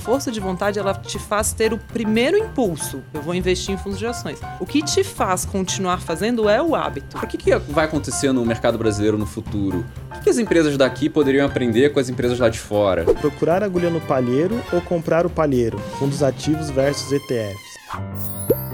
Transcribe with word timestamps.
força 0.00 0.32
de 0.32 0.40
vontade 0.40 0.78
ela 0.78 0.94
te 0.94 1.18
faz 1.18 1.52
ter 1.52 1.72
o 1.72 1.78
primeiro 1.78 2.36
impulso. 2.36 3.02
Eu 3.12 3.20
vou 3.22 3.34
investir 3.34 3.74
em 3.74 3.78
fundos 3.78 3.98
de 3.98 4.06
ações. 4.06 4.40
O 4.58 4.66
que 4.66 4.82
te 4.82 5.04
faz 5.04 5.44
continuar 5.44 6.00
fazendo 6.00 6.48
é 6.48 6.62
o 6.62 6.74
hábito. 6.74 7.18
O 7.18 7.26
que, 7.26 7.36
que 7.36 7.54
vai 7.56 7.84
acontecer 7.84 8.32
no 8.32 8.44
mercado 8.44 8.78
brasileiro 8.78 9.18
no 9.18 9.26
futuro? 9.26 9.84
O 10.16 10.20
que 10.20 10.30
as 10.30 10.38
empresas 10.38 10.76
daqui 10.76 11.08
poderiam 11.08 11.46
aprender 11.46 11.90
com 11.92 12.00
as 12.00 12.08
empresas 12.08 12.38
lá 12.38 12.48
de 12.48 12.58
fora? 12.58 13.04
Procurar 13.04 13.62
agulha 13.62 13.90
no 13.90 14.00
palheiro 14.00 14.60
ou 14.72 14.80
comprar 14.80 15.26
o 15.26 15.30
palheiro? 15.30 15.78
Fundos 15.98 16.22
ativos 16.22 16.70
versus 16.70 17.12
ETFs. 17.12 18.69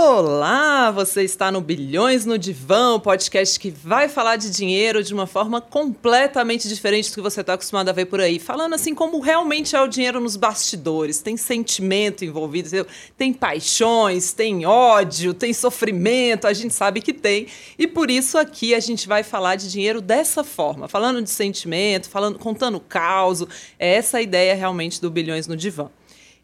Olá, 0.00 0.92
você 0.92 1.24
está 1.24 1.50
no 1.50 1.60
Bilhões 1.60 2.24
no 2.24 2.38
Divã, 2.38 2.94
o 2.94 3.00
podcast 3.00 3.58
que 3.58 3.68
vai 3.68 4.08
falar 4.08 4.36
de 4.36 4.48
dinheiro 4.48 5.02
de 5.02 5.12
uma 5.12 5.26
forma 5.26 5.60
completamente 5.60 6.68
diferente 6.68 7.10
do 7.10 7.16
que 7.16 7.20
você 7.20 7.40
está 7.40 7.54
acostumado 7.54 7.88
a 7.88 7.92
ver 7.92 8.04
por 8.04 8.20
aí. 8.20 8.38
Falando 8.38 8.74
assim 8.74 8.94
como 8.94 9.18
realmente 9.18 9.74
é 9.74 9.82
o 9.82 9.88
dinheiro 9.88 10.20
nos 10.20 10.36
bastidores. 10.36 11.20
Tem 11.20 11.36
sentimento 11.36 12.24
envolvido, 12.24 12.86
tem 13.16 13.32
paixões, 13.32 14.32
tem 14.32 14.64
ódio, 14.64 15.34
tem 15.34 15.52
sofrimento, 15.52 16.46
a 16.46 16.52
gente 16.52 16.72
sabe 16.72 17.00
que 17.00 17.12
tem. 17.12 17.48
E 17.76 17.88
por 17.88 18.08
isso 18.08 18.38
aqui 18.38 18.76
a 18.76 18.80
gente 18.80 19.08
vai 19.08 19.24
falar 19.24 19.56
de 19.56 19.68
dinheiro 19.68 20.00
dessa 20.00 20.44
forma, 20.44 20.86
falando 20.86 21.20
de 21.20 21.28
sentimento, 21.28 22.08
falando, 22.08 22.38
contando 22.38 22.78
caos. 22.78 23.44
É 23.76 23.96
essa 23.96 24.18
a 24.18 24.22
ideia 24.22 24.54
realmente 24.54 25.00
do 25.00 25.10
Bilhões 25.10 25.48
no 25.48 25.56
Divã. 25.56 25.90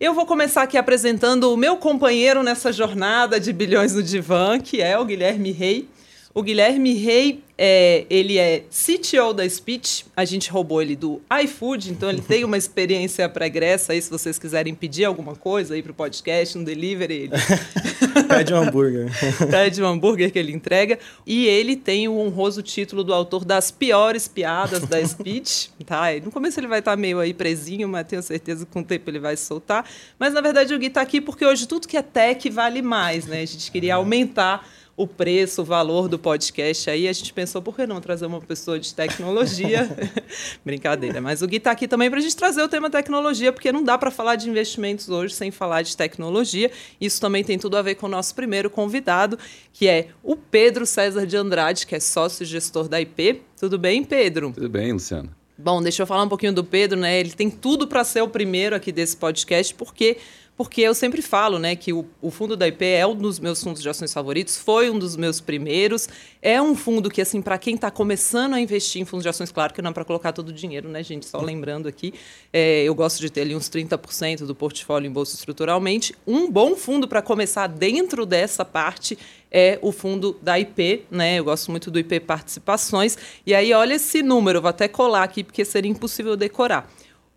Eu 0.05 0.13
vou 0.13 0.27
começar 0.27 0.63
aqui 0.65 0.77
apresentando 0.77 1.51
o 1.51 1.57
meu 1.57 1.79
companheiro 1.79 2.43
nessa 2.43 2.71
jornada 2.71 3.41
de 3.41 3.51
bilhões 3.55 3.95
no 3.95 4.03
divã, 4.03 4.61
que 4.61 4.83
é 4.83 4.99
o 4.99 5.05
Guilherme 5.07 5.51
Rei. 5.51 5.89
O 6.35 6.43
Guilherme 6.43 6.95
Rei 6.95 7.45
é, 7.57 8.07
ele 8.11 8.39
é 8.39 8.65
CTO 8.69 9.33
da 9.33 9.49
Speech, 9.49 10.07
a 10.17 10.25
gente 10.25 10.51
roubou 10.51 10.83
ele 10.83 10.97
do 10.97 11.23
iFood, 11.45 11.93
então 11.93 12.11
ele 12.11 12.21
tem 12.21 12.43
uma 12.43 12.57
experiência 12.57 13.29
pregressa 13.29 13.93
aí, 13.93 14.03
se 14.03 14.11
vocês 14.11 14.37
quiserem 14.37 14.75
pedir 14.75 15.05
alguma 15.05 15.37
coisa 15.37 15.75
aí 15.75 15.83
pro 15.83 15.95
podcast, 15.95 16.59
um 16.59 16.65
delivery, 16.65 17.15
ele... 17.15 17.33
Pede 18.29 18.53
um 18.53 18.57
hambúrguer. 18.57 19.09
Pede 19.49 19.81
um 19.81 19.87
hambúrguer 19.87 20.33
que 20.33 20.39
ele 20.39 20.53
entrega. 20.53 20.99
E 21.25 21.47
ele 21.47 21.77
tem 21.77 22.09
o 22.09 22.19
honroso 22.19 22.63
título 22.63 23.05
do 23.05 23.15
autor 23.15 23.45
das 23.45 23.71
piores 23.71 24.27
piadas 24.27 24.83
da 24.83 25.03
Speech, 25.07 25.71
tá? 25.87 26.07
No 26.23 26.33
começo 26.33 26.59
ele 26.59 26.67
vai 26.67 26.81
estar 26.81 26.93
tá 26.93 26.97
meio 26.97 27.21
aí 27.21 27.33
presinho, 27.33 27.89
mas 27.89 28.07
tenho 28.07 28.23
certeza 28.23 28.67
que 28.67 28.73
com 28.73 28.81
o 28.81 28.85
tempo 28.85 29.09
ele 29.09 29.21
vai 29.21 29.37
se 29.37 29.45
soltar. 29.45 29.89
Mas, 30.19 30.33
na 30.33 30.41
verdade, 30.41 30.75
o 30.75 30.79
Gui 30.79 30.91
tá 30.91 31.01
aqui 31.01 31.21
porque 31.21 31.45
hoje 31.45 31.69
tudo 31.69 31.87
que 31.87 31.97
é 31.97 32.03
tech 32.03 32.49
vale 32.51 32.83
mais, 32.83 33.27
né? 33.27 33.43
A 33.43 33.47
gente 33.47 33.71
queria 33.71 33.95
aumentar 33.95 34.67
o 34.97 35.07
preço, 35.07 35.63
o 35.63 35.65
valor 35.65 36.09
do 36.09 36.19
podcast 36.19 36.89
aí, 36.89 37.09
a 37.09 37.13
gente 37.13 37.33
pensou, 37.33 37.61
por 37.61 37.75
que 37.75 37.87
não 37.87 38.01
trazer 38.01 38.27
uma 38.27 38.41
pessoa 38.41 38.79
de 38.79 38.95
tecnologia? 38.95 39.89
Brincadeira, 40.65 41.21
mas 41.21 41.43
o 41.43 41.47
Gui 41.47 41.57
está 41.57 41.73
aqui 41.73 41.89
também 41.89 42.09
para 42.09 42.21
a 42.21 42.23
gente 42.23 42.37
trazer 42.37 42.63
o 42.63 42.69
tema 42.69 42.89
tecnologia, 42.89 43.53
porque 43.53 43.73
não 43.73 43.83
dá 43.83 43.99
para 43.99 44.11
falar 44.11 44.37
de 44.37 44.49
investimentos 44.49 45.09
hoje 45.09 45.35
sem 45.35 45.51
falar 45.51 45.83
de 45.83 45.97
tecnologia. 45.97 46.71
Isso 47.01 47.21
também 47.21 47.43
tem 47.43 47.59
tudo 47.59 47.77
a 47.77 47.83
ver 47.83 47.97
com 47.97 48.07
o 48.07 48.09
nosso 48.09 48.35
primeiro 48.35 48.71
convidado, 48.71 49.39
que 49.73 49.89
é 49.89 50.09
o 50.23 50.37
Pedro 50.37 50.87
César 50.87 51.27
de 51.27 51.37
Andrade, 51.37 51.87
que 51.87 51.95
é 51.95 52.01
sócio 52.01 52.47
gestor 52.47 52.89
da 52.89 53.01
IP. 53.01 53.43
Tudo 53.59 53.79
bem, 53.79 54.05
Pedro? 54.05 54.53
Tudo 54.53 54.69
bem, 54.69 54.93
Luciano. 54.93 55.31
Bom, 55.57 55.81
deixa 55.81 56.03
eu 56.03 56.07
falar 56.07 56.25
um 56.25 56.29
pouquinho 56.29 56.53
do 56.53 56.65
Pedro, 56.65 56.99
né? 56.99 57.19
Ele 57.19 57.31
tem 57.31 57.49
tudo 57.49 57.87
para 57.87 58.03
ser 58.03 58.23
o 58.23 58.29
primeiro 58.29 58.75
aqui 58.75 58.91
desse 58.91 59.17
podcast, 59.17 59.73
porque 59.75 60.19
porque 60.57 60.81
eu 60.83 60.95
sempre 60.95 61.21
falo 61.21 61.59
né, 61.59 61.75
que 61.75 61.93
o, 61.93 62.07
o, 62.23 62.31
fundo 62.31 62.57
da 62.57 62.69
IP 62.69 62.85
é 62.85 63.05
um 63.05 63.15
dos 63.15 63.41
meus 63.41 63.63
fundos 63.63 63.83
de 63.83 63.89
ações 63.89 64.13
favoritos, 64.13 64.57
foi 64.57 64.89
um 64.89 64.99
dos 64.99 65.17
meus 65.17 65.41
primeiros. 65.41 66.09
É 66.41 66.63
um 66.63 66.77
fundo 66.77 67.11
que, 67.11 67.21
assim, 67.21 67.43
para 67.43 67.59
quem 67.59 67.75
está 67.75 67.91
começando 67.91 68.55
a 68.55 68.61
investir 68.61 69.03
em 69.03 69.05
fundos 69.05 69.25
de 69.25 69.29
ações, 69.29 69.51
claro 69.51 69.75
que 69.75 69.83
não 69.83 69.91
é 69.91 69.93
para 69.93 70.05
colocar 70.05 70.33
todo 70.33 70.51
o 70.51 70.53
dinheiro, 70.53 70.89
né, 70.89 71.03
gente? 71.03 71.27
Só 71.27 71.41
lembrando 71.41 71.89
aqui, 71.89 72.15
é, 72.53 72.85
eu 72.85 72.95
gosto 72.95 73.21
de 73.21 73.31
ter 73.31 73.41
ali 73.41 73.57
uns 73.57 73.69
30% 73.69 74.47
do 74.47 74.55
portfólio 74.55 75.09
em 75.09 75.13
bolsa 75.13 75.35
estruturalmente. 75.35 76.15
Um 76.25 76.49
bom 76.49 76.77
fundo 76.77 77.09
para 77.09 77.21
começar 77.21 77.67
dentro 77.67 78.25
dessa 78.25 78.65
parte 78.65 79.19
é 79.51 79.79
o 79.83 79.91
fundo 79.91 80.39
da 80.41 80.59
IP, 80.59 81.05
né? 81.11 81.39
Eu 81.39 81.45
gosto 81.45 81.71
muito 81.73 81.91
do 81.91 81.99
IP 81.99 82.21
Participações. 82.21 83.19
E 83.45 83.55
aí, 83.55 83.73
olha 83.73 83.95
esse 83.95 84.23
número, 84.23 84.61
vou 84.61 84.69
até 84.69 84.87
colar 84.87 85.25
aqui, 85.25 85.43
porque 85.43 85.65
seria 85.65 85.91
impossível 85.91 86.37
decorar. 86.37 86.89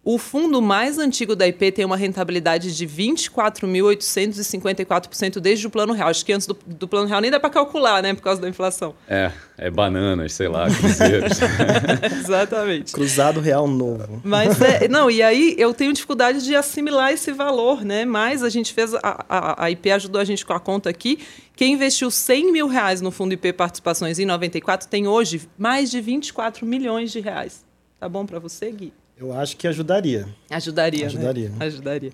O 0.09 0.17
fundo 0.17 0.61
mais 0.61 0.97
antigo 0.97 1.35
da 1.35 1.45
IP 1.45 1.73
tem 1.73 1.83
uma 1.83 1.97
rentabilidade 1.97 2.73
de 2.73 2.87
24.854% 2.87 5.41
desde 5.41 5.67
o 5.67 5.69
plano 5.69 5.91
real. 5.91 6.07
Acho 6.07 6.25
que 6.25 6.31
antes 6.31 6.47
do, 6.47 6.57
do 6.65 6.87
plano 6.87 7.09
real 7.09 7.19
nem 7.19 7.29
dá 7.29 7.41
para 7.41 7.49
calcular, 7.49 8.01
né? 8.01 8.13
Por 8.13 8.21
causa 8.21 8.41
da 8.41 8.47
inflação. 8.47 8.95
É, 9.05 9.33
é 9.57 9.69
bananas, 9.69 10.31
sei 10.31 10.47
lá, 10.47 10.73
cruzeiros. 10.73 11.39
Exatamente. 12.23 12.93
Cruzado 12.93 13.41
real 13.41 13.67
novo. 13.67 14.21
Mas 14.23 14.61
é, 14.61 14.87
não, 14.87 15.11
e 15.11 15.21
aí 15.21 15.55
eu 15.57 15.73
tenho 15.73 15.91
dificuldade 15.91 16.41
de 16.41 16.55
assimilar 16.55 17.11
esse 17.11 17.33
valor, 17.33 17.83
né? 17.83 18.05
Mas 18.05 18.43
a 18.43 18.49
gente 18.49 18.73
fez, 18.73 18.93
a, 18.93 19.25
a, 19.27 19.65
a 19.65 19.71
IP 19.71 19.91
ajudou 19.91 20.21
a 20.21 20.23
gente 20.23 20.45
com 20.45 20.53
a 20.53 20.59
conta 20.61 20.89
aqui. 20.89 21.19
Quem 21.53 21.73
investiu 21.73 22.09
100 22.09 22.53
mil 22.53 22.69
reais 22.69 23.01
no 23.01 23.11
fundo 23.11 23.33
IP 23.33 23.51
Participações 23.51 24.19
em 24.19 24.25
94 24.25 24.87
tem 24.87 25.05
hoje 25.05 25.49
mais 25.57 25.91
de 25.91 25.99
24 25.99 26.65
milhões 26.65 27.11
de 27.11 27.19
reais. 27.19 27.65
Tá 27.99 28.07
bom 28.07 28.25
para 28.25 28.39
você, 28.39 28.71
Gui? 28.71 28.93
Eu 29.19 29.33
acho 29.33 29.57
que 29.57 29.67
ajudaria. 29.67 30.27
Ajudaria, 30.49 31.07
Ajudaria. 31.07 31.49
Né? 31.49 31.65
Ajudaria. 31.65 32.11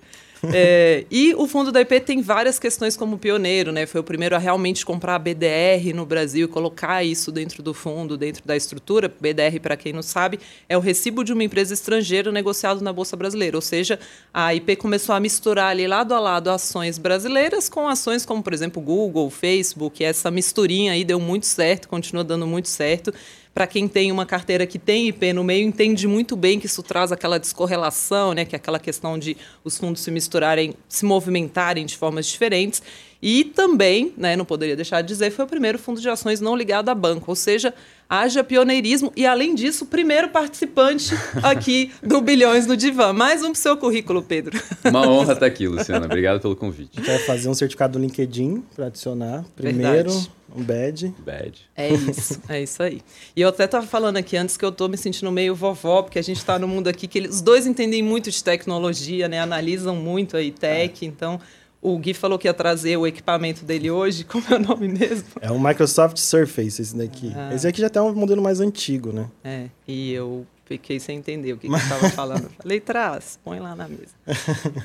É, 0.51 1.05
e 1.09 1.33
o 1.35 1.47
fundo 1.47 1.71
da 1.71 1.79
IP 1.79 2.01
tem 2.01 2.21
várias 2.21 2.59
questões 2.59 2.97
como 2.97 3.17
pioneiro, 3.17 3.71
né? 3.71 3.85
Foi 3.85 4.01
o 4.01 4.03
primeiro 4.03 4.35
a 4.35 4.39
realmente 4.39 4.85
comprar 4.85 5.15
a 5.15 5.19
BDR 5.19 5.93
no 5.93 6.05
Brasil 6.05 6.45
e 6.45 6.49
colocar 6.49 7.03
isso 7.03 7.31
dentro 7.31 7.63
do 7.63 7.73
fundo, 7.73 8.17
dentro 8.17 8.45
da 8.45 8.55
estrutura. 8.55 9.07
BDR, 9.07 9.59
para 9.61 9.77
quem 9.77 9.93
não 9.93 10.01
sabe, 10.01 10.39
é 10.67 10.77
o 10.77 10.81
recibo 10.81 11.23
de 11.23 11.31
uma 11.31 11.43
empresa 11.43 11.73
estrangeira 11.73 12.31
negociado 12.31 12.81
na 12.81 12.91
Bolsa 12.91 13.15
Brasileira. 13.15 13.55
Ou 13.55 13.61
seja, 13.61 13.97
a 14.33 14.53
IP 14.53 14.75
começou 14.75 15.15
a 15.15 15.19
misturar 15.19 15.71
ali 15.71 15.87
lado 15.87 16.13
a 16.13 16.19
lado 16.19 16.49
ações 16.49 16.97
brasileiras 16.97 17.69
com 17.69 17.87
ações 17.87 18.25
como, 18.25 18.43
por 18.43 18.53
exemplo, 18.53 18.81
Google, 18.81 19.29
Facebook. 19.29 20.03
Essa 20.03 20.29
misturinha 20.29 20.91
aí 20.91 21.05
deu 21.05 21.19
muito 21.19 21.45
certo, 21.45 21.87
continua 21.87 22.23
dando 22.23 22.45
muito 22.45 22.67
certo 22.67 23.13
para 23.53 23.67
quem 23.67 23.87
tem 23.87 24.11
uma 24.11 24.25
carteira 24.25 24.65
que 24.65 24.79
tem 24.79 25.07
IP 25.07 25.31
no 25.31 25.43
meio, 25.43 25.67
entende 25.67 26.07
muito 26.07 26.35
bem 26.35 26.59
que 26.59 26.65
isso 26.65 26.81
traz 26.81 27.11
aquela 27.11 27.39
descorrelação, 27.39 28.33
né, 28.33 28.45
que 28.45 28.55
é 28.55 28.57
aquela 28.57 28.79
questão 28.79 29.17
de 29.17 29.37
os 29.63 29.77
fundos 29.77 30.01
se 30.01 30.09
misturarem, 30.09 30.73
se 30.89 31.05
movimentarem 31.05 31.85
de 31.85 31.95
formas 31.95 32.25
diferentes. 32.25 32.81
E 33.21 33.45
também, 33.45 34.11
né, 34.17 34.35
não 34.35 34.43
poderia 34.43 34.75
deixar 34.75 35.01
de 35.01 35.07
dizer, 35.07 35.31
foi 35.31 35.45
o 35.45 35.47
primeiro 35.47 35.77
fundo 35.77 36.01
de 36.01 36.09
ações 36.09 36.41
não 36.41 36.55
ligado 36.55 36.89
a 36.89 36.95
banco, 36.95 37.29
ou 37.29 37.35
seja, 37.35 37.73
haja 38.13 38.43
pioneirismo 38.43 39.11
e, 39.15 39.25
além 39.25 39.55
disso, 39.55 39.87
primeiro 39.87 40.29
participante 40.29 41.15
aqui 41.41 41.91
do 42.03 42.21
Bilhões 42.21 42.67
no 42.67 42.77
Divã. 42.77 43.11
Mais 43.11 43.41
um 43.41 43.45
para 43.45 43.53
o 43.53 43.55
seu 43.55 43.75
currículo, 43.75 44.21
Pedro. 44.21 44.61
Uma 44.85 45.01
honra 45.09 45.33
estar 45.33 45.45
aqui, 45.47 45.67
Luciana. 45.67 46.05
Obrigado 46.05 46.39
pelo 46.39 46.55
convite. 46.55 47.01
Quer 47.01 47.25
fazer 47.25 47.49
um 47.49 47.55
certificado 47.55 47.97
do 47.97 47.99
LinkedIn 47.99 48.63
para 48.75 48.85
adicionar. 48.87 49.43
Primeiro, 49.55 50.11
Verdade. 50.11 50.31
um 50.55 50.63
badge. 50.63 51.15
Badge. 51.17 51.61
É 51.75 51.91
isso, 51.91 52.39
é 52.47 52.61
isso 52.61 52.83
aí. 52.83 53.01
E 53.35 53.41
eu 53.41 53.49
até 53.49 53.65
estava 53.65 53.87
falando 53.87 54.17
aqui 54.17 54.37
antes 54.37 54.57
que 54.57 54.63
eu 54.63 54.69
estou 54.69 54.87
me 54.87 54.97
sentindo 54.97 55.31
meio 55.31 55.55
vovó, 55.55 56.03
porque 56.03 56.19
a 56.19 56.23
gente 56.23 56.37
está 56.37 56.59
no 56.59 56.67
mundo 56.67 56.87
aqui 56.87 57.07
que 57.07 57.17
eles, 57.17 57.35
os 57.35 57.41
dois 57.41 57.65
entendem 57.65 58.03
muito 58.03 58.29
de 58.29 58.43
tecnologia, 58.43 59.27
né? 59.27 59.39
Analisam 59.39 59.95
muito 59.95 60.37
aí 60.37 60.51
tech, 60.51 61.03
é. 61.03 61.07
então 61.07 61.39
o 61.83 61.97
Gui 61.97 62.13
falou 62.13 62.39
que 62.39 62.47
ia 62.47 62.53
trazer 62.53 62.95
o 62.95 63.05
equipamento 63.05 63.65
dele 63.65 63.91
hoje. 63.91 64.23
Como 64.25 64.43
é 64.49 64.55
o 64.55 64.59
nome 64.59 64.87
mesmo? 64.87 65.25
É 65.41 65.51
o 65.51 65.59
Microsoft 65.59 66.17
Surface, 66.17 66.81
esse 66.81 66.95
daqui. 66.95 67.31
Ah. 67.35 67.53
Esse 67.53 67.67
aqui 67.67 67.81
já 67.81 67.89
tem 67.89 68.01
um 68.01 68.13
modelo 68.15 68.41
mais 68.41 68.61
antigo, 68.61 69.11
né? 69.11 69.29
É, 69.43 69.67
e 69.85 70.13
eu 70.13 70.47
fiquei 70.65 70.99
sem 70.99 71.17
entender 71.17 71.51
o 71.53 71.57
que, 71.57 71.67
ele 71.67 71.75
estava 71.75 72.09
falando. 72.09 72.49
Falei, 72.57 72.79
traz, 72.79 73.37
põe 73.43 73.59
lá 73.59 73.75
na 73.75 73.87
mesa. 73.87 74.15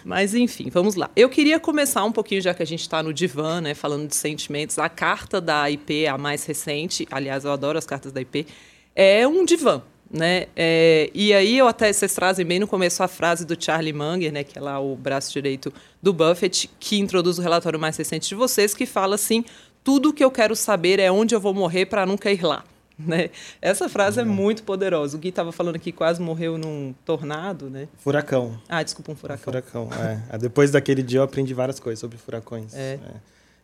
Mas, 0.04 0.34
enfim, 0.34 0.68
vamos 0.70 0.96
lá. 0.96 1.08
Eu 1.14 1.28
queria 1.28 1.60
começar 1.60 2.04
um 2.04 2.12
pouquinho, 2.12 2.42
já 2.42 2.52
que 2.52 2.62
a 2.62 2.66
gente 2.66 2.80
está 2.80 3.00
no 3.02 3.14
divã, 3.14 3.60
né, 3.60 3.74
falando 3.74 4.08
de 4.08 4.16
sentimentos. 4.16 4.78
A 4.78 4.88
carta 4.88 5.40
da 5.40 5.70
IP, 5.70 6.06
a 6.08 6.18
mais 6.18 6.44
recente, 6.44 7.06
aliás, 7.10 7.44
eu 7.44 7.52
adoro 7.52 7.78
as 7.78 7.86
cartas 7.86 8.10
da 8.10 8.20
IP, 8.20 8.46
é 8.94 9.26
um 9.26 9.44
divã 9.44 9.82
né? 10.10 10.46
É, 10.56 11.10
e 11.14 11.34
aí 11.34 11.58
eu 11.58 11.68
até 11.68 11.92
vocês 11.92 12.14
trazem 12.14 12.44
bem 12.44 12.58
no 12.58 12.66
começo 12.66 13.02
a 13.02 13.08
frase 13.08 13.44
do 13.44 13.62
Charlie 13.62 13.92
Munger, 13.92 14.32
né, 14.32 14.42
que 14.42 14.58
é 14.58 14.62
lá 14.62 14.80
o 14.80 14.96
braço 14.96 15.32
direito 15.32 15.72
do 16.02 16.12
Buffett, 16.12 16.70
que 16.80 16.98
introduz 16.98 17.38
o 17.38 17.42
relatório 17.42 17.78
mais 17.78 17.96
recente 17.96 18.28
de 18.28 18.34
vocês, 18.34 18.74
que 18.74 18.86
fala 18.86 19.14
assim: 19.14 19.44
tudo 19.84 20.12
que 20.12 20.24
eu 20.24 20.30
quero 20.30 20.56
saber 20.56 20.98
é 20.98 21.10
onde 21.10 21.34
eu 21.34 21.40
vou 21.40 21.52
morrer 21.52 21.86
para 21.86 22.06
nunca 22.06 22.30
ir 22.30 22.42
lá. 22.42 22.64
Né? 22.98 23.30
Essa 23.62 23.88
frase 23.88 24.18
é 24.18 24.24
uhum. 24.24 24.28
muito 24.28 24.64
poderosa. 24.64 25.16
O 25.16 25.20
Gui 25.20 25.28
estava 25.28 25.52
falando 25.52 25.78
que 25.78 25.92
quase 25.92 26.20
morreu 26.20 26.58
num 26.58 26.92
tornado, 27.04 27.70
né? 27.70 27.86
Furacão. 27.98 28.60
Ah, 28.68 28.82
desculpa, 28.82 29.12
um 29.12 29.14
furacão. 29.14 29.40
Um 29.40 29.44
furacão, 29.44 29.88
é. 30.32 30.36
Depois 30.36 30.72
daquele 30.72 31.00
dia 31.00 31.20
eu 31.20 31.22
aprendi 31.22 31.54
várias 31.54 31.78
coisas 31.78 32.00
sobre 32.00 32.18
furacões. 32.18 32.74
É. 32.74 32.98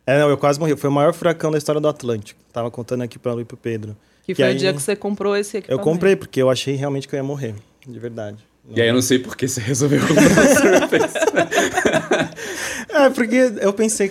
É, 0.06 0.14
é 0.14 0.18
não, 0.20 0.30
eu 0.30 0.38
quase 0.38 0.60
morri. 0.60 0.76
Foi 0.76 0.88
o 0.88 0.92
maior 0.92 1.12
furacão 1.12 1.50
da 1.50 1.58
história 1.58 1.80
do 1.80 1.88
Atlântico. 1.88 2.40
Tava 2.52 2.70
contando 2.70 3.02
aqui 3.02 3.18
para 3.18 3.34
o 3.34 3.40
e 3.40 3.44
Pedro. 3.44 3.96
Que, 4.24 4.34
foi 4.34 4.44
aí, 4.44 4.54
o 4.54 4.58
dia 4.58 4.72
que 4.72 4.80
você 4.80 4.96
comprou 4.96 5.36
esse 5.36 5.58
equipamento. 5.58 5.80
Eu 5.80 5.84
comprei, 5.84 6.16
porque 6.16 6.40
eu 6.40 6.48
achei 6.48 6.74
realmente 6.74 7.06
que 7.06 7.14
eu 7.14 7.18
ia 7.18 7.22
morrer, 7.22 7.54
de 7.86 7.98
verdade. 7.98 8.38
E 8.70 8.80
aí 8.80 8.88
eu 8.88 8.94
não 8.94 9.02
sei 9.02 9.18
por 9.18 9.36
que 9.36 9.46
você 9.46 9.60
resolveu 9.60 10.00
comprar 10.08 10.24
o 10.24 10.88
Surface. 10.88 11.14
é, 12.88 13.10
porque 13.10 13.52
eu 13.60 13.72
pensei, 13.74 14.10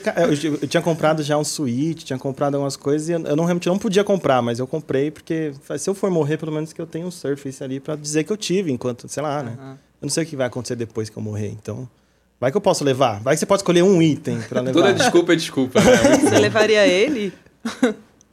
eu 0.62 0.68
tinha 0.68 0.84
comprado 0.84 1.24
já 1.24 1.36
um 1.38 1.44
Switch, 1.44 2.04
tinha 2.04 2.20
comprado 2.20 2.56
algumas 2.56 2.76
coisas 2.76 3.10
e 3.10 3.14
eu 3.14 3.20
não, 3.20 3.46
realmente 3.46 3.68
não 3.68 3.80
podia 3.80 4.04
comprar, 4.04 4.42
mas 4.44 4.60
eu 4.60 4.68
comprei 4.68 5.10
porque 5.10 5.54
se 5.80 5.90
eu 5.90 5.96
for 5.96 6.12
morrer, 6.12 6.38
pelo 6.38 6.52
menos 6.52 6.72
que 6.72 6.80
eu 6.80 6.86
tenha 6.86 7.06
um 7.06 7.12
Surface 7.12 7.64
ali 7.64 7.80
para 7.80 7.96
dizer 7.96 8.24
que 8.24 8.32
eu 8.32 8.38
tive 8.38 8.72
enquanto, 8.72 9.08
sei 9.10 9.24
lá, 9.24 9.42
né? 9.42 9.58
Eu 10.00 10.06
não 10.06 10.10
sei 10.10 10.24
o 10.24 10.28
que 10.28 10.36
vai 10.36 10.46
acontecer 10.46 10.76
depois 10.76 11.10
que 11.10 11.18
eu 11.18 11.24
morrer, 11.24 11.48
então... 11.48 11.90
Vai 12.40 12.52
que 12.52 12.58
eu 12.58 12.62
posso 12.62 12.84
levar. 12.84 13.22
Vai 13.22 13.36
que 13.36 13.40
você 13.40 13.46
pode 13.46 13.62
escolher 13.62 13.84
um 13.84 14.02
item 14.02 14.42
para 14.42 14.60
levar. 14.60 14.74
Toda 14.74 14.94
desculpa 14.94 15.32
é 15.32 15.36
desculpa, 15.38 15.80
né? 15.80 16.18
Você 16.20 16.40
levaria 16.40 16.86
ele? 16.86 17.32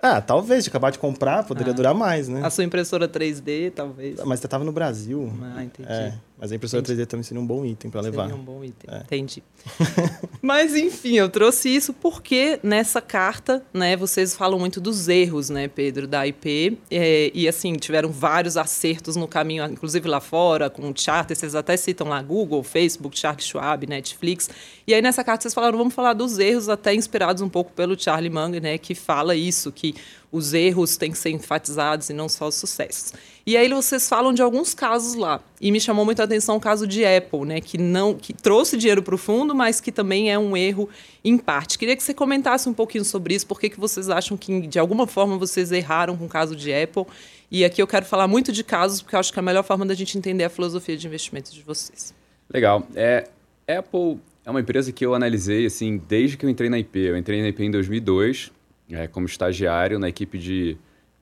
Ah, 0.02 0.20
talvez, 0.20 0.64
de 0.64 0.70
acabar 0.70 0.90
de 0.90 0.98
comprar, 0.98 1.44
poderia 1.44 1.72
ah, 1.72 1.76
durar 1.76 1.94
mais, 1.94 2.28
né? 2.28 2.40
A 2.44 2.50
sua 2.50 2.64
impressora 2.64 3.06
3D, 3.06 3.72
talvez. 3.72 4.18
Mas 4.24 4.40
você 4.40 4.46
estava 4.46 4.64
no 4.64 4.72
Brasil. 4.72 5.30
Ah, 5.54 5.62
entendi. 5.62 5.88
É, 5.90 6.14
mas 6.40 6.50
a 6.50 6.56
impressora 6.56 6.80
entendi. 6.80 7.02
3D 7.02 7.06
também 7.06 7.22
seria 7.22 7.40
um 7.42 7.46
bom 7.46 7.66
item 7.66 7.90
para 7.90 8.00
levar. 8.00 8.22
Seria 8.22 8.36
um 8.36 8.42
bom 8.42 8.64
item, 8.64 8.88
é. 8.90 9.00
entendi. 9.00 9.42
mas, 10.40 10.74
enfim, 10.74 11.16
eu 11.18 11.28
trouxe 11.28 11.68
isso 11.68 11.92
porque 11.92 12.58
nessa 12.62 13.02
carta, 13.02 13.62
né, 13.74 13.94
vocês 13.94 14.34
falam 14.34 14.58
muito 14.58 14.80
dos 14.80 15.06
erros, 15.06 15.50
né, 15.50 15.68
Pedro, 15.68 16.06
da 16.06 16.26
IP. 16.26 16.78
É, 16.90 17.30
e, 17.34 17.46
assim, 17.46 17.74
tiveram 17.74 18.10
vários 18.10 18.56
acertos 18.56 19.16
no 19.16 19.28
caminho, 19.28 19.66
inclusive 19.66 20.08
lá 20.08 20.18
fora, 20.18 20.70
com 20.70 20.88
o 20.88 20.94
charter. 20.96 21.36
Vocês 21.36 21.54
até 21.54 21.76
citam 21.76 22.08
lá 22.08 22.22
Google, 22.22 22.62
Facebook, 22.62 23.18
Shark 23.18 23.44
Schwab, 23.44 23.86
Netflix. 23.86 24.48
E 24.86 24.94
aí, 24.94 25.02
nessa 25.02 25.22
carta, 25.22 25.42
vocês 25.42 25.52
falaram, 25.52 25.76
vamos 25.76 25.92
falar 25.92 26.14
dos 26.14 26.38
erros, 26.38 26.70
até 26.70 26.94
inspirados 26.94 27.42
um 27.42 27.50
pouco 27.50 27.70
pelo 27.72 28.00
Charlie 28.00 28.30
Munger, 28.30 28.62
né, 28.62 28.78
que 28.78 28.94
fala 28.94 29.36
isso, 29.36 29.70
que 29.70 29.94
os 30.32 30.54
erros 30.54 30.96
têm 30.96 31.10
que 31.10 31.18
ser 31.18 31.30
enfatizados 31.30 32.08
e 32.08 32.12
não 32.12 32.28
só 32.28 32.48
os 32.48 32.54
sucessos. 32.54 33.12
E 33.44 33.56
aí 33.56 33.68
vocês 33.68 34.08
falam 34.08 34.32
de 34.32 34.40
alguns 34.40 34.74
casos 34.74 35.14
lá. 35.14 35.40
E 35.60 35.72
me 35.72 35.80
chamou 35.80 36.04
muito 36.04 36.20
a 36.20 36.24
atenção 36.24 36.56
o 36.56 36.60
caso 36.60 36.86
de 36.86 37.04
Apple, 37.04 37.40
né, 37.40 37.60
que 37.60 37.76
não 37.76 38.14
que 38.14 38.32
trouxe 38.32 38.76
dinheiro 38.76 39.02
para 39.02 39.14
o 39.14 39.18
fundo, 39.18 39.54
mas 39.54 39.80
que 39.80 39.90
também 39.90 40.30
é 40.30 40.38
um 40.38 40.56
erro 40.56 40.88
em 41.24 41.36
parte. 41.36 41.78
Queria 41.78 41.96
que 41.96 42.02
você 42.02 42.14
comentasse 42.14 42.68
um 42.68 42.74
pouquinho 42.74 43.04
sobre 43.04 43.34
isso, 43.34 43.46
por 43.46 43.60
que 43.60 43.70
vocês 43.78 44.08
acham 44.08 44.36
que 44.36 44.66
de 44.66 44.78
alguma 44.78 45.06
forma 45.06 45.36
vocês 45.36 45.72
erraram 45.72 46.16
com 46.16 46.26
o 46.26 46.28
caso 46.28 46.54
de 46.54 46.72
Apple. 46.72 47.04
E 47.50 47.64
aqui 47.64 47.82
eu 47.82 47.86
quero 47.86 48.06
falar 48.06 48.28
muito 48.28 48.52
de 48.52 48.62
casos, 48.62 49.02
porque 49.02 49.16
eu 49.16 49.20
acho 49.20 49.32
que 49.32 49.38
é 49.38 49.42
a 49.42 49.44
melhor 49.44 49.64
forma 49.64 49.84
da 49.84 49.94
gente 49.94 50.16
entender 50.16 50.44
a 50.44 50.48
filosofia 50.48 50.96
de 50.96 51.06
investimentos 51.06 51.52
de 51.52 51.62
vocês. 51.62 52.14
Legal. 52.48 52.86
É, 52.94 53.28
Apple 53.66 54.20
é 54.44 54.50
uma 54.50 54.60
empresa 54.60 54.92
que 54.92 55.04
eu 55.04 55.14
analisei 55.14 55.66
assim 55.66 56.00
desde 56.08 56.36
que 56.36 56.46
eu 56.46 56.50
entrei 56.50 56.70
na 56.70 56.78
IP. 56.78 56.98
Eu 57.00 57.16
entrei 57.16 57.42
na 57.42 57.48
IP 57.48 57.64
em 57.64 57.70
2002 57.70 58.52
é, 58.90 59.06
como 59.06 59.26
estagiário 59.26 59.98
na 59.98 60.08
equipe 60.08 60.38
de, 60.38 60.76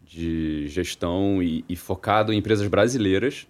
de 0.04 0.68
gestão 0.68 1.42
e, 1.42 1.64
e, 1.68 1.76
focado 1.76 2.32
em 2.32 2.38
empresas 2.38 2.66
brasileiras. 2.68 3.46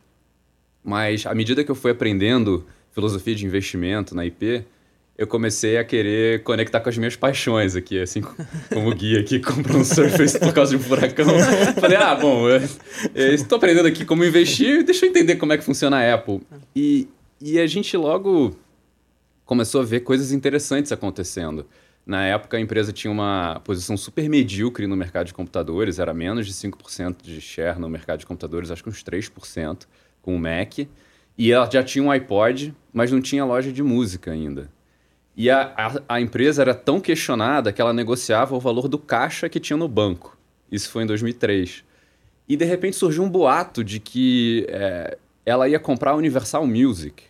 Mas 0.82 1.26
à 1.26 1.34
medida 1.34 1.64
que 1.64 1.70
eu 1.70 1.74
fui 1.74 1.90
aprendendo 1.90 2.64
filosofia 2.92 3.34
de 3.34 3.44
investimento 3.44 4.14
na 4.14 4.24
IP, 4.24 4.64
eu 5.16 5.26
comecei 5.26 5.76
a 5.76 5.84
querer 5.84 6.44
conectar 6.44 6.80
com 6.80 6.88
as 6.88 6.96
minhas 6.96 7.16
paixões 7.16 7.74
aqui, 7.74 8.00
assim 8.00 8.22
como 8.72 8.94
guia 8.94 9.22
que 9.24 9.38
comprou 9.42 9.80
um 9.80 9.84
Surface 9.84 10.38
por 10.38 10.52
causa 10.52 10.70
de 10.70 10.76
um 10.76 10.80
furacão. 10.86 11.26
Falei, 11.80 11.96
ah, 11.96 12.14
bom, 12.14 12.44
estou 13.14 13.56
aprendendo 13.56 13.88
aqui 13.88 14.04
como 14.04 14.24
investir, 14.24 14.84
deixa 14.84 15.04
eu 15.04 15.10
entender 15.10 15.34
como 15.34 15.52
é 15.52 15.58
que 15.58 15.64
funciona 15.64 15.98
a 15.98 16.14
Apple. 16.14 16.40
E, 16.74 17.08
e 17.40 17.58
a 17.58 17.66
gente 17.66 17.96
logo 17.96 18.56
começou 19.44 19.80
a 19.80 19.84
ver 19.84 20.00
coisas 20.00 20.30
interessantes 20.30 20.92
acontecendo. 20.92 21.66
Na 22.08 22.24
época, 22.24 22.56
a 22.56 22.60
empresa 22.60 22.90
tinha 22.90 23.10
uma 23.10 23.60
posição 23.62 23.94
super 23.94 24.30
medíocre 24.30 24.86
no 24.86 24.96
mercado 24.96 25.26
de 25.26 25.34
computadores, 25.34 25.98
era 25.98 26.14
menos 26.14 26.46
de 26.46 26.54
5% 26.54 27.16
de 27.22 27.38
share 27.38 27.78
no 27.78 27.86
mercado 27.86 28.20
de 28.20 28.24
computadores, 28.24 28.70
acho 28.70 28.82
que 28.82 28.88
uns 28.88 29.04
3% 29.04 29.86
com 30.22 30.34
o 30.34 30.38
Mac. 30.38 30.78
E 31.36 31.52
ela 31.52 31.70
já 31.70 31.84
tinha 31.84 32.02
um 32.02 32.10
iPod, 32.10 32.74
mas 32.94 33.12
não 33.12 33.20
tinha 33.20 33.44
loja 33.44 33.70
de 33.70 33.82
música 33.82 34.30
ainda. 34.30 34.70
E 35.36 35.50
a, 35.50 35.74
a, 35.76 36.14
a, 36.16 36.20
empresa 36.20 36.62
era 36.62 36.74
tão 36.74 36.98
questionada 36.98 37.74
que 37.74 37.80
ela 37.82 37.92
negociava 37.92 38.56
o 38.56 38.60
valor 38.60 38.88
do 38.88 38.98
caixa 38.98 39.46
que 39.46 39.60
tinha 39.60 39.76
no 39.76 39.86
banco. 39.86 40.34
Isso 40.72 40.90
foi 40.90 41.02
em 41.02 41.06
2003. 41.06 41.84
E 42.48 42.56
de 42.56 42.64
repente 42.64 42.96
surgiu 42.96 43.22
um 43.22 43.28
boato 43.28 43.84
de 43.84 44.00
que 44.00 44.64
é, 44.70 45.18
ela 45.44 45.68
ia 45.68 45.78
comprar 45.78 46.12
a 46.12 46.16
Universal 46.16 46.66
Music. 46.66 47.24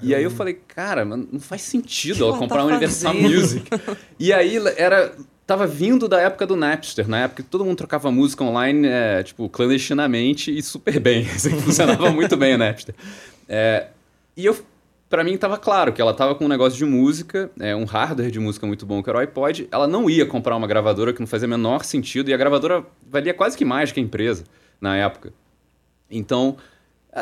E 0.00 0.14
aí 0.14 0.22
eu 0.22 0.30
falei, 0.30 0.54
cara, 0.54 1.04
não 1.04 1.40
faz 1.40 1.62
sentido 1.62 2.24
ela, 2.24 2.38
comprar 2.38 2.58
tá 2.58 2.64
um 2.64 2.68
Universal 2.68 3.14
Music. 3.14 3.68
e 4.18 4.32
aí 4.32 4.56
era 4.76 5.14
tava 5.48 5.66
vindo 5.66 6.06
da 6.06 6.20
época 6.20 6.46
do 6.46 6.54
Napster, 6.54 7.08
na 7.08 7.20
época 7.20 7.42
que 7.42 7.48
todo 7.48 7.64
mundo 7.64 7.78
trocava 7.78 8.10
música 8.10 8.44
online, 8.44 8.86
é, 8.86 9.22
tipo, 9.22 9.48
clandestinamente 9.48 10.54
e 10.54 10.62
super 10.62 11.00
bem. 11.00 11.22
Assim, 11.34 11.58
funcionava 11.58 12.10
muito 12.10 12.36
bem 12.36 12.54
o 12.54 12.58
Napster. 12.58 12.94
É, 13.48 13.86
e 14.36 14.44
eu, 14.44 14.54
para 15.08 15.24
mim, 15.24 15.38
tava 15.38 15.56
claro 15.56 15.90
que 15.90 16.02
ela 16.02 16.12
tava 16.12 16.34
com 16.34 16.44
um 16.44 16.48
negócio 16.48 16.76
de 16.76 16.84
música, 16.84 17.50
é, 17.58 17.74
um 17.74 17.84
hardware 17.84 18.30
de 18.30 18.38
música 18.38 18.66
muito 18.66 18.84
bom 18.84 19.02
que 19.02 19.08
era 19.08 19.18
o 19.18 19.22
iPod. 19.22 19.66
Ela 19.72 19.88
não 19.88 20.10
ia 20.10 20.26
comprar 20.26 20.54
uma 20.54 20.66
gravadora 20.66 21.14
que 21.14 21.20
não 21.20 21.26
fazia 21.26 21.48
menor 21.48 21.82
sentido, 21.82 22.28
e 22.28 22.34
a 22.34 22.36
gravadora 22.36 22.84
valia 23.10 23.32
quase 23.32 23.56
que 23.56 23.64
mais 23.64 23.90
que 23.90 23.98
a 23.98 24.02
empresa 24.02 24.44
na 24.78 24.98
época. 24.98 25.32
Então, 26.10 26.58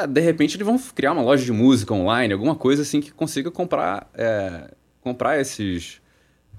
é, 0.03 0.07
de 0.07 0.21
repente 0.21 0.57
eles 0.57 0.67
vão 0.67 0.79
criar 0.95 1.13
uma 1.13 1.23
loja 1.23 1.45
de 1.45 1.53
música 1.53 1.95
online, 1.95 2.33
alguma 2.33 2.55
coisa 2.55 2.83
assim 2.83 3.01
que 3.01 3.11
consiga 3.11 3.51
comprar, 3.51 4.11
é, 4.15 4.71
comprar 5.01 5.41
esses, 5.41 6.01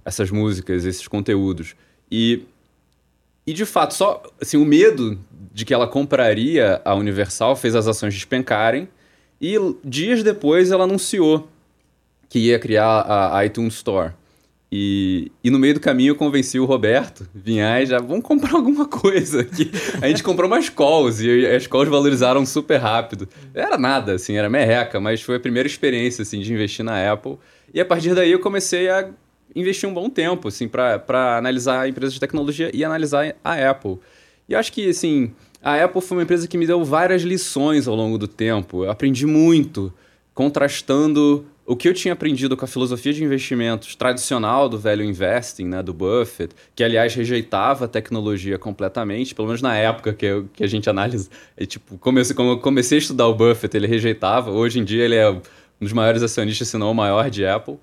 essas 0.03 0.31
músicas, 0.31 0.85
esses 0.85 1.07
conteúdos. 1.07 1.75
E, 2.11 2.45
e 3.45 3.53
de 3.53 3.65
fato, 3.65 3.93
só 3.93 4.23
assim, 4.41 4.57
o 4.57 4.65
medo 4.65 5.19
de 5.53 5.65
que 5.65 5.73
ela 5.73 5.87
compraria 5.87 6.81
a 6.83 6.95
Universal 6.95 7.55
fez 7.55 7.75
as 7.75 7.87
ações 7.87 8.13
despencarem. 8.13 8.87
E 9.39 9.55
dias 9.83 10.23
depois 10.23 10.71
ela 10.71 10.85
anunciou 10.85 11.47
que 12.27 12.39
ia 12.39 12.59
criar 12.59 13.05
a 13.35 13.45
iTunes 13.45 13.75
Store. 13.75 14.13
E, 14.69 15.31
e 15.41 15.49
no 15.49 15.57
meio 15.57 15.75
do 15.75 15.79
caminho 15.79 16.11
eu 16.11 16.15
convenci 16.15 16.59
o 16.59 16.65
Roberto 16.65 17.25
Vinhais 17.33 17.87
já, 17.87 17.99
vamos 17.99 18.23
comprar 18.23 18.53
alguma 18.53 18.85
coisa 18.85 19.41
aqui. 19.41 19.71
A 20.01 20.07
gente 20.09 20.21
comprou 20.21 20.47
umas 20.47 20.67
calls 20.67 21.21
e 21.21 21.45
as 21.45 21.65
calls 21.67 21.87
valorizaram 21.87 22.45
super 22.45 22.77
rápido. 22.77 23.29
Era 23.53 23.77
nada, 23.77 24.13
assim, 24.13 24.35
era 24.35 24.49
merreca, 24.49 24.99
mas 24.99 25.21
foi 25.21 25.37
a 25.37 25.39
primeira 25.39 25.67
experiência, 25.67 26.21
assim, 26.21 26.41
de 26.41 26.51
investir 26.51 26.83
na 26.83 27.11
Apple. 27.11 27.37
E 27.73 27.79
a 27.79 27.85
partir 27.85 28.13
daí 28.13 28.31
eu 28.31 28.39
comecei 28.39 28.89
a 28.89 29.09
investir 29.55 29.87
um 29.87 29.93
bom 29.93 30.09
tempo, 30.09 30.49
assim, 30.49 30.67
para 30.67 31.37
analisar 31.37 31.87
empresas 31.87 32.13
de 32.13 32.19
tecnologia 32.19 32.69
e 32.73 32.83
analisar 32.83 33.35
a 33.43 33.69
Apple. 33.69 33.97
E 34.49 34.55
acho 34.55 34.71
que, 34.73 34.89
assim, 34.89 35.31
a 35.63 35.81
Apple 35.81 36.01
foi 36.01 36.17
uma 36.17 36.23
empresa 36.23 36.47
que 36.47 36.57
me 36.57 36.67
deu 36.67 36.83
várias 36.83 37.21
lições 37.21 37.87
ao 37.87 37.95
longo 37.95 38.17
do 38.17 38.27
tempo. 38.27 38.83
Eu 38.83 38.91
aprendi 38.91 39.25
muito 39.25 39.93
contrastando 40.33 41.45
o 41.69 41.75
que 41.75 41.89
eu 41.89 41.93
tinha 41.93 42.13
aprendido 42.13 42.55
com 42.55 42.63
a 42.63 42.67
filosofia 42.67 43.11
de 43.11 43.21
investimentos 43.21 43.93
tradicional 43.93 44.69
do 44.69 44.79
velho 44.79 45.03
investing, 45.03 45.65
né, 45.65 45.83
do 45.83 45.93
Buffett, 45.93 46.55
que 46.73 46.81
aliás 46.81 47.13
rejeitava 47.13 47.83
a 47.83 47.87
tecnologia 47.89 48.57
completamente, 48.57 49.35
pelo 49.35 49.49
menos 49.49 49.61
na 49.61 49.75
época 49.75 50.13
que, 50.13 50.25
eu, 50.25 50.49
que 50.53 50.63
a 50.63 50.67
gente 50.67 50.89
analisa, 50.89 51.29
e, 51.57 51.65
tipo, 51.65 51.97
como 51.97 52.19
eu 52.19 52.59
comecei 52.59 52.97
a 52.97 53.01
estudar 53.01 53.27
o 53.27 53.35
Buffett, 53.35 53.75
ele 53.75 53.85
rejeitava, 53.85 54.49
hoje 54.49 54.79
em 54.79 54.85
dia 54.85 55.03
ele 55.03 55.15
é 55.15 55.29
um 55.29 55.41
dos 55.81 55.91
maiores 55.91 56.23
acionistas, 56.23 56.69
se 56.69 56.77
não 56.77 56.89
o 56.89 56.95
maior 56.95 57.29
de 57.29 57.45
Apple, 57.45 57.77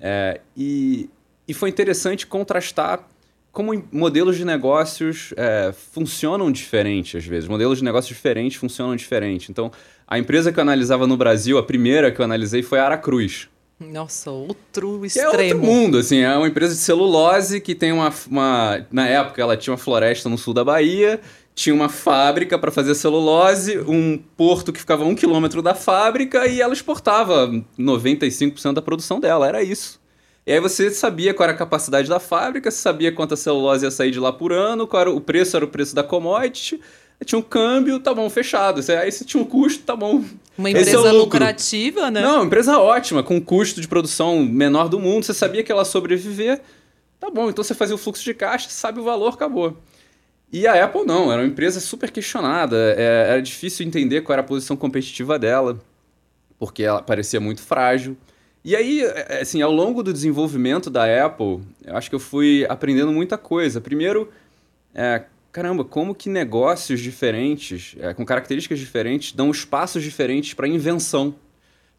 é, 0.00 0.40
e, 0.56 1.10
e 1.46 1.52
foi 1.52 1.68
interessante 1.68 2.26
contrastar 2.26 3.06
como 3.52 3.72
modelos 3.92 4.36
de 4.36 4.44
negócios 4.46 5.32
é, 5.36 5.72
funcionam 5.72 6.50
diferente 6.50 7.18
às 7.18 7.24
vezes, 7.26 7.48
modelos 7.48 7.78
de 7.78 7.84
negócios 7.84 8.14
diferentes 8.16 8.56
funcionam 8.56 8.96
diferente, 8.96 9.50
então 9.50 9.70
a 10.06 10.18
empresa 10.18 10.52
que 10.52 10.58
eu 10.58 10.62
analisava 10.62 11.06
no 11.06 11.16
Brasil, 11.16 11.58
a 11.58 11.62
primeira 11.62 12.12
que 12.12 12.20
eu 12.20 12.24
analisei 12.24 12.62
foi 12.62 12.78
a 12.78 12.84
Aracruz. 12.84 13.48
Nossa, 13.78 14.30
outro 14.30 15.04
extremo. 15.04 15.32
é 15.32 15.42
outro 15.42 15.58
mundo, 15.58 15.98
assim, 15.98 16.20
é 16.20 16.34
uma 16.34 16.48
empresa 16.48 16.74
de 16.74 16.80
celulose 16.80 17.60
que 17.60 17.74
tem 17.74 17.92
uma, 17.92 18.12
uma... 18.30 18.86
Na 18.90 19.06
época 19.06 19.42
ela 19.42 19.56
tinha 19.56 19.72
uma 19.72 19.78
floresta 19.78 20.30
no 20.30 20.38
sul 20.38 20.54
da 20.54 20.64
Bahia, 20.64 21.20
tinha 21.54 21.74
uma 21.74 21.88
fábrica 21.88 22.58
para 22.58 22.70
fazer 22.70 22.94
celulose, 22.94 23.78
um 23.80 24.18
porto 24.36 24.72
que 24.72 24.80
ficava 24.80 25.04
a 25.04 25.06
um 25.06 25.14
quilômetro 25.14 25.60
da 25.60 25.74
fábrica 25.74 26.46
e 26.46 26.60
ela 26.60 26.72
exportava 26.72 27.50
95% 27.78 28.72
da 28.72 28.80
produção 28.80 29.20
dela, 29.20 29.46
era 29.46 29.62
isso. 29.62 30.00
E 30.46 30.52
aí 30.52 30.60
você 30.60 30.90
sabia 30.90 31.34
qual 31.34 31.44
era 31.44 31.52
a 31.52 31.58
capacidade 31.58 32.08
da 32.08 32.20
fábrica, 32.20 32.70
você 32.70 32.78
sabia 32.78 33.10
quanta 33.10 33.36
celulose 33.36 33.84
ia 33.84 33.90
sair 33.90 34.10
de 34.10 34.20
lá 34.20 34.32
por 34.32 34.52
ano, 34.52 34.86
qual 34.86 35.00
era 35.00 35.10
o 35.10 35.20
preço 35.20 35.56
era 35.56 35.64
o 35.64 35.68
preço 35.68 35.94
da 35.94 36.04
commodity, 36.04 36.80
tinha 37.24 37.38
um 37.38 37.42
câmbio, 37.42 37.98
tá 37.98 38.12
bom, 38.12 38.28
fechado. 38.28 38.80
Aí 39.00 39.10
você 39.10 39.24
tinha 39.24 39.42
um 39.42 39.46
custo, 39.46 39.82
tá 39.82 39.96
bom. 39.96 40.22
Uma 40.56 40.70
empresa 40.70 41.08
é 41.08 41.12
lucrativa, 41.12 42.10
né? 42.10 42.20
Não, 42.20 42.44
empresa 42.44 42.78
ótima, 42.78 43.22
com 43.22 43.40
custo 43.40 43.80
de 43.80 43.88
produção 43.88 44.44
menor 44.44 44.88
do 44.88 44.98
mundo. 44.98 45.24
Você 45.24 45.34
sabia 45.34 45.62
que 45.62 45.72
ela 45.72 45.84
sobreviver, 45.84 46.60
tá 47.18 47.30
bom. 47.30 47.48
Então 47.48 47.64
você 47.64 47.74
fazia 47.74 47.94
o 47.94 47.98
fluxo 47.98 48.22
de 48.22 48.34
caixa, 48.34 48.68
sabe 48.68 49.00
o 49.00 49.02
valor, 49.02 49.34
acabou. 49.34 49.76
E 50.52 50.66
a 50.66 50.84
Apple 50.84 51.04
não, 51.04 51.32
era 51.32 51.42
uma 51.42 51.48
empresa 51.48 51.80
super 51.80 52.10
questionada. 52.10 52.94
É, 52.96 53.26
era 53.30 53.42
difícil 53.42 53.86
entender 53.86 54.20
qual 54.20 54.34
era 54.34 54.42
a 54.42 54.46
posição 54.46 54.76
competitiva 54.76 55.38
dela, 55.38 55.80
porque 56.58 56.82
ela 56.82 57.02
parecia 57.02 57.40
muito 57.40 57.62
frágil. 57.62 58.16
E 58.64 58.74
aí, 58.74 59.02
é, 59.02 59.40
assim, 59.42 59.62
ao 59.62 59.72
longo 59.72 60.02
do 60.02 60.12
desenvolvimento 60.12 60.90
da 60.90 61.24
Apple, 61.24 61.60
eu 61.84 61.96
acho 61.96 62.08
que 62.08 62.14
eu 62.14 62.20
fui 62.20 62.66
aprendendo 62.68 63.12
muita 63.12 63.38
coisa. 63.38 63.80
Primeiro, 63.80 64.30
é, 64.94 65.24
caramba, 65.56 65.86
como 65.86 66.14
que 66.14 66.28
negócios 66.28 67.00
diferentes, 67.00 67.96
é, 67.98 68.12
com 68.12 68.26
características 68.26 68.78
diferentes, 68.78 69.32
dão 69.32 69.50
espaços 69.50 70.02
diferentes 70.02 70.52
para 70.52 70.68
invenção. 70.68 71.34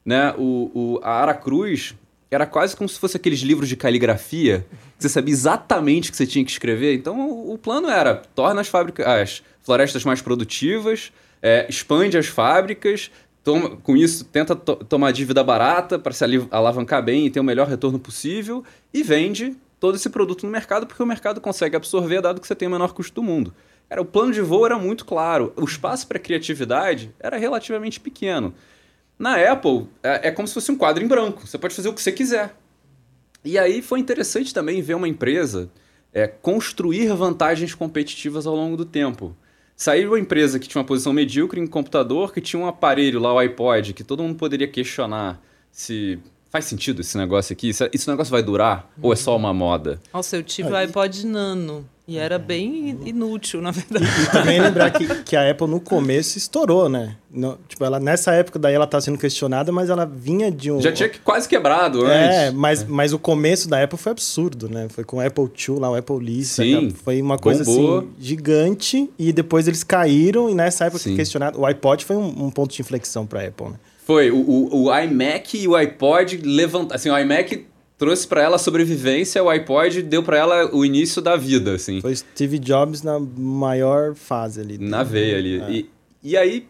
Né? 0.05 0.31
O, 0.37 0.69
o, 0.75 0.99
a 1.01 1.21
Aracruz 1.23 1.95
era 2.29 2.45
quase 2.45 2.75
como 2.75 2.87
se 2.87 2.99
fosse 2.99 3.17
aqueles 3.17 3.39
livros 3.39 3.67
de 3.67 3.75
caligrafia, 3.75 4.63
que 4.95 5.01
você 5.01 5.09
sabia 5.09 5.33
exatamente 5.33 6.09
o 6.09 6.11
que 6.11 6.17
você 6.17 6.27
tinha 6.27 6.45
que 6.45 6.51
escrever. 6.51 6.93
Então, 6.93 7.19
o, 7.19 7.53
o 7.53 7.57
plano 7.57 7.89
era, 7.89 8.17
torna 8.35 8.61
as, 8.61 8.67
fábricas, 8.67 9.07
as 9.07 9.43
florestas 9.63 10.05
mais 10.05 10.21
produtivas, 10.21 11.11
é, 11.41 11.65
expande 11.67 12.15
as 12.15 12.27
fábricas, 12.27 13.09
toma, 13.43 13.75
com 13.77 13.97
isso 13.97 14.23
tenta 14.25 14.55
to 14.55 14.75
tomar 14.75 15.11
dívida 15.11 15.43
barata 15.43 15.97
para 15.97 16.13
se 16.13 16.23
alavancar 16.51 17.03
bem 17.03 17.25
e 17.25 17.31
ter 17.31 17.39
o 17.39 17.43
melhor 17.43 17.67
retorno 17.67 17.97
possível, 17.97 18.63
e 18.93 19.01
vende 19.01 19.57
todo 19.79 19.95
esse 19.95 20.09
produto 20.09 20.45
no 20.45 20.51
mercado, 20.51 20.85
porque 20.87 21.01
o 21.01 21.05
mercado 21.05 21.39
consegue 21.39 21.75
absorver, 21.75 22.21
dado 22.21 22.41
que 22.41 22.47
você 22.47 22.55
tem 22.55 22.67
o 22.67 22.71
menor 22.71 22.93
custo 22.93 23.15
do 23.15 23.23
mundo. 23.23 23.53
Era, 23.89 24.01
o 24.01 24.05
plano 24.05 24.33
de 24.33 24.41
voo 24.41 24.65
era 24.65 24.77
muito 24.77 25.05
claro, 25.05 25.53
o 25.55 25.63
espaço 25.63 26.07
para 26.07 26.19
criatividade 26.19 27.13
era 27.19 27.37
relativamente 27.37 27.99
pequeno. 27.99 28.53
Na 29.17 29.35
Apple, 29.51 29.87
é, 30.03 30.27
é 30.27 30.31
como 30.31 30.47
se 30.47 30.53
fosse 30.53 30.71
um 30.71 30.77
quadro 30.77 31.03
em 31.03 31.07
branco. 31.07 31.47
Você 31.47 31.57
pode 31.57 31.73
fazer 31.73 31.89
o 31.89 31.93
que 31.93 32.01
você 32.01 32.11
quiser. 32.11 32.55
E 33.43 33.57
aí 33.57 33.81
foi 33.81 33.99
interessante 33.99 34.53
também 34.53 34.81
ver 34.81 34.95
uma 34.95 35.07
empresa 35.07 35.71
é, 36.13 36.27
construir 36.27 37.07
vantagens 37.15 37.73
competitivas 37.73 38.45
ao 38.45 38.55
longo 38.55 38.77
do 38.77 38.85
tempo. 38.85 39.35
Saiu 39.75 40.09
uma 40.09 40.19
empresa 40.19 40.59
que 40.59 40.67
tinha 40.67 40.81
uma 40.81 40.87
posição 40.87 41.13
medíocre 41.13 41.61
em 41.61 41.67
computador, 41.67 42.33
que 42.33 42.41
tinha 42.41 42.59
um 42.59 42.67
aparelho 42.67 43.19
lá, 43.19 43.33
o 43.33 43.39
iPod, 43.39 43.93
que 43.93 44.03
todo 44.03 44.23
mundo 44.23 44.35
poderia 44.35 44.67
questionar 44.67 45.41
se 45.71 46.19
faz 46.49 46.65
sentido 46.65 47.01
esse 47.01 47.17
negócio 47.17 47.53
aqui? 47.53 47.69
Esse 47.69 48.09
negócio 48.09 48.31
vai 48.31 48.43
durar? 48.43 48.89
Ou 49.01 49.13
é 49.13 49.15
só 49.15 49.35
uma 49.35 49.53
moda? 49.53 49.99
Nossa, 50.13 50.37
eu 50.37 50.43
tive 50.43 50.69
o 50.69 50.75
iPod 50.75 51.25
Nano. 51.25 51.85
E 52.09 52.17
era 52.17 52.39
bem 52.39 52.97
inútil, 53.03 53.61
na 53.61 53.69
verdade. 53.69 54.05
E, 54.05 54.23
e 54.23 54.31
também 54.31 54.61
lembrar 54.61 54.91
que, 54.91 55.05
que 55.23 55.35
a 55.35 55.51
Apple 55.51 55.67
no 55.67 55.81
começo 55.81 56.37
estourou, 56.37 56.87
né? 56.87 57.17
No, 57.29 57.59
tipo, 57.67 57.83
ela, 57.83 57.99
nessa 57.99 58.31
época 58.31 58.57
daí 58.57 58.73
ela 58.73 58.87
tá 58.87 59.01
sendo 59.01 59.17
questionada, 59.17 59.73
mas 59.73 59.89
ela 59.89 60.05
vinha 60.05 60.49
de 60.49 60.71
um. 60.71 60.79
Já 60.79 60.89
tinha 60.93 61.11
quase 61.21 61.49
quebrado 61.49 62.05
antes. 62.05 62.37
É, 62.37 62.51
mas, 62.51 62.83
é. 62.83 62.85
mas 62.87 63.11
o 63.11 63.19
começo 63.19 63.67
da 63.67 63.83
Apple 63.83 63.99
foi 63.99 64.13
absurdo, 64.13 64.69
né? 64.69 64.87
Foi 64.89 65.03
com 65.03 65.17
o 65.17 65.19
Apple 65.19 65.43
II 65.43 65.79
lá, 65.79 65.91
o 65.91 65.95
Apple 65.95 66.19
Lisa. 66.19 66.63
Sim. 66.63 66.91
Foi 66.91 67.21
uma 67.21 67.37
coisa 67.37 67.65
bombou. 67.65 67.97
assim 67.97 68.09
gigante. 68.21 69.09
E 69.19 69.33
depois 69.33 69.67
eles 69.67 69.83
caíram, 69.83 70.49
e 70.49 70.55
nessa 70.55 70.85
época 70.85 71.03
Sim. 71.03 71.17
questionado. 71.17 71.59
O 71.59 71.65
iPod 71.65 72.05
foi 72.05 72.15
um, 72.15 72.45
um 72.45 72.49
ponto 72.49 72.73
de 72.73 72.81
inflexão 72.81 73.27
pra 73.27 73.45
Apple, 73.45 73.67
né? 73.67 73.75
Foi. 74.07 74.31
O, 74.31 74.37
o, 74.37 74.83
o 74.85 74.99
iMac 74.99 75.57
e 75.57 75.67
o 75.67 75.75
iPod 75.75 76.37
levantaram. 76.37 76.95
Assim, 76.95 77.09
o 77.09 77.17
iMac 77.19 77.65
trouxe 77.97 78.25
para 78.25 78.41
ela 78.41 78.55
a 78.55 78.59
sobrevivência, 78.59 79.43
o 79.43 79.49
iPod 79.49 80.01
deu 80.01 80.23
para 80.23 80.37
ela 80.37 80.73
o 80.73 80.85
início 80.85 81.21
da 81.21 81.35
vida, 81.35 81.73
assim. 81.73 81.99
Foi 81.99 82.15
Steve 82.15 82.57
Jobs 82.57 83.01
na 83.01 83.19
maior 83.19 84.15
fase 84.15 84.61
ali. 84.61 84.77
Na 84.77 85.03
veia 85.03 85.37
ali. 85.37 85.59
É. 85.59 85.71
E, 85.71 85.89
e 86.23 86.37
aí, 86.37 86.69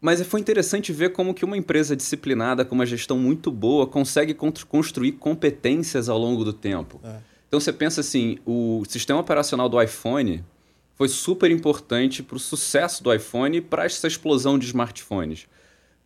mas 0.00 0.20
foi 0.22 0.40
interessante 0.40 0.92
ver 0.92 1.12
como 1.12 1.32
que 1.32 1.44
uma 1.44 1.56
empresa 1.56 1.94
disciplinada, 1.94 2.64
com 2.64 2.74
uma 2.74 2.86
gestão 2.86 3.16
muito 3.16 3.52
boa, 3.52 3.86
consegue 3.86 4.34
construir 4.34 5.12
competências 5.12 6.08
ao 6.08 6.18
longo 6.18 6.44
do 6.44 6.52
tempo. 6.52 7.00
É. 7.04 7.18
Então 7.46 7.60
você 7.60 7.72
pensa 7.72 8.00
assim, 8.00 8.38
o 8.44 8.82
sistema 8.88 9.20
operacional 9.20 9.68
do 9.68 9.80
iPhone 9.80 10.42
foi 10.96 11.06
super 11.06 11.52
importante 11.52 12.20
para 12.20 12.36
o 12.36 12.40
sucesso 12.40 13.00
do 13.04 13.14
iPhone 13.14 13.58
e 13.58 13.60
para 13.60 13.84
essa 13.84 14.08
explosão 14.08 14.58
de 14.58 14.66
smartphones. 14.66 15.46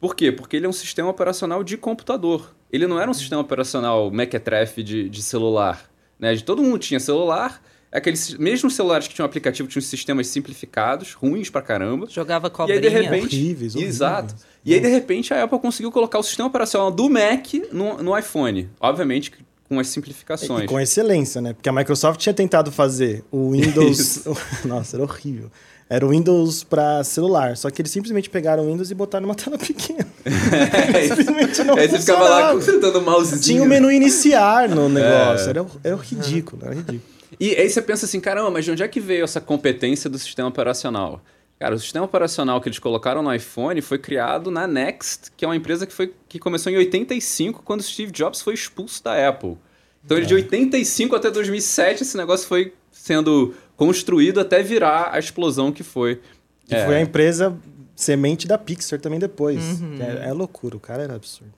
Por 0.00 0.14
quê? 0.14 0.30
Porque 0.30 0.56
ele 0.56 0.66
é 0.66 0.68
um 0.68 0.72
sistema 0.72 1.10
operacional 1.10 1.64
de 1.64 1.76
computador. 1.76 2.54
Ele 2.72 2.86
não 2.86 3.00
era 3.00 3.10
um 3.10 3.14
sistema 3.14 3.40
operacional 3.40 4.10
mequetrefe 4.10 4.82
de, 4.82 5.08
de 5.08 5.22
celular. 5.22 5.90
Né? 6.18 6.34
De, 6.34 6.44
todo 6.44 6.62
mundo 6.62 6.78
tinha 6.78 7.00
celular, 7.00 7.60
aqueles 7.90 8.34
mesmo 8.34 8.70
celulares 8.70 9.08
que 9.08 9.14
tinham 9.14 9.26
aplicativo 9.26 9.68
tinham 9.68 9.82
sistemas 9.82 10.28
simplificados, 10.28 11.14
ruins 11.14 11.50
pra 11.50 11.62
caramba. 11.62 12.06
Jogava 12.08 12.48
cobrinha. 12.48 12.80
E 12.80 12.86
aí, 12.86 12.88
de 12.88 12.88
repente, 12.88 13.36
horríveis, 13.36 13.74
horríveis. 13.74 13.94
Exato. 13.96 14.34
E 14.64 14.74
aí, 14.74 14.80
de 14.80 14.88
repente, 14.88 15.32
a 15.32 15.42
Apple 15.42 15.58
conseguiu 15.58 15.90
colocar 15.90 16.18
o 16.18 16.22
sistema 16.22 16.48
operacional 16.48 16.90
do 16.90 17.08
Mac 17.08 17.54
no, 17.72 18.02
no 18.02 18.16
iPhone. 18.16 18.68
Obviamente, 18.78 19.32
com 19.68 19.78
as 19.78 19.88
simplificações. 19.88 20.64
E 20.64 20.66
com 20.66 20.80
excelência, 20.80 21.40
né? 21.40 21.52
Porque 21.52 21.68
a 21.68 21.72
Microsoft 21.72 22.20
tinha 22.20 22.34
tentado 22.34 22.72
fazer 22.72 23.24
o 23.30 23.50
Windows... 23.52 24.24
Nossa, 24.64 24.96
era 24.96 25.02
horrível. 25.02 25.50
Era 25.90 26.04
o 26.04 26.10
Windows 26.10 26.64
para 26.64 27.02
celular. 27.02 27.56
Só 27.56 27.70
que 27.70 27.80
eles 27.80 27.90
simplesmente 27.90 28.28
pegaram 28.28 28.64
o 28.64 28.66
Windows 28.66 28.90
e 28.90 28.94
botaram 28.94 29.26
numa 29.26 29.34
tela 29.36 29.56
pequena. 29.56 30.06
É, 30.24 31.14
simplesmente 31.14 31.64
não 31.64 31.76
Aí 31.76 31.88
você 31.88 31.98
ficava 32.00 32.28
lá 32.28 32.52
consertando 32.52 32.98
o 32.98 33.02
mousezinho. 33.02 33.42
Tinha 33.42 33.62
o 33.62 33.64
um 33.64 33.68
menu 33.68 33.90
iniciar 33.90 34.68
no 34.68 34.88
negócio. 34.88 35.46
É. 35.46 35.50
Era, 35.50 35.66
era 35.82 35.96
ridículo, 35.96 36.62
era 36.64 36.74
ridículo. 36.74 37.02
E 37.40 37.54
aí 37.54 37.70
você 37.70 37.80
pensa 37.80 38.04
assim, 38.04 38.20
caramba, 38.20 38.50
mas 38.50 38.64
de 38.64 38.70
onde 38.70 38.82
é 38.82 38.88
que 38.88 39.00
veio 39.00 39.24
essa 39.24 39.40
competência 39.40 40.10
do 40.10 40.18
sistema 40.18 40.48
operacional? 40.48 41.22
Cara, 41.58 41.74
o 41.74 41.78
sistema 41.78 42.04
operacional 42.04 42.60
que 42.60 42.68
eles 42.68 42.78
colocaram 42.78 43.22
no 43.22 43.34
iPhone 43.34 43.80
foi 43.80 43.98
criado 43.98 44.50
na 44.50 44.66
Next, 44.66 45.32
que 45.36 45.44
é 45.44 45.48
uma 45.48 45.56
empresa 45.56 45.86
que, 45.86 45.92
foi, 45.92 46.14
que 46.28 46.38
começou 46.38 46.70
em 46.70 46.76
85, 46.76 47.62
quando 47.64 47.82
Steve 47.82 48.12
Jobs 48.12 48.40
foi 48.40 48.54
expulso 48.54 49.02
da 49.02 49.28
Apple. 49.28 49.56
Então, 50.04 50.18
é. 50.18 50.20
de 50.20 50.34
85 50.34 51.16
até 51.16 51.30
2007, 51.30 52.02
esse 52.02 52.16
negócio 52.16 52.46
foi 52.46 52.72
sendo 52.92 53.54
construído 53.78 54.40
até 54.40 54.60
virar 54.62 55.10
a 55.12 55.18
explosão 55.18 55.70
que 55.72 55.84
foi. 55.84 56.20
Que 56.66 56.74
é. 56.74 56.84
foi 56.84 56.96
a 56.96 57.00
empresa 57.00 57.56
semente 57.94 58.46
da 58.46 58.58
Pixar 58.58 59.00
também 59.00 59.20
depois. 59.20 59.80
Uhum. 59.80 59.96
É, 60.00 60.28
é, 60.28 60.32
loucura, 60.32 60.76
o 60.76 60.80
cara 60.80 61.04
era 61.04 61.14
absurdo. 61.14 61.54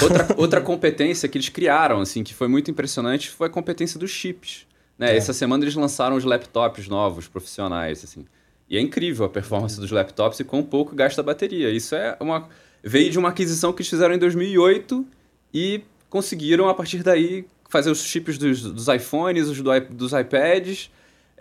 Outra, 0.00 0.28
outra 0.36 0.60
competência 0.60 1.28
que 1.28 1.36
eles 1.36 1.48
criaram, 1.48 2.00
assim, 2.00 2.22
que 2.22 2.34
foi 2.34 2.46
muito 2.46 2.70
impressionante, 2.70 3.30
foi 3.30 3.48
a 3.48 3.50
competência 3.50 3.98
dos 3.98 4.10
chips. 4.10 4.66
Né? 4.98 5.12
É. 5.12 5.16
Essa 5.16 5.32
semana 5.32 5.64
eles 5.64 5.74
lançaram 5.74 6.14
os 6.14 6.24
laptops 6.24 6.86
novos, 6.88 7.26
profissionais, 7.26 8.04
assim. 8.04 8.26
E 8.68 8.76
é 8.76 8.80
incrível 8.80 9.24
a 9.24 9.28
performance 9.28 9.80
dos 9.80 9.90
laptops 9.90 10.38
e 10.40 10.44
quão 10.44 10.62
pouco 10.62 10.94
gasta 10.94 11.22
a 11.22 11.24
bateria. 11.24 11.70
Isso 11.70 11.94
é 11.94 12.16
uma 12.20 12.48
veio 12.84 13.10
de 13.10 13.18
uma 13.18 13.30
aquisição 13.30 13.72
que 13.72 13.80
eles 13.80 13.88
fizeram 13.88 14.14
em 14.14 14.18
2008 14.18 15.06
e 15.54 15.82
conseguiram, 16.10 16.68
a 16.68 16.74
partir 16.74 17.02
daí, 17.02 17.46
fazer 17.68 17.90
os 17.90 18.02
chips 18.02 18.36
dos, 18.36 18.62
dos 18.62 18.88
iPhones, 18.88 19.48
os 19.48 19.60
do, 19.60 19.70
dos 19.90 20.12
iPads 20.12 20.90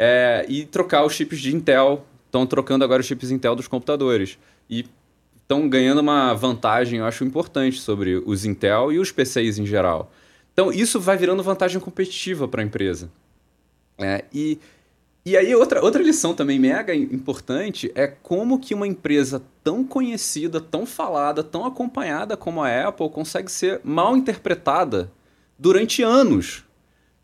é, 0.04 0.48
e 0.50 0.66
trocar 0.66 1.06
os 1.06 1.14
chips 1.14 1.40
de 1.40 1.56
Intel. 1.56 2.04
Estão 2.26 2.48
trocando 2.48 2.84
agora 2.84 3.02
os 3.02 3.06
chips 3.06 3.30
Intel 3.30 3.56
dos 3.56 3.68
computadores. 3.68 4.40
E 4.68 4.88
estão 5.40 5.70
ganhando 5.70 6.00
uma 6.00 6.34
vantagem, 6.34 6.98
eu 6.98 7.06
acho, 7.06 7.24
importante 7.24 7.80
sobre 7.80 8.16
os 8.26 8.44
Intel 8.44 8.92
e 8.92 8.98
os 8.98 9.12
PCs 9.12 9.60
em 9.60 9.66
geral. 9.66 10.12
Então, 10.52 10.72
isso 10.74 11.00
vai 11.00 11.18
virando 11.18 11.44
vantagem 11.44 11.80
competitiva 11.80 12.48
para 12.48 12.62
a 12.62 12.66
empresa. 12.66 13.12
É, 14.00 14.26
e, 14.34 14.58
e 15.24 15.38
aí, 15.38 15.54
outra, 15.54 15.84
outra 15.84 16.02
lição 16.02 16.34
também 16.34 16.58
mega 16.58 16.96
importante 16.96 17.92
é 17.94 18.08
como 18.08 18.60
que 18.60 18.74
uma 18.74 18.88
empresa 18.88 19.44
tão 19.64 19.84
conhecida, 19.84 20.60
tão 20.60 20.84
falada, 20.84 21.44
tão 21.44 21.64
acompanhada 21.64 22.36
como 22.36 22.64
a 22.64 22.88
Apple 22.88 23.10
consegue 23.12 23.52
ser 23.52 23.80
mal 23.84 24.18
interpretada 24.18 25.12
durante 25.60 26.02
anos. 26.02 26.66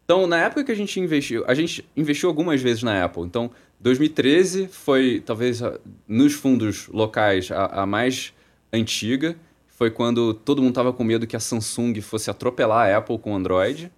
Então, 0.08 0.26
na 0.26 0.38
época 0.38 0.64
que 0.64 0.72
a 0.72 0.76
gente 0.76 0.98
investiu, 1.02 1.44
a 1.46 1.54
gente 1.54 1.86
investiu 1.94 2.30
algumas 2.30 2.62
vezes 2.62 2.82
na 2.82 3.04
Apple. 3.04 3.24
Então, 3.24 3.52
2013 3.82 4.70
foi 4.70 5.20
talvez 5.20 5.62
nos 6.08 6.32
fundos 6.32 6.88
locais 6.88 7.52
a, 7.52 7.82
a 7.82 7.86
mais 7.86 8.34
antiga. 8.72 9.36
Foi 9.68 9.92
quando 9.92 10.34
todo 10.34 10.62
mundo 10.62 10.72
estava 10.72 10.94
com 10.94 11.04
medo 11.04 11.28
que 11.28 11.36
a 11.36 11.42
Samsung 11.42 12.00
fosse 12.00 12.30
atropelar 12.30 12.88
a 12.88 12.98
Apple 13.00 13.20
com 13.20 13.36
Android. 13.36 13.92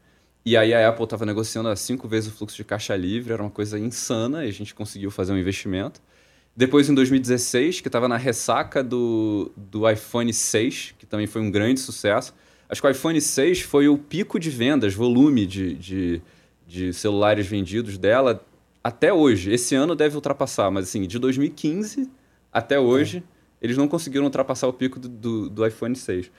E 0.44 0.58
aí 0.58 0.74
a 0.74 0.90
Apple 0.90 1.04
estava 1.04 1.28
negociando 1.28 1.70
a 1.70 1.76
cinco 1.76 2.08
vezes 2.08 2.34
o 2.34 2.36
fluxo 2.36 2.56
de 2.56 2.64
caixa 2.64 2.96
livre, 2.96 3.32
era 3.32 3.44
uma 3.44 3.52
coisa 3.52 3.78
insana 3.78 4.44
e 4.46 4.50
a 4.50 4.52
gente 4.52 4.74
conseguiu 4.74 5.12
fazer 5.12 5.32
um 5.32 5.38
investimento. 5.38 6.02
Depois, 6.56 6.90
em 6.90 6.96
2016, 6.96 7.82
que 7.82 7.88
estava 7.88 8.08
na 8.08 8.18
ressaca 8.18 8.84
do, 8.84 9.52
do 9.56 9.88
iPhone 9.88 10.34
6, 10.34 10.96
que 10.98 11.06
também 11.06 11.28
foi 11.28 11.40
um 11.40 11.52
grande 11.52 11.80
sucesso. 11.80 12.34
Acho 12.70 12.82
que 12.82 12.88
o 12.88 12.92
iPhone 12.92 13.20
6 13.20 13.62
foi 13.62 13.88
o 13.90 13.98
pico 13.98 14.40
de 14.40 14.52
vendas, 14.52 14.94
volume 14.94 15.48
de, 15.48 15.74
de, 15.74 16.22
de 16.68 16.94
celulares 16.94 17.48
vendidos 17.48 17.98
dela 17.98 18.46
até 18.84 19.12
hoje. 19.12 19.52
Esse 19.52 19.74
ano 19.74 19.96
deve 19.96 20.16
ultrapassar, 20.16 20.70
mas 20.70 20.86
assim, 20.86 21.08
de 21.08 21.18
2015 21.18 22.08
até 22.54 22.80
hoje, 22.80 23.18
é. 23.18 23.24
eles 23.60 23.76
não 23.76 23.88
conseguiram 23.88 24.26
ultrapassar 24.26 24.68
o 24.68 24.74
pico 24.74 25.00
do, 25.00 25.10
do, 25.10 25.50
do 25.50 25.66
iPhone 25.66 25.96
6. 25.96 26.30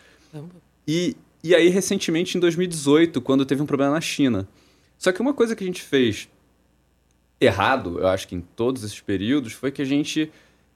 E, 0.87 1.16
e 1.42 1.52
aí, 1.52 1.68
recentemente, 1.68 2.37
em 2.37 2.40
2018, 2.40 3.20
quando 3.20 3.44
teve 3.44 3.60
um 3.60 3.66
problema 3.66 3.94
na 3.94 4.00
China. 4.00 4.49
Só 4.96 5.10
que 5.10 5.20
uma 5.20 5.34
coisa 5.34 5.56
que 5.56 5.64
a 5.64 5.66
gente 5.66 5.82
fez 5.82 6.28
errado, 7.40 7.99
eu 7.99 8.06
acho 8.06 8.28
que 8.28 8.37
em 8.37 8.40
todos 8.40 8.84
esses 8.84 9.00
períodos, 9.00 9.52
foi 9.52 9.72
que 9.72 9.82
a 9.82 9.84
gente 9.84 10.30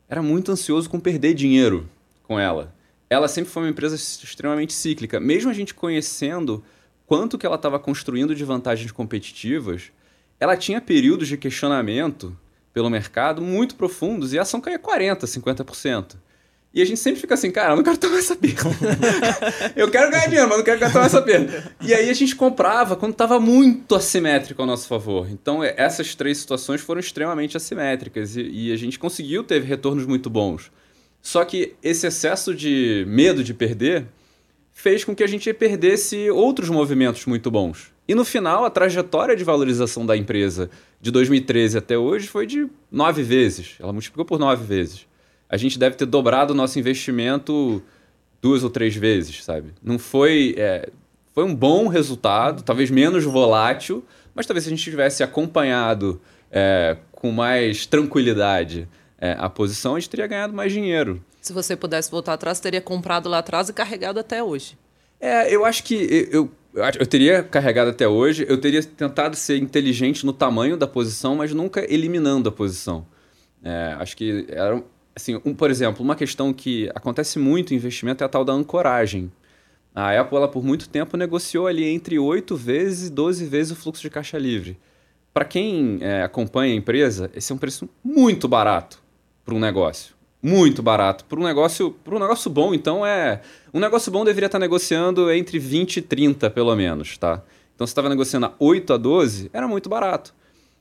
era 0.08 0.20
muito 0.20 0.50
ansioso 0.50 0.90
com 0.90 0.98
perder 0.98 1.34
dinheiro 1.34 1.88
com 2.24 2.40
ela 2.40 2.73
ela 3.14 3.28
sempre 3.28 3.50
foi 3.50 3.62
uma 3.62 3.70
empresa 3.70 3.94
extremamente 3.94 4.72
cíclica. 4.72 5.20
Mesmo 5.20 5.50
a 5.50 5.54
gente 5.54 5.72
conhecendo 5.72 6.64
quanto 7.06 7.38
que 7.38 7.46
ela 7.46 7.56
estava 7.56 7.78
construindo 7.78 8.34
de 8.34 8.44
vantagens 8.44 8.90
competitivas, 8.90 9.92
ela 10.38 10.56
tinha 10.56 10.80
períodos 10.80 11.28
de 11.28 11.36
questionamento 11.36 12.36
pelo 12.72 12.90
mercado 12.90 13.40
muito 13.40 13.76
profundos 13.76 14.32
e 14.32 14.38
a 14.38 14.42
ação 14.42 14.60
caía 14.60 14.78
40%, 14.78 15.20
50%. 15.20 16.16
E 16.74 16.82
a 16.82 16.84
gente 16.84 16.98
sempre 16.98 17.20
fica 17.20 17.34
assim, 17.34 17.52
cara, 17.52 17.72
eu 17.72 17.76
não 17.76 17.84
quero 17.84 17.96
tomar 17.96 18.18
essa 18.18 18.34
perda. 18.34 18.62
eu 19.76 19.88
quero 19.88 20.10
ganhar 20.10 20.26
dinheiro, 20.26 20.48
mas 20.48 20.58
não 20.58 20.64
quero 20.64 20.80
tomar 20.92 21.06
essa 21.06 21.22
perda. 21.22 21.72
E 21.80 21.94
aí 21.94 22.10
a 22.10 22.14
gente 22.14 22.34
comprava 22.34 22.96
quando 22.96 23.12
estava 23.12 23.38
muito 23.38 23.94
assimétrico 23.94 24.60
ao 24.60 24.66
nosso 24.66 24.88
favor. 24.88 25.28
Então 25.30 25.62
essas 25.62 26.16
três 26.16 26.38
situações 26.38 26.80
foram 26.80 26.98
extremamente 26.98 27.56
assimétricas 27.56 28.34
e, 28.34 28.42
e 28.42 28.72
a 28.72 28.76
gente 28.76 28.98
conseguiu 28.98 29.44
ter 29.44 29.62
retornos 29.62 30.04
muito 30.04 30.28
bons. 30.28 30.72
Só 31.24 31.44
que 31.44 31.74
esse 31.82 32.06
excesso 32.06 32.54
de 32.54 33.04
medo 33.08 33.42
de 33.42 33.52
perder 33.52 34.06
fez 34.72 35.02
com 35.02 35.12
que 35.12 35.24
a 35.24 35.26
gente 35.26 35.52
perdesse 35.52 36.30
outros 36.30 36.68
movimentos 36.68 37.26
muito 37.26 37.50
bons. 37.50 37.92
E 38.06 38.14
no 38.14 38.24
final, 38.24 38.64
a 38.64 38.70
trajetória 38.70 39.34
de 39.34 39.42
valorização 39.42 40.06
da 40.06 40.16
empresa 40.16 40.70
de 41.00 41.10
2013 41.10 41.78
até 41.78 41.98
hoje 41.98 42.28
foi 42.28 42.46
de 42.46 42.68
nove 42.92 43.24
vezes. 43.24 43.74
Ela 43.80 43.92
multiplicou 43.92 44.24
por 44.24 44.38
nove 44.38 44.64
vezes 44.64 45.06
a 45.54 45.56
gente 45.56 45.78
deve 45.78 45.94
ter 45.94 46.06
dobrado 46.06 46.52
o 46.52 46.56
nosso 46.56 46.80
investimento 46.80 47.80
duas 48.42 48.64
ou 48.64 48.70
três 48.70 48.96
vezes, 48.96 49.44
sabe? 49.44 49.72
Não 49.80 50.00
foi. 50.00 50.54
É, 50.58 50.90
foi 51.32 51.44
um 51.44 51.54
bom 51.54 51.86
resultado, 51.86 52.62
talvez 52.62 52.90
menos 52.90 53.22
volátil, 53.22 54.04
mas 54.34 54.46
talvez 54.46 54.64
se 54.64 54.68
a 54.68 54.74
gente 54.74 54.82
tivesse 54.82 55.22
acompanhado 55.22 56.20
é, 56.50 56.96
com 57.12 57.30
mais 57.30 57.86
tranquilidade 57.86 58.88
é, 59.24 59.34
a 59.38 59.48
posição, 59.48 59.94
a 59.94 59.98
gente 59.98 60.10
teria 60.10 60.26
ganhado 60.26 60.52
mais 60.52 60.70
dinheiro. 60.70 61.24
Se 61.40 61.50
você 61.50 61.74
pudesse 61.74 62.10
voltar 62.10 62.34
atrás, 62.34 62.60
teria 62.60 62.80
comprado 62.82 63.26
lá 63.26 63.38
atrás 63.38 63.70
e 63.70 63.72
carregado 63.72 64.20
até 64.20 64.42
hoje. 64.42 64.76
É, 65.18 65.54
eu 65.54 65.64
acho 65.64 65.82
que 65.82 65.94
eu, 66.30 66.50
eu, 66.74 66.84
eu 67.00 67.06
teria 67.06 67.42
carregado 67.42 67.88
até 67.88 68.06
hoje, 68.06 68.44
eu 68.46 68.60
teria 68.60 68.82
tentado 68.82 69.34
ser 69.34 69.56
inteligente 69.56 70.26
no 70.26 70.32
tamanho 70.34 70.76
da 70.76 70.86
posição, 70.86 71.36
mas 71.36 71.54
nunca 71.54 71.90
eliminando 71.90 72.50
a 72.50 72.52
posição. 72.52 73.06
É, 73.62 73.96
acho 73.98 74.14
que 74.14 74.44
era, 74.50 74.82
assim, 75.16 75.40
um, 75.42 75.54
por 75.54 75.70
exemplo, 75.70 76.04
uma 76.04 76.14
questão 76.14 76.52
que 76.52 76.90
acontece 76.94 77.38
muito 77.38 77.72
em 77.72 77.78
investimento 77.78 78.22
é 78.22 78.26
a 78.26 78.28
tal 78.28 78.44
da 78.44 78.52
ancoragem. 78.52 79.32
A 79.94 80.20
Apple, 80.20 80.36
ela, 80.36 80.48
por 80.48 80.62
muito 80.62 80.86
tempo, 80.86 81.16
negociou 81.16 81.66
ali 81.66 81.88
entre 81.88 82.18
8 82.18 82.54
vezes 82.56 83.08
e 83.08 83.10
12 83.10 83.46
vezes 83.46 83.72
o 83.72 83.76
fluxo 83.76 84.02
de 84.02 84.10
caixa 84.10 84.36
livre. 84.36 84.76
Para 85.32 85.46
quem 85.46 85.98
é, 86.02 86.22
acompanha 86.22 86.74
a 86.74 86.76
empresa, 86.76 87.30
esse 87.34 87.50
é 87.50 87.54
um 87.54 87.58
preço 87.58 87.88
muito 88.04 88.46
barato 88.46 89.03
para 89.44 89.54
um 89.54 89.60
negócio. 89.60 90.14
Muito 90.42 90.82
barato. 90.82 91.24
Para 91.24 91.40
um 91.40 91.42
negócio, 91.42 91.96
um 92.06 92.18
negócio 92.18 92.50
bom, 92.50 92.74
então 92.74 93.04
é. 93.04 93.40
Um 93.72 93.80
negócio 93.80 94.12
bom 94.12 94.24
deveria 94.24 94.46
estar 94.46 94.58
negociando 94.58 95.30
entre 95.32 95.58
20 95.58 95.96
e 95.96 96.02
30, 96.02 96.50
pelo 96.50 96.74
menos, 96.76 97.16
tá? 97.16 97.42
Então, 97.74 97.86
se 97.86 97.90
estava 97.90 98.08
negociando 98.08 98.46
a 98.46 98.52
8 98.58 98.92
a 98.92 98.96
12, 98.96 99.50
era 99.52 99.66
muito 99.66 99.88
barato. 99.88 100.34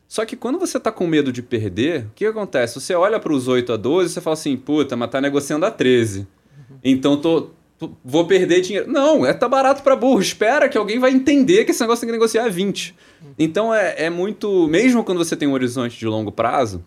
Só 0.07 0.25
que 0.25 0.35
quando 0.35 0.59
você 0.59 0.79
tá 0.79 0.91
com 0.91 1.07
medo 1.07 1.31
de 1.31 1.41
perder, 1.41 2.05
o 2.05 2.11
que, 2.13 2.25
acontece? 2.25 2.79
Você 2.79 2.93
olha 2.93 3.19
para 3.19 3.33
os 3.33 3.47
8 3.47 3.73
a 3.73 3.77
12 3.77 4.09
e 4.09 4.13
você 4.13 4.21
fala 4.21 4.35
assim, 4.35 4.55
puta, 4.55 4.95
mas 4.95 5.09
tá 5.09 5.19
negociando 5.19 5.65
a 5.65 5.71
13. 5.71 6.19
Uhum. 6.19 6.77
Então 6.83 7.17
tô, 7.17 7.49
tô, 7.79 7.91
vou 8.05 8.27
perder 8.27 8.61
dinheiro. 8.61 8.91
Não, 8.91 9.25
é 9.25 9.33
tá 9.33 9.47
barato 9.49 9.81
para 9.81 9.95
burro. 9.95 10.21
Espera 10.21 10.69
que 10.69 10.77
alguém 10.77 10.99
vai 10.99 11.11
entender 11.11 11.65
que 11.65 11.71
esse 11.71 11.81
negócio 11.81 12.01
tem 12.01 12.09
que 12.09 12.13
negociar 12.13 12.45
a 12.45 12.49
20. 12.49 12.95
Então 13.39 13.73
é, 13.73 14.03
é 14.05 14.09
muito. 14.09 14.67
Mesmo 14.67 15.03
quando 15.03 15.17
você 15.17 15.35
tem 15.35 15.47
um 15.47 15.53
horizonte 15.53 15.97
de 15.97 16.05
longo 16.05 16.31
prazo, 16.31 16.85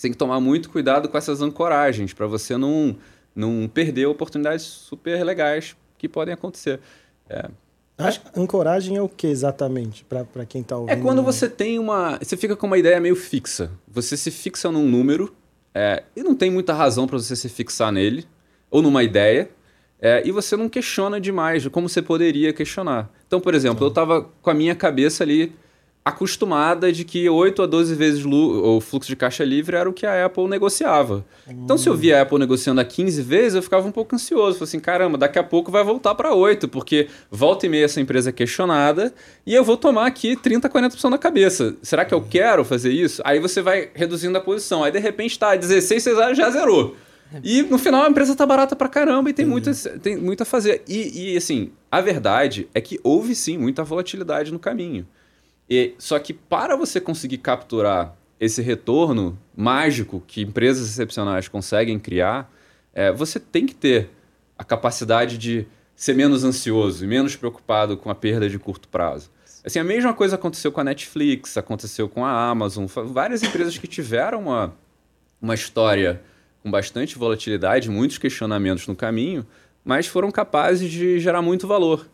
você 0.00 0.08
tem 0.08 0.12
que 0.12 0.18
tomar 0.18 0.40
muito 0.40 0.70
cuidado 0.70 1.10
com 1.10 1.18
essas 1.18 1.42
ancoragens 1.42 2.14
para 2.14 2.26
você 2.26 2.56
não, 2.56 2.96
não 3.36 3.68
perder 3.68 4.06
oportunidades 4.06 4.64
super 4.64 5.22
legais 5.22 5.76
que 5.98 6.08
podem 6.08 6.32
acontecer. 6.32 6.80
É, 7.28 7.50
a 7.98 8.40
ancoragem 8.40 8.96
é 8.96 9.02
o 9.02 9.10
que 9.10 9.26
exatamente, 9.26 10.02
para 10.04 10.46
quem 10.46 10.62
está 10.62 10.78
ouvindo? 10.78 10.96
É 10.98 11.02
quando 11.02 11.22
você 11.22 11.50
tem 11.50 11.78
uma. 11.78 12.18
Você 12.18 12.34
fica 12.34 12.56
com 12.56 12.66
uma 12.66 12.78
ideia 12.78 12.98
meio 12.98 13.14
fixa. 13.14 13.70
Você 13.86 14.16
se 14.16 14.30
fixa 14.30 14.72
num 14.72 14.88
número, 14.88 15.34
é, 15.74 16.02
e 16.16 16.22
não 16.22 16.34
tem 16.34 16.50
muita 16.50 16.72
razão 16.72 17.06
para 17.06 17.18
você 17.18 17.36
se 17.36 17.50
fixar 17.50 17.92
nele, 17.92 18.26
ou 18.70 18.80
numa 18.80 19.02
ideia, 19.02 19.50
é, 20.00 20.26
e 20.26 20.32
você 20.32 20.56
não 20.56 20.70
questiona 20.70 21.20
demais 21.20 21.68
como 21.68 21.90
você 21.90 22.00
poderia 22.00 22.54
questionar. 22.54 23.10
Então, 23.26 23.38
por 23.38 23.54
exemplo, 23.54 23.84
eu 23.84 23.90
estava 23.90 24.22
com 24.40 24.48
a 24.48 24.54
minha 24.54 24.74
cabeça 24.74 25.24
ali 25.24 25.52
acostumada 26.04 26.90
de 26.90 27.04
que 27.04 27.28
8 27.28 27.62
a 27.62 27.66
12 27.66 27.94
vezes 27.94 28.24
o 28.24 28.80
fluxo 28.80 29.08
de 29.08 29.16
caixa 29.16 29.44
livre 29.44 29.76
era 29.76 29.88
o 29.88 29.92
que 29.92 30.06
a 30.06 30.24
Apple 30.24 30.48
negociava. 30.48 31.24
Hum. 31.46 31.60
Então, 31.64 31.76
se 31.76 31.88
eu 31.88 31.94
via 31.94 32.18
a 32.18 32.22
Apple 32.22 32.38
negociando 32.38 32.80
a 32.80 32.84
15 32.84 33.22
vezes, 33.22 33.54
eu 33.54 33.62
ficava 33.62 33.86
um 33.86 33.92
pouco 33.92 34.14
ansioso. 34.14 34.58
Falei 34.58 34.68
assim, 34.68 34.80
caramba, 34.80 35.18
daqui 35.18 35.38
a 35.38 35.42
pouco 35.42 35.70
vai 35.70 35.84
voltar 35.84 36.14
para 36.14 36.34
8, 36.34 36.68
porque 36.68 37.08
volta 37.30 37.66
e 37.66 37.68
meia 37.68 37.84
essa 37.84 38.00
empresa 38.00 38.30
é 38.30 38.32
questionada 38.32 39.12
e 39.46 39.54
eu 39.54 39.62
vou 39.62 39.76
tomar 39.76 40.06
aqui 40.06 40.36
30, 40.36 40.68
40% 40.68 41.10
na 41.10 41.18
cabeça. 41.18 41.76
Será 41.82 42.04
que 42.04 42.14
eu 42.14 42.22
quero 42.22 42.64
fazer 42.64 42.90
isso? 42.90 43.20
Aí 43.24 43.38
você 43.38 43.60
vai 43.60 43.90
reduzindo 43.94 44.36
a 44.36 44.40
posição. 44.40 44.82
Aí, 44.82 44.90
de 44.90 44.98
repente, 44.98 45.32
está 45.32 45.54
16, 45.54 46.02
você 46.02 46.34
já 46.34 46.50
zerou. 46.50 46.96
E 47.44 47.62
no 47.62 47.78
final 47.78 48.04
a 48.04 48.08
empresa 48.08 48.34
tá 48.34 48.44
barata 48.44 48.74
pra 48.74 48.88
caramba 48.88 49.30
e 49.30 49.32
tem, 49.32 49.46
muito, 49.46 49.70
tem 50.00 50.16
muito 50.16 50.42
a 50.42 50.46
fazer. 50.46 50.82
E, 50.88 51.34
e 51.34 51.36
assim, 51.36 51.70
a 51.90 52.00
verdade 52.00 52.68
é 52.74 52.80
que 52.80 52.98
houve 53.04 53.34
sim 53.34 53.56
muita 53.56 53.84
volatilidade 53.84 54.52
no 54.52 54.58
caminho. 54.58 55.06
E, 55.70 55.94
só 55.98 56.18
que 56.18 56.34
para 56.34 56.74
você 56.74 57.00
conseguir 57.00 57.38
capturar 57.38 58.16
esse 58.40 58.60
retorno 58.60 59.38
mágico 59.56 60.20
que 60.26 60.42
empresas 60.42 60.88
excepcionais 60.88 61.46
conseguem 61.46 61.98
criar, 61.98 62.52
é, 62.92 63.12
você 63.12 63.38
tem 63.38 63.66
que 63.66 63.74
ter 63.74 64.10
a 64.58 64.64
capacidade 64.64 65.38
de 65.38 65.66
ser 65.94 66.14
menos 66.14 66.42
ansioso 66.42 67.04
e 67.04 67.06
menos 67.06 67.36
preocupado 67.36 67.96
com 67.96 68.10
a 68.10 68.14
perda 68.14 68.48
de 68.48 68.58
curto 68.58 68.88
prazo. 68.88 69.30
Assim, 69.62 69.78
a 69.78 69.84
mesma 69.84 70.14
coisa 70.14 70.36
aconteceu 70.36 70.72
com 70.72 70.80
a 70.80 70.84
Netflix, 70.84 71.56
aconteceu 71.56 72.08
com 72.08 72.24
a 72.24 72.48
Amazon, 72.48 72.86
várias 72.86 73.42
empresas 73.42 73.76
que 73.76 73.86
tiveram 73.86 74.40
uma, 74.40 74.74
uma 75.40 75.54
história 75.54 76.22
com 76.62 76.70
bastante 76.70 77.16
volatilidade, 77.18 77.90
muitos 77.90 78.18
questionamentos 78.18 78.86
no 78.86 78.96
caminho, 78.96 79.46
mas 79.84 80.06
foram 80.06 80.30
capazes 80.30 80.90
de 80.90 81.20
gerar 81.20 81.42
muito 81.42 81.66
valor. 81.66 82.08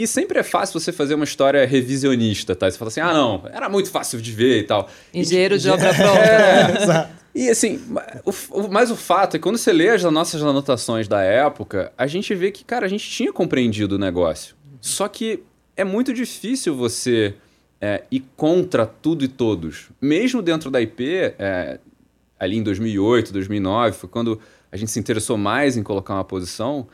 E 0.00 0.06
sempre 0.06 0.38
é 0.38 0.42
fácil 0.42 0.80
você 0.80 0.92
fazer 0.92 1.12
uma 1.12 1.24
história 1.24 1.66
revisionista, 1.66 2.56
tá? 2.56 2.70
Você 2.70 2.78
fala 2.78 2.88
assim, 2.88 3.00
ah, 3.00 3.12
não, 3.12 3.42
era 3.52 3.68
muito 3.68 3.90
fácil 3.90 4.18
de 4.18 4.32
ver 4.32 4.60
e 4.60 4.62
tal. 4.62 4.88
Engenheiro 5.12 5.58
de 5.58 5.68
obra 5.68 5.92
pronta. 5.92 6.18
É, 6.18 6.82
exato. 6.82 7.12
E 7.34 7.50
assim, 7.50 7.78
o, 8.24 8.30
o, 8.58 8.72
mas 8.72 8.90
o 8.90 8.96
fato 8.96 9.36
é 9.36 9.38
que 9.38 9.42
quando 9.42 9.58
você 9.58 9.70
lê 9.74 9.90
as 9.90 10.02
nossas 10.04 10.42
anotações 10.42 11.06
da 11.06 11.20
época, 11.20 11.92
a 11.98 12.06
gente 12.06 12.34
vê 12.34 12.50
que, 12.50 12.64
cara, 12.64 12.86
a 12.86 12.88
gente 12.88 13.10
tinha 13.10 13.30
compreendido 13.30 13.96
o 13.96 13.98
negócio. 13.98 14.56
Só 14.80 15.06
que 15.06 15.42
é 15.76 15.84
muito 15.84 16.14
difícil 16.14 16.74
você 16.74 17.34
é, 17.78 18.02
ir 18.10 18.24
contra 18.38 18.86
tudo 18.86 19.22
e 19.22 19.28
todos. 19.28 19.90
Mesmo 20.00 20.40
dentro 20.40 20.70
da 20.70 20.80
IP, 20.80 21.34
é, 21.38 21.78
ali 22.38 22.56
em 22.56 22.62
2008, 22.62 23.34
2009, 23.34 23.98
foi 23.98 24.08
quando 24.08 24.40
a 24.72 24.78
gente 24.78 24.90
se 24.90 24.98
interessou 24.98 25.36
mais 25.36 25.76
em 25.76 25.82
colocar 25.82 26.14
uma 26.14 26.24
posição 26.24 26.88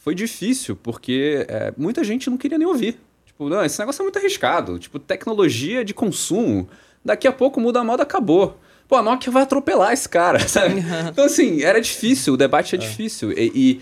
foi 0.00 0.14
difícil, 0.14 0.74
porque 0.74 1.46
é, 1.46 1.72
muita 1.76 2.02
gente 2.02 2.28
não 2.30 2.38
queria 2.38 2.58
nem 2.58 2.66
ouvir. 2.66 2.98
Tipo, 3.26 3.48
não, 3.50 3.62
esse 3.62 3.78
negócio 3.78 4.00
é 4.00 4.04
muito 4.04 4.18
arriscado. 4.18 4.78
Tipo, 4.78 4.98
tecnologia 4.98 5.84
de 5.84 5.92
consumo. 5.92 6.68
Daqui 7.04 7.28
a 7.28 7.32
pouco 7.32 7.60
muda 7.60 7.80
a 7.80 7.84
moda, 7.84 8.02
acabou. 8.02 8.58
Pô, 8.88 8.96
a 8.96 9.02
Nokia 9.02 9.30
vai 9.30 9.42
atropelar 9.42 9.92
esse 9.92 10.08
cara, 10.08 10.40
sabe? 10.48 10.82
então, 11.10 11.26
assim, 11.26 11.62
era 11.62 11.80
difícil, 11.80 12.34
o 12.34 12.36
debate 12.36 12.74
é, 12.74 12.78
é. 12.78 12.80
difícil. 12.80 13.30
E, 13.32 13.52
e, 13.54 13.80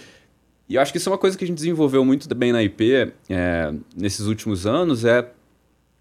e, 0.68 0.74
eu 0.74 0.82
acho 0.82 0.90
que 0.90 0.98
isso 0.98 1.08
é 1.08 1.12
uma 1.12 1.18
coisa 1.18 1.38
que 1.38 1.44
a 1.44 1.46
gente 1.46 1.56
desenvolveu 1.56 2.04
muito 2.04 2.32
bem 2.34 2.52
na 2.52 2.62
IP 2.64 3.12
é, 3.30 3.72
nesses 3.96 4.26
últimos 4.26 4.66
anos, 4.66 5.04
é 5.04 5.24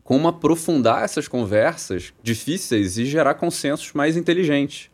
como 0.04 0.28
aprofundar 0.28 1.04
essas 1.04 1.28
conversas 1.28 2.12
difíceis 2.24 2.98
e 2.98 3.06
gerar 3.06 3.36
consensos 3.36 3.94
mais 3.94 4.18
inteligentes. 4.18 4.90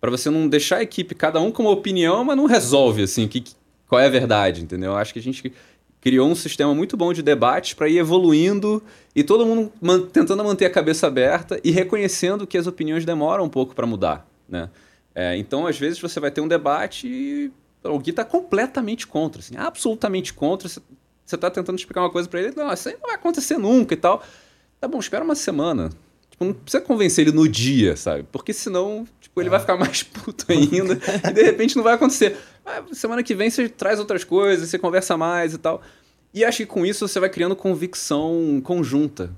Para 0.00 0.10
você 0.10 0.30
não 0.30 0.48
deixar 0.48 0.76
a 0.76 0.82
equipe, 0.82 1.14
cada 1.14 1.40
um 1.40 1.50
com 1.50 1.64
uma 1.64 1.72
opinião, 1.72 2.22
mas 2.22 2.36
não 2.36 2.46
resolve, 2.46 3.02
assim, 3.02 3.24
o 3.24 3.28
que, 3.28 3.40
qual 3.88 4.00
é 4.00 4.06
a 4.06 4.10
verdade, 4.10 4.62
entendeu? 4.62 4.96
Acho 4.96 5.12
que 5.12 5.18
a 5.18 5.22
gente 5.22 5.52
criou 6.00 6.28
um 6.28 6.34
sistema 6.34 6.74
muito 6.74 6.96
bom 6.96 7.12
de 7.12 7.22
debate 7.22 7.74
para 7.74 7.88
ir 7.88 7.98
evoluindo 7.98 8.82
e 9.14 9.24
todo 9.24 9.44
mundo 9.44 9.72
man 9.80 10.02
tentando 10.02 10.44
manter 10.44 10.66
a 10.66 10.70
cabeça 10.70 11.06
aberta 11.06 11.60
e 11.64 11.70
reconhecendo 11.70 12.46
que 12.46 12.56
as 12.56 12.66
opiniões 12.66 13.04
demoram 13.04 13.44
um 13.44 13.48
pouco 13.48 13.74
para 13.74 13.86
mudar, 13.86 14.26
né? 14.48 14.70
É, 15.14 15.36
então, 15.36 15.66
às 15.66 15.76
vezes, 15.76 15.98
você 15.98 16.20
vai 16.20 16.30
ter 16.30 16.40
um 16.40 16.46
debate 16.46 17.08
e 17.08 17.50
alguém 17.82 18.10
está 18.10 18.24
completamente 18.24 19.04
contra, 19.06 19.40
assim, 19.40 19.56
absolutamente 19.56 20.32
contra. 20.32 20.68
Você 20.68 20.80
está 21.34 21.50
tentando 21.50 21.76
explicar 21.76 22.02
uma 22.02 22.10
coisa 22.10 22.28
para 22.28 22.40
ele, 22.40 22.52
não, 22.54 22.72
isso 22.72 22.88
aí 22.88 22.94
não 22.94 23.08
vai 23.08 23.16
acontecer 23.16 23.58
nunca 23.58 23.94
e 23.94 23.96
tal. 23.96 24.22
Tá 24.80 24.86
bom, 24.86 25.00
espera 25.00 25.24
uma 25.24 25.34
semana. 25.34 25.90
Tipo, 26.30 26.44
não 26.44 26.52
precisa 26.52 26.80
convencer 26.80 27.26
ele 27.26 27.36
no 27.36 27.48
dia, 27.48 27.96
sabe? 27.96 28.24
Porque 28.30 28.52
senão, 28.52 29.08
tipo, 29.20 29.40
ele 29.40 29.50
vai 29.50 29.58
ficar 29.58 29.76
mais 29.76 30.04
puto 30.06 30.44
ainda 30.48 30.96
e 31.28 31.32
de 31.32 31.42
repente 31.42 31.74
não 31.74 31.82
vai 31.82 31.94
acontecer. 31.94 32.36
Ah, 32.68 32.84
semana 32.92 33.22
que 33.22 33.34
vem 33.34 33.48
você 33.48 33.68
traz 33.68 33.98
outras 33.98 34.24
coisas, 34.24 34.68
você 34.68 34.78
conversa 34.78 35.16
mais 35.16 35.54
e 35.54 35.58
tal. 35.58 35.80
E 36.34 36.44
acho 36.44 36.58
que 36.58 36.66
com 36.66 36.84
isso 36.84 37.08
você 37.08 37.18
vai 37.18 37.30
criando 37.30 37.56
convicção 37.56 38.60
conjunta. 38.62 39.30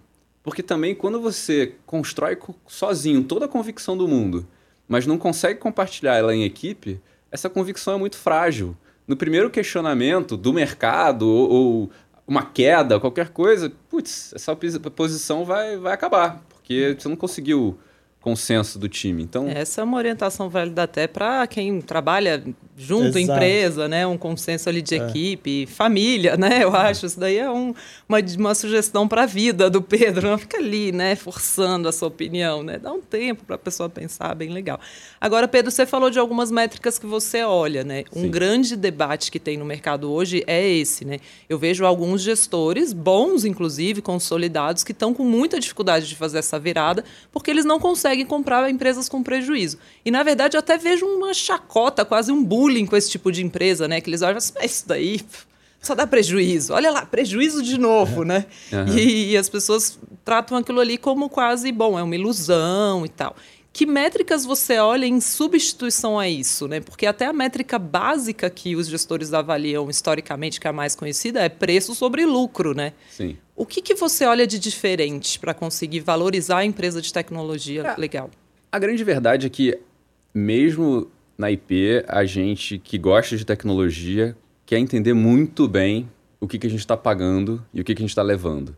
Porque 0.42 0.62
também 0.62 0.94
quando 0.94 1.20
você 1.20 1.74
constrói 1.86 2.36
sozinho 2.66 3.22
toda 3.22 3.44
a 3.44 3.48
convicção 3.48 3.96
do 3.96 4.08
mundo, 4.08 4.46
mas 4.88 5.06
não 5.06 5.16
consegue 5.16 5.60
compartilhar 5.60 6.16
ela 6.16 6.34
em 6.34 6.42
equipe, 6.42 7.00
essa 7.30 7.48
convicção 7.48 7.94
é 7.94 7.98
muito 7.98 8.16
frágil. 8.16 8.76
No 9.06 9.16
primeiro 9.16 9.48
questionamento 9.50 10.36
do 10.36 10.52
mercado 10.52 11.22
ou, 11.28 11.50
ou 11.50 11.90
uma 12.26 12.44
queda, 12.44 12.98
qualquer 12.98 13.28
coisa, 13.28 13.70
putz, 13.88 14.32
essa 14.34 14.56
posição 14.56 15.44
vai, 15.44 15.76
vai 15.76 15.92
acabar 15.92 16.42
porque 16.70 16.96
você 16.96 17.08
não 17.08 17.16
conseguiu 17.16 17.76
consenso 18.20 18.78
do 18.78 18.88
time. 18.88 19.24
Então, 19.24 19.48
essa 19.48 19.80
é 19.80 19.84
uma 19.84 19.96
orientação 19.96 20.48
válida 20.48 20.84
até 20.84 21.08
para 21.08 21.44
quem 21.48 21.80
trabalha 21.80 22.44
junto, 22.80 23.18
Exato. 23.18 23.32
empresa, 23.32 23.88
né? 23.88 24.06
Um 24.06 24.16
consenso 24.16 24.68
ali 24.68 24.80
de 24.80 24.94
é. 24.94 25.06
equipe, 25.06 25.66
família, 25.66 26.36
né? 26.36 26.64
Eu 26.64 26.74
acho. 26.74 27.04
Isso 27.04 27.20
daí 27.20 27.36
é 27.36 27.50
um, 27.50 27.74
uma, 28.08 28.18
uma 28.38 28.54
sugestão 28.54 29.06
para 29.06 29.24
a 29.24 29.26
vida 29.26 29.68
do 29.68 29.82
Pedro. 29.82 30.30
Não 30.30 30.38
fica 30.38 30.56
ali, 30.56 30.90
né? 30.90 31.14
Forçando 31.14 31.88
a 31.88 31.92
sua 31.92 32.08
opinião, 32.08 32.62
né? 32.62 32.78
Dá 32.78 32.90
um 32.90 33.00
tempo 33.00 33.44
para 33.44 33.56
a 33.56 33.58
pessoa 33.58 33.88
pensar, 33.90 34.34
bem 34.34 34.48
legal. 34.48 34.80
Agora, 35.20 35.46
Pedro, 35.46 35.70
você 35.70 35.84
falou 35.84 36.08
de 36.08 36.18
algumas 36.18 36.50
métricas 36.50 36.98
que 36.98 37.06
você 37.06 37.42
olha, 37.42 37.84
né? 37.84 38.04
Um 38.16 38.22
Sim. 38.22 38.30
grande 38.30 38.76
debate 38.76 39.30
que 39.30 39.38
tem 39.38 39.58
no 39.58 39.64
mercado 39.64 40.10
hoje 40.10 40.42
é 40.46 40.66
esse, 40.66 41.04
né? 41.04 41.18
Eu 41.48 41.58
vejo 41.58 41.84
alguns 41.84 42.22
gestores, 42.22 42.94
bons 42.94 43.44
inclusive, 43.44 44.00
consolidados, 44.00 44.82
que 44.82 44.92
estão 44.92 45.12
com 45.12 45.24
muita 45.24 45.60
dificuldade 45.60 46.08
de 46.08 46.16
fazer 46.16 46.38
essa 46.38 46.58
virada, 46.58 47.04
porque 47.30 47.50
eles 47.50 47.66
não 47.66 47.78
conseguem 47.78 48.24
comprar 48.24 48.70
empresas 48.70 49.08
com 49.08 49.22
prejuízo. 49.22 49.78
E, 50.04 50.10
na 50.10 50.22
verdade, 50.22 50.56
eu 50.56 50.60
até 50.60 50.78
vejo 50.78 51.04
uma 51.04 51.34
chacota, 51.34 52.04
quase 52.04 52.32
um 52.32 52.42
bullying 52.42 52.69
bullying 52.70 52.86
com 52.86 52.96
esse 52.96 53.10
tipo 53.10 53.32
de 53.32 53.44
empresa, 53.44 53.88
né? 53.88 54.00
Que 54.00 54.08
eles 54.08 54.22
olham 54.22 54.38
assim, 54.38 54.52
isso 54.62 54.86
daí 54.86 55.20
só 55.80 55.94
dá 55.94 56.06
prejuízo. 56.06 56.72
Olha 56.72 56.90
lá, 56.90 57.04
prejuízo 57.04 57.62
de 57.62 57.78
novo, 57.78 58.22
né? 58.24 58.46
Uhum. 58.72 58.96
E, 58.96 59.32
e, 59.32 59.36
as 59.36 59.48
pessoas 59.48 59.98
tratam 60.24 60.56
aquilo 60.56 60.80
ali 60.80 60.96
como 60.96 61.28
quase, 61.28 61.72
bom, 61.72 61.98
é 61.98 62.02
uma 62.02 62.14
ilusão 62.14 63.04
e 63.04 63.08
tal. 63.08 63.34
Que 63.72 63.86
métricas 63.86 64.44
você 64.44 64.78
olha 64.78 65.06
em 65.06 65.20
substituição 65.20 66.18
a 66.18 66.28
isso, 66.28 66.66
né? 66.66 66.80
Porque 66.80 67.06
até 67.06 67.26
a 67.26 67.32
métrica 67.32 67.78
básica 67.78 68.50
que 68.50 68.74
os 68.74 68.88
gestores 68.88 69.32
avaliam 69.32 69.88
historicamente, 69.88 70.60
que 70.60 70.66
é 70.66 70.70
a 70.70 70.72
mais 70.72 70.96
conhecida, 70.96 71.40
é 71.40 71.48
preço 71.48 71.94
sobre 71.94 72.26
lucro, 72.26 72.74
né? 72.74 72.92
Sim. 73.10 73.36
O 73.54 73.64
que, 73.64 73.80
que 73.80 73.94
você 73.94 74.24
olha 74.24 74.46
de 74.46 74.58
diferente 74.58 75.38
para 75.38 75.54
conseguir 75.54 76.00
valorizar 76.00 76.58
a 76.58 76.64
empresa 76.64 77.00
de 77.00 77.12
tecnologia 77.12 77.82
é, 77.82 78.00
legal? 78.00 78.28
A 78.72 78.78
grande 78.78 79.04
verdade 79.04 79.46
é 79.46 79.50
que, 79.50 79.78
mesmo 80.34 81.08
na 81.40 81.50
IP, 81.50 82.04
a 82.06 82.22
gente 82.26 82.78
que 82.78 82.98
gosta 82.98 83.34
de 83.34 83.46
tecnologia 83.46 84.36
quer 84.66 84.78
entender 84.78 85.14
muito 85.14 85.66
bem 85.66 86.06
o 86.38 86.46
que, 86.46 86.58
que 86.58 86.66
a 86.66 86.70
gente 86.70 86.80
está 86.80 86.98
pagando 86.98 87.64
e 87.72 87.80
o 87.80 87.84
que, 87.84 87.94
que 87.94 88.02
a 88.02 88.04
gente 88.04 88.10
está 88.10 88.22
levando. 88.22 88.76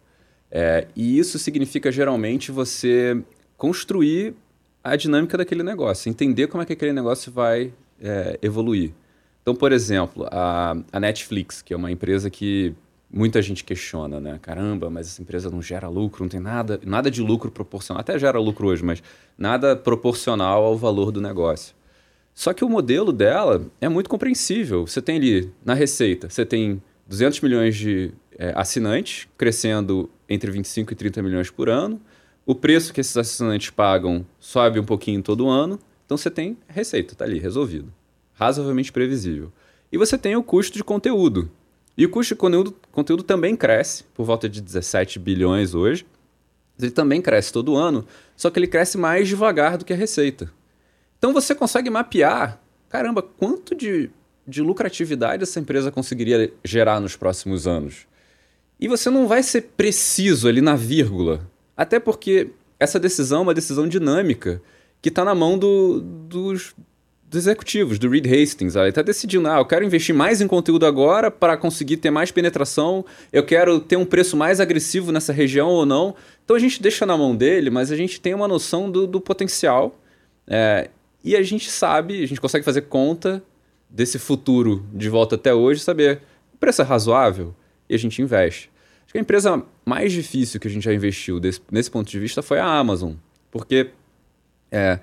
É, 0.48 0.86
e 0.94 1.18
isso 1.18 1.40
significa 1.40 1.90
geralmente 1.90 2.52
você 2.52 3.20
construir 3.56 4.34
a 4.82 4.94
dinâmica 4.94 5.36
daquele 5.36 5.64
negócio, 5.64 6.08
entender 6.08 6.46
como 6.46 6.62
é 6.62 6.66
que 6.66 6.72
aquele 6.72 6.92
negócio 6.92 7.32
vai 7.32 7.72
é, 8.00 8.38
evoluir. 8.40 8.92
Então, 9.42 9.56
por 9.56 9.72
exemplo, 9.72 10.28
a, 10.30 10.76
a 10.92 11.00
Netflix, 11.00 11.62
que 11.62 11.74
é 11.74 11.76
uma 11.76 11.90
empresa 11.90 12.30
que 12.30 12.72
muita 13.12 13.42
gente 13.42 13.64
questiona, 13.64 14.20
né? 14.20 14.38
Caramba, 14.40 14.88
mas 14.88 15.08
essa 15.08 15.20
empresa 15.20 15.50
não 15.50 15.60
gera 15.60 15.88
lucro, 15.88 16.22
não 16.22 16.28
tem 16.28 16.40
nada, 16.40 16.80
nada 16.86 17.10
de 17.10 17.22
lucro 17.22 17.50
proporcional. 17.50 18.00
Até 18.00 18.16
gera 18.20 18.38
lucro 18.38 18.68
hoje, 18.68 18.84
mas 18.84 19.02
nada 19.36 19.74
proporcional 19.74 20.62
ao 20.64 20.76
valor 20.76 21.10
do 21.10 21.20
negócio. 21.20 21.74
Só 22.42 22.52
que 22.52 22.64
o 22.64 22.68
modelo 22.68 23.12
dela 23.12 23.64
é 23.80 23.88
muito 23.88 24.10
compreensível. 24.10 24.84
Você 24.84 25.00
tem 25.00 25.16
ali 25.16 25.52
na 25.64 25.74
receita, 25.74 26.28
você 26.28 26.44
tem 26.44 26.82
200 27.06 27.40
milhões 27.40 27.76
de 27.76 28.10
é, 28.36 28.52
assinantes, 28.56 29.28
crescendo 29.38 30.10
entre 30.28 30.50
25 30.50 30.92
e 30.92 30.96
30 30.96 31.22
milhões 31.22 31.50
por 31.50 31.68
ano. 31.68 32.00
O 32.44 32.52
preço 32.52 32.92
que 32.92 33.00
esses 33.00 33.16
assinantes 33.16 33.70
pagam 33.70 34.26
sobe 34.40 34.80
um 34.80 34.84
pouquinho 34.84 35.22
todo 35.22 35.48
ano. 35.48 35.78
Então 36.04 36.16
você 36.16 36.32
tem 36.32 36.58
receita, 36.66 37.12
está 37.12 37.24
ali, 37.24 37.38
resolvido. 37.38 37.92
Razoavelmente 38.32 38.90
previsível. 38.90 39.52
E 39.92 39.96
você 39.96 40.18
tem 40.18 40.34
o 40.34 40.42
custo 40.42 40.76
de 40.76 40.82
conteúdo. 40.82 41.48
E 41.96 42.04
o 42.04 42.10
custo 42.10 42.34
de 42.34 42.40
conteúdo, 42.40 42.74
conteúdo 42.90 43.22
também 43.22 43.54
cresce, 43.54 44.02
por 44.12 44.26
volta 44.26 44.48
de 44.48 44.60
17 44.60 45.20
bilhões 45.20 45.76
hoje. 45.76 46.04
Ele 46.76 46.90
também 46.90 47.22
cresce 47.22 47.52
todo 47.52 47.76
ano, 47.76 48.04
só 48.36 48.50
que 48.50 48.58
ele 48.58 48.66
cresce 48.66 48.98
mais 48.98 49.28
devagar 49.28 49.78
do 49.78 49.84
que 49.84 49.92
a 49.92 49.96
receita. 49.96 50.50
Então 51.22 51.32
você 51.32 51.54
consegue 51.54 51.88
mapear, 51.88 52.60
caramba, 52.88 53.22
quanto 53.22 53.76
de, 53.76 54.10
de 54.44 54.60
lucratividade 54.60 55.44
essa 55.44 55.60
empresa 55.60 55.92
conseguiria 55.92 56.52
gerar 56.64 56.98
nos 56.98 57.14
próximos 57.14 57.64
anos. 57.64 58.08
E 58.80 58.88
você 58.88 59.08
não 59.08 59.28
vai 59.28 59.40
ser 59.44 59.70
preciso 59.76 60.48
ali 60.48 60.60
na 60.60 60.74
vírgula. 60.74 61.48
Até 61.76 62.00
porque 62.00 62.50
essa 62.80 62.98
decisão 62.98 63.38
é 63.38 63.42
uma 63.42 63.54
decisão 63.54 63.86
dinâmica 63.86 64.60
que 65.00 65.10
está 65.10 65.24
na 65.24 65.32
mão 65.32 65.56
do, 65.56 66.00
dos, 66.00 66.74
dos, 67.30 67.38
executivos, 67.38 68.00
do 68.00 68.10
Reed 68.10 68.26
Hastings. 68.26 68.74
Ele 68.74 68.88
está 68.88 69.00
decidindo, 69.00 69.48
ah, 69.48 69.58
eu 69.58 69.64
quero 69.64 69.84
investir 69.84 70.12
mais 70.12 70.40
em 70.40 70.48
conteúdo 70.48 70.86
agora 70.86 71.30
para 71.30 71.56
conseguir 71.56 71.98
ter 71.98 72.10
mais 72.10 72.32
penetração, 72.32 73.04
eu 73.32 73.46
quero 73.46 73.78
ter 73.78 73.94
um 73.94 74.04
preço 74.04 74.36
mais 74.36 74.58
agressivo 74.58 75.12
nessa 75.12 75.32
região 75.32 75.68
ou 75.68 75.86
não. 75.86 76.16
Então 76.44 76.56
a 76.56 76.58
gente 76.58 76.82
deixa 76.82 77.06
na 77.06 77.16
mão 77.16 77.36
dele, 77.36 77.70
mas 77.70 77.92
a 77.92 77.96
gente 77.96 78.20
tem 78.20 78.34
uma 78.34 78.48
noção 78.48 78.90
do, 78.90 79.06
do 79.06 79.20
potencial. 79.20 79.96
É, 80.48 80.90
e 81.24 81.36
a 81.36 81.42
gente 81.42 81.70
sabe, 81.70 82.22
a 82.22 82.26
gente 82.26 82.40
consegue 82.40 82.64
fazer 82.64 82.82
conta 82.82 83.42
desse 83.88 84.18
futuro 84.18 84.86
de 84.92 85.08
volta 85.08 85.34
até 85.34 85.54
hoje, 85.54 85.80
saber 85.80 86.22
o 86.52 86.56
preço 86.56 86.82
é 86.82 86.84
razoável 86.84 87.54
e 87.88 87.94
a 87.94 87.98
gente 87.98 88.20
investe. 88.22 88.70
Acho 89.04 89.12
que 89.12 89.18
a 89.18 89.20
empresa 89.20 89.62
mais 89.84 90.12
difícil 90.12 90.58
que 90.58 90.66
a 90.66 90.70
gente 90.70 90.84
já 90.84 90.94
investiu 90.94 91.38
desse, 91.38 91.60
nesse 91.70 91.90
ponto 91.90 92.10
de 92.10 92.18
vista 92.18 92.42
foi 92.42 92.58
a 92.58 92.66
Amazon, 92.66 93.14
porque 93.50 93.90
é, 94.70 94.98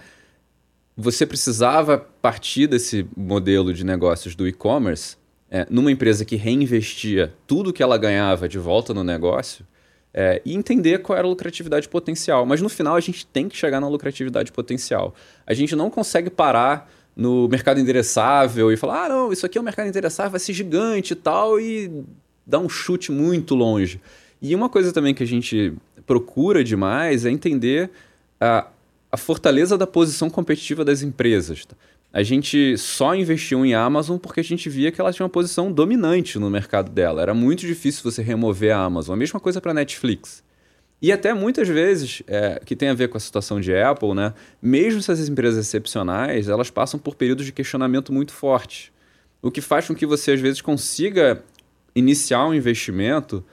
você 0.98 1.26
precisava 1.26 1.98
partir 1.98 2.68
desse 2.68 3.08
modelo 3.16 3.74
de 3.74 3.86
negócios 3.86 4.36
do 4.36 4.48
e-commerce 4.48 5.16
é, 5.50 5.66
numa 5.70 5.92
empresa 5.92 6.26
que 6.26 6.36
reinvestia 6.36 7.34
tudo 7.48 7.72
que 7.72 7.82
ela 7.82 7.98
ganhava 7.98 8.50
de 8.50 8.60
volta 8.60 8.94
no 8.94 9.04
negócio 9.04 9.66
é, 10.14 10.42
e 10.44 10.56
entender 10.56 11.00
qual 11.00 11.18
era 11.18 11.28
a 11.28 11.30
lucratividade 11.30 11.88
potencial. 11.88 12.46
Mas 12.46 12.62
no 12.62 12.70
final 12.70 12.96
a 12.96 13.00
gente 13.00 13.26
tem 13.26 13.48
que 13.48 13.56
chegar 13.56 13.80
na 13.80 13.88
lucratividade 13.88 14.52
potencial. 14.52 15.14
A 15.46 15.54
gente 15.54 15.76
não 15.76 15.90
consegue 15.90 16.30
parar 16.30 16.92
no 17.16 17.48
mercado 17.48 17.80
endereçável 17.80 18.72
e 18.72 18.78
falar: 18.78 19.06
ah, 19.06 19.10
não, 19.10 19.32
isso 19.32 19.46
aqui 19.46 19.58
é 19.58 19.62
um 19.62 19.64
mercado 19.64 19.88
endereçável, 19.88 20.32
vai 20.32 20.40
ser 20.40 20.54
gigante 20.54 21.14
e 21.14 21.16
tal, 21.16 21.60
e 21.60 22.04
dar 22.46 22.60
um 22.60 22.70
chute 22.70 23.12
muito 23.12 23.56
longe. 23.56 24.02
E 24.42 24.56
uma 24.56 24.70
coisa 24.70 24.94
também 24.94 25.14
que 25.14 25.22
a 25.22 25.28
gente 25.28 25.74
procura 26.08 26.64
demais 26.64 27.26
é 27.26 27.30
entender 27.30 27.92
a, 28.40 28.68
a 29.12 29.18
fortaleza 29.18 29.78
da 29.78 29.86
posição 29.86 30.30
competitiva 30.30 30.86
das 30.86 31.02
empresas. 31.02 31.68
A 32.12 32.24
gente 32.24 32.76
só 32.78 33.14
investiu 33.14 33.64
em 33.64 33.76
Amazon 33.76 34.18
porque 34.18 34.40
a 34.40 34.44
gente 34.44 34.68
via 34.68 34.92
que 34.92 35.00
ela 35.00 35.14
tinha 35.14 35.24
uma 35.24 35.30
posição 35.30 35.72
dominante 35.72 36.40
no 36.40 36.50
mercado 36.50 36.92
dela. 36.92 37.22
Era 37.22 37.36
muito 37.36 37.68
difícil 37.68 38.04
você 38.04 38.24
remover 38.24 38.76
a 38.76 38.84
Amazon. 38.84 39.14
A 39.14 39.18
mesma 39.18 39.40
coisa 39.40 39.62
para 39.62 39.74
Netflix. 39.76 40.44
E 41.02 41.12
até 41.12 41.34
muitas 41.34 41.68
vezes, 41.68 42.24
é, 42.28 42.60
que 42.66 42.76
tem 42.76 42.90
a 42.90 42.94
ver 42.94 43.10
com 43.10 43.18
a 43.18 43.20
situação 43.20 43.62
de 43.62 43.74
Apple, 43.76 44.14
né? 44.14 44.34
mesmo 44.62 45.00
essas 45.00 45.30
empresas 45.30 45.66
excepcionais, 45.66 46.50
elas 46.50 46.70
passam 46.70 47.00
por 47.00 47.16
períodos 47.16 47.46
de 47.46 47.54
questionamento 47.54 48.12
muito 48.12 48.34
forte. 48.34 48.92
O 49.42 49.50
que 49.52 49.62
faz 49.62 49.88
com 49.88 49.96
que 49.96 50.06
você, 50.06 50.32
às 50.32 50.42
vezes, 50.42 50.62
consiga 50.62 51.44
iniciar 51.96 52.46
um 52.48 52.54
investimento 52.54 53.46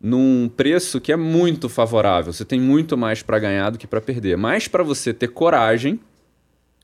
num 0.00 0.50
preço 0.54 1.00
que 1.00 1.12
é 1.12 1.16
muito 1.16 1.68
favorável. 1.68 2.32
Você 2.32 2.44
tem 2.44 2.60
muito 2.60 2.96
mais 2.98 3.22
para 3.22 3.38
ganhar 3.38 3.70
do 3.70 3.78
que 3.78 3.86
para 3.86 4.00
perder. 4.00 4.36
Mas 4.36 4.66
para 4.66 4.82
você 4.82 5.14
ter 5.14 5.28
coragem 5.28 6.00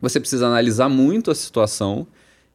você 0.00 0.20
precisa 0.20 0.46
analisar 0.46 0.88
muito 0.88 1.30
a 1.30 1.34
situação 1.34 2.06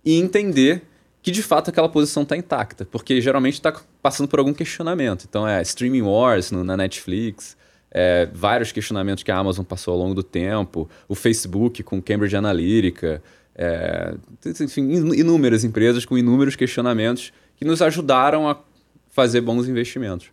e 0.03 0.15
entender 0.15 0.83
que 1.21 1.31
de 1.31 1.43
fato 1.43 1.69
aquela 1.69 1.87
posição 1.87 2.23
está 2.23 2.35
intacta, 2.35 2.85
porque 2.85 3.21
geralmente 3.21 3.55
está 3.55 3.73
passando 4.01 4.27
por 4.27 4.39
algum 4.39 4.53
questionamento. 4.53 5.25
Então 5.29 5.47
é 5.47 5.61
streaming 5.61 6.01
wars 6.01 6.51
no, 6.51 6.63
na 6.63 6.75
Netflix, 6.75 7.55
é, 7.91 8.27
vários 8.33 8.71
questionamentos 8.71 9.23
que 9.23 9.31
a 9.31 9.37
Amazon 9.37 9.63
passou 9.63 9.93
ao 9.93 9.99
longo 9.99 10.15
do 10.15 10.23
tempo, 10.23 10.89
o 11.07 11.13
Facebook 11.13 11.83
com 11.83 12.01
Cambridge 12.01 12.35
Analytica, 12.35 13.21
é, 13.55 14.15
enfim, 14.45 14.89
inúmeras 14.91 15.63
empresas 15.63 16.05
com 16.05 16.17
inúmeros 16.17 16.55
questionamentos 16.55 17.31
que 17.57 17.65
nos 17.65 17.81
ajudaram 17.81 18.49
a 18.49 18.57
fazer 19.09 19.41
bons 19.41 19.67
investimentos. 19.67 20.29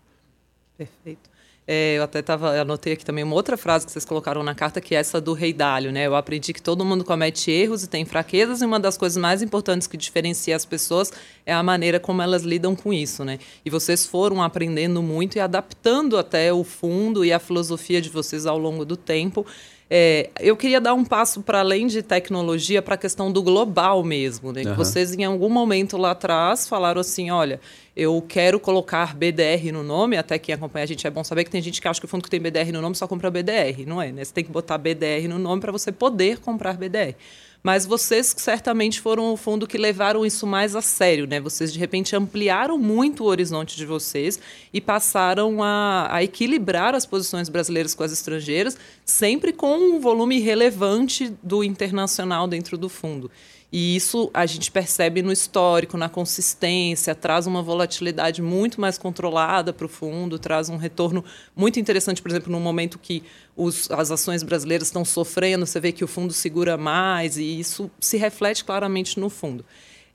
Perfeito. 0.77 1.28
É, 1.71 1.99
eu 1.99 2.03
até 2.03 2.23
tava, 2.23 2.59
anotei 2.59 2.95
aqui 2.95 3.05
também 3.05 3.23
uma 3.23 3.35
outra 3.35 3.55
frase 3.55 3.85
que 3.85 3.93
vocês 3.93 4.07
colocaram 4.07 4.43
na 4.43 4.55
carta, 4.55 4.81
que 4.81 4.95
é 4.95 4.99
essa 4.99 5.21
do 5.21 5.35
rei 5.35 5.53
Dálio, 5.53 5.93
né? 5.93 6.07
Eu 6.07 6.17
aprendi 6.17 6.55
que 6.55 6.63
todo 6.63 6.83
mundo 6.83 7.05
comete 7.05 7.51
erros 7.51 7.83
e 7.83 7.87
tem 7.87 8.07
fraquezas, 8.07 8.63
e 8.63 8.65
uma 8.65 8.81
das 8.81 8.97
coisas 8.97 9.19
mais 9.19 9.43
importantes 9.43 9.87
que 9.87 9.99
diferencia 9.99 10.57
as 10.57 10.65
pessoas 10.65 11.13
é 11.45 11.53
a 11.53 11.63
maneira 11.63 12.01
como 12.01 12.23
elas 12.23 12.43
lidam 12.43 12.75
com 12.75 12.91
isso, 12.91 13.23
né? 13.23 13.39
E 13.67 13.69
vocês 13.69 14.07
foram 14.07 14.43
aprendendo 14.43 15.03
muito 15.03 15.37
e 15.37 15.41
adaptando 15.41 16.17
até 16.17 16.51
o 16.51 16.65
fundo 16.65 17.23
e 17.23 17.35
a 17.35 17.39
filosofia 17.39 18.01
de 18.01 18.09
vocês 18.09 18.47
ao 18.47 18.57
longo 18.57 18.83
do 18.87 18.97
tempo. 18.97 19.45
É, 19.91 20.29
eu 20.39 20.55
queria 20.55 20.81
dar 20.81 20.93
um 20.93 21.05
passo 21.05 21.41
para 21.41 21.61
além 21.61 21.87
de 21.87 22.03
tecnologia 22.03 22.83
para 22.83 22.95
a 22.95 22.99
questão 22.99 23.33
do 23.33 23.43
global 23.43 24.05
mesmo. 24.05 24.53
Né? 24.53 24.63
Uhum. 24.63 24.75
Vocês, 24.75 25.15
em 25.15 25.25
algum 25.25 25.49
momento 25.49 25.97
lá 25.97 26.11
atrás, 26.11 26.69
falaram 26.69 27.01
assim: 27.01 27.31
olha, 27.31 27.59
eu 27.97 28.23
quero 28.29 28.61
colocar 28.61 29.17
BDR 29.17 29.73
no 29.73 29.83
nome, 29.83 30.17
até 30.17 30.39
quem 30.39 30.55
acompanha 30.55 30.85
a 30.85 30.87
gente 30.87 31.07
é 31.07 31.11
bom 31.11 31.25
saber 31.25 31.45
que 31.45 31.51
tem 31.51 31.63
gente 31.63 31.81
que 31.81 31.89
acha 31.89 31.99
que 31.99 32.05
o 32.05 32.09
fundo 32.09 32.23
que 32.23 32.31
tem 32.31 32.41
BDR 32.41 32.71
no 32.71 32.83
nome 32.83 32.95
só 32.97 33.09
compra 33.09 33.31
BDR, 33.31 33.87
não 33.87 34.01
é? 34.01 34.13
Né? 34.13 34.25
Você 34.25 34.33
tem 34.33 34.45
que 34.45 34.53
botar 34.53 34.77
BDR 34.77 35.27
no 35.29 35.39
nome 35.39 35.61
para 35.61 35.73
você 35.73 35.91
poder 35.91 36.39
comprar 36.39 36.77
BDR. 36.77 37.15
Mas 37.63 37.85
vocês 37.85 38.35
certamente 38.37 39.01
foram 39.01 39.33
o 39.33 39.37
fundo 39.37 39.67
que 39.67 39.77
levaram 39.77 40.25
isso 40.25 40.47
mais 40.47 40.77
a 40.77 40.83
sério, 40.83 41.27
né? 41.27 41.41
Vocês 41.41 41.73
de 41.73 41.79
repente 41.79 42.15
ampliaram 42.15 42.79
muito 42.79 43.25
o 43.25 43.27
horizonte 43.27 43.77
de 43.77 43.85
vocês 43.85 44.39
e 44.73 44.81
passaram 44.81 45.63
a, 45.63 46.09
a 46.11 46.23
equilibrar 46.23 46.95
as 46.95 47.05
posições 47.05 47.49
brasileiras 47.49 47.95
com 47.95 48.03
as 48.05 48.13
estrangeiras, 48.13 48.77
sempre 49.05 49.53
com 49.53 49.77
um 49.77 50.01
volume 50.01 50.39
relevante 50.39 51.33
do 51.43 51.65
internacional 51.65 52.47
dentro 52.47 52.79
do 52.79 52.89
fundo. 52.89 53.31
E 53.71 53.95
isso 53.95 54.31
a 54.33 54.47
gente 54.47 54.71
percebe 54.71 55.21
no 55.21 55.31
histórico, 55.31 55.99
na 55.99 56.09
consistência, 56.09 57.15
traz 57.15 57.47
uma 57.47 57.63
volatilidade 57.63 58.41
muito 58.41 58.81
mais 58.81 58.97
controlada 58.97 59.75
para 59.75 59.85
o 59.85 59.89
fundo, 59.89 60.39
traz 60.39 60.71
um 60.71 60.77
retorno 60.77 61.23
muito 61.55 61.79
interessante, 61.79 62.23
por 62.23 62.31
exemplo, 62.31 62.51
no 62.51 62.61
momento 62.61 62.99
que 62.99 63.23
os, 63.55 63.91
as 63.91 64.11
ações 64.11 64.43
brasileiras 64.43 64.89
estão 64.89 65.05
sofrendo, 65.05 65.67
você 65.67 65.79
vê 65.79 65.93
que 65.93 66.03
o 66.03 66.09
fundo 66.09 66.33
segura 66.33 66.79
mais, 66.79 67.37
e 67.37 67.61
isso 67.61 67.91
se 68.01 68.17
reflete 68.17 68.65
claramente 68.65 69.21
no 69.21 69.29
fundo. 69.29 69.65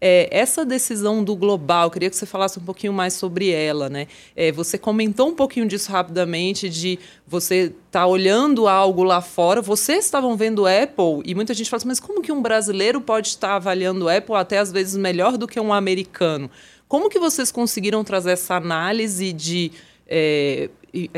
É, 0.06 0.28
essa 0.32 0.66
decisão 0.66 1.24
do 1.24 1.34
global, 1.34 1.89
queria 1.89 2.10
que 2.10 2.16
você 2.18 2.26
falasse 2.26 2.60
um 2.60 2.62
pouquinho 2.62 2.92
mais 2.92 3.13
sobre 3.13 3.52
ela. 3.52 3.88
Né? 3.88 4.08
É, 4.36 4.52
você 4.52 4.78
comentou 4.78 5.30
um 5.30 5.34
pouquinho 5.34 5.66
disso 5.66 5.89
rapidamente, 5.89 6.68
de 6.68 7.00
você 7.26 7.68
estar 7.68 8.02
tá 8.02 8.06
olhando 8.06 8.68
algo 8.68 9.02
lá 9.02 9.22
fora. 9.22 9.62
Vocês 9.62 10.04
estavam 10.04 10.36
vendo 10.36 10.68
Apple, 10.68 11.22
e 11.24 11.34
muita 11.34 11.54
gente 11.54 11.70
fala 11.70 11.78
assim, 11.78 11.88
mas 11.88 12.02
como 12.02 12.22
que 12.22 12.34
um 12.34 12.42
brasileiro 12.42 13.00
pode 13.00 13.30
estar 13.30 13.56
avaliando 13.56 14.10
Apple 14.10 14.36
até 14.36 14.58
às 14.58 14.74
vezes 14.74 14.98
melhor 14.98 15.38
do 15.38 15.48
que 15.48 15.58
um 15.58 15.72
americano? 15.72 16.52
Como 16.86 17.10
que 17.10 17.18
vocês 17.18 17.50
conseguiram 17.50 18.04
trazer 18.04 18.32
essa 18.32 18.56
análise 18.56 19.32
de 19.32 19.72
é, 20.08 20.70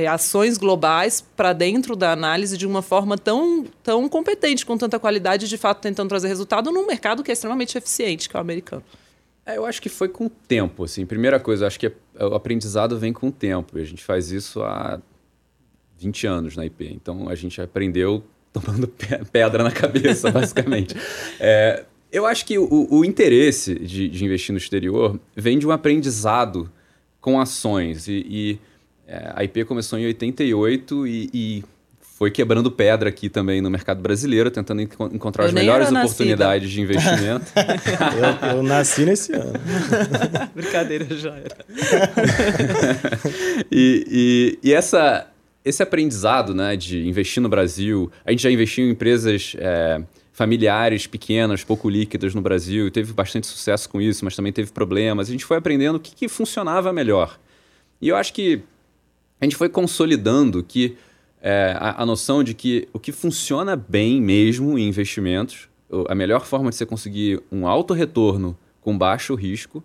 ações 0.09 0.57
globais 0.57 1.25
para 1.35 1.51
dentro 1.51 1.95
da 1.95 2.11
análise 2.11 2.57
de 2.57 2.65
uma 2.65 2.81
forma 2.81 3.17
tão, 3.17 3.65
tão 3.83 4.07
competente, 4.07 4.65
com 4.65 4.77
tanta 4.77 4.97
qualidade, 4.97 5.47
de 5.47 5.57
fato 5.57 5.81
tentando 5.81 6.09
trazer 6.09 6.27
resultado 6.27 6.71
num 6.71 6.87
mercado 6.87 7.23
que 7.23 7.31
é 7.31 7.33
extremamente 7.33 7.77
eficiente, 7.77 8.29
que 8.29 8.35
é 8.35 8.39
o 8.39 8.41
americano. 8.41 8.83
É, 9.45 9.57
eu 9.57 9.65
acho 9.65 9.81
que 9.81 9.89
foi 9.89 10.09
com 10.09 10.25
o 10.25 10.29
tempo, 10.29 10.83
assim. 10.83 11.05
Primeira 11.05 11.39
coisa, 11.39 11.67
acho 11.67 11.79
que 11.79 11.91
o 12.19 12.33
aprendizado 12.33 12.97
vem 12.97 13.13
com 13.13 13.27
o 13.27 13.31
tempo. 13.31 13.77
E 13.77 13.81
a 13.81 13.85
gente 13.85 14.03
faz 14.03 14.31
isso 14.31 14.63
há 14.63 14.99
20 15.99 16.25
anos 16.25 16.55
na 16.55 16.65
IP. 16.65 16.91
Então 16.91 17.29
a 17.29 17.35
gente 17.35 17.61
aprendeu 17.61 18.23
tomando 18.51 18.87
pedra 19.31 19.63
na 19.63 19.71
cabeça, 19.71 20.31
basicamente. 20.31 20.95
é, 21.39 21.85
eu 22.11 22.25
acho 22.25 22.45
que 22.45 22.57
o, 22.57 22.87
o 22.89 23.05
interesse 23.05 23.75
de, 23.75 24.07
de, 24.07 24.25
investir 24.25 24.53
no 24.53 24.57
exterior 24.57 25.19
vem 25.35 25.59
de 25.59 25.67
um 25.67 25.71
aprendizado 25.71 26.71
com 27.19 27.39
ações. 27.39 28.07
E, 28.07 28.25
e 28.27 28.59
é, 29.07 29.31
a 29.35 29.43
IP 29.43 29.65
começou 29.65 29.99
em 29.99 30.05
88 30.05 31.07
e, 31.07 31.29
e 31.33 31.63
foi 32.17 32.31
quebrando 32.31 32.71
pedra 32.71 33.09
aqui 33.09 33.29
também 33.29 33.61
no 33.61 33.69
mercado 33.69 34.01
brasileiro, 34.01 34.49
tentando 34.49 34.81
enco 34.81 35.09
encontrar 35.13 35.43
eu 35.43 35.49
as 35.49 35.53
melhores 35.53 35.91
oportunidades 35.91 36.71
de 36.71 36.81
investimento. 36.81 37.45
eu, 38.41 38.49
eu, 38.49 38.63
nasci 38.63 39.05
nesse 39.05 39.33
ano. 39.33 39.53
Brincadeira, 40.55 41.05
já 41.15 41.35
era. 41.35 41.57
e, 43.69 44.57
e, 44.63 44.69
e, 44.69 44.73
essa, 44.73 45.27
esse 45.63 45.83
aprendizado 45.83 46.55
né, 46.55 46.77
de 46.77 47.05
investir 47.05 47.43
no 47.43 47.49
Brasil, 47.49 48.09
a 48.25 48.31
gente 48.31 48.43
já 48.43 48.49
investiu 48.49 48.85
em 48.85 48.91
empresas 48.91 49.53
é, 49.59 50.01
familiares, 50.31 51.05
pequenas, 51.05 51.63
pouco 51.63 51.89
líquidas 51.89 52.33
no 52.33 52.41
Brasil, 52.41 52.89
teve 52.89 53.13
bastante 53.13 53.45
sucesso 53.45 53.89
com 53.89 54.01
isso, 54.01 54.23
mas 54.23 54.35
também 54.35 54.53
teve 54.53 54.71
problemas. 54.71 55.27
A 55.27 55.31
gente 55.31 55.43
foi 55.43 55.57
aprendendo 55.57 55.97
o 55.97 55.99
que, 55.99 56.15
que 56.15 56.29
funcionava 56.29 56.91
melhor. 56.91 57.37
E 58.01 58.07
eu 58.07 58.15
acho 58.15 58.33
que 58.33 58.63
a 59.45 59.47
gente 59.47 59.55
foi 59.55 59.69
consolidando 59.69 60.63
que 60.63 60.97
é, 61.41 61.75
a, 61.77 62.01
a, 62.01 62.05
noção 62.05 62.43
de 62.43 62.55
que 62.55 62.89
o 62.91 62.99
que 62.99 63.11
funciona 63.11 63.75
bem 63.75 64.19
mesmo 64.19 64.77
em 64.77 64.87
investimentos, 64.87 65.69
a 66.09 66.15
melhor 66.15 66.45
forma 66.45 66.71
de 66.71 66.75
você 66.75 66.85
conseguir 66.85 67.39
um 67.51 67.67
alto 67.67 67.93
retorno 67.93 68.57
com 68.81 68.97
baixo 68.97 69.35
risco 69.35 69.83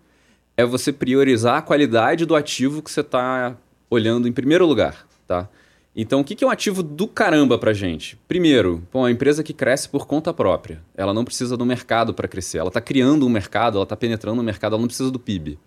é 0.57 0.65
você 0.65 0.93
priorizar 0.93 1.59
a 1.59 1.63
qualidade 1.63 2.25
do 2.25 2.35
ativo 2.35 2.83
que 2.83 2.91
você 2.91 3.03
está 3.03 3.55
olhando 3.91 4.27
em 4.27 4.33
primeiro 4.33 4.67
lugar, 4.67 5.07
tá? 5.27 5.49
Então, 5.95 6.21
o 6.21 6.25
que 6.25 6.43
é 6.43 6.47
um 6.47 6.51
ativo 6.51 6.83
do 6.83 7.07
caramba 7.07 7.59
para 7.59 7.73
gente? 7.75 8.17
Primeiro, 8.29 8.83
bom, 8.93 9.01
uma 9.01 9.11
empresa 9.11 9.43
que 9.43 9.53
cresce 9.53 9.89
por 9.89 10.07
conta 10.07 10.33
própria. 10.33 10.81
Ela 10.97 11.13
não 11.13 11.25
precisa 11.25 11.57
do 11.57 11.67
mercado 11.67 12.15
para 12.15 12.29
crescer. 12.29 12.59
Ela 12.59 12.69
está 12.69 12.81
criando 12.81 13.27
um 13.27 13.29
mercado, 13.29 13.77
ela 13.77 13.83
está 13.83 13.97
penetrando 13.97 14.37
no 14.37 14.43
mercado, 14.43 14.75
ela 14.75 14.81
não 14.81 14.87
precisa 14.87 15.11
do 15.11 15.19
PIB. 15.19 15.59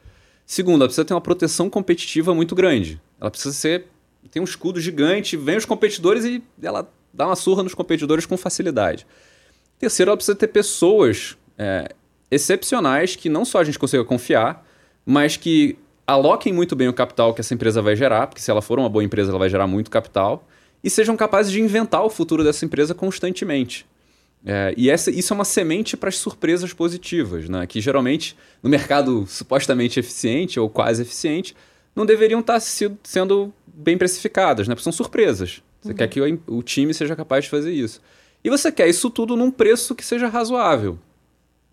Segundo, 0.45 0.81
ela 0.81 0.87
precisa 0.87 1.05
ter 1.05 1.13
uma 1.13 1.21
proteção 1.21 1.69
competitiva 1.69 2.33
muito 2.33 2.53
grande. 2.55 3.01
Ela 3.19 3.31
precisa 3.31 3.53
ser. 3.53 3.87
tem 4.29 4.41
um 4.41 4.45
escudo 4.45 4.79
gigante, 4.79 5.37
vem 5.37 5.57
os 5.57 5.65
competidores 5.65 6.25
e 6.25 6.43
ela 6.61 6.89
dá 7.13 7.27
uma 7.27 7.35
surra 7.35 7.63
nos 7.63 7.73
competidores 7.73 8.25
com 8.25 8.35
facilidade. 8.35 9.05
Terceiro, 9.79 10.09
ela 10.09 10.17
precisa 10.17 10.35
ter 10.35 10.47
pessoas 10.47 11.37
é, 11.57 11.93
excepcionais 12.31 13.15
que 13.15 13.29
não 13.29 13.45
só 13.45 13.59
a 13.59 13.63
gente 13.63 13.77
consiga 13.77 14.03
confiar, 14.03 14.65
mas 15.05 15.37
que 15.37 15.77
aloquem 16.05 16.51
muito 16.51 16.75
bem 16.75 16.87
o 16.87 16.93
capital 16.93 17.33
que 17.33 17.41
essa 17.41 17.53
empresa 17.53 17.81
vai 17.81 17.95
gerar, 17.95 18.27
porque 18.27 18.41
se 18.41 18.51
ela 18.51 18.61
for 18.61 18.79
uma 18.79 18.89
boa 18.89 19.03
empresa, 19.03 19.31
ela 19.31 19.39
vai 19.39 19.49
gerar 19.49 19.67
muito 19.67 19.89
capital, 19.89 20.47
e 20.83 20.89
sejam 20.89 21.15
capazes 21.15 21.51
de 21.51 21.61
inventar 21.61 22.03
o 22.03 22.09
futuro 22.09 22.43
dessa 22.43 22.65
empresa 22.65 22.93
constantemente. 22.93 23.85
É, 24.45 24.73
e 24.75 24.89
essa, 24.89 25.09
isso 25.09 25.33
é 25.33 25.35
uma 25.35 25.45
semente 25.45 25.95
para 25.95 26.09
as 26.09 26.17
surpresas 26.17 26.73
positivas, 26.73 27.47
né? 27.47 27.65
que 27.65 27.79
geralmente 27.79 28.35
no 28.61 28.69
mercado 28.69 29.25
supostamente 29.25 29.99
eficiente 29.99 30.59
ou 30.59 30.69
quase 30.69 31.01
eficiente 31.01 31.55
não 31.95 32.05
deveriam 32.05 32.41
estar 32.41 32.59
sido, 32.59 32.97
sendo 33.03 33.53
bem 33.65 33.97
precificadas, 33.97 34.67
né? 34.67 34.75
porque 34.75 34.83
são 34.83 34.91
surpresas. 34.91 35.61
Você 35.81 35.89
uhum. 35.89 35.95
quer 35.95 36.07
que 36.07 36.21
o, 36.21 36.41
o 36.47 36.63
time 36.63 36.93
seja 36.93 37.15
capaz 37.15 37.45
de 37.45 37.49
fazer 37.49 37.71
isso. 37.71 38.01
E 38.43 38.49
você 38.49 38.71
quer 38.71 38.89
isso 38.89 39.09
tudo 39.09 39.37
num 39.37 39.49
preço 39.49 39.95
que 39.95 40.05
seja 40.05 40.27
razoável. 40.27 40.99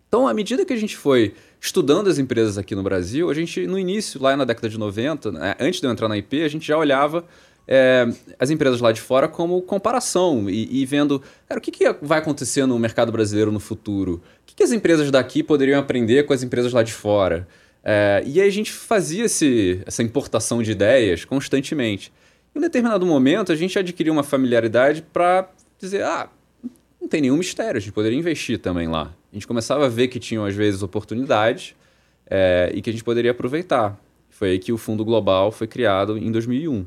Então, 0.07 0.27
à 0.27 0.35
medida 0.35 0.65
que 0.65 0.73
a 0.73 0.77
gente 0.77 0.97
foi 0.97 1.35
estudando 1.61 2.09
as 2.09 2.19
empresas 2.19 2.57
aqui 2.57 2.75
no 2.75 2.83
Brasil, 2.83 3.31
a 3.31 3.35
gente, 3.35 3.67
no 3.67 3.79
início, 3.79 4.21
lá 4.21 4.37
na 4.37 4.45
década 4.45 4.69
de 4.69 4.79
90, 4.79 5.33
né, 5.33 5.55
antes 5.61 5.81
de 5.81 5.87
eu 5.87 5.91
entrar 5.91 6.09
na 6.09 6.17
IP, 6.17 6.43
a 6.43 6.49
gente 6.49 6.67
já 6.67 6.77
olhava 6.77 7.25
é, 7.67 8.07
as 8.39 8.51
empresas 8.51 8.81
lá 8.81 8.93
de 8.93 9.01
fora 9.01 9.29
como 9.29 9.63
comparação 9.63 10.51
e, 10.51 10.83
e 10.83 10.87
vendo, 10.87 11.23
cara, 11.49 11.59
o 11.59 11.63
que, 11.63 11.71
que, 11.71 11.85
vai 12.03 12.19
acontecer 12.19 12.67
no 12.67 12.79
mercado 12.79 13.13
brasileiro 13.13 13.53
no 13.53 13.61
futuro? 13.61 14.15
O 14.15 14.47
que, 14.47 14.55
que, 14.57 14.63
as 14.63 14.73
empresas 14.73 15.11
daqui 15.11 15.43
poderiam 15.43 15.79
aprender 15.79 16.25
com 16.25 16.33
as 16.33 16.43
empresas 16.43 16.73
lá 16.73 16.83
de 16.83 16.93
fora? 16.93 17.47
É, 17.85 18.23
e 18.27 18.41
aí 18.41 18.49
a 18.49 18.53
gente 18.53 18.73
fazia 18.73 19.25
esse, 19.25 19.81
essa 19.87 20.03
importação 20.03 20.63
de 20.63 20.73
ideias 20.73 21.25
constantemente. 21.25 22.13
Em 22.55 22.59
um 22.59 22.63
determinado 22.63 23.07
momento, 23.07 23.53
a 23.53 23.57
gente 23.57 23.79
adquiriu 23.79 24.13
uma 24.13 24.25
familiaridade 24.25 25.03
para 25.13 25.49
dizer, 25.79 26.03
ah, 26.03 26.29
não 27.01 27.09
tem 27.09 27.21
nenhum 27.21 27.37
mistério, 27.37 27.79
a 27.79 27.81
gente 27.81 27.93
poderia 27.93 28.19
investir 28.19 28.59
também 28.59 28.89
lá. 28.89 29.15
A 29.33 29.35
gente 29.35 29.47
começava 29.47 29.87
a 29.87 29.89
ver 29.89 30.09
que 30.09 30.19
tinham, 30.19 30.45
às 30.45 30.55
vezes, 30.55 30.83
oportunidades 30.83 31.75
é, 32.29 32.71
e 32.75 32.83
que 32.83 32.91
a 32.91 32.93
gente 32.93 33.05
poderia 33.05 33.31
aproveitar. 33.31 33.99
Foi 34.29 34.51
aí 34.51 34.59
que 34.59 34.73
o 34.73 34.79
Fundo 34.79 35.05
Global 35.05 35.53
foi 35.53 35.67
criado 35.67 36.19
em 36.19 36.31
2001. 36.33 36.85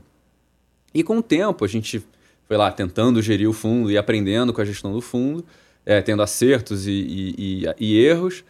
E 0.94 1.04
com 1.04 1.18
o 1.18 1.24
tempo, 1.24 1.66
a 1.66 1.68
gente 1.68 2.04
foi 2.48 2.58
lá 2.58 2.72
tentando 2.72 3.22
gerir 3.22 3.50
o 3.50 3.54
fundo 3.54 3.92
e 3.92 3.98
aprendendo 3.98 4.54
com 4.54 4.62
a 4.62 4.66
gestão 4.66 4.94
do 4.94 5.02
fundo, 5.02 5.44
é, 5.86 6.02
tendo 6.02 6.22
acertos 6.22 6.88
e, 6.88 6.92
e, 6.92 7.36
e, 7.38 7.76
e, 7.80 8.06
erros. 8.06 8.44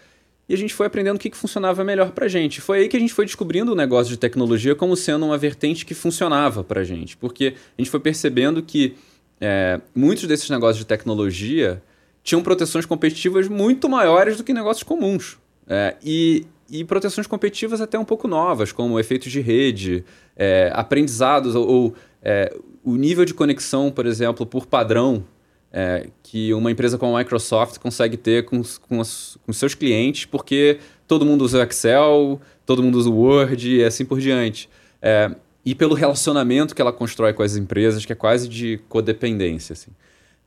E 0.47 0.53
a 0.53 0.57
gente 0.57 0.73
foi 0.73 0.87
aprendendo 0.87 1.15
o 1.15 1.19
que, 1.19 1.29
que 1.29 1.37
funcionava 1.37 1.83
melhor 1.83 2.11
para 2.11 2.25
a 2.25 2.27
gente. 2.27 2.59
Foi 2.59 2.79
aí 2.79 2.87
que 2.89 2.97
a 2.97 2.99
gente 2.99 3.13
foi 3.13 3.25
descobrindo 3.25 3.71
o 3.71 3.75
negócio 3.75 4.11
de 4.11 4.17
tecnologia 4.17 4.75
como 4.75 4.95
sendo 4.95 5.25
uma 5.25 5.37
vertente 5.37 5.85
que 5.85 5.93
funcionava 5.93 6.63
para 6.63 6.83
gente. 6.83 7.15
Porque 7.15 7.55
a 7.77 7.81
gente 7.81 7.89
foi 7.89 7.99
percebendo 7.99 8.61
que 8.61 8.95
é, 9.39 9.79
muitos 9.95 10.27
desses 10.27 10.49
negócios 10.49 10.79
de 10.79 10.85
tecnologia 10.85 11.81
tinham 12.23 12.41
proteções 12.41 12.85
competitivas 12.85 13.47
muito 13.47 13.87
maiores 13.89 14.37
do 14.37 14.43
que 14.43 14.53
negócios 14.53 14.83
comuns. 14.83 15.37
É, 15.67 15.95
e, 16.03 16.45
e 16.69 16.83
proteções 16.83 17.27
competitivas 17.27 17.79
até 17.79 17.97
um 17.97 18.05
pouco 18.05 18.27
novas, 18.27 18.71
como 18.71 18.99
efeitos 18.99 19.31
de 19.31 19.39
rede, 19.39 20.03
é, 20.35 20.71
aprendizados 20.73 21.55
ou, 21.55 21.67
ou 21.67 21.95
é, 22.23 22.55
o 22.83 22.95
nível 22.95 23.25
de 23.25 23.33
conexão, 23.33 23.91
por 23.91 24.05
exemplo, 24.05 24.45
por 24.45 24.65
padrão, 24.65 25.23
é, 25.71 26.07
que 26.21 26.53
uma 26.53 26.71
empresa 26.71 26.97
como 26.97 27.15
a 27.15 27.19
Microsoft 27.19 27.79
consegue 27.79 28.15
ter 28.15 28.45
com, 28.45 28.61
com, 28.87 28.99
os, 28.99 29.37
com 29.45 29.51
seus 29.51 29.73
clientes, 29.73 30.25
porque 30.25 30.79
todo 31.07 31.25
mundo 31.25 31.43
usa 31.43 31.59
o 31.59 31.63
Excel, 31.63 32.39
todo 32.65 32.81
mundo 32.81 32.97
usa 32.97 33.09
o 33.09 33.15
Word 33.15 33.77
e 33.77 33.83
assim 33.83 34.05
por 34.05 34.19
diante. 34.19 34.69
É, 35.01 35.35
e 35.65 35.73
pelo 35.73 35.95
relacionamento 35.95 36.75
que 36.75 36.81
ela 36.81 36.93
constrói 36.93 37.33
com 37.33 37.41
as 37.41 37.55
empresas, 37.55 38.05
que 38.05 38.13
é 38.13 38.15
quase 38.15 38.47
de 38.47 38.79
codependência. 38.87 39.73
Assim. 39.73 39.91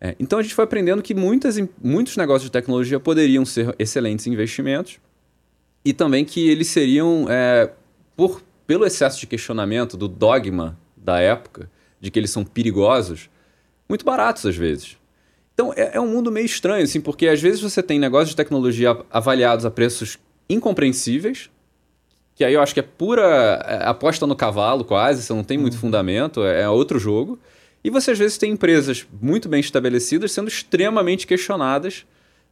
É, 0.00 0.14
então 0.20 0.38
a 0.38 0.42
gente 0.42 0.54
foi 0.54 0.64
aprendendo 0.64 1.02
que 1.02 1.14
muitas, 1.14 1.58
muitos 1.82 2.16
negócios 2.16 2.44
de 2.44 2.52
tecnologia 2.52 3.00
poderiam 3.00 3.44
ser 3.44 3.74
excelentes 3.78 4.26
investimentos 4.26 4.98
e 5.84 5.92
também 5.92 6.24
que 6.24 6.48
eles 6.48 6.68
seriam, 6.68 7.26
é, 7.28 7.70
por, 8.16 8.42
pelo 8.66 8.84
excesso 8.84 9.18
de 9.18 9.26
questionamento 9.26 9.96
do 9.96 10.06
dogma 10.06 10.78
da 11.06 11.18
época, 11.20 11.70
de 11.98 12.10
que 12.10 12.18
eles 12.18 12.30
são 12.30 12.44
perigosos, 12.44 13.30
muito 13.88 14.04
baratos 14.04 14.44
às 14.44 14.56
vezes. 14.56 14.98
Então 15.54 15.72
é, 15.74 15.92
é 15.94 16.00
um 16.00 16.08
mundo 16.08 16.30
meio 16.30 16.44
estranho, 16.44 16.84
assim, 16.84 17.00
porque 17.00 17.26
às 17.28 17.40
vezes 17.40 17.62
você 17.62 17.82
tem 17.82 17.98
negócios 17.98 18.30
de 18.30 18.36
tecnologia 18.36 18.94
avaliados 19.10 19.64
a 19.64 19.70
preços 19.70 20.18
incompreensíveis, 20.50 21.48
que 22.34 22.44
aí 22.44 22.52
eu 22.52 22.60
acho 22.60 22.74
que 22.74 22.80
é 22.80 22.82
pura 22.82 23.22
é, 23.64 23.86
aposta 23.88 24.26
no 24.26 24.36
cavalo 24.36 24.84
quase, 24.84 25.22
você 25.22 25.32
não 25.32 25.44
tem 25.44 25.56
muito 25.56 25.74
uhum. 25.74 25.80
fundamento, 25.80 26.44
é, 26.44 26.62
é 26.62 26.68
outro 26.68 26.98
jogo. 26.98 27.38
E 27.82 27.88
você 27.88 28.10
às 28.10 28.18
vezes 28.18 28.36
tem 28.36 28.50
empresas 28.52 29.06
muito 29.22 29.48
bem 29.48 29.60
estabelecidas 29.60 30.32
sendo 30.32 30.48
extremamente 30.48 31.26
questionadas 31.26 32.04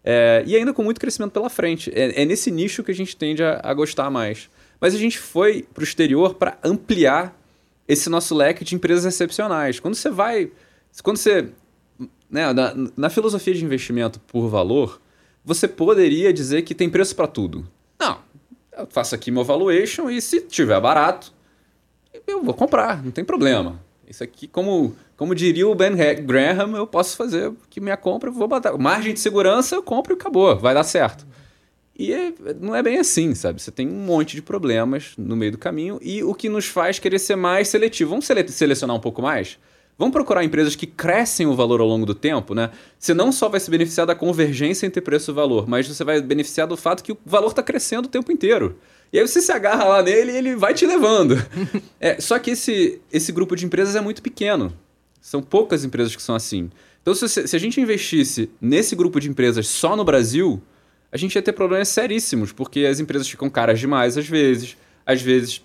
É, 0.06 0.44
e 0.46 0.54
ainda 0.54 0.74
com 0.74 0.84
muito 0.84 1.00
crescimento 1.00 1.32
pela 1.32 1.48
frente. 1.48 1.90
É, 1.94 2.22
é 2.22 2.24
nesse 2.26 2.50
nicho 2.50 2.84
que 2.84 2.92
a 2.92 2.94
gente 2.94 3.16
tende 3.16 3.42
a, 3.42 3.58
a 3.64 3.72
gostar 3.72 4.10
mais. 4.10 4.50
Mas 4.78 4.94
a 4.94 4.98
gente 4.98 5.18
foi 5.18 5.62
para 5.72 5.80
o 5.80 5.84
exterior 5.84 6.34
para 6.34 6.58
ampliar 6.62 7.32
esse 7.86 8.08
nosso 8.08 8.34
leque 8.34 8.64
de 8.64 8.74
empresas 8.74 9.04
excepcionais. 9.04 9.80
Quando 9.80 9.94
você 9.94 10.10
vai. 10.10 10.50
Quando 11.02 11.16
você. 11.16 11.48
Né, 12.30 12.52
na, 12.52 12.74
na 12.96 13.10
filosofia 13.10 13.54
de 13.54 13.64
investimento 13.64 14.18
por 14.20 14.48
valor, 14.48 15.00
você 15.44 15.68
poderia 15.68 16.32
dizer 16.32 16.62
que 16.62 16.74
tem 16.74 16.90
preço 16.90 17.14
para 17.14 17.26
tudo. 17.26 17.68
Não. 17.98 18.18
Eu 18.76 18.86
faço 18.90 19.14
aqui 19.14 19.30
meu 19.30 19.44
valuation 19.44 20.10
e 20.10 20.20
se 20.20 20.40
tiver 20.40 20.80
barato, 20.80 21.32
eu 22.26 22.42
vou 22.42 22.54
comprar, 22.54 23.04
não 23.04 23.12
tem 23.12 23.24
problema. 23.24 23.80
Isso 24.08 24.24
aqui, 24.24 24.48
como, 24.48 24.96
como 25.16 25.34
diria 25.34 25.68
o 25.68 25.74
Ben 25.74 25.92
Graham, 26.24 26.76
eu 26.76 26.86
posso 26.86 27.16
fazer 27.16 27.52
que 27.70 27.80
minha 27.80 27.96
compra, 27.96 28.30
vou 28.30 28.48
botar. 28.48 28.76
Margem 28.76 29.14
de 29.14 29.20
segurança, 29.20 29.76
eu 29.76 29.82
compro 29.82 30.12
e 30.12 30.16
acabou, 30.16 30.56
vai 30.56 30.74
dar 30.74 30.82
certo. 30.82 31.26
E 31.96 32.12
é, 32.12 32.32
não 32.60 32.74
é 32.74 32.82
bem 32.82 32.98
assim, 32.98 33.34
sabe? 33.34 33.62
Você 33.62 33.70
tem 33.70 33.88
um 33.88 34.04
monte 34.04 34.34
de 34.34 34.42
problemas 34.42 35.12
no 35.16 35.36
meio 35.36 35.52
do 35.52 35.58
caminho 35.58 35.98
e 36.02 36.24
o 36.24 36.34
que 36.34 36.48
nos 36.48 36.66
faz 36.66 36.98
querer 36.98 37.20
ser 37.20 37.36
mais 37.36 37.68
seletivo. 37.68 38.10
Vamos 38.10 38.26
sele 38.26 38.46
selecionar 38.48 38.96
um 38.96 39.00
pouco 39.00 39.22
mais? 39.22 39.58
Vamos 39.96 40.12
procurar 40.12 40.42
empresas 40.42 40.74
que 40.74 40.88
crescem 40.88 41.46
o 41.46 41.54
valor 41.54 41.80
ao 41.80 41.86
longo 41.86 42.04
do 42.04 42.16
tempo, 42.16 42.52
né? 42.52 42.70
Você 42.98 43.14
não 43.14 43.30
só 43.30 43.48
vai 43.48 43.60
se 43.60 43.70
beneficiar 43.70 44.06
da 44.06 44.14
convergência 44.14 44.86
entre 44.86 45.00
preço 45.00 45.30
e 45.30 45.34
valor, 45.34 45.68
mas 45.68 45.86
você 45.86 46.02
vai 46.02 46.20
beneficiar 46.20 46.66
do 46.66 46.76
fato 46.76 47.04
que 47.04 47.12
o 47.12 47.18
valor 47.24 47.50
está 47.50 47.62
crescendo 47.62 48.06
o 48.06 48.10
tempo 48.10 48.32
inteiro. 48.32 48.76
E 49.12 49.18
aí 49.20 49.26
você 49.26 49.40
se 49.40 49.52
agarra 49.52 49.84
lá 49.84 50.02
nele 50.02 50.32
e 50.32 50.36
ele 50.36 50.56
vai 50.56 50.74
te 50.74 50.84
levando. 50.84 51.36
é, 52.00 52.20
só 52.20 52.40
que 52.40 52.50
esse, 52.50 53.00
esse 53.12 53.30
grupo 53.30 53.54
de 53.54 53.64
empresas 53.64 53.94
é 53.94 54.00
muito 54.00 54.20
pequeno. 54.20 54.76
São 55.20 55.40
poucas 55.40 55.84
empresas 55.84 56.16
que 56.16 56.22
são 56.22 56.34
assim. 56.34 56.70
Então, 57.00 57.14
se, 57.14 57.46
se 57.46 57.54
a 57.54 57.60
gente 57.60 57.80
investisse 57.80 58.50
nesse 58.60 58.96
grupo 58.96 59.20
de 59.20 59.30
empresas 59.30 59.68
só 59.68 59.94
no 59.94 60.04
Brasil, 60.04 60.60
a 61.14 61.16
gente 61.16 61.36
ia 61.36 61.42
ter 61.42 61.52
problemas 61.52 61.88
seríssimos, 61.88 62.50
porque 62.50 62.80
as 62.80 62.98
empresas 62.98 63.28
ficam 63.28 63.48
caras 63.48 63.78
demais 63.78 64.18
às 64.18 64.28
vezes. 64.28 64.76
Às 65.06 65.22
vezes, 65.22 65.62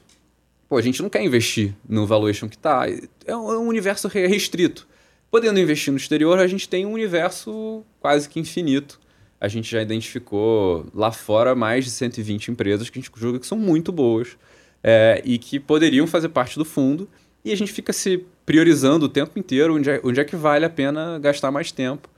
pô, 0.68 0.78
a 0.78 0.82
gente 0.82 1.02
não 1.02 1.10
quer 1.10 1.24
investir 1.24 1.74
no 1.88 2.06
valuation 2.06 2.48
que 2.48 2.56
está. 2.56 2.86
É 3.26 3.36
um, 3.36 3.52
é 3.52 3.58
universo 3.58 4.08
restrito. 4.08 4.88
Podendo 5.32 5.60
investir 5.60 5.92
no 5.92 5.98
exterior, 5.98 6.38
a 6.38 6.46
gente 6.46 6.70
tem 6.70 6.86
um 6.86 6.94
universo 6.94 7.84
quase 8.00 8.30
que 8.30 8.40
infinito 8.40 9.00
a 9.42 9.48
gente 9.48 9.72
já 9.72 9.82
identificou 9.82 10.86
lá 10.94 11.12
fora 11.12 11.56
mais 11.56 11.86
de 11.86 11.92
120 11.92 12.52
empresas 12.52 12.90
que 12.90 13.00
a 13.00 13.02
gente 13.02 13.12
julga 13.16 13.40
que 13.40 13.48
são 13.48 13.58
muito 13.58 13.92
boas 13.92 14.38
é, 14.84 15.22
e 15.24 15.38
que 15.38 15.60
poderiam 15.60 16.06
fazer 16.06 16.30
parte 16.30 16.60
do 16.60 16.66
fundo. 16.66 17.10
E 17.44 17.52
a 17.52 17.56
gente 17.56 17.72
fica 17.72 17.94
se 17.94 18.26
priorizando 18.46 19.06
o 19.06 19.10
tempo 19.10 19.40
inteiro 19.40 19.76
onde 19.76 19.90
é, 19.90 20.02
onde 20.04 20.20
é 20.20 20.26
que 20.26 20.36
vale 20.36 20.66
a 20.66 20.70
pena 20.70 21.18
gastar 21.20 21.52
mais 21.52 21.72
tempo 21.72 22.10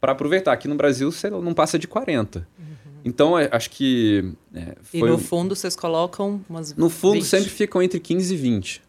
para 0.00 0.12
aproveitar. 0.12 0.52
Aqui 0.52 0.68
no 0.68 0.76
Brasil 0.76 1.10
você 1.10 1.28
não 1.28 1.52
passa 1.52 1.78
de 1.78 1.88
40. 1.88 2.38
Uhum. 2.38 2.67
Então, 3.08 3.38
é, 3.38 3.48
acho 3.50 3.70
que. 3.70 4.32
É, 4.54 4.76
e 4.92 5.02
no 5.02 5.18
fundo 5.18 5.56
vocês 5.56 5.74
colocam 5.74 6.40
umas. 6.48 6.74
No 6.74 6.90
fundo 6.90 7.14
20. 7.14 7.24
sempre 7.24 7.50
ficam 7.50 7.82
entre 7.82 7.98
15 7.98 8.34
e 8.34 8.36
20. 8.36 8.82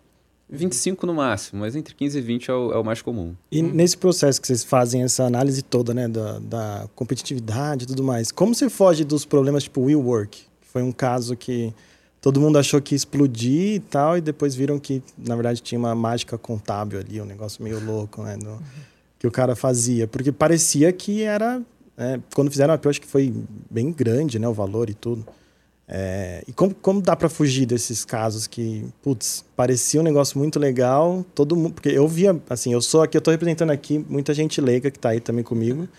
25 0.51 1.05
no 1.05 1.13
máximo, 1.13 1.61
mas 1.61 1.75
entre 1.75 1.93
15 1.93 2.17
e 2.17 2.21
20 2.21 2.49
é 2.49 2.53
o, 2.53 2.71
é 2.73 2.77
o 2.77 2.83
mais 2.83 3.01
comum. 3.01 3.35
E 3.51 3.61
hum. 3.61 3.71
nesse 3.71 3.95
processo 3.95 4.41
que 4.41 4.47
vocês 4.47 4.63
fazem 4.63 5.03
essa 5.03 5.23
análise 5.23 5.61
toda, 5.61 5.93
né, 5.93 6.07
da, 6.07 6.39
da 6.39 6.89
competitividade 6.95 7.83
e 7.83 7.87
tudo 7.87 8.03
mais, 8.03 8.31
como 8.31 8.55
você 8.55 8.67
foge 8.67 9.03
dos 9.03 9.25
problemas 9.25 9.63
tipo 9.63 9.81
WeWork? 9.81 10.41
Foi 10.61 10.81
um 10.81 10.91
caso 10.91 11.35
que 11.35 11.73
todo 12.19 12.41
mundo 12.41 12.57
achou 12.57 12.81
que 12.81 12.95
ia 12.95 12.97
explodir 12.97 13.75
e 13.75 13.79
tal, 13.79 14.17
e 14.17 14.21
depois 14.21 14.55
viram 14.55 14.79
que, 14.79 15.03
na 15.17 15.35
verdade, 15.35 15.61
tinha 15.61 15.77
uma 15.77 15.93
mágica 15.93 16.37
contábil 16.37 16.99
ali, 16.99 17.21
um 17.21 17.25
negócio 17.25 17.63
meio 17.63 17.83
louco, 17.83 18.23
né, 18.23 18.35
do, 18.35 18.59
que 19.19 19.27
o 19.27 19.31
cara 19.31 19.55
fazia. 19.55 20.07
Porque 20.07 20.31
parecia 20.31 20.91
que 20.91 21.21
era... 21.21 21.61
É, 21.99 22.17
quando 22.33 22.49
fizeram 22.49 22.73
a 22.73 22.79
eu 22.81 22.89
acho 22.89 23.01
que 23.01 23.07
foi 23.07 23.33
bem 23.69 23.91
grande, 23.91 24.39
né, 24.39 24.47
o 24.47 24.53
valor 24.53 24.89
e 24.89 24.93
tudo. 24.93 25.25
É, 25.85 26.43
e 26.47 26.53
como, 26.53 26.73
como 26.73 27.01
dá 27.01 27.13
para 27.15 27.27
fugir 27.27 27.65
desses 27.65 28.05
casos 28.05 28.47
que, 28.47 28.85
putz, 29.01 29.43
parecia 29.55 29.99
um 29.99 30.03
negócio 30.03 30.39
muito 30.39 30.59
legal, 30.59 31.25
todo 31.35 31.55
mundo, 31.55 31.73
porque 31.73 31.89
eu 31.89 32.07
via, 32.07 32.39
assim, 32.49 32.71
eu 32.71 32.81
sou 32.81 33.01
aqui, 33.01 33.17
eu 33.17 33.21
tô 33.21 33.31
representando 33.31 33.71
aqui 33.71 33.97
muita 34.07 34.33
gente 34.33 34.61
leiga 34.61 34.89
que 34.89 34.99
tá 34.99 35.09
aí 35.09 35.19
também 35.19 35.43
comigo. 35.43 35.89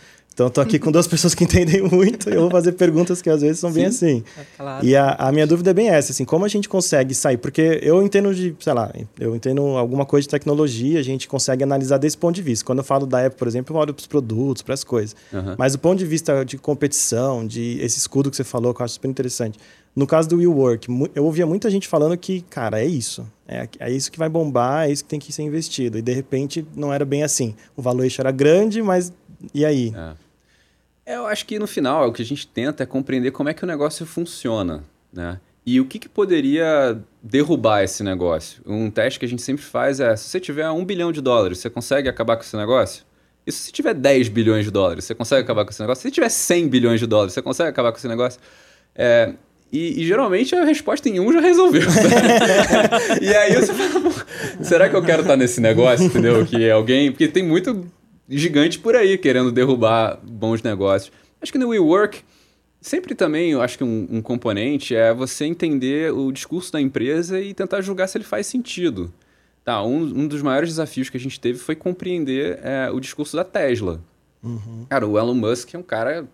Então 0.40 0.46
eu 0.46 0.50
tô 0.50 0.62
aqui 0.62 0.78
com 0.78 0.90
duas 0.90 1.06
pessoas 1.06 1.34
que 1.34 1.44
entendem 1.44 1.82
muito 1.82 2.30
e 2.30 2.32
eu 2.32 2.40
vou 2.40 2.50
fazer 2.50 2.72
perguntas 2.72 3.20
que 3.20 3.28
às 3.28 3.42
vezes 3.42 3.58
são 3.58 3.68
Sim, 3.68 3.74
bem 3.74 3.84
assim. 3.84 4.24
É 4.38 4.44
claro. 4.56 4.86
E 4.86 4.96
a, 4.96 5.10
a, 5.12 5.30
minha 5.30 5.46
dúvida 5.46 5.68
é 5.68 5.74
bem 5.74 5.90
essa, 5.90 6.12
assim, 6.12 6.24
como 6.24 6.46
a 6.46 6.48
gente 6.48 6.66
consegue 6.66 7.14
sair? 7.14 7.36
Porque 7.36 7.78
eu 7.82 8.02
entendo 8.02 8.34
de, 8.34 8.56
sei 8.58 8.72
lá, 8.72 8.90
eu 9.18 9.36
entendo 9.36 9.60
alguma 9.76 10.06
coisa 10.06 10.22
de 10.22 10.30
tecnologia, 10.30 10.98
a 10.98 11.02
gente 11.02 11.28
consegue 11.28 11.62
analisar 11.62 11.98
desse 11.98 12.16
ponto 12.16 12.34
de 12.34 12.40
vista. 12.40 12.64
Quando 12.64 12.78
eu 12.78 12.84
falo 12.84 13.04
da 13.04 13.26
Apple, 13.26 13.38
por 13.38 13.46
exemplo, 13.46 13.76
eu 13.76 13.80
olho 13.80 13.92
para 13.92 14.00
os 14.00 14.06
produtos, 14.06 14.62
para 14.62 14.72
as 14.72 14.82
coisas. 14.82 15.14
Uhum. 15.30 15.56
Mas 15.58 15.74
do 15.74 15.78
ponto 15.78 15.98
de 15.98 16.06
vista 16.06 16.42
de 16.42 16.56
competição, 16.56 17.46
de 17.46 17.78
esse 17.78 17.98
escudo 17.98 18.30
que 18.30 18.36
você 18.36 18.44
falou, 18.44 18.72
que 18.72 18.80
eu 18.80 18.84
acho 18.86 18.94
super 18.94 19.08
interessante. 19.08 19.58
No 19.94 20.06
caso 20.06 20.26
do 20.26 20.36
WeWork, 20.36 20.88
eu 21.14 21.24
ouvia 21.26 21.46
muita 21.46 21.68
gente 21.68 21.86
falando 21.86 22.16
que, 22.16 22.40
cara, 22.48 22.80
é 22.80 22.86
isso. 22.86 23.26
É, 23.46 23.68
é 23.78 23.90
isso 23.92 24.10
que 24.10 24.18
vai 24.18 24.30
bombar, 24.30 24.88
é 24.88 24.92
isso 24.92 25.04
que 25.04 25.10
tem 25.10 25.20
que 25.20 25.34
ser 25.34 25.42
investido. 25.42 25.98
E 25.98 26.02
de 26.02 26.14
repente 26.14 26.66
não 26.74 26.90
era 26.90 27.04
bem 27.04 27.24
assim. 27.24 27.54
O 27.76 27.82
valuation 27.82 28.22
era 28.22 28.30
grande, 28.30 28.80
mas 28.80 29.12
e 29.54 29.64
aí? 29.66 29.92
É. 29.94 30.29
Eu 31.10 31.26
acho 31.26 31.44
que 31.44 31.58
no 31.58 31.66
final 31.66 32.08
o 32.08 32.12
que 32.12 32.22
a 32.22 32.24
gente 32.24 32.46
tenta 32.46 32.84
é 32.84 32.86
compreender 32.86 33.32
como 33.32 33.48
é 33.48 33.54
que 33.54 33.64
o 33.64 33.66
negócio 33.66 34.06
funciona, 34.06 34.84
né? 35.12 35.40
E 35.66 35.80
o 35.80 35.84
que, 35.84 35.98
que 35.98 36.08
poderia 36.08 36.98
derrubar 37.22 37.82
esse 37.82 38.02
negócio? 38.02 38.62
Um 38.64 38.90
teste 38.90 39.18
que 39.18 39.26
a 39.26 39.28
gente 39.28 39.42
sempre 39.42 39.62
faz 39.62 40.00
é: 40.00 40.16
se 40.16 40.28
você 40.28 40.40
tiver 40.40 40.70
um 40.70 40.84
bilhão 40.84 41.10
de 41.12 41.20
dólares, 41.20 41.58
você 41.58 41.68
consegue 41.68 42.08
acabar 42.08 42.36
com 42.36 42.42
esse 42.42 42.56
negócio? 42.56 43.04
E 43.46 43.52
se 43.52 43.64
você 43.64 43.72
tiver 43.72 43.94
10 43.94 44.28
bilhões 44.28 44.64
de 44.64 44.70
dólares, 44.70 45.04
você 45.04 45.14
consegue 45.14 45.42
acabar 45.42 45.64
com 45.64 45.70
esse 45.70 45.80
negócio? 45.80 46.02
Se 46.02 46.10
tiver 46.10 46.28
100 46.28 46.68
bilhões 46.68 47.00
de 47.00 47.06
dólares, 47.06 47.34
você 47.34 47.42
consegue 47.42 47.70
acabar 47.70 47.90
com 47.90 47.98
esse 47.98 48.08
negócio? 48.08 48.40
É, 48.94 49.32
e, 49.72 50.02
e, 50.02 50.06
geralmente 50.06 50.54
a 50.54 50.64
resposta 50.64 51.08
em 51.08 51.20
um 51.20 51.32
já 51.32 51.40
resolveu. 51.40 51.82
e 53.20 53.34
aí 53.34 53.54
você 53.54 53.72
fala, 53.72 54.26
será 54.62 54.88
que 54.88 54.96
eu 54.96 55.02
quero 55.02 55.22
estar 55.22 55.36
nesse 55.36 55.60
negócio, 55.60 56.06
entendeu? 56.06 56.44
Que 56.46 56.70
alguém. 56.70 57.10
Porque 57.10 57.28
tem 57.28 57.42
muito 57.42 57.86
gigante 58.30 58.78
por 58.78 58.94
aí 58.94 59.18
querendo 59.18 59.50
derrubar 59.50 60.18
bons 60.22 60.62
negócios. 60.62 61.12
Acho 61.40 61.52
que 61.52 61.58
no 61.58 61.68
WeWork, 61.68 62.20
sempre 62.80 63.14
também, 63.14 63.50
eu 63.50 63.60
acho 63.60 63.76
que 63.76 63.84
um, 63.84 64.06
um 64.10 64.22
componente 64.22 64.94
é 64.94 65.12
você 65.12 65.44
entender 65.44 66.12
o 66.12 66.30
discurso 66.30 66.72
da 66.72 66.80
empresa 66.80 67.40
e 67.40 67.52
tentar 67.52 67.80
julgar 67.80 68.08
se 68.08 68.16
ele 68.16 68.24
faz 68.24 68.46
sentido. 68.46 69.12
Tá, 69.64 69.82
um, 69.82 70.02
um 70.02 70.26
dos 70.26 70.42
maiores 70.42 70.70
desafios 70.70 71.10
que 71.10 71.16
a 71.16 71.20
gente 71.20 71.38
teve 71.38 71.58
foi 71.58 71.74
compreender 71.74 72.58
é, 72.62 72.90
o 72.90 73.00
discurso 73.00 73.36
da 73.36 73.44
Tesla. 73.44 74.00
Uhum. 74.42 74.86
Cara, 74.88 75.06
o 75.06 75.18
Elon 75.18 75.34
Musk 75.34 75.74
é 75.74 75.78
um 75.78 75.82
cara 75.82 76.26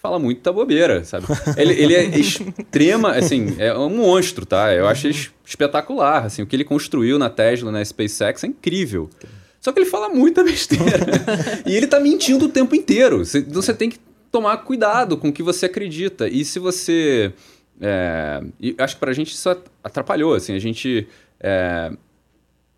fala 0.00 0.18
muita 0.18 0.52
bobeira, 0.52 1.04
sabe? 1.04 1.26
Ele, 1.56 1.74
ele 1.74 1.94
é 1.94 2.04
extrema, 2.18 3.12
assim, 3.12 3.56
é 3.58 3.76
um 3.76 3.90
monstro, 3.90 4.46
tá? 4.46 4.72
Eu 4.72 4.86
acho 4.86 5.08
espetacular, 5.44 6.24
assim, 6.24 6.40
o 6.40 6.46
que 6.46 6.54
ele 6.54 6.64
construiu 6.64 7.18
na 7.18 7.28
Tesla, 7.28 7.72
na 7.72 7.84
SpaceX 7.84 8.44
é 8.44 8.46
incrível. 8.46 9.10
Só 9.60 9.72
que 9.72 9.80
ele 9.80 9.90
fala 9.90 10.08
muita 10.08 10.42
besteira. 10.44 11.06
e 11.66 11.74
ele 11.74 11.86
tá 11.86 11.98
mentindo 12.00 12.46
o 12.46 12.48
tempo 12.48 12.74
inteiro. 12.74 13.24
Você, 13.24 13.40
você 13.40 13.74
tem 13.74 13.90
que 13.90 13.98
tomar 14.30 14.56
cuidado 14.58 15.16
com 15.16 15.28
o 15.28 15.32
que 15.32 15.42
você 15.42 15.66
acredita. 15.66 16.28
E 16.28 16.44
se 16.44 16.58
você... 16.58 17.32
É, 17.80 18.42
e 18.60 18.74
acho 18.78 18.94
que 18.94 19.00
pra 19.00 19.12
gente 19.12 19.32
isso 19.32 19.48
atrapalhou, 19.82 20.34
assim, 20.34 20.54
a 20.54 20.58
gente... 20.58 21.06
É, 21.40 21.92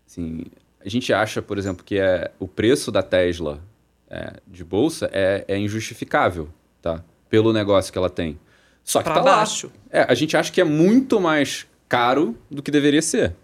assim, 0.07 0.45
a 0.85 0.89
gente 0.89 1.13
acha, 1.13 1.43
por 1.43 1.59
exemplo, 1.59 1.85
que 1.85 1.99
é, 1.99 2.31
o 2.39 2.49
preço 2.49 2.91
da 2.91 3.03
Tesla 3.03 3.63
é, 4.09 4.35
de 4.47 4.65
bolsa 4.65 5.11
é, 5.13 5.45
é 5.47 5.59
injustificável, 5.59 6.49
tá? 6.81 7.03
pelo 7.31 7.53
negócio 7.53 7.93
que 7.93 7.99
ela 7.99 8.11
tem. 8.11 8.39
Só 8.83 8.99
que 8.99 9.05
pra 9.05 9.15
tá 9.15 9.23
baixo. 9.23 9.69
lá. 9.69 10.01
É, 10.01 10.07
a 10.09 10.15
gente 10.15 10.37
acha 10.37 10.51
que 10.51 10.61
é 10.61 10.65
muito 10.65 11.21
mais 11.21 11.67
caro 11.89 12.37
do 12.51 12.63
que 12.63 12.71
deveria 12.71 13.01
ser. 13.01 13.35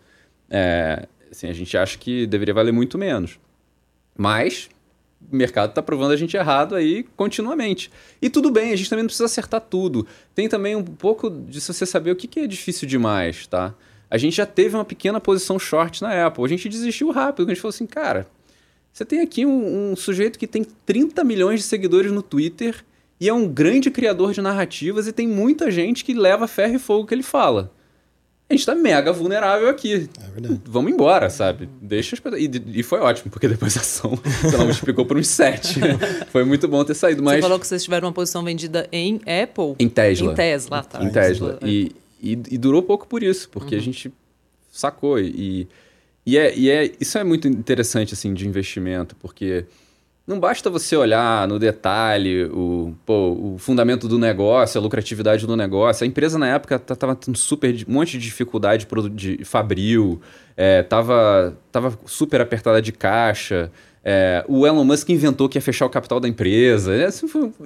É, 0.50 1.06
assim, 1.30 1.48
a 1.48 1.52
gente 1.52 1.76
acha 1.76 1.98
que 1.98 2.26
deveria 2.26 2.54
valer 2.54 2.72
muito 2.72 2.98
menos. 2.98 3.38
Mas 4.16 4.68
o 5.30 5.36
mercado 5.36 5.70
está 5.70 5.82
provando 5.82 6.12
a 6.12 6.16
gente 6.16 6.36
errado 6.36 6.74
aí 6.74 7.04
continuamente. 7.16 7.90
E 8.20 8.30
tudo 8.30 8.50
bem, 8.50 8.72
a 8.72 8.76
gente 8.76 8.88
também 8.88 9.02
não 9.02 9.08
precisa 9.08 9.26
acertar 9.26 9.60
tudo. 9.60 10.06
Tem 10.34 10.48
também 10.48 10.76
um 10.76 10.84
pouco 10.84 11.30
de 11.30 11.60
você 11.60 11.84
saber 11.86 12.10
o 12.10 12.16
que, 12.16 12.26
que 12.26 12.40
é 12.40 12.46
difícil 12.46 12.86
demais, 12.86 13.46
tá? 13.46 13.74
A 14.08 14.18
gente 14.18 14.36
já 14.36 14.46
teve 14.46 14.76
uma 14.76 14.84
pequena 14.84 15.20
posição 15.20 15.58
short 15.58 16.00
na 16.02 16.26
Apple. 16.26 16.44
A 16.44 16.48
gente 16.48 16.68
desistiu 16.68 17.10
rápido. 17.10 17.46
A 17.46 17.48
gente 17.48 17.60
falou 17.60 17.74
assim, 17.74 17.86
cara, 17.86 18.28
você 18.92 19.04
tem 19.04 19.20
aqui 19.20 19.44
um, 19.44 19.92
um 19.92 19.96
sujeito 19.96 20.38
que 20.38 20.46
tem 20.46 20.64
30 20.64 21.24
milhões 21.24 21.60
de 21.60 21.66
seguidores 21.66 22.12
no 22.12 22.22
Twitter 22.22 22.84
e 23.20 23.28
é 23.28 23.32
um 23.32 23.48
grande 23.48 23.90
criador 23.90 24.32
de 24.32 24.40
narrativas 24.40 25.06
e 25.06 25.12
tem 25.12 25.26
muita 25.26 25.70
gente 25.70 26.04
que 26.04 26.14
leva 26.14 26.46
ferro 26.46 26.76
e 26.76 26.78
fogo 26.78 27.06
que 27.06 27.14
ele 27.14 27.22
fala. 27.22 27.72
A 28.48 28.54
gente 28.54 28.64
tá 28.64 28.76
mega 28.76 29.12
vulnerável 29.12 29.68
aqui. 29.68 30.08
É 30.22 30.30
verdade. 30.30 30.60
Vamos 30.64 30.92
embora, 30.92 31.28
sabe? 31.28 31.68
Deixa 31.82 32.14
as 32.14 32.20
pessoas. 32.20 32.40
E, 32.40 32.78
e 32.78 32.82
foi 32.84 33.00
ótimo, 33.00 33.28
porque 33.28 33.48
depois 33.48 33.76
a 33.76 33.80
ação, 33.80 34.16
sei 34.40 34.56
lá, 34.56 34.64
multiplicou 34.64 35.04
por 35.04 35.16
uns 35.16 35.26
sete. 35.26 35.80
foi 36.30 36.44
muito 36.44 36.68
bom 36.68 36.84
ter 36.84 36.94
saído. 36.94 37.24
Mas... 37.24 37.36
Você 37.36 37.42
falou 37.42 37.58
que 37.58 37.66
vocês 37.66 37.82
tiveram 37.82 38.06
uma 38.06 38.14
posição 38.14 38.44
vendida 38.44 38.88
em 38.92 39.16
Apple? 39.16 39.74
Em 39.80 39.88
Tesla. 39.88 40.32
Em 40.32 40.34
Tesla, 40.36 40.84
tá. 40.84 41.02
Em 41.02 41.10
Tesla. 41.10 41.58
E, 41.60 41.90
e, 42.22 42.32
e 42.32 42.58
durou 42.58 42.82
pouco 42.82 43.08
por 43.08 43.20
isso, 43.20 43.48
porque 43.48 43.74
uhum. 43.74 43.80
a 43.80 43.84
gente 43.84 44.12
sacou. 44.70 45.18
E, 45.18 45.66
e, 46.24 46.38
é, 46.38 46.56
e 46.56 46.70
é, 46.70 46.92
isso 47.00 47.18
é 47.18 47.24
muito 47.24 47.48
interessante, 47.48 48.14
assim, 48.14 48.32
de 48.32 48.46
investimento, 48.46 49.16
porque 49.16 49.64
não 50.26 50.40
basta 50.40 50.68
você 50.68 50.96
olhar 50.96 51.46
no 51.46 51.56
detalhe 51.56 52.46
o, 52.46 52.92
pô, 53.06 53.54
o 53.54 53.58
fundamento 53.58 54.08
do 54.08 54.18
negócio, 54.18 54.78
a 54.78 54.82
lucratividade 54.82 55.46
do 55.46 55.56
negócio. 55.56 56.02
A 56.02 56.06
empresa 56.06 56.36
na 56.36 56.48
época 56.48 56.74
estava 56.74 57.14
tendo 57.14 57.38
super 57.38 57.72
um 57.88 57.92
monte 57.92 58.18
de 58.18 58.24
dificuldade 58.24 58.86
de 59.12 59.44
fabril, 59.44 60.20
é, 60.56 60.82
tava, 60.82 61.56
super 62.06 62.40
apertada 62.40 62.82
de 62.82 62.90
caixa. 62.90 63.70
É, 64.04 64.44
o 64.48 64.66
Elon 64.66 64.84
Musk 64.84 65.08
inventou 65.10 65.48
que 65.48 65.58
ia 65.58 65.62
fechar 65.62 65.86
o 65.86 65.90
capital 65.90 66.18
da 66.18 66.28
empresa. 66.28 66.92
É, 66.92 67.08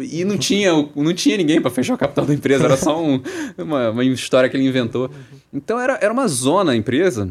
e 0.01 0.23
não 0.25 0.37
tinha, 0.37 0.71
não 0.95 1.15
tinha 1.15 1.39
ninguém 1.39 1.63
para 1.63 1.71
fechar 1.71 1.95
o 1.95 1.99
capital 1.99 2.27
da 2.27 2.35
empresa, 2.35 2.65
era 2.65 2.77
só 2.77 3.03
um, 3.03 3.23
uma, 3.57 3.91
uma, 3.91 4.05
história 4.05 4.51
que 4.51 4.57
ele 4.57 4.67
inventou. 4.67 5.11
Então 5.51 5.81
era, 5.81 5.99
era 6.01 6.13
uma 6.13 6.29
zona 6.29 6.73
a 6.73 6.77
empresa 6.77 7.31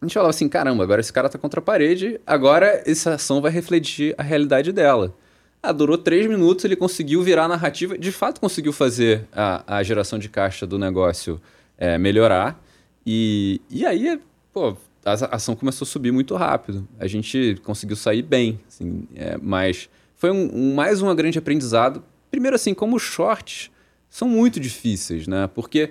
a 0.00 0.04
gente 0.04 0.14
falava 0.14 0.30
assim, 0.30 0.48
caramba, 0.48 0.84
agora 0.84 1.00
esse 1.00 1.12
cara 1.12 1.28
tá 1.28 1.38
contra 1.38 1.60
a 1.60 1.62
parede, 1.62 2.20
agora 2.26 2.82
essa 2.86 3.14
ação 3.14 3.40
vai 3.40 3.50
refletir 3.50 4.14
a 4.18 4.22
realidade 4.22 4.72
dela. 4.72 5.14
Ah, 5.62 5.72
durou 5.72 5.96
três 5.96 6.26
minutos, 6.26 6.64
ele 6.64 6.76
conseguiu 6.76 7.22
virar 7.22 7.44
a 7.44 7.48
narrativa, 7.48 7.96
de 7.98 8.12
fato 8.12 8.40
conseguiu 8.40 8.72
fazer 8.72 9.26
a, 9.32 9.78
a 9.78 9.82
geração 9.82 10.18
de 10.18 10.28
caixa 10.28 10.66
do 10.66 10.78
negócio 10.78 11.40
é, 11.78 11.96
melhorar. 11.96 12.62
E, 13.04 13.60
e 13.70 13.86
aí, 13.86 14.20
pô, 14.52 14.76
a 15.04 15.36
ação 15.36 15.56
começou 15.56 15.84
a 15.84 15.88
subir 15.88 16.12
muito 16.12 16.34
rápido. 16.34 16.86
A 16.98 17.06
gente 17.06 17.60
conseguiu 17.64 17.96
sair 17.96 18.22
bem, 18.22 18.60
assim, 18.68 19.08
é, 19.14 19.38
mas 19.40 19.88
foi 20.14 20.30
um, 20.30 20.50
um, 20.52 20.74
mais 20.74 21.00
um 21.00 21.14
grande 21.14 21.38
aprendizado. 21.38 22.02
Primeiro, 22.30 22.56
assim, 22.56 22.74
como 22.74 22.96
os 22.96 23.02
shorts 23.02 23.70
são 24.10 24.28
muito 24.28 24.58
difíceis, 24.58 25.26
né? 25.26 25.48
Porque 25.54 25.90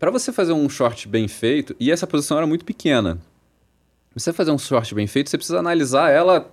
para 0.00 0.10
você 0.10 0.32
fazer 0.32 0.54
um 0.54 0.68
short 0.68 1.06
bem 1.06 1.28
feito, 1.28 1.76
e 1.78 1.92
essa 1.92 2.06
posição 2.06 2.38
era 2.38 2.46
muito 2.46 2.64
pequena, 2.64 3.20
você 4.14 4.32
fazer 4.32 4.50
um 4.50 4.58
short 4.58 4.94
bem 4.94 5.06
feito, 5.06 5.28
você 5.28 5.36
precisa 5.36 5.58
analisar 5.58 6.10
ela 6.10 6.50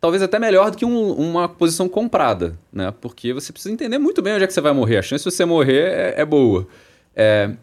talvez 0.00 0.22
até 0.22 0.38
melhor 0.38 0.70
do 0.70 0.78
que 0.78 0.84
um, 0.84 1.12
uma 1.12 1.46
posição 1.46 1.88
comprada, 1.90 2.58
né? 2.72 2.92
Porque 3.00 3.34
você 3.34 3.52
precisa 3.52 3.72
entender 3.72 3.98
muito 3.98 4.22
bem 4.22 4.32
onde 4.32 4.44
é 4.44 4.46
que 4.46 4.52
você 4.52 4.62
vai 4.62 4.72
morrer. 4.72 4.96
A 4.96 5.02
chance 5.02 5.22
de 5.22 5.30
você 5.30 5.44
morrer 5.44 5.92
é, 5.92 6.14
é 6.22 6.24
boa. 6.24 6.66
É, 7.14 7.54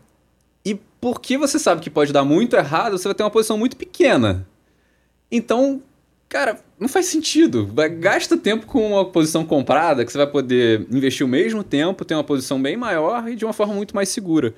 e 0.64 0.76
porque 1.02 1.36
você 1.36 1.58
sabe 1.58 1.82
que 1.82 1.90
pode 1.90 2.14
dar 2.14 2.24
muito 2.24 2.56
errado, 2.56 2.96
você 2.96 3.08
vai 3.08 3.16
ter 3.16 3.24
uma 3.24 3.32
posição 3.32 3.58
muito 3.58 3.76
pequena. 3.76 4.48
Então, 5.32 5.82
cara, 6.30 6.60
não 6.80 6.88
faz 6.88 7.08
sentido. 7.08 7.68
Gasta 8.00 8.38
tempo 8.38 8.68
com 8.68 8.92
uma 8.92 9.04
posição 9.04 9.44
comprada, 9.44 10.06
que 10.06 10.12
você 10.12 10.18
vai 10.20 10.28
poder 10.28 10.86
investir 10.92 11.26
o 11.26 11.30
mesmo 11.30 11.64
tempo, 11.64 12.06
ter 12.06 12.14
uma 12.14 12.24
posição 12.24 12.62
bem 12.62 12.78
maior 12.78 13.28
e 13.28 13.36
de 13.36 13.44
uma 13.44 13.54
forma 13.54 13.74
muito 13.74 13.96
mais 13.96 14.10
segura. 14.10 14.54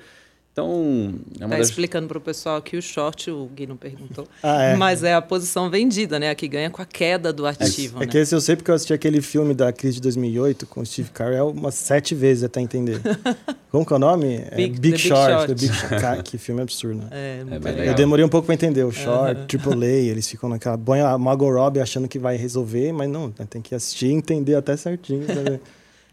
Então. 0.52 1.14
É 1.36 1.40
tá 1.40 1.46
das... 1.46 1.68
explicando 1.68 2.08
para 2.08 2.18
o 2.18 2.20
pessoal 2.20 2.56
aqui 2.56 2.76
o 2.76 2.82
short, 2.82 3.30
o 3.30 3.46
Gui 3.46 3.66
não 3.66 3.76
perguntou. 3.76 4.26
Ah, 4.42 4.62
é. 4.62 4.76
Mas 4.76 5.04
é 5.04 5.12
a 5.12 5.20
posição 5.20 5.68
vendida, 5.68 6.18
né? 6.18 6.30
A 6.30 6.34
que 6.34 6.48
ganha 6.48 6.70
com 6.70 6.80
a 6.80 6.86
queda 6.86 7.32
do 7.32 7.46
ativo. 7.46 7.98
É, 7.98 8.02
é 8.02 8.06
né? 8.06 8.10
que 8.10 8.18
esse 8.18 8.34
eu 8.34 8.40
sei 8.40 8.56
porque 8.56 8.70
eu 8.70 8.74
assisti 8.74 8.92
aquele 8.92 9.20
filme 9.20 9.52
da 9.54 9.70
crise 9.70 9.96
de 9.96 10.02
2008 10.02 10.66
com 10.66 10.80
o 10.80 10.86
Steve 10.86 11.10
Carell 11.10 11.50
umas 11.50 11.74
sete 11.74 12.14
vezes 12.14 12.44
até 12.44 12.60
entender. 12.60 13.00
Como 13.70 13.84
que 13.84 13.92
é 13.92 13.96
o 13.96 13.98
nome? 13.98 14.38
Big, 14.38 14.48
é 14.50 14.56
Big, 14.56 14.80
Big 14.80 14.98
Short. 14.98 15.32
Short. 15.32 15.54
Big 15.54 15.72
Short. 15.74 16.22
que 16.24 16.38
filme 16.38 16.62
absurdo, 16.62 17.02
né? 17.02 17.08
É, 17.10 17.44
muito 17.44 17.68
é 17.68 17.88
Eu 17.88 17.94
demorei 17.94 18.24
um 18.24 18.28
pouco 18.28 18.46
para 18.46 18.54
entender. 18.54 18.82
O 18.84 18.90
Short, 18.90 19.46
Triple 19.46 19.84
A, 19.84 19.88
eles 19.88 20.26
ficam 20.26 20.48
naquela. 20.48 20.78
Põe 20.78 21.00
a 21.00 21.18
Margot 21.18 21.50
Robbie 21.50 21.80
achando 21.80 22.08
que 22.08 22.18
vai 22.18 22.36
resolver, 22.36 22.92
mas 22.92 23.08
não, 23.10 23.28
né? 23.28 23.46
tem 23.48 23.60
que 23.60 23.74
assistir 23.74 24.06
e 24.06 24.12
entender 24.12 24.54
até 24.54 24.76
certinho. 24.76 25.26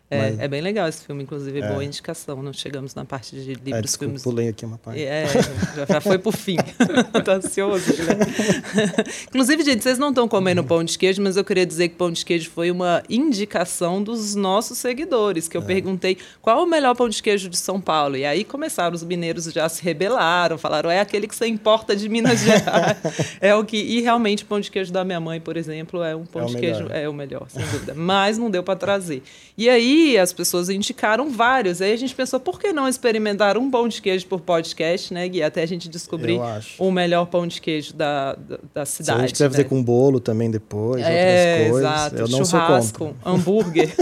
É, 0.09 0.17
Mas... 0.17 0.39
é 0.39 0.47
bem 0.47 0.61
legal 0.61 0.87
esse 0.87 1.03
filme, 1.05 1.23
inclusive, 1.23 1.59
é. 1.59 1.67
boa 1.67 1.83
indicação. 1.83 2.41
Não 2.41 2.53
chegamos 2.53 2.95
na 2.95 3.03
parte 3.03 3.35
de 3.35 3.55
livros, 3.55 3.73
é, 3.73 3.81
desculpa, 3.81 4.05
filmes. 4.05 4.23
pulei 4.23 4.47
aqui 4.47 4.65
uma 4.65 4.77
parte. 4.77 5.03
É, 5.03 5.25
já 5.87 5.99
foi 5.99 6.17
pro 6.17 6.31
fim. 6.31 6.55
Tô 7.25 7.31
ansioso. 7.31 7.91
Né? 7.91 8.15
inclusive, 9.27 9.63
gente, 9.65 9.83
vocês 9.83 9.99
não 9.99 10.09
estão 10.09 10.25
comendo 10.25 10.63
pão 10.63 10.81
de 10.81 10.97
queijo, 10.97 11.21
mas 11.21 11.35
eu 11.35 11.43
queria 11.43 11.65
dizer 11.65 11.89
que 11.89 11.95
pão 11.95 12.09
de 12.09 12.23
queijo 12.23 12.49
foi 12.49 12.71
uma 12.71 13.03
indicação 13.09 14.01
dos 14.01 14.33
nossos 14.33 14.77
seguidores, 14.77 15.49
que 15.49 15.57
eu 15.57 15.61
é. 15.61 15.65
perguntei 15.65 16.17
qual 16.41 16.59
é 16.59 16.63
o 16.63 16.65
melhor 16.65 16.95
pão 16.95 17.09
de 17.09 17.21
queijo 17.21 17.49
de 17.49 17.57
São 17.57 17.81
Paulo. 17.81 18.15
E 18.15 18.23
aí 18.23 18.45
começaram, 18.45 18.95
os 18.95 19.03
mineiros 19.03 19.43
já 19.45 19.67
se 19.67 19.83
rebelaram, 19.83 20.57
falaram, 20.57 20.89
é 20.89 21.01
aquele 21.01 21.27
que 21.27 21.35
você 21.35 21.47
importa 21.47 21.93
de 21.93 22.07
Minas 22.07 22.39
Gerais. 22.39 22.97
é 23.41 23.53
o 23.53 23.65
que. 23.65 23.75
E 23.75 23.99
realmente, 23.99 24.43
o 24.43 24.45
pão 24.45 24.61
de 24.61 24.71
queijo 24.71 24.93
da 24.93 25.03
minha 25.03 25.19
mãe, 25.19 25.41
por 25.41 25.57
exemplo, 25.57 26.01
é 26.01 26.15
um 26.15 26.25
pão 26.25 26.43
é 26.43 26.45
de 26.45 26.55
queijo. 26.55 26.87
É 26.91 27.09
o 27.09 27.13
melhor, 27.13 27.47
sem 27.49 27.65
dúvida. 27.65 27.93
Mas 27.93 28.37
não 28.37 28.49
deu 28.49 28.63
para 28.63 28.77
trazer. 28.77 29.21
E 29.57 29.67
aí, 29.69 29.96
as 30.17 30.33
pessoas 30.33 30.69
indicaram 30.69 31.29
vários. 31.29 31.81
Aí 31.81 31.91
a 31.91 31.97
gente 31.97 32.13
pensou, 32.13 32.39
por 32.39 32.59
que 32.59 32.71
não 32.71 32.87
experimentar 32.87 33.57
um 33.57 33.69
pão 33.69 33.87
de 33.87 34.01
queijo 34.01 34.25
por 34.27 34.41
podcast, 34.41 35.13
né, 35.13 35.27
Gui? 35.27 35.41
Até 35.41 35.63
a 35.63 35.65
gente 35.65 35.89
descobrir 35.89 36.39
o 36.77 36.91
melhor 36.91 37.25
pão 37.25 37.47
de 37.47 37.61
queijo 37.61 37.93
da, 37.93 38.33
da, 38.35 38.59
da 38.73 38.85
cidade. 38.85 39.05
Se 39.05 39.11
a 39.11 39.21
gente 39.21 39.31
quiser 39.31 39.45
né? 39.45 39.51
fazer 39.51 39.63
com 39.65 39.83
bolo 39.83 40.19
também 40.19 40.49
depois, 40.51 41.01
é, 41.03 41.69
outras 41.69 41.71
coisas. 41.71 41.91
Exato. 41.91 42.15
Eu 42.15 42.27
não 42.27 42.45
Churrasco, 42.45 43.15
hambúrguer. 43.25 43.93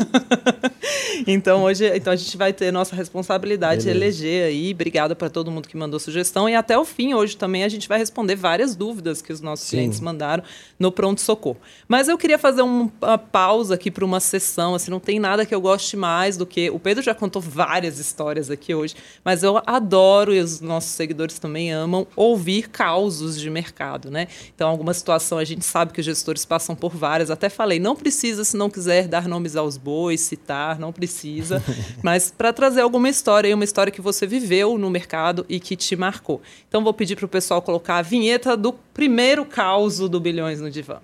então 1.28 1.64
hoje 1.64 1.86
então 1.96 2.14
a 2.14 2.16
gente 2.16 2.36
vai 2.38 2.54
ter 2.54 2.72
nossa 2.72 2.96
responsabilidade 2.96 3.86
Beleza. 3.86 4.00
de 4.00 4.06
eleger 4.06 4.48
aí. 4.48 4.72
Obrigada 4.74 5.16
para 5.16 5.30
todo 5.30 5.52
mundo 5.52 5.68
que 5.68 5.78
mandou 5.78 6.00
sugestão. 6.00 6.48
E 6.48 6.56
até 6.56 6.78
o 6.78 6.86
fim, 6.86 7.14
hoje 7.14 7.38
também, 7.38 7.64
a 7.64 7.70
gente 7.70 7.88
vai 7.88 7.98
responder 7.98 8.36
várias 8.36 8.76
dúvidas 8.76 9.22
que 9.22 9.32
os 9.32 9.42
nossos 9.42 9.68
Sim. 9.68 9.78
clientes 9.78 10.00
mandaram 10.00 10.44
no 10.80 10.92
Pronto 10.92 11.22
Socorro. 11.22 11.58
Mas 11.88 12.08
eu 12.08 12.18
queria 12.18 12.38
fazer 12.38 12.62
uma 12.62 13.18
pausa 13.18 13.76
aqui 13.76 13.90
para 13.90 14.06
uma 14.06 14.20
sessão. 14.20 14.76
Assim, 14.76 14.92
não 14.92 15.00
tem 15.00 15.20
nada 15.20 15.46
que 15.46 15.54
eu 15.54 15.62
goste 15.86 15.96
mais 15.96 16.36
do 16.36 16.46
que. 16.46 16.70
O 16.72 16.80
Pedro 16.80 17.04
já 17.04 17.14
contou 17.14 17.42
várias 17.42 18.00
histórias 18.00 18.50
aqui 18.50 18.74
hoje, 18.74 18.96
mas 19.24 19.44
eu 19.44 19.62
adoro, 19.66 20.34
e 20.34 20.40
os 20.40 20.60
nossos 20.60 20.92
seguidores 20.92 21.38
também 21.38 21.72
amam, 21.72 22.08
ouvir 22.16 22.70
causos 22.70 23.40
de 23.40 23.50
mercado, 23.50 24.10
né? 24.10 24.28
Então, 24.54 24.70
alguma 24.70 24.94
situação 24.94 25.38
a 25.38 25.44
gente 25.44 25.64
sabe 25.64 25.94
que 25.94 26.00
os 26.00 26.06
gestores 26.06 26.44
passam 26.44 26.76
por 26.76 26.96
várias. 26.96 27.30
Até 27.30 27.50
falei, 27.50 27.80
não 27.80 27.96
precisa, 27.96 28.44
se 28.44 28.58
não 28.58 28.70
quiser, 28.70 29.08
dar 29.08 29.28
nomes 29.28 29.56
aos 29.56 29.78
bois, 29.78 30.22
citar, 30.22 30.80
não 30.80 30.92
precisa. 30.92 31.62
mas 32.02 32.34
para 32.36 32.52
trazer 32.52 32.82
alguma 32.82 33.10
história, 33.10 33.54
uma 33.54 33.64
história 33.64 33.92
que 33.92 34.02
você 34.02 34.26
viveu 34.26 34.78
no 34.78 34.90
mercado 34.90 35.46
e 35.48 35.60
que 35.60 35.76
te 35.76 35.96
marcou. 35.96 36.42
Então, 36.68 36.84
vou 36.84 36.94
pedir 36.94 37.16
para 37.16 37.26
o 37.26 37.30
pessoal 37.30 37.62
colocar 37.62 37.98
a 37.98 38.02
vinheta 38.02 38.58
do 38.58 38.74
primeiro 38.74 39.46
caos 39.46 40.00
do 40.00 40.20
Bilhões 40.20 40.60
no 40.60 40.72
Divã. 40.72 41.00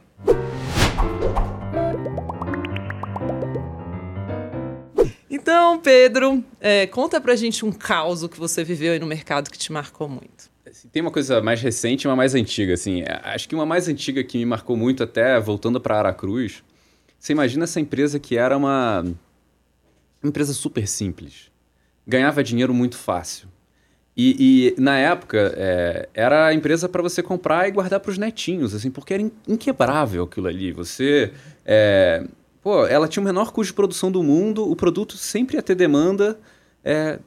Então, 5.33 5.79
Pedro, 5.79 6.43
é, 6.59 6.85
conta 6.85 7.21
pra 7.21 7.37
gente 7.37 7.63
um 7.65 7.71
caos 7.71 8.27
que 8.27 8.37
você 8.37 8.65
viveu 8.65 8.91
aí 8.91 8.99
no 8.99 9.07
mercado 9.07 9.49
que 9.49 9.57
te 9.57 9.71
marcou 9.71 10.09
muito. 10.09 10.51
Assim, 10.69 10.89
tem 10.89 11.01
uma 11.01 11.09
coisa 11.09 11.41
mais 11.41 11.61
recente 11.61 12.03
e 12.03 12.07
uma 12.09 12.17
mais 12.17 12.35
antiga, 12.35 12.73
assim. 12.73 13.01
É, 13.03 13.21
acho 13.23 13.47
que 13.47 13.55
uma 13.55 13.65
mais 13.65 13.87
antiga 13.87 14.21
que 14.25 14.37
me 14.37 14.45
marcou 14.45 14.75
muito, 14.75 15.01
até 15.01 15.39
voltando 15.39 15.79
para 15.79 15.97
Aracruz. 15.97 16.61
Você 17.17 17.31
imagina 17.31 17.63
essa 17.63 17.79
empresa 17.79 18.19
que 18.19 18.37
era 18.37 18.57
uma, 18.57 19.05
empresa 20.21 20.51
super 20.51 20.85
simples. 20.85 21.49
Ganhava 22.05 22.43
dinheiro 22.43 22.73
muito 22.73 22.97
fácil. 22.97 23.47
E, 24.17 24.73
e 24.75 24.81
na 24.81 24.97
época, 24.97 25.53
é, 25.55 26.09
era 26.13 26.47
a 26.47 26.53
empresa 26.53 26.89
para 26.89 27.01
você 27.01 27.23
comprar 27.23 27.69
e 27.69 27.71
guardar 27.71 28.01
para 28.01 28.11
os 28.11 28.17
netinhos, 28.17 28.75
assim, 28.75 28.91
porque 28.91 29.13
era 29.13 29.23
inquebrável 29.47 30.25
aquilo 30.25 30.47
ali. 30.47 30.73
Você 30.73 31.31
é, 31.65 32.27
Pô, 32.61 32.85
ela 32.85 33.07
tinha 33.07 33.21
o 33.21 33.25
menor 33.25 33.51
custo 33.51 33.71
de 33.71 33.75
produção 33.75 34.11
do 34.11 34.21
mundo, 34.21 34.69
o 34.69 34.75
produto 34.75 35.17
sempre 35.17 35.55
ia 35.57 35.63
ter 35.63 35.75
demanda. 35.75 36.39
É, 36.83 37.19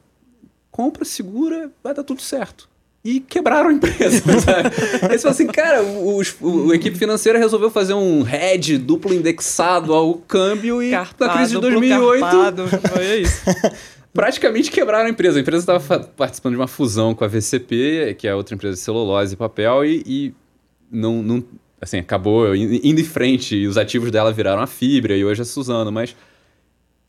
compra, 0.71 1.05
segura, 1.05 1.71
vai 1.83 1.93
dar 1.93 2.05
tudo 2.05 2.23
certo. 2.23 2.69
E 3.05 3.21
quebraram 3.21 3.69
a 3.69 3.73
empresa. 3.73 4.23
Eles 5.11 5.23
falaram 5.23 5.31
assim, 5.31 5.47
cara, 5.47 5.83
o, 5.83 6.23
o, 6.41 6.73
a 6.73 6.75
equipe 6.75 6.97
financeira 6.97 7.39
resolveu 7.39 7.71
fazer 7.71 7.93
um 7.93 8.27
hedge 8.27 8.79
duplo 8.79 9.13
indexado 9.13 9.93
ao 9.93 10.15
câmbio 10.15 10.83
e 10.83 10.91
Carpado, 10.91 11.31
na 11.31 11.37
crise 11.37 11.55
de 11.55 11.61
2008... 11.61 12.21
Carpado, 12.21 12.69
foi 12.69 13.17
isso. 13.21 13.43
praticamente 14.15 14.71
quebraram 14.71 15.07
a 15.07 15.11
empresa. 15.11 15.39
A 15.39 15.43
empresa 15.43 15.73
estava 15.79 16.05
participando 16.17 16.53
de 16.53 16.61
uma 16.61 16.69
fusão 16.69 17.15
com 17.15 17.25
a 17.25 17.29
VCP, 17.29 18.15
que 18.17 18.27
é 18.27 18.35
outra 18.35 18.55
empresa 18.55 18.75
de 18.75 18.81
celulose 18.81 19.35
e 19.35 19.37
papel, 19.37 19.85
e, 19.85 20.03
e 20.07 20.35
não, 20.91 21.23
não, 21.23 21.45
assim, 21.85 21.99
acabou 21.99 22.55
indo 22.57 23.01
em 23.01 23.05
frente 23.05 23.55
e 23.55 23.67
os 23.67 23.79
ativos 23.79 24.11
dela 24.11 24.33
viraram 24.33 24.63
a 24.63 24.67
Fibra 24.67 25.17
e 25.17 25.25
hoje 25.25 25.43
é 25.43 25.45
Suzano, 25.45 25.93
mas 25.93 26.17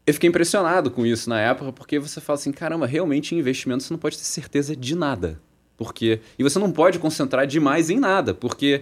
eu 0.06 0.14
fiquei 0.14 0.30
impressionado 0.30 0.92
com 0.92 1.06
isso 1.06 1.30
na 1.30 1.40
época, 1.40 1.72
porque 1.72 1.98
você 1.98 2.22
fala 2.22 2.38
assim, 2.38 2.52
caramba, 2.52 2.86
realmente 2.86 3.34
em 3.34 3.40
investimento 3.40 3.84
você 3.84 3.94
não 3.94 4.00
pode 4.00 4.18
ter 4.18 4.26
certeza 4.26 4.76
de 4.76 4.96
nada. 4.96 5.40
Porque 5.78 6.20
e 6.38 6.44
você 6.44 6.60
não 6.60 6.72
pode 6.72 7.00
concentrar 7.00 7.48
demais 7.48 7.90
em 7.90 8.00
nada, 8.00 8.34
porque 8.34 8.82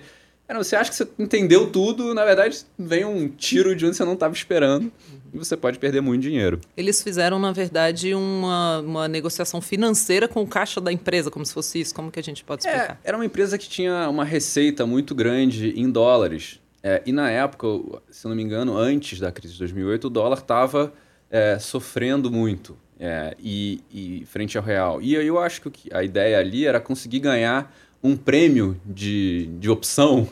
você 0.55 0.75
acha 0.75 0.91
que 0.91 0.95
você 0.95 1.07
entendeu 1.17 1.71
tudo, 1.71 2.13
na 2.13 2.25
verdade 2.25 2.63
vem 2.77 3.05
um 3.05 3.27
tiro 3.27 3.75
de 3.75 3.85
onde 3.85 3.95
você 3.95 4.05
não 4.05 4.13
estava 4.13 4.33
esperando 4.33 4.91
e 5.33 5.37
você 5.37 5.57
pode 5.57 5.79
perder 5.79 6.01
muito 6.01 6.21
dinheiro. 6.21 6.61
Eles 6.77 7.01
fizeram, 7.01 7.39
na 7.39 7.51
verdade, 7.51 8.13
uma, 8.13 8.79
uma 8.79 9.07
negociação 9.07 9.59
financeira 9.59 10.27
com 10.27 10.43
o 10.43 10.47
caixa 10.47 10.79
da 10.79 10.91
empresa, 10.91 11.31
como 11.31 11.45
se 11.45 11.53
fosse 11.53 11.81
isso. 11.81 11.95
Como 11.95 12.11
que 12.11 12.19
a 12.19 12.23
gente 12.23 12.43
pode 12.43 12.67
é, 12.67 12.69
explicar? 12.69 12.99
É, 13.03 13.07
era 13.07 13.17
uma 13.17 13.25
empresa 13.25 13.57
que 13.57 13.67
tinha 13.67 14.07
uma 14.09 14.23
receita 14.23 14.85
muito 14.85 15.15
grande 15.15 15.73
em 15.75 15.89
dólares. 15.89 16.59
É, 16.83 17.01
e 17.05 17.11
na 17.11 17.29
época, 17.31 17.67
se 18.11 18.27
não 18.27 18.35
me 18.35 18.43
engano, 18.43 18.77
antes 18.77 19.19
da 19.19 19.31
crise 19.31 19.53
de 19.53 19.59
2008, 19.59 20.05
o 20.05 20.09
dólar 20.09 20.37
estava 20.37 20.93
é, 21.31 21.57
sofrendo 21.57 22.29
muito 22.29 22.77
é, 22.99 23.35
e, 23.39 23.81
e, 23.91 24.25
frente 24.27 24.57
ao 24.57 24.63
real. 24.63 25.01
E 25.01 25.17
aí 25.17 25.25
eu 25.25 25.39
acho 25.39 25.61
que 25.61 25.93
a 25.93 26.03
ideia 26.03 26.37
ali 26.37 26.65
era 26.65 26.79
conseguir 26.79 27.19
ganhar 27.19 27.73
um 28.03 28.15
prêmio 28.15 28.79
de, 28.85 29.47
de 29.59 29.69
opção 29.69 30.27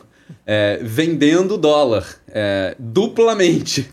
é, 0.46 0.78
vendendo 0.82 1.56
dólar 1.56 2.20
é, 2.28 2.74
duplamente. 2.78 3.90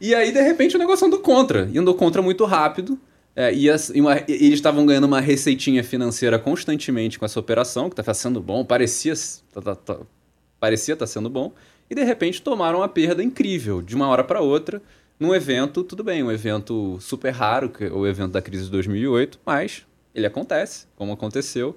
E 0.00 0.14
aí, 0.14 0.32
de 0.32 0.40
repente, 0.40 0.74
o 0.74 0.78
negócio 0.80 1.06
andou 1.06 1.20
contra. 1.20 1.68
E 1.72 1.78
andou 1.78 1.94
contra 1.94 2.20
muito 2.20 2.44
rápido. 2.44 2.98
É, 3.34 3.54
e, 3.54 3.70
as, 3.70 3.88
e, 3.88 4.00
uma, 4.00 4.18
e 4.18 4.24
eles 4.28 4.54
estavam 4.54 4.84
ganhando 4.84 5.04
uma 5.04 5.20
receitinha 5.20 5.82
financeira 5.82 6.38
constantemente 6.38 7.18
com 7.18 7.24
essa 7.24 7.40
operação, 7.40 7.88
que 7.88 7.94
estava 7.94 8.12
sendo 8.12 8.40
bom, 8.40 8.64
parecia 8.64 9.14
tá, 9.52 9.62
tá, 9.62 9.74
tá, 9.74 9.98
parecia 10.60 10.94
estar 10.94 11.06
tá 11.06 11.10
sendo 11.10 11.30
bom. 11.30 11.52
E 11.88 11.94
de 11.94 12.04
repente 12.04 12.42
tomaram 12.42 12.80
uma 12.80 12.88
perda 12.88 13.22
incrível, 13.22 13.80
de 13.80 13.94
uma 13.94 14.08
hora 14.08 14.22
para 14.24 14.40
outra, 14.40 14.82
num 15.18 15.34
evento, 15.34 15.84
tudo 15.84 16.02
bem, 16.02 16.22
um 16.22 16.32
evento 16.32 16.98
super 17.00 17.30
raro, 17.30 17.70
que 17.70 17.84
é 17.84 17.92
o 17.92 18.06
evento 18.06 18.32
da 18.32 18.42
crise 18.42 18.64
de 18.64 18.70
2008, 18.70 19.38
mas 19.46 19.86
ele 20.14 20.26
acontece, 20.26 20.86
como 20.96 21.12
aconteceu, 21.12 21.76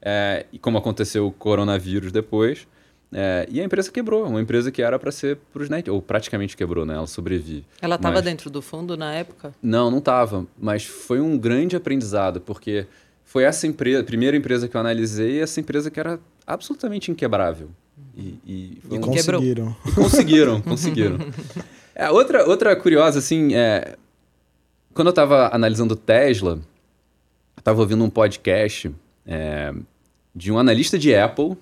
é, 0.00 0.46
e 0.52 0.58
como 0.58 0.78
aconteceu 0.78 1.26
o 1.26 1.32
coronavírus 1.32 2.10
depois. 2.10 2.66
É, 3.12 3.46
e 3.50 3.60
a 3.60 3.64
empresa 3.64 3.90
quebrou, 3.90 4.26
uma 4.26 4.40
empresa 4.40 4.70
que 4.70 4.82
era 4.82 4.98
para 4.98 5.12
ser 5.12 5.38
para 5.52 5.62
os 5.62 5.70
net, 5.70 5.88
ou 5.90 6.02
praticamente 6.02 6.56
quebrou, 6.56 6.84
né? 6.84 6.94
Ela 6.94 7.06
sobrevive. 7.06 7.64
Ela 7.80 7.96
estava 7.96 8.20
dentro 8.20 8.50
do 8.50 8.60
fundo 8.60 8.96
na 8.96 9.12
época? 9.14 9.54
Não, 9.62 9.90
não 9.90 9.98
estava, 9.98 10.46
mas 10.58 10.84
foi 10.84 11.20
um 11.20 11.38
grande 11.38 11.76
aprendizado, 11.76 12.40
porque 12.40 12.86
foi 13.24 13.44
essa 13.44 13.66
empresa, 13.66 14.00
a 14.00 14.04
primeira 14.04 14.36
empresa 14.36 14.68
que 14.68 14.76
eu 14.76 14.80
analisei, 14.80 15.40
essa 15.40 15.60
empresa 15.60 15.90
que 15.90 16.00
era 16.00 16.18
absolutamente 16.46 17.10
inquebrável. 17.10 17.70
E, 18.16 18.38
e, 18.46 18.78
e 18.90 18.94
um... 18.96 19.00
conseguiram. 19.00 19.76
E 19.86 19.92
conseguiram, 19.92 20.60
conseguiram. 20.60 21.18
É, 21.98 22.10
outra, 22.10 22.46
outra 22.46 22.76
curiosa, 22.76 23.20
assim, 23.20 23.54
é... 23.54 23.96
quando 24.92 25.06
eu 25.06 25.12
estava 25.12 25.48
analisando 25.50 25.96
Tesla, 25.96 26.60
eu 27.56 27.58
estava 27.58 27.80
ouvindo 27.80 28.04
um 28.04 28.10
podcast 28.10 28.94
é... 29.26 29.72
de 30.34 30.52
um 30.52 30.58
analista 30.58 30.98
de 30.98 31.14
Apple 31.14 31.56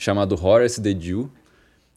chamado 0.00 0.34
Horace 0.34 0.80
DeDew, 0.80 1.30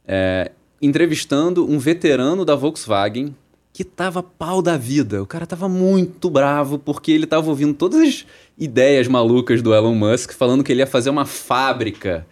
é, 0.05 0.51
entrevistando 0.81 1.65
um 1.65 1.79
veterano 1.79 2.43
da 2.43 2.53
Volkswagen 2.53 3.33
que 3.71 3.85
tava 3.85 4.21
pau 4.21 4.61
da 4.61 4.75
vida. 4.75 5.23
O 5.23 5.25
cara 5.25 5.47
tava 5.47 5.69
muito 5.69 6.29
bravo 6.29 6.77
porque 6.77 7.13
ele 7.13 7.25
tava 7.25 7.49
ouvindo 7.49 7.73
todas 7.73 8.01
as 8.01 8.25
ideias 8.57 9.07
malucas 9.07 9.61
do 9.61 9.73
Elon 9.73 9.95
Musk 9.95 10.33
falando 10.33 10.65
que 10.65 10.71
ele 10.73 10.81
ia 10.81 10.87
fazer 10.87 11.09
uma 11.09 11.25
fábrica 11.25 12.27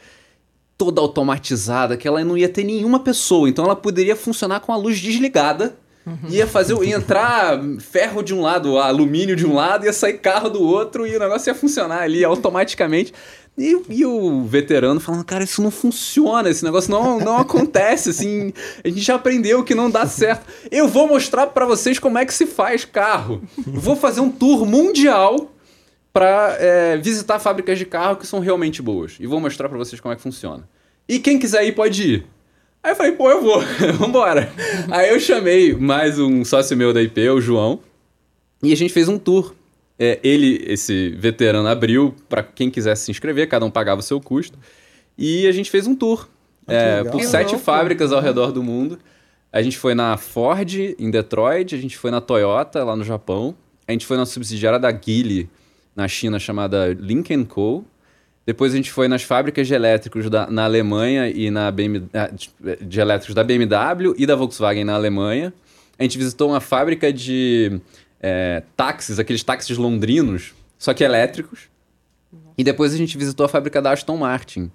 toda 0.77 0.99
automatizada, 0.99 1.95
que 1.95 2.05
ela 2.05 2.21
não 2.25 2.37
ia 2.37 2.49
ter 2.49 2.65
nenhuma 2.65 2.99
pessoa, 2.99 3.47
então 3.47 3.63
ela 3.63 3.75
poderia 3.75 4.15
funcionar 4.15 4.59
com 4.59 4.73
a 4.73 4.75
luz 4.75 4.99
desligada. 4.99 5.77
Uhum. 6.05 6.29
Ia 6.29 6.47
fazer 6.47 6.75
ia 6.83 6.95
entrar 6.95 7.59
ferro 7.79 8.21
de 8.21 8.33
um 8.33 8.41
lado, 8.41 8.77
alumínio 8.77 9.35
de 9.35 9.45
um 9.45 9.53
lado, 9.53 9.85
ia 9.85 9.93
sair 9.93 10.17
carro 10.17 10.49
do 10.49 10.61
outro 10.61 11.07
e 11.07 11.15
o 11.15 11.19
negócio 11.19 11.49
ia 11.49 11.55
funcionar 11.55 12.01
ali 12.01 12.25
automaticamente. 12.25 13.13
E, 13.57 13.77
e, 13.89 14.05
o 14.05 14.43
veterano 14.45 14.99
falando, 14.99 15.25
cara, 15.25 15.43
isso 15.43 15.61
não 15.61 15.69
funciona, 15.69 16.49
esse 16.49 16.63
negócio 16.63 16.89
não, 16.89 17.19
não 17.19 17.37
acontece, 17.37 18.09
assim, 18.09 18.53
a 18.83 18.87
gente 18.87 19.01
já 19.01 19.15
aprendeu 19.15 19.63
que 19.63 19.75
não 19.75 19.89
dá 19.89 20.07
certo. 20.07 20.45
Eu 20.71 20.87
vou 20.87 21.07
mostrar 21.07 21.47
para 21.47 21.65
vocês 21.65 21.99
como 21.99 22.17
é 22.17 22.25
que 22.25 22.33
se 22.33 22.45
faz 22.45 22.85
carro. 22.85 23.41
vou 23.57 23.95
fazer 23.95 24.21
um 24.21 24.31
tour 24.31 24.65
mundial 24.65 25.51
para 26.13 26.55
é, 26.59 26.97
visitar 26.97 27.39
fábricas 27.39 27.77
de 27.77 27.85
carro 27.85 28.15
que 28.17 28.25
são 28.27 28.39
realmente 28.39 28.81
boas. 28.81 29.17
E 29.19 29.27
vou 29.27 29.39
mostrar 29.39 29.69
para 29.69 29.77
vocês 29.77 29.99
como 29.99 30.13
é 30.13 30.15
que 30.15 30.23
funciona. 30.23 30.67
E 31.07 31.19
quem 31.19 31.37
quiser 31.37 31.65
ir, 31.65 31.73
pode 31.73 32.03
ir. 32.03 32.27
Aí 32.83 32.93
eu 32.93 32.95
falei, 32.95 33.11
pô, 33.11 33.29
eu 33.29 33.41
vou, 33.41 33.61
vambora. 33.99 34.51
Aí 34.89 35.09
eu 35.09 35.19
chamei 35.19 35.75
mais 35.75 36.17
um 36.17 36.43
sócio 36.43 36.75
meu 36.75 36.93
da 36.93 37.01
IP, 37.01 37.29
o 37.29 37.39
João, 37.39 37.79
e 38.63 38.73
a 38.73 38.77
gente 38.77 38.93
fez 38.93 39.07
um 39.07 39.19
tour 39.19 39.53
é, 40.03 40.19
ele, 40.23 40.65
esse 40.65 41.09
veterano, 41.11 41.67
abriu 41.67 42.15
para 42.27 42.41
quem 42.41 42.71
quisesse 42.71 43.05
se 43.05 43.11
inscrever, 43.11 43.47
cada 43.47 43.63
um 43.63 43.69
pagava 43.69 43.99
o 43.99 44.03
seu 44.03 44.19
custo. 44.19 44.57
E 45.15 45.45
a 45.45 45.51
gente 45.51 45.69
fez 45.69 45.85
um 45.85 45.93
tour 45.93 46.27
ah, 46.67 46.73
é, 46.73 47.03
por 47.03 47.21
sete 47.21 47.55
fábricas 47.55 48.11
ao 48.11 48.19
redor 48.19 48.51
do 48.51 48.63
mundo. 48.63 48.97
A 49.53 49.61
gente 49.61 49.77
foi 49.77 49.93
na 49.93 50.17
Ford, 50.17 50.73
em 50.97 51.11
Detroit, 51.11 51.75
a 51.75 51.77
gente 51.77 51.95
foi 51.99 52.09
na 52.09 52.19
Toyota, 52.19 52.83
lá 52.83 52.95
no 52.95 53.03
Japão. 53.03 53.55
A 53.87 53.91
gente 53.91 54.07
foi 54.07 54.17
na 54.17 54.25
subsidiária 54.25 54.79
da 54.79 54.91
Geely, 54.91 55.47
na 55.95 56.07
China, 56.07 56.39
chamada 56.39 56.87
Lincoln 56.93 57.45
Co. 57.45 57.85
Depois 58.43 58.73
a 58.73 58.77
gente 58.77 58.91
foi 58.91 59.07
nas 59.07 59.21
fábricas 59.21 59.67
de 59.67 59.75
elétricos 59.75 60.27
da, 60.31 60.49
na 60.49 60.63
Alemanha 60.63 61.29
e 61.29 61.51
na 61.51 61.69
BMW, 61.69 62.09
ah, 62.11 62.31
de 62.81 62.99
elétricos 62.99 63.35
da 63.35 63.43
BMW 63.43 64.15
e 64.17 64.25
da 64.25 64.35
Volkswagen 64.35 64.83
na 64.83 64.95
Alemanha. 64.95 65.53
A 65.99 66.01
gente 66.01 66.17
visitou 66.17 66.49
uma 66.49 66.59
fábrica 66.59 67.13
de 67.13 67.79
é, 68.21 68.63
táxis, 68.77 69.19
aqueles 69.19 69.43
táxis 69.43 69.77
londrinos, 69.77 70.53
só 70.77 70.93
que 70.93 71.03
elétricos. 71.03 71.69
E 72.57 72.63
depois 72.63 72.93
a 72.93 72.97
gente 72.97 73.17
visitou 73.17 73.45
a 73.45 73.49
fábrica 73.49 73.81
da 73.81 73.91
Aston 73.91 74.17
Martin. 74.17 74.71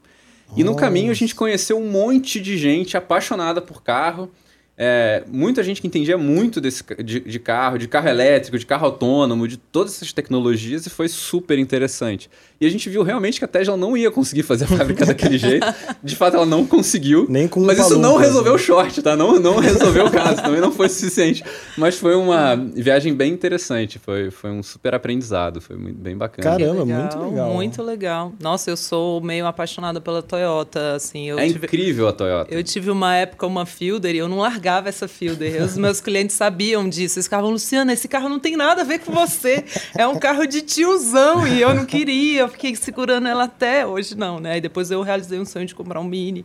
E 0.57 0.63
no 0.63 0.77
caminho 0.77 1.11
a 1.11 1.15
gente 1.15 1.35
conheceu 1.35 1.79
um 1.79 1.91
monte 1.91 2.41
de 2.41 2.57
gente 2.57 2.97
apaixonada 2.97 3.61
por 3.61 3.83
carro 3.83 4.31
é, 4.79 5.25
muita 5.33 5.63
gente 5.63 5.81
que 5.81 5.87
entendia 5.87 6.19
muito 6.19 6.61
desse, 6.61 6.85
de, 7.03 7.21
de, 7.21 7.39
carro, 7.39 7.79
de 7.79 7.89
carro 7.89 8.09
elétrico, 8.09 8.59
de 8.59 8.67
carro 8.67 8.85
autônomo, 8.85 9.49
de 9.49 9.57
todas 9.57 9.95
essas 9.95 10.13
tecnologias 10.13 10.85
e 10.85 10.91
foi 10.91 11.09
super 11.09 11.59
interessante. 11.59 12.29
E 12.61 12.67
a 12.67 12.71
gente 12.71 12.89
viu 12.91 13.03
realmente 13.03 13.39
que 13.39 13.45
a 13.45 13.49
Tesla 13.49 13.77
não 13.77 13.97
ia 13.97 14.11
conseguir 14.11 14.43
fazer 14.43 14.65
a 14.65 14.69
fábrica 14.69 15.05
daquele 15.07 15.39
jeito. 15.39 15.67
De 16.03 16.15
fato, 16.15 16.37
ela 16.37 16.45
não 16.45 16.67
conseguiu. 16.67 17.27
Nem 17.29 17.49
com 17.49 17.61
Mas 17.61 17.79
isso 17.79 17.99
não 17.99 18.17
resolveu 18.17 18.55
o 18.55 18.59
short, 18.59 19.01
tá? 19.01 19.17
Não, 19.17 19.41
não 19.41 19.57
resolveu 19.59 20.07
o 20.07 20.11
caso, 20.11 20.43
também 20.43 20.61
não 20.61 20.73
foi 20.73 20.91
suficiente. 20.91 21.43
Mas 21.79 21.97
foi 21.97 22.15
uma 22.15 22.55
viagem 22.57 23.15
bem 23.15 23.33
interessante, 23.33 23.99
foi, 23.99 24.31
foi 24.31 24.51
um 24.51 24.63
super 24.63 24.95
aprendizado, 24.95 25.61
foi 25.61 25.77
muito, 25.77 25.99
bem 25.99 26.17
bacana. 26.17 26.51
Caramba, 26.51 26.85
legal, 26.85 27.01
muito 27.01 27.19
legal. 27.19 27.55
Muito 27.55 27.83
legal. 27.83 28.33
Nossa, 28.41 28.71
eu 28.71 28.77
sou 28.77 29.23
meio 29.23 29.47
apaixonada 29.47 30.03
pela 30.03 30.23
Toyota, 30.23 30.95
assim. 30.95 31.31
é 31.31 31.47
tive, 31.47 31.67
incrível 31.67 32.09
a 32.09 32.13
Toyota. 32.13 32.55
Eu 32.55 32.63
tive 32.63 32.91
uma 32.91 33.15
época, 33.15 33.47
uma 33.47 33.65
Fielder, 33.65 34.15
e 34.15 34.19
eu 34.19 34.29
não 34.29 34.39
larguei 34.39 34.66
largava 34.67 34.89
essa 34.89 35.07
Fielder. 35.07 35.63
Os 35.63 35.77
meus 35.79 36.01
clientes 36.01 36.35
sabiam 36.35 36.89
disso. 36.89 37.19
Eles 37.19 37.27
ficavam, 37.27 37.51
Luciana, 37.51 37.93
esse 37.93 38.09
carro 38.09 38.29
não 38.29 38.41
tem 38.41 38.57
nada 38.57 38.83
a 38.83 38.85
ver 38.85 38.99
com 38.99 39.13
você. 39.13 39.65
É 39.97 40.07
um 40.07 40.19
carro 40.19 40.45
de 40.45 40.61
tiozão. 40.63 41.47
E 41.47 41.61
eu 41.61 41.73
não 41.73 41.87
queria. 41.87 42.41
Eu 42.41 42.49
fiquei 42.49 42.75
segurando 42.75 43.29
ela 43.29 43.45
até 43.45 43.87
hoje, 43.87 44.17
não, 44.17 44.41
né? 44.41 44.59
E 44.59 44.61
depois 44.61 44.91
eu 44.91 45.03
realizei 45.03 45.39
um 45.39 45.45
sonho 45.45 45.67
de 45.67 45.75
comprar 45.75 46.01
um 46.01 46.05
Mini 46.05 46.45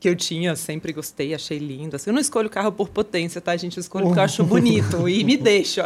que 0.00 0.08
eu 0.08 0.14
tinha, 0.14 0.54
sempre 0.54 0.92
gostei, 0.92 1.34
achei 1.34 1.58
lindo. 1.58 1.96
Assim, 1.96 2.10
eu 2.10 2.14
não 2.14 2.20
escolho 2.20 2.48
carro 2.48 2.70
por 2.70 2.88
potência, 2.88 3.40
tá, 3.40 3.56
gente? 3.56 3.78
Eu 3.78 3.80
escolho 3.80 4.06
porque 4.06 4.20
eu 4.20 4.22
acho 4.22 4.44
bonito 4.44 5.08
e 5.08 5.24
me 5.24 5.36
deixa. 5.36 5.82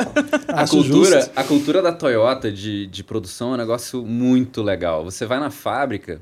a, 0.48 0.68
cultura, 0.68 1.32
a 1.34 1.42
cultura 1.42 1.80
da 1.80 1.92
Toyota 1.92 2.52
de, 2.52 2.86
de 2.86 3.02
produção 3.02 3.52
é 3.52 3.54
um 3.54 3.56
negócio 3.56 4.04
muito 4.04 4.62
legal. 4.62 5.02
Você 5.02 5.24
vai 5.24 5.40
na 5.40 5.50
fábrica 5.50 6.20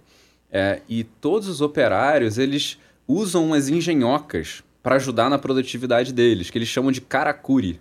é, 0.52 0.80
e 0.88 1.02
todos 1.02 1.48
os 1.48 1.60
operários, 1.60 2.38
eles 2.38 2.78
usam 3.08 3.44
umas 3.44 3.68
engenhocas 3.68 4.62
para 4.82 4.96
ajudar 4.96 5.28
na 5.28 5.38
produtividade 5.38 6.12
deles, 6.12 6.50
que 6.50 6.58
eles 6.58 6.68
chamam 6.68 6.90
de 6.90 7.00
karakuri. 7.00 7.80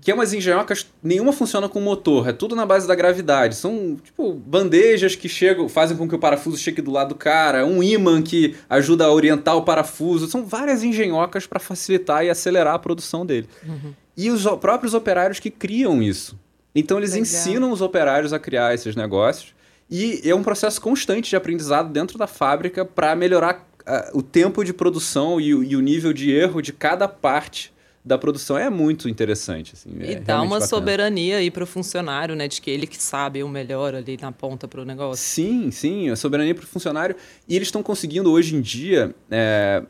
Que 0.00 0.10
é 0.10 0.14
umas 0.14 0.32
engenhocas, 0.32 0.86
nenhuma 1.02 1.32
funciona 1.32 1.68
com 1.68 1.80
motor, 1.80 2.28
é 2.28 2.32
tudo 2.32 2.54
na 2.54 2.64
base 2.64 2.86
da 2.86 2.94
gravidade. 2.94 3.56
São, 3.56 3.96
tipo, 4.02 4.32
bandejas 4.32 5.16
que 5.16 5.28
chegam, 5.28 5.68
fazem 5.68 5.96
com 5.96 6.08
que 6.08 6.14
o 6.14 6.18
parafuso 6.18 6.56
chegue 6.56 6.82
do 6.82 6.90
lado 6.90 7.10
do 7.10 7.14
cara, 7.14 7.66
um 7.66 7.82
imã 7.82 8.22
que 8.22 8.54
ajuda 8.68 9.06
a 9.06 9.12
orientar 9.12 9.56
o 9.56 9.62
parafuso. 9.62 10.28
São 10.28 10.44
várias 10.44 10.84
engenhocas 10.84 11.46
para 11.46 11.58
facilitar 11.58 12.24
e 12.24 12.30
acelerar 12.30 12.74
a 12.74 12.78
produção 12.78 13.26
dele. 13.26 13.48
Uhum. 13.66 13.92
E 14.16 14.30
os 14.30 14.44
próprios 14.60 14.94
operários 14.94 15.40
que 15.40 15.50
criam 15.50 16.02
isso. 16.02 16.38
Então 16.74 16.98
eles 16.98 17.10
Legal. 17.10 17.22
ensinam 17.22 17.70
os 17.72 17.80
operários 17.80 18.32
a 18.32 18.38
criar 18.38 18.74
esses 18.74 18.96
negócios. 18.96 19.54
E 19.90 20.22
é 20.24 20.34
um 20.34 20.42
processo 20.42 20.80
constante 20.80 21.28
de 21.28 21.36
aprendizado 21.36 21.92
dentro 21.92 22.16
da 22.16 22.26
fábrica 22.26 22.84
para 22.84 23.14
melhorar 23.14 23.68
o 24.12 24.22
tempo 24.22 24.64
de 24.64 24.72
produção 24.72 25.40
e, 25.40 25.48
e, 25.48 25.76
o 25.76 25.80
nível 25.80 26.12
de 26.12 26.30
erro 26.30 26.60
de 26.60 26.72
cada 26.72 27.08
parte 27.08 27.72
da 28.04 28.18
produção 28.18 28.58
é 28.58 28.68
muito 28.68 29.08
interessante. 29.08 29.74
Assim, 29.74 29.90
e 30.00 30.14
é 30.14 30.20
dá 30.20 30.38
uma 30.38 30.50
bacana. 30.50 30.66
soberania 30.66 31.36
aí 31.36 31.50
para 31.50 31.64
o 31.64 31.66
funcionário, 31.66 32.34
né? 32.34 32.48
De 32.48 32.60
que 32.60 32.70
ele 32.70 32.86
que 32.86 33.00
sabe 33.00 33.42
o 33.42 33.48
melhor 33.48 33.94
ali 33.94 34.18
na 34.20 34.32
ponta 34.32 34.66
para 34.66 34.80
o 34.80 34.84
negócio. 34.84 35.24
Sim, 35.24 35.70
sim, 35.70 36.10
a 36.10 36.16
soberania 36.16 36.54
para 36.54 36.64
o 36.64 36.66
funcionário. 36.66 37.14
E 37.48 37.54
eles 37.54 37.68
estão 37.68 37.82
conseguindo 37.82 38.30
hoje 38.30 38.56
em 38.56 38.60
dia, 38.60 39.14
é, 39.30 39.82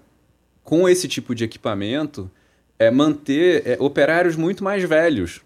com 0.62 0.88
esse 0.88 1.09
tipo 1.09 1.34
de 1.34 1.45
equipamento, 1.45 2.30
é, 2.78 2.90
manter 2.90 3.62
é, 3.66 3.76
operários 3.80 4.36
muito 4.36 4.62
mais 4.62 4.82
velhos. 4.84 5.40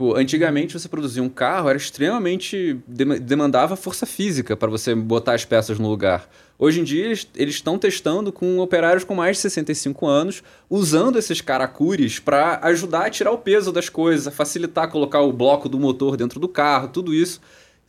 Tipo, 0.00 0.16
antigamente 0.16 0.72
você 0.78 0.88
produzia 0.88 1.22
um 1.22 1.28
carro, 1.28 1.68
era 1.68 1.76
extremamente. 1.76 2.80
demandava 2.88 3.76
força 3.76 4.06
física 4.06 4.56
para 4.56 4.70
você 4.70 4.94
botar 4.94 5.34
as 5.34 5.44
peças 5.44 5.78
no 5.78 5.90
lugar. 5.90 6.26
Hoje 6.58 6.80
em 6.80 6.84
dia, 6.84 7.04
eles 7.04 7.54
estão 7.54 7.78
testando 7.78 8.32
com 8.32 8.60
operários 8.60 9.04
com 9.04 9.14
mais 9.14 9.36
de 9.36 9.42
65 9.42 10.06
anos, 10.06 10.42
usando 10.70 11.18
esses 11.18 11.42
caracures 11.42 12.18
para 12.18 12.60
ajudar 12.62 13.06
a 13.06 13.10
tirar 13.10 13.30
o 13.30 13.36
peso 13.36 13.70
das 13.70 13.90
coisas, 13.90 14.32
facilitar 14.34 14.90
colocar 14.90 15.20
o 15.20 15.34
bloco 15.34 15.68
do 15.68 15.78
motor 15.78 16.16
dentro 16.16 16.40
do 16.40 16.48
carro, 16.48 16.88
tudo 16.88 17.12
isso 17.12 17.38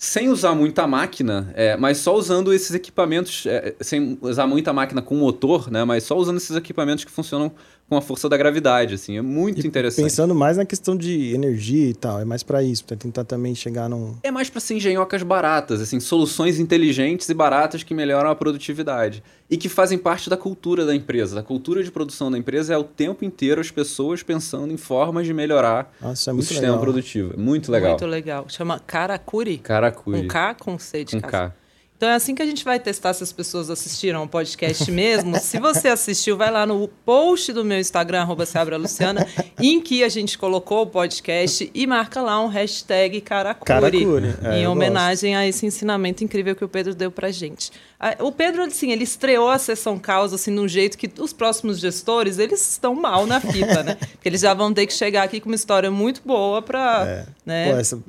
sem 0.03 0.29
usar 0.29 0.55
muita 0.55 0.87
máquina, 0.87 1.53
é, 1.53 1.77
mas 1.77 1.99
só 1.99 2.15
usando 2.15 2.51
esses 2.51 2.73
equipamentos, 2.73 3.45
é, 3.45 3.75
sem 3.79 4.17
usar 4.19 4.47
muita 4.47 4.73
máquina 4.73 4.99
com 4.99 5.13
motor, 5.13 5.69
né, 5.69 5.83
mas 5.83 6.03
só 6.03 6.17
usando 6.17 6.37
esses 6.37 6.57
equipamentos 6.57 7.05
que 7.05 7.11
funcionam 7.11 7.51
com 7.91 7.97
a 7.97 8.01
força 8.01 8.29
da 8.29 8.37
gravidade, 8.37 8.93
assim, 8.93 9.17
é 9.17 9.21
muito 9.21 9.65
E 9.65 9.67
interessante. 9.67 10.05
Pensando 10.05 10.33
mais 10.33 10.55
na 10.55 10.63
questão 10.63 10.95
de 10.95 11.33
energia 11.35 11.89
e 11.89 11.93
tal, 11.93 12.21
é 12.21 12.23
mais 12.23 12.41
pra 12.41 12.63
isso, 12.63 12.85
pra 12.85 12.95
tentar 12.95 13.25
também 13.25 13.53
chegar 13.53 13.89
num. 13.89 14.15
É 14.23 14.31
mais 14.31 14.49
para 14.49 14.61
ser 14.61 14.75
engenhocas 14.75 15.21
baratas, 15.23 15.81
assim, 15.81 15.99
soluções 15.99 16.57
inteligentes 16.57 17.27
e 17.27 17.33
baratas 17.33 17.83
que 17.83 17.93
melhoram 17.93 18.29
a 18.29 18.35
produtividade 18.35 19.21
e 19.49 19.57
que 19.57 19.67
fazem 19.67 19.97
parte 19.97 20.29
da 20.29 20.37
cultura 20.37 20.85
da 20.85 20.95
empresa. 20.95 21.41
A 21.41 21.43
cultura 21.43 21.83
de 21.83 21.91
produção 21.91 22.31
da 22.31 22.37
empresa 22.37 22.73
é 22.73 22.77
o 22.77 22.83
tempo 22.85 23.25
inteiro 23.25 23.59
as 23.59 23.69
pessoas 23.69 24.23
pensando 24.23 24.71
em 24.71 24.77
formas 24.77 25.25
de 25.27 25.33
melhorar 25.33 25.93
Nossa, 26.01 26.31
é 26.31 26.33
o 26.33 26.41
sistema 26.41 26.67
legal. 26.67 26.79
produtivo. 26.79 27.37
Muito 27.37 27.69
legal. 27.69 27.89
Muito 27.89 28.05
legal. 28.05 28.45
Chama 28.47 28.79
Karakuri. 28.79 29.57
Karakuri. 29.57 30.21
Com 30.21 30.27
K, 30.29 30.55
com 30.55 30.79
C 30.79 31.03
de 31.03 31.19
Com 31.19 31.27
casa. 31.27 31.49
K. 31.49 31.60
Então 32.01 32.09
é 32.09 32.15
assim 32.15 32.33
que 32.33 32.41
a 32.41 32.45
gente 32.47 32.65
vai 32.65 32.79
testar 32.79 33.13
se 33.13 33.21
as 33.21 33.31
pessoas 33.31 33.69
assistiram 33.69 34.21
ao 34.21 34.27
podcast 34.27 34.89
mesmo. 34.91 35.37
se 35.39 35.59
você 35.59 35.87
assistiu, 35.87 36.35
vai 36.35 36.49
lá 36.49 36.65
no 36.65 36.87
post 36.87 37.53
do 37.53 37.63
meu 37.63 37.77
Instagram, 37.79 38.21
arroba 38.21 38.43
Luciana, 38.75 39.27
em 39.61 39.79
que 39.79 40.03
a 40.03 40.09
gente 40.09 40.35
colocou 40.35 40.81
o 40.81 40.87
podcast 40.87 41.69
e 41.71 41.85
marca 41.85 42.19
lá 42.19 42.43
um 42.43 42.47
hashtag 42.47 43.21
Karakuri. 43.21 43.67
Karakuri, 43.67 44.35
é, 44.43 44.57
em 44.61 44.67
homenagem 44.67 45.35
a 45.35 45.47
esse 45.47 45.63
ensinamento 45.63 46.23
incrível 46.23 46.55
que 46.55 46.65
o 46.65 46.67
Pedro 46.67 46.95
deu 46.95 47.11
pra 47.11 47.29
gente. 47.29 47.71
O 48.19 48.31
Pedro, 48.31 48.63
assim, 48.63 48.91
ele 48.91 49.03
estreou 49.03 49.47
a 49.47 49.59
sessão 49.59 49.99
causa 49.99 50.33
assim, 50.33 50.49
num 50.49 50.67
jeito 50.67 50.97
que 50.97 51.07
os 51.19 51.31
próximos 51.31 51.77
gestores, 51.77 52.39
eles 52.39 52.67
estão 52.71 52.95
mal 52.95 53.27
na 53.27 53.39
fita, 53.39 53.83
né? 53.83 53.93
Porque 53.93 54.27
eles 54.27 54.41
já 54.41 54.55
vão 54.55 54.73
ter 54.73 54.87
que 54.87 54.93
chegar 54.93 55.21
aqui 55.21 55.39
com 55.39 55.49
uma 55.49 55.55
história 55.55 55.91
muito 55.91 56.19
boa 56.25 56.63
pra... 56.63 57.25
Né? 57.45 57.71
Pô, 57.71 57.77
essa- 57.77 57.99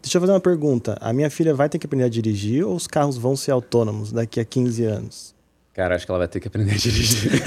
deixa 0.00 0.16
eu 0.16 0.20
fazer 0.20 0.32
uma 0.32 0.38
pergunta. 0.38 0.96
A 1.00 1.12
minha 1.12 1.28
filha 1.28 1.52
vai 1.52 1.68
ter 1.68 1.80
que 1.80 1.86
aprender 1.86 2.04
a 2.04 2.08
dirigir 2.08 2.64
ou 2.64 2.76
os 2.76 2.86
carros 2.86 3.18
vão 3.18 3.31
ser 3.36 3.50
autônomos 3.50 4.12
daqui 4.12 4.40
a 4.40 4.44
15 4.44 4.84
anos? 4.84 5.34
Cara, 5.72 5.94
acho 5.94 6.04
que 6.04 6.10
ela 6.10 6.18
vai 6.18 6.28
ter 6.28 6.38
que 6.38 6.48
aprender 6.48 6.72
a 6.72 6.76
dirigir. 6.76 7.32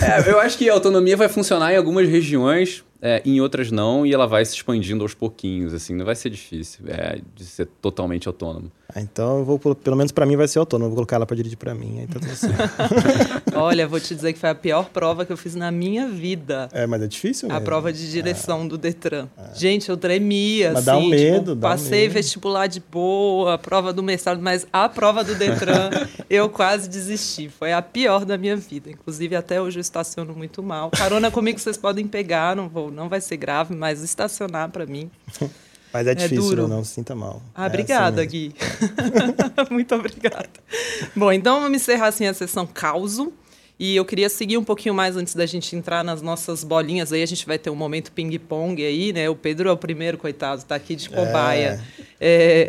É, 0.00 0.30
eu 0.30 0.38
acho 0.38 0.56
que 0.58 0.68
a 0.68 0.72
autonomia 0.72 1.16
vai 1.16 1.28
funcionar 1.28 1.72
em 1.72 1.76
algumas 1.76 2.08
regiões, 2.08 2.84
é, 3.00 3.22
em 3.24 3.40
outras 3.40 3.70
não, 3.70 4.04
e 4.04 4.12
ela 4.12 4.26
vai 4.26 4.44
se 4.44 4.54
expandindo 4.54 5.02
aos 5.02 5.14
pouquinhos, 5.14 5.72
assim, 5.74 5.94
não 5.94 6.04
vai 6.04 6.14
ser 6.14 6.30
difícil 6.30 6.84
é, 6.88 7.20
de 7.34 7.44
ser 7.44 7.66
totalmente 7.80 8.28
autônomo. 8.28 8.70
Ah, 8.94 9.02
então, 9.02 9.40
eu 9.40 9.44
vou, 9.44 9.58
pelo- 9.58 9.74
pelo 9.74 9.94
menos 9.96 10.10
pra 10.12 10.24
mim 10.24 10.34
vai 10.34 10.48
ser 10.48 10.58
autônomo. 10.58 10.88
Vou 10.88 10.96
colocar 10.96 11.16
ela 11.16 11.26
pra 11.26 11.36
dirigir 11.36 11.58
pra 11.58 11.74
mim. 11.74 12.00
Aí 12.00 12.06
tá 12.06 12.18
tudo 12.18 12.34
certo. 12.34 12.74
Olha, 13.54 13.86
vou 13.86 14.00
te 14.00 14.14
dizer 14.14 14.32
que 14.32 14.38
foi 14.38 14.48
a 14.48 14.54
pior 14.54 14.88
prova 14.88 15.26
que 15.26 15.32
eu 15.32 15.36
fiz 15.36 15.54
na 15.54 15.70
minha 15.70 16.08
vida. 16.08 16.70
é, 16.72 16.86
mas 16.86 17.02
é 17.02 17.06
difícil 17.06 17.52
A 17.52 17.60
prova 17.60 17.92
de 17.92 18.10
direção 18.10 18.66
do 18.66 18.78
Detran. 18.78 19.28
Gente, 19.54 19.90
eu 19.90 19.96
tremia, 19.98 20.72
Mas 20.72 20.78
assim. 20.78 20.86
dá 20.86 20.96
um 20.96 21.00
tipo, 21.02 21.10
medo, 21.10 21.54
dá 21.54 21.68
um 21.68 21.70
passei 21.70 22.00
medo. 22.02 22.14
vestibular 22.14 22.66
de 22.66 22.80
boa, 22.80 23.54
a 23.54 23.58
prova 23.58 23.92
do 23.92 24.02
mestrado, 24.02 24.40
mas 24.40 24.66
a 24.72 24.88
prova 24.88 25.22
do 25.22 25.34
Detran 25.34 25.90
eu 26.30 26.48
quase 26.48 26.88
desisti. 26.88 27.50
Foi 27.50 27.74
a 27.74 27.82
pior 27.82 28.24
da 28.24 28.38
minha 28.38 28.56
vida. 28.56 28.90
Inclusive, 28.90 29.36
até 29.36 29.60
hoje 29.60 29.78
eu 29.78 29.82
estaciono 29.82 30.32
muito 30.34 30.62
mal. 30.62 30.90
Carona 30.92 31.30
comigo 31.30 31.58
vocês 31.58 31.76
podem 31.76 32.06
pegar, 32.06 32.56
não 32.56 32.70
vou, 32.70 32.90
não 32.90 33.06
vai 33.06 33.20
ser 33.20 33.36
grave, 33.36 33.74
mas 33.76 34.02
estacionar 34.02 34.70
pra 34.70 34.86
mim. 34.86 35.10
Mas 35.98 36.06
é 36.06 36.14
difícil, 36.14 36.42
duro. 36.50 36.68
não 36.68 36.84
se 36.84 36.94
sinta 36.94 37.14
mal. 37.14 37.42
Ah, 37.54 37.62
É 37.64 37.66
assim 37.66 37.74
obrigada, 37.74 38.16
mesmo. 38.22 38.30
Gui. 38.30 38.54
Muito 39.70 39.94
obrigada. 39.94 40.48
Bom, 41.14 41.32
então 41.32 41.60
vamos 41.60 41.76
encerrar 41.80 42.08
assim 42.08 42.26
a 42.26 42.34
sessão 42.34 42.66
causo. 42.66 43.32
E 43.80 43.94
eu 43.94 44.04
queria 44.04 44.28
seguir 44.28 44.58
um 44.58 44.64
pouquinho 44.64 44.92
mais 44.92 45.16
antes 45.16 45.36
da 45.36 45.46
gente 45.46 45.76
entrar 45.76 46.02
nas 46.02 46.20
nossas 46.20 46.64
bolinhas. 46.64 47.12
Aí 47.12 47.22
a 47.22 47.26
gente 47.26 47.46
vai 47.46 47.58
ter 47.58 47.70
um 47.70 47.76
momento 47.76 48.10
ping-pong 48.10 48.84
aí, 48.84 49.12
né? 49.12 49.30
O 49.30 49.36
Pedro 49.36 49.68
é 49.68 49.72
o 49.72 49.76
primeiro, 49.76 50.18
coitado, 50.18 50.64
tá 50.64 50.74
aqui 50.74 50.96
de 50.96 51.08
cobaia. 51.08 51.80
É, 51.97 51.97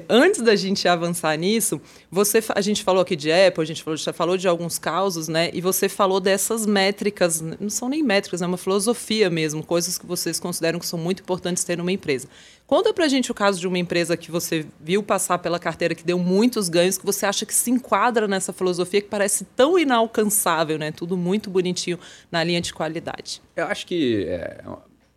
antes 0.08 0.42
da 0.42 0.56
gente 0.56 0.88
avançar 0.88 1.36
nisso, 1.38 1.82
você, 2.12 2.44
a 2.56 2.62
gente 2.62 2.84
falou 2.84 3.02
aqui 3.02 3.16
de 3.16 3.32
Apple, 3.32 3.64
a 3.64 3.66
gente 3.66 3.84
falou, 3.84 3.98
já 3.98 4.14
falou 4.14 4.38
de 4.38 4.48
alguns 4.48 4.78
causos, 4.78 5.28
né? 5.28 5.50
E 5.54 5.62
você 5.62 5.90
falou 5.90 6.20
dessas 6.20 6.66
métricas, 6.66 7.42
não 7.42 7.70
são 7.70 7.90
nem 7.90 8.04
métricas, 8.04 8.42
é 8.42 8.46
uma 8.46 8.58
filosofia 8.58 9.30
mesmo, 9.30 9.64
coisas 9.64 9.98
que 9.98 10.06
vocês 10.06 10.40
consideram 10.40 10.80
que 10.80 10.86
são 10.86 11.00
muito 11.00 11.22
importantes 11.22 11.64
ter 11.64 11.78
numa 11.78 11.92
empresa. 11.92 12.28
Conta 12.68 12.94
pra 12.94 13.08
gente 13.08 13.32
o 13.32 13.34
caso 13.34 13.60
de 13.60 13.68
uma 13.68 13.80
empresa 13.80 14.16
que 14.16 14.30
você 14.30 14.64
viu 14.80 15.02
passar 15.02 15.40
pela 15.40 15.58
carteira, 15.58 15.96
que 15.96 16.04
deu 16.04 16.20
muitos 16.20 16.70
ganhos, 16.70 17.00
que 17.00 17.06
você 17.06 17.26
acha 17.26 17.44
que 17.44 17.54
se 17.54 17.72
enquadra 17.72 18.28
nessa 18.28 18.54
filosofia 18.54 19.02
que 19.02 19.08
parece 19.08 19.44
tão 19.56 19.80
inalcançável, 19.80 20.78
né? 20.78 20.92
Tudo 20.92 21.18
muito 21.18 21.50
bonitinho 21.50 21.98
na 22.32 22.44
linha 22.44 22.62
de 22.62 22.72
qualidade. 22.72 23.42
Eu 23.56 23.66
acho 23.66 23.88
que 23.88 24.26
é, 24.26 24.62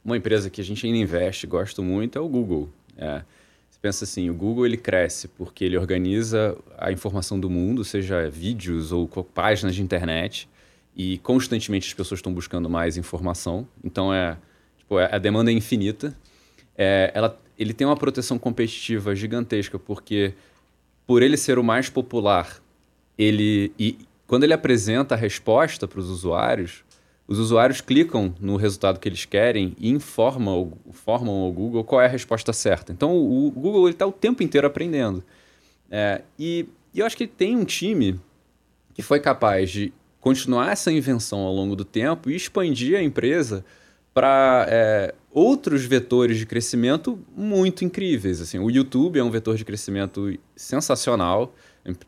uma 0.02 0.16
empresa 0.16 0.48
que 0.48 0.62
a 0.62 0.64
gente 0.64 0.86
ainda 0.86 0.96
investe, 0.96 1.46
gosto 1.46 1.82
muito, 1.82 2.18
é 2.18 2.22
o 2.22 2.28
Google. 2.28 2.70
É, 2.96 3.22
pensa 3.82 4.04
assim, 4.04 4.30
o 4.30 4.34
Google 4.34 4.64
ele 4.64 4.76
cresce 4.76 5.26
porque 5.26 5.64
ele 5.64 5.76
organiza 5.76 6.56
a 6.78 6.92
informação 6.92 7.38
do 7.38 7.50
mundo, 7.50 7.84
seja 7.84 8.30
vídeos 8.30 8.92
ou 8.92 9.08
páginas 9.08 9.74
de 9.74 9.82
internet, 9.82 10.48
e 10.96 11.18
constantemente 11.18 11.88
as 11.88 11.94
pessoas 11.94 12.18
estão 12.18 12.32
buscando 12.32 12.70
mais 12.70 12.96
informação. 12.96 13.66
Então 13.82 14.14
é, 14.14 14.38
tipo, 14.78 15.00
é- 15.00 15.12
a 15.12 15.18
demanda 15.18 15.50
é 15.50 15.54
infinita. 15.54 16.16
É, 16.78 17.10
ela, 17.12 17.36
ele 17.58 17.74
tem 17.74 17.84
uma 17.84 17.96
proteção 17.96 18.38
competitiva 18.38 19.16
gigantesca 19.16 19.78
porque 19.78 20.32
por 21.04 21.20
ele 21.20 21.36
ser 21.36 21.58
o 21.58 21.64
mais 21.64 21.90
popular, 21.90 22.62
ele 23.18 23.72
e 23.78 23.98
quando 24.28 24.44
ele 24.44 24.54
apresenta 24.54 25.14
a 25.14 25.18
resposta 25.18 25.88
para 25.88 25.98
os 25.98 26.08
usuários, 26.08 26.84
os 27.32 27.38
usuários 27.38 27.80
clicam 27.80 28.34
no 28.38 28.56
resultado 28.56 29.00
que 29.00 29.08
eles 29.08 29.24
querem 29.24 29.74
e 29.78 29.90
informam, 29.90 30.72
informam 30.86 31.34
ao 31.34 31.50
Google 31.50 31.82
qual 31.82 32.02
é 32.02 32.04
a 32.04 32.08
resposta 32.08 32.52
certa. 32.52 32.92
Então 32.92 33.16
o 33.16 33.50
Google 33.50 33.88
está 33.88 34.06
o 34.06 34.12
tempo 34.12 34.42
inteiro 34.42 34.66
aprendendo. 34.66 35.24
É, 35.90 36.20
e, 36.38 36.66
e 36.92 37.00
eu 37.00 37.06
acho 37.06 37.16
que 37.16 37.26
tem 37.26 37.56
um 37.56 37.64
time 37.64 38.20
que 38.92 39.00
foi 39.00 39.18
capaz 39.18 39.70
de 39.70 39.92
continuar 40.20 40.72
essa 40.72 40.92
invenção 40.92 41.40
ao 41.40 41.54
longo 41.54 41.74
do 41.74 41.84
tempo 41.84 42.30
e 42.30 42.36
expandir 42.36 42.98
a 42.98 43.02
empresa 43.02 43.64
para 44.12 44.66
é, 44.68 45.14
outros 45.30 45.84
vetores 45.84 46.36
de 46.36 46.44
crescimento 46.44 47.18
muito 47.34 47.82
incríveis. 47.82 48.42
Assim, 48.42 48.58
o 48.58 48.70
YouTube 48.70 49.18
é 49.18 49.24
um 49.24 49.30
vetor 49.30 49.56
de 49.56 49.64
crescimento 49.64 50.38
sensacional. 50.54 51.54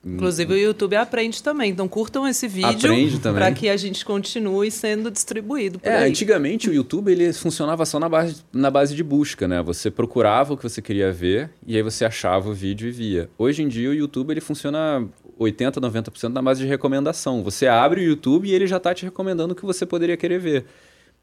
Inclusive 0.04 0.54
o 0.54 0.56
YouTube 0.56 0.94
aprende 0.94 1.42
também. 1.42 1.70
Então 1.72 1.88
curtam 1.88 2.26
esse 2.28 2.46
vídeo 2.46 3.20
para 3.20 3.50
que 3.50 3.68
a 3.68 3.76
gente 3.76 4.04
continue 4.04 4.70
sendo 4.70 5.10
distribuído 5.10 5.80
É, 5.82 5.96
aí. 5.96 6.10
antigamente 6.10 6.70
o 6.70 6.72
YouTube 6.72 7.10
ele 7.10 7.32
funcionava 7.32 7.84
só 7.84 7.98
na 7.98 8.08
base, 8.08 8.42
na 8.52 8.70
base 8.70 8.94
de 8.94 9.02
busca, 9.02 9.48
né? 9.48 9.60
Você 9.62 9.90
procurava 9.90 10.54
o 10.54 10.56
que 10.56 10.62
você 10.62 10.80
queria 10.80 11.10
ver 11.12 11.50
e 11.66 11.76
aí 11.76 11.82
você 11.82 12.04
achava 12.04 12.48
o 12.50 12.54
vídeo 12.54 12.86
e 12.86 12.92
via. 12.92 13.28
Hoje 13.36 13.62
em 13.62 13.68
dia 13.68 13.90
o 13.90 13.94
YouTube 13.94 14.30
ele 14.30 14.40
funciona 14.40 15.04
80, 15.38 15.80
90% 15.80 16.28
na 16.28 16.40
base 16.40 16.60
de 16.62 16.68
recomendação. 16.68 17.42
Você 17.42 17.66
abre 17.66 18.00
o 18.00 18.04
YouTube 18.04 18.48
e 18.48 18.52
ele 18.54 18.68
já 18.68 18.76
está 18.76 18.94
te 18.94 19.04
recomendando 19.04 19.54
o 19.54 19.56
que 19.56 19.64
você 19.66 19.84
poderia 19.84 20.16
querer 20.16 20.38
ver. 20.38 20.64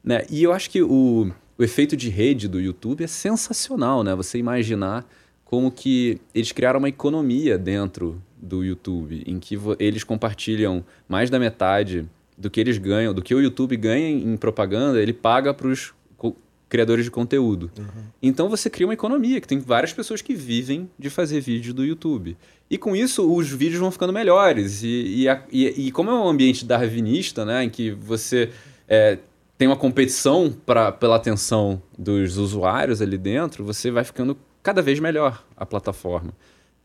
Né? 0.04 0.26
E 0.28 0.42
eu 0.42 0.52
acho 0.52 0.68
que 0.68 0.82
o, 0.82 1.30
o 1.56 1.62
efeito 1.62 1.96
de 1.96 2.10
rede 2.10 2.48
do 2.48 2.60
YouTube 2.60 3.02
é 3.04 3.06
sensacional, 3.06 4.02
né? 4.04 4.14
Você 4.14 4.36
imaginar 4.36 5.06
como 5.52 5.70
que 5.70 6.18
eles 6.34 6.50
criaram 6.50 6.78
uma 6.78 6.88
economia 6.88 7.58
dentro 7.58 8.22
do 8.40 8.64
YouTube, 8.64 9.22
em 9.26 9.38
que 9.38 9.58
eles 9.78 10.02
compartilham 10.02 10.82
mais 11.06 11.28
da 11.28 11.38
metade 11.38 12.06
do 12.38 12.48
que 12.48 12.58
eles 12.58 12.78
ganham, 12.78 13.12
do 13.12 13.20
que 13.20 13.34
o 13.34 13.40
YouTube 13.40 13.76
ganha 13.76 14.08
em 14.08 14.34
propaganda, 14.38 14.98
ele 14.98 15.12
paga 15.12 15.52
para 15.52 15.68
os 15.68 15.92
criadores 16.70 17.04
de 17.04 17.10
conteúdo. 17.10 17.70
Então 18.22 18.48
você 18.48 18.70
cria 18.70 18.86
uma 18.86 18.94
economia, 18.94 19.42
que 19.42 19.46
tem 19.46 19.58
várias 19.58 19.92
pessoas 19.92 20.22
que 20.22 20.34
vivem 20.34 20.88
de 20.98 21.10
fazer 21.10 21.42
vídeo 21.42 21.74
do 21.74 21.84
YouTube. 21.84 22.34
E 22.70 22.78
com 22.78 22.96
isso 22.96 23.30
os 23.30 23.50
vídeos 23.50 23.78
vão 23.78 23.90
ficando 23.90 24.10
melhores. 24.10 24.82
E, 24.82 25.16
e, 25.24 25.28
a- 25.28 25.42
e- 25.52 25.88
e 25.88 25.92
como 25.92 26.08
é 26.08 26.14
um 26.14 26.26
ambiente 26.26 26.64
darwinista, 26.64 27.44
né, 27.44 27.62
em 27.64 27.68
que 27.68 27.90
você 27.90 28.48
é, 28.88 29.18
tem 29.58 29.68
uma 29.68 29.76
competição 29.76 30.50
pra, 30.64 30.90
pela 30.90 31.16
atenção 31.16 31.82
dos 31.98 32.38
usuários 32.38 33.02
ali 33.02 33.18
dentro, 33.18 33.62
você 33.62 33.90
vai 33.90 34.02
ficando 34.02 34.34
cada 34.62 34.80
vez 34.82 35.00
melhor 35.00 35.44
a 35.56 35.66
plataforma. 35.66 36.32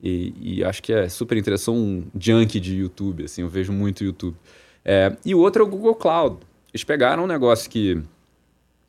E, 0.01 0.34
e 0.39 0.63
acho 0.63 0.82
que 0.82 0.93
é 0.93 1.09
super 1.09 1.38
interessante. 1.38 1.65
Sou 1.65 1.75
um 1.75 2.05
junkie 2.19 2.59
de 2.59 2.75
YouTube, 2.75 3.25
assim, 3.25 3.41
eu 3.41 3.49
vejo 3.49 3.71
muito 3.71 4.03
YouTube. 4.03 4.36
É, 4.84 5.15
e 5.25 5.36
o 5.36 5.39
outro 5.39 5.63
é 5.63 5.65
o 5.65 5.69
Google 5.69 5.95
Cloud. 5.95 6.38
Eles 6.73 6.84
pegaram 6.84 7.23
um 7.23 7.28
negócio 7.28 7.69
que 7.69 8.01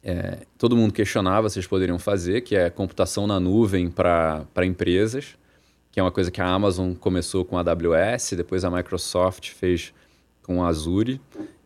é, 0.03 0.39
todo 0.57 0.77
mundo 0.77 0.93
questionava 0.93 1.49
se 1.49 1.59
eles 1.59 1.67
poderiam 1.67 1.99
fazer, 1.99 2.43
que 2.43 2.57
é 2.57 2.71
computação 2.71 3.27
na 3.27 3.41
nuvem 3.41 3.91
para 3.91 4.47
empresas, 4.65 5.37
que 5.91 5.99
é 5.99 6.03
uma 6.03 6.13
coisa 6.13 6.31
que 6.31 6.41
a 6.41 6.47
Amazon 6.47 6.95
começou 6.95 7.45
com 7.45 7.59
a 7.59 7.61
AWS, 7.61 8.35
depois 8.37 8.65
a 8.65 8.71
Microsoft 8.71 9.51
fez 9.51 9.93
com 10.43 10.63
a 10.63 10.69
Azure. 10.69 11.21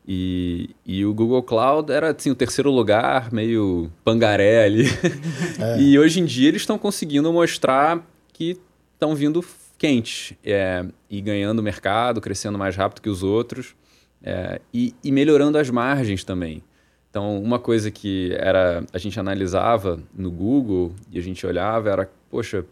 E, 0.07 0.71
e 0.85 1.05
o 1.05 1.15
Google 1.15 1.43
Cloud 1.43 1.93
era 1.93 2.11
assim, 2.11 2.31
o 2.31 2.35
terceiro 2.35 2.71
lugar, 2.71 3.33
meio 3.33 3.91
pangaré 4.05 4.65
ali. 4.65 4.85
E 5.79 5.99
hoje 5.99 6.21
em 6.21 6.25
dia 6.25 6.49
eles 6.49 6.63
estão 6.63 6.79
conseguindo 6.79 7.33
mostrar 7.33 8.05
que 8.33 8.59
estão 8.95 9.15
vindo 9.15 9.45
quentes 9.79 10.35
é, 10.45 10.85
e 11.09 11.21
ganhando 11.21 11.63
mercado, 11.63 12.21
crescendo 12.21 12.59
mais 12.59 12.77
rápido 12.77 13.03
que 13.03 13.09
os 13.09 13.23
outros 13.23 13.75
é, 14.23 14.61
e, 14.73 14.95
e 15.03 15.11
melhorando 15.11 15.59
as 15.59 15.69
margens 15.71 16.25
também. 16.25 16.63
Então, 17.11 17.43
uma 17.43 17.59
coisa 17.59 17.91
que 17.91 18.33
era 18.39 18.85
a 18.93 18.99
gente 18.99 19.19
analisava 19.21 20.01
no 20.15 20.31
Google 20.31 20.95
e 21.11 21.19
a 21.19 21.23
gente 21.23 21.47
olhava 21.47 21.91
era, 21.91 22.11
poxa, 22.31 22.65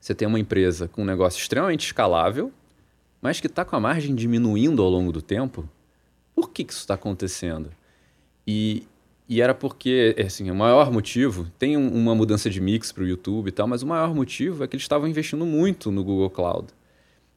você 0.00 0.14
tem 0.14 0.26
uma 0.26 0.40
empresa 0.40 0.88
com 0.88 1.02
um 1.02 1.04
negócio 1.04 1.40
extremamente 1.40 1.86
escalável, 1.86 2.52
mas 3.22 3.40
que 3.40 3.46
está 3.46 3.64
com 3.64 3.76
a 3.76 3.80
margem 3.80 4.14
diminuindo 4.14 4.82
ao 4.82 4.90
longo 4.90 5.12
do 5.12 5.22
tempo. 5.22 5.68
Por 6.34 6.50
que, 6.50 6.64
que 6.64 6.72
isso 6.72 6.80
está 6.80 6.94
acontecendo? 6.94 7.70
E, 8.46 8.86
e 9.28 9.40
era 9.40 9.54
porque, 9.54 10.14
assim, 10.24 10.50
o 10.50 10.54
maior 10.54 10.90
motivo, 10.90 11.46
tem 11.58 11.76
um, 11.76 11.88
uma 11.88 12.14
mudança 12.14 12.50
de 12.50 12.60
mix 12.60 12.92
para 12.92 13.04
o 13.04 13.06
YouTube 13.06 13.48
e 13.48 13.52
tal, 13.52 13.66
mas 13.66 13.82
o 13.82 13.86
maior 13.86 14.14
motivo 14.14 14.64
é 14.64 14.66
que 14.66 14.76
eles 14.76 14.84
estavam 14.84 15.08
investindo 15.08 15.46
muito 15.46 15.90
no 15.90 16.02
Google 16.04 16.30
Cloud. 16.30 16.68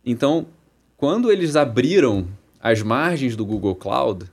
Então, 0.05 0.47
quando 0.97 1.31
eles 1.31 1.55
abriram 1.55 2.27
as 2.59 2.81
margens 2.81 3.35
do 3.35 3.45
Google 3.45 3.75
Cloud, 3.75 4.25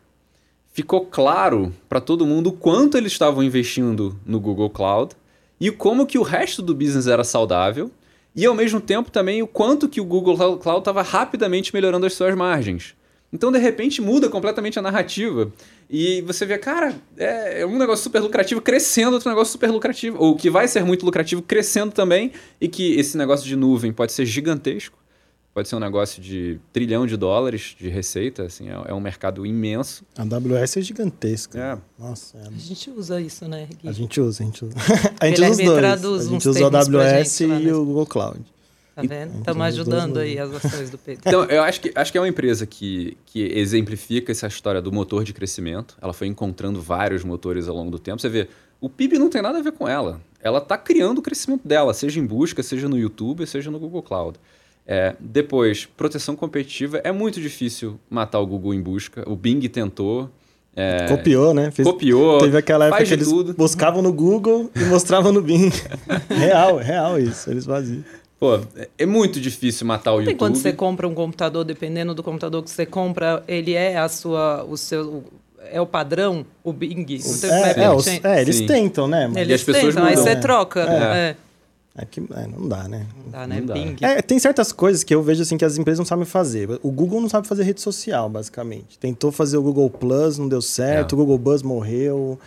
ficou 0.73 1.07
claro 1.07 1.73
para 1.89 2.01
todo 2.01 2.27
mundo 2.27 2.51
quanto 2.51 2.97
eles 2.97 3.13
estavam 3.13 3.43
investindo 3.43 4.19
no 4.27 4.41
Google 4.41 4.71
Cloud 4.71 5.15
e 5.61 5.71
como 5.71 6.07
que 6.07 6.19
o 6.19 6.23
resto 6.23 6.61
do 6.61 6.75
business 6.75 7.07
era 7.07 7.23
saudável 7.23 7.91
e 8.35 8.45
ao 8.45 8.55
mesmo 8.55 8.81
tempo 8.81 9.11
também 9.11 9.41
o 9.43 9.47
quanto 9.47 9.89
que 9.89 10.01
o 10.01 10.05
Google 10.05 10.59
Cloud 10.59 10.81
estava 10.81 11.03
rapidamente 11.03 11.73
melhorando 11.73 12.07
as 12.07 12.15
suas 12.15 12.35
margens. 12.35 12.95
Então, 13.35 13.51
de 13.51 13.59
repente, 13.59 14.01
muda 14.01 14.29
completamente 14.29 14.79
a 14.79 14.83
narrativa. 14.83 15.53
E 15.91 16.23
você 16.23 16.47
vê, 16.47 16.57
cara, 16.57 16.95
é, 17.17 17.63
é 17.63 17.67
um 17.67 17.77
negócio 17.77 18.05
super 18.05 18.21
lucrativo 18.21 18.61
crescendo, 18.61 19.15
outro 19.15 19.29
negócio 19.29 19.51
super 19.51 19.73
lucrativo. 19.73 20.17
Ou 20.21 20.37
que 20.37 20.49
vai 20.49 20.69
ser 20.69 20.85
muito 20.85 21.05
lucrativo 21.05 21.43
crescendo 21.43 21.91
também. 21.91 22.31
E 22.61 22.69
que 22.69 22.95
esse 22.95 23.17
negócio 23.17 23.45
de 23.45 23.57
nuvem 23.57 23.93
pode 23.93 24.13
ser 24.13 24.25
gigantesco. 24.25 24.97
Pode 25.53 25.69
ser 25.69 25.75
um 25.75 25.81
negócio 25.81 26.23
de 26.23 26.61
trilhão 26.73 27.09
de 27.09 27.17
dólares 27.17 27.75
de 27.79 27.89
receita, 27.89 28.45
assim, 28.45 28.69
é, 28.69 28.91
é 28.91 28.95
um 28.95 29.01
mercado 29.01 29.45
imenso. 29.45 30.05
A 30.17 30.23
AWS 30.23 30.77
é 30.77 30.81
gigantesca. 30.81 31.59
É. 31.59 32.03
Nossa, 32.03 32.39
é... 32.39 32.49
A 32.49 32.59
gente 32.59 32.91
usa 32.91 33.21
isso, 33.21 33.47
né, 33.49 33.69
Gui? 33.81 33.89
A 33.89 33.93
gente 33.93 34.21
usa, 34.21 34.43
a 34.43 34.47
gente 34.47 34.65
usa. 34.65 34.75
a 35.21 35.27
gente 35.27 35.37
Guilherme 35.37 35.55
usa 35.55 35.63
os 35.63 35.69
dois. 35.69 35.79
traduz 35.79 36.27
A 36.27 36.31
gente 36.31 36.49
usa 36.49 36.61
o 36.61 36.77
AWS 36.77 37.39
gente 37.39 37.47
lá 37.47 37.61
e 37.61 37.73
o 37.73 37.85
Google 37.85 38.07
Cloud. 38.07 38.54
Tá 38.95 39.03
vendo? 39.03 39.39
Estamos 39.39 39.63
ajudando 39.67 40.19
aí 40.19 40.39
as 40.39 40.55
ações 40.65 40.89
do 40.91 40.97
Pedro. 40.99 41.23
Então, 41.27 41.45
eu 41.45 41.63
acho 41.63 41.81
que, 41.81 41.91
acho 41.95 42.13
que 42.13 42.19
é 42.19 42.21
uma 42.21 42.29
empresa 42.29 42.65
que, 42.65 43.17
que 43.27 43.43
exemplifica 43.59 44.31
essa 44.31 44.47
história 44.47 44.81
do 44.81 44.93
motor 44.93 45.25
de 45.25 45.33
crescimento. 45.33 45.97
Ela 46.01 46.13
foi 46.13 46.29
encontrando 46.29 46.81
vários 46.81 47.25
motores 47.25 47.67
ao 47.69 47.75
longo 47.75 47.91
do 47.91 47.99
tempo. 47.99 48.21
Você 48.21 48.29
vê, 48.29 48.49
o 48.81 48.89
PIB 48.89 49.19
não 49.19 49.29
tem 49.29 49.43
nada 49.43 49.59
a 49.59 49.63
ver 49.63 49.73
com 49.73 49.89
ela. 49.89 50.21
Ela 50.41 50.59
está 50.59 50.79
criando 50.79 51.19
o 51.19 51.23
crescimento 51.23 51.67
dela, 51.67 51.93
seja 51.93 52.21
em 52.21 52.27
busca, 52.27 52.63
seja 52.63 52.89
no 52.89 52.97
YouTube, 52.99 53.45
seja 53.47 53.71
no 53.71 53.79
Google 53.81 54.03
Cloud. 54.03 54.39
É, 54.87 55.17
depois, 55.19 55.87
proteção 55.87 56.37
competitiva. 56.37 57.01
É 57.03 57.11
muito 57.11 57.41
difícil 57.41 57.99
matar 58.09 58.39
o 58.39 58.47
Google 58.47 58.75
em 58.75 58.81
busca. 58.83 59.25
O 59.29 59.35
Bing 59.35 59.61
tentou. 59.69 60.31
é, 60.77 61.07
Copiou, 61.09 61.53
né? 61.55 61.71
Fez- 61.71 61.89
copiou. 61.89 62.39
Teve 62.39 62.59
aquela 62.59 62.85
época 62.87 63.03
que 63.03 63.09
de 63.09 63.15
eles 63.15 63.27
tudo. 63.29 63.55
buscavam 63.55 64.03
no 64.03 64.13
Google 64.13 64.71
e 64.77 64.85
mostravam 64.85 65.33
no 65.33 65.41
Bing. 65.43 65.71
real, 66.29 66.77
real 66.77 67.19
isso. 67.19 67.51
Eles 67.51 67.65
faziam. 67.65 68.05
Pô, 68.45 68.61
é- 68.77 68.89
é 68.99 69.07
muito 69.07 69.41
difícil 69.41 69.87
matar 69.87 70.13
o 70.13 70.17
Tem 70.17 70.25
YouTube. 70.27 70.39
quando 70.39 70.57
você 70.57 70.71
compra 70.71 71.09
um 71.09 71.15
computador, 71.15 71.65
dependendo 71.65 72.15
do 72.15 72.23
computador 72.23 72.63
que 72.63 72.69
você 72.69 72.85
compra, 72.85 73.43
ele 73.49 73.73
é 73.73 73.97
a 73.97 74.07
sua, 74.07 74.63
o 74.65 74.77
seu, 74.77 75.25
é 75.73 75.81
o 75.81 75.87
padrão, 75.87 76.45
o 76.63 76.71
Bing. 76.71 77.07
Tem- 77.07 77.21
É, 77.51 77.81
é 77.81 78.33
é, 78.35 78.37
é, 78.39 78.43
eles 78.43 78.57
Sim. 78.57 78.67
tentam, 78.67 79.09
né? 79.09 79.29
Mas 79.29 79.37
Eles 79.39 79.61
as 79.61 79.65
pessoas 79.65 79.95
tentam, 79.95 80.05
aí 80.05 80.11
mudam, 80.11 80.25
você 80.25 80.35
né? 80.35 80.41
troca. 80.43 80.81
É. 80.83 81.37
É. 81.97 82.03
é 82.03 82.05
que, 82.05 82.21
é, 82.21 82.47
não 82.47 82.69
dá, 82.69 82.87
né? 82.87 83.07
Não 83.25 83.31
dá, 83.31 83.47
né? 83.47 83.61
Não 83.61 83.67
dá. 83.67 83.73
Bing. 83.75 83.97
É, 84.03 84.21
tem 84.21 84.39
certas 84.39 84.73
coisas 84.73 85.03
que 85.03 85.15
eu 85.15 85.23
vejo 85.23 85.41
assim 85.41 85.57
que 85.57 85.65
as 85.65 85.79
empresas 85.79 85.99
não 85.99 86.05
sabem 86.07 86.27
fazer. 86.27 86.69
O 86.83 86.91
Google 86.91 87.23
não 87.23 87.31
sabe 87.31 87.49
fazer 87.49 87.63
rede 87.63 87.81
social, 87.81 88.29
basicamente. 88.29 88.99
Tentou 88.99 89.33
fazer 89.33 89.57
o 89.57 89.63
Google 89.63 89.89
Plus, 89.89 90.37
não 90.37 90.49
deu 90.49 90.61
certo. 90.61 91.13
É. 91.13 91.15
O 91.15 91.19
Google 91.19 91.39
Buzz 91.39 91.63
morreu. 91.63 92.39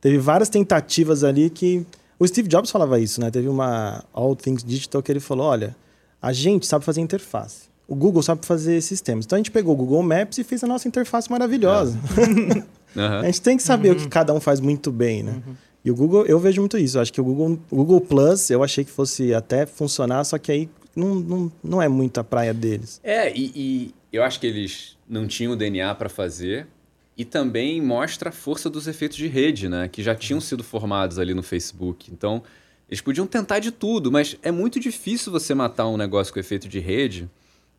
Teve 0.00 0.16
várias 0.16 0.48
tentativas 0.48 1.22
ali 1.22 1.50
que 1.50 1.84
o 2.22 2.28
Steve 2.28 2.48
Jobs 2.48 2.70
falava 2.70 3.00
isso, 3.00 3.20
né? 3.20 3.30
Teve 3.32 3.48
uma 3.48 4.04
All 4.12 4.36
Things 4.36 4.62
Digital 4.62 5.02
que 5.02 5.10
ele 5.10 5.18
falou, 5.18 5.46
olha, 5.46 5.74
a 6.20 6.32
gente 6.32 6.66
sabe 6.66 6.84
fazer 6.84 7.00
interface. 7.00 7.64
O 7.88 7.96
Google 7.96 8.22
sabe 8.22 8.46
fazer 8.46 8.80
sistemas. 8.80 9.24
Então 9.24 9.36
a 9.36 9.40
gente 9.40 9.50
pegou 9.50 9.74
o 9.74 9.76
Google 9.76 10.02
Maps 10.04 10.38
e 10.38 10.44
fez 10.44 10.62
a 10.62 10.68
nossa 10.68 10.86
interface 10.86 11.28
maravilhosa. 11.28 11.98
Aham. 12.96 13.20
A 13.20 13.24
gente 13.24 13.42
tem 13.42 13.56
que 13.56 13.62
saber 13.62 13.90
o 13.90 13.96
que 13.96 14.06
cada 14.06 14.32
um 14.32 14.40
faz 14.40 14.60
muito 14.60 14.92
bem, 14.92 15.24
né? 15.24 15.42
E 15.84 15.90
o 15.90 15.96
Google, 15.96 16.24
eu 16.26 16.38
vejo 16.38 16.60
muito 16.62 16.78
isso. 16.78 16.96
Eu 16.96 17.02
acho 17.02 17.12
que 17.12 17.20
o 17.20 17.24
Google, 17.24 17.58
o 17.68 17.76
Google 17.76 18.00
Plus, 18.00 18.50
eu 18.50 18.62
achei 18.62 18.84
que 18.84 18.90
fosse 18.90 19.34
até 19.34 19.66
funcionar, 19.66 20.22
só 20.22 20.38
que 20.38 20.52
aí 20.52 20.70
não, 20.94 21.16
não, 21.16 21.52
não 21.62 21.82
é 21.82 21.88
muito 21.88 22.20
a 22.20 22.24
praia 22.24 22.54
deles. 22.54 23.00
É, 23.02 23.36
e, 23.36 23.52
e 23.54 23.94
eu 24.12 24.22
acho 24.22 24.38
que 24.38 24.46
eles 24.46 24.96
não 25.08 25.26
tinham 25.26 25.54
o 25.54 25.56
DNA 25.56 25.92
para 25.96 26.08
fazer. 26.08 26.68
E 27.16 27.24
também 27.24 27.80
mostra 27.80 28.30
a 28.30 28.32
força 28.32 28.70
dos 28.70 28.86
efeitos 28.86 29.16
de 29.16 29.26
rede, 29.26 29.68
né? 29.68 29.88
Que 29.88 30.02
já 30.02 30.14
tinham 30.14 30.40
sido 30.40 30.64
formados 30.64 31.18
ali 31.18 31.34
no 31.34 31.42
Facebook. 31.42 32.10
Então, 32.10 32.42
eles 32.88 33.00
podiam 33.00 33.26
tentar 33.26 33.58
de 33.58 33.70
tudo, 33.70 34.12
mas 34.12 34.36
é 34.42 34.50
muito 34.50 34.78
difícil 34.78 35.32
você 35.32 35.54
matar 35.54 35.88
um 35.88 35.96
negócio 35.96 36.32
com 36.32 36.38
efeito 36.38 36.68
de 36.68 36.78
rede, 36.78 37.28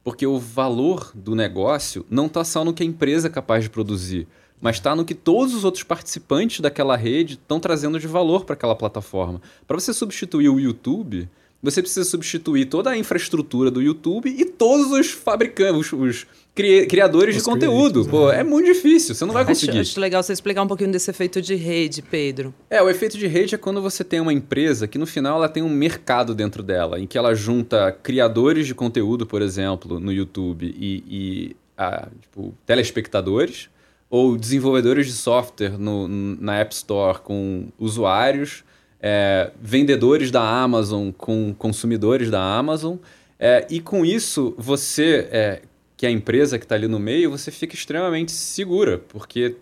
porque 0.03 0.25
o 0.25 0.39
valor 0.39 1.11
do 1.13 1.35
negócio 1.35 2.05
não 2.09 2.25
está 2.25 2.43
só 2.43 2.65
no 2.65 2.73
que 2.73 2.83
a 2.83 2.85
empresa 2.85 3.27
é 3.27 3.29
capaz 3.29 3.63
de 3.63 3.69
produzir, 3.69 4.27
mas 4.59 4.77
está 4.77 4.95
no 4.95 5.05
que 5.05 5.13
todos 5.13 5.53
os 5.53 5.63
outros 5.63 5.83
participantes 5.83 6.61
daquela 6.61 6.95
rede 6.95 7.33
estão 7.33 7.59
trazendo 7.59 7.99
de 7.99 8.07
valor 8.07 8.43
para 8.45 8.53
aquela 8.53 8.75
plataforma. 8.75 9.41
Para 9.67 9.79
você 9.79 9.93
substituir 9.93 10.49
o 10.49 10.59
YouTube, 10.59 11.29
você 11.63 11.81
precisa 11.81 12.03
substituir 12.03 12.65
toda 12.65 12.89
a 12.91 12.97
infraestrutura 12.97 13.71
do 13.71 13.81
YouTube 13.81 14.29
e 14.29 14.43
todos 14.45 14.91
os 14.91 15.09
fabricantes, 15.11 15.91
os, 15.91 15.93
os 15.93 16.27
cri- 16.53 16.85
criadores 16.87 17.37
Os 17.37 17.41
de 17.41 17.49
conteúdo. 17.49 18.05
Pô, 18.05 18.29
é 18.29 18.43
muito 18.43 18.65
difícil, 18.65 19.15
você 19.15 19.23
não 19.25 19.33
vai 19.33 19.43
Acho, 19.43 19.51
conseguir. 19.53 19.79
acho 19.79 19.99
legal 19.99 20.21
você 20.21 20.33
explicar 20.33 20.61
um 20.61 20.67
pouquinho 20.67 20.91
desse 20.91 21.09
efeito 21.09 21.41
de 21.41 21.55
rede, 21.55 22.01
Pedro. 22.01 22.53
É, 22.69 22.83
o 22.83 22.89
efeito 22.89 23.17
de 23.17 23.25
rede 23.27 23.55
é 23.55 23.57
quando 23.57 23.81
você 23.81 24.03
tem 24.03 24.19
uma 24.19 24.33
empresa 24.33 24.87
que 24.87 24.97
no 24.97 25.05
final 25.05 25.37
ela 25.37 25.47
tem 25.49 25.63
um 25.63 25.69
mercado 25.69 26.35
dentro 26.35 26.61
dela, 26.61 26.99
em 26.99 27.07
que 27.07 27.17
ela 27.17 27.33
junta 27.33 27.91
criadores 28.03 28.67
de 28.67 28.75
conteúdo, 28.75 29.25
por 29.25 29.41
exemplo, 29.41 29.99
no 29.99 30.11
YouTube 30.11 30.65
e, 30.77 31.03
e 31.07 31.55
ah, 31.77 32.07
tipo, 32.21 32.53
telespectadores, 32.65 33.69
ou 34.09 34.37
desenvolvedores 34.37 35.07
de 35.07 35.13
software 35.13 35.77
no- 35.79 36.07
na 36.07 36.57
App 36.59 36.71
Store 36.75 37.19
com 37.19 37.69
usuários, 37.79 38.63
é, 39.05 39.51
vendedores 39.61 40.31
da 40.31 40.41
Amazon 40.41 41.11
com 41.11 41.53
consumidores 41.53 42.31
da 42.31 42.41
Amazon. 42.41 42.95
é, 43.37 43.67
e 43.69 43.81
com 43.81 44.05
isso, 44.05 44.55
você, 44.57 45.27
é, 45.29 45.61
que 45.97 46.05
é 46.05 46.09
a 46.09 46.11
empresa 46.11 46.57
que 46.57 46.63
está 46.63 46.75
ali 46.75 46.87
no 46.87 46.99
meio, 46.99 47.29
você 47.29 47.51
fica 47.51 47.75
extremamente 47.75 48.31
segura, 48.31 48.99
porque 49.09 49.57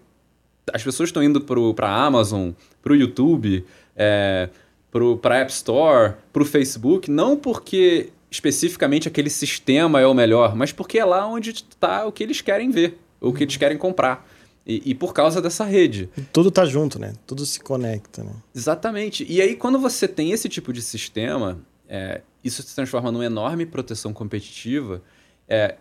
as 0.71 0.83
pessoas 0.83 1.09
estão 1.09 1.23
indo 1.23 1.41
para 1.41 1.87
a 1.87 2.05
Amazon, 2.05 2.51
para 2.83 2.93
o 2.93 2.95
YouTube, 2.95 3.65
é, 3.95 4.49
para 4.91 5.35
a 5.35 5.39
App 5.39 5.51
Store, 5.51 6.13
para 6.31 6.43
o 6.43 6.45
Facebook, 6.45 7.09
não 7.09 7.35
porque 7.35 8.09
especificamente 8.29 9.07
aquele 9.07 9.29
sistema 9.29 9.99
é 9.99 10.05
o 10.05 10.13
melhor, 10.13 10.55
mas 10.55 10.71
porque 10.71 10.99
é 10.99 11.05
lá 11.05 11.25
onde 11.25 11.49
está 11.49 12.05
o 12.05 12.11
que 12.11 12.23
eles 12.23 12.41
querem 12.41 12.69
ver, 12.69 12.99
o 13.19 13.33
que 13.33 13.43
eles 13.43 13.57
querem 13.57 13.77
comprar. 13.77 14.25
E, 14.65 14.91
e 14.91 14.95
por 14.95 15.13
causa 15.13 15.41
dessa 15.41 15.63
rede. 15.63 16.09
Tudo 16.31 16.51
tá 16.51 16.65
junto, 16.65 16.99
né? 16.99 17.13
Tudo 17.25 17.45
se 17.45 17.59
conecta, 17.59 18.23
né? 18.23 18.33
Exatamente. 18.55 19.25
E 19.27 19.41
aí, 19.41 19.55
quando 19.55 19.79
você 19.79 20.07
tem 20.07 20.31
esse 20.31 20.47
tipo 20.47 20.71
de 20.71 20.81
sistema, 20.81 21.59
é, 21.89 22.21
isso 22.43 22.61
se 22.61 22.75
transforma 22.75 23.11
numa 23.11 23.25
enorme 23.25 23.65
proteção 23.65 24.13
competitiva. 24.13 25.01
É, 25.49 25.75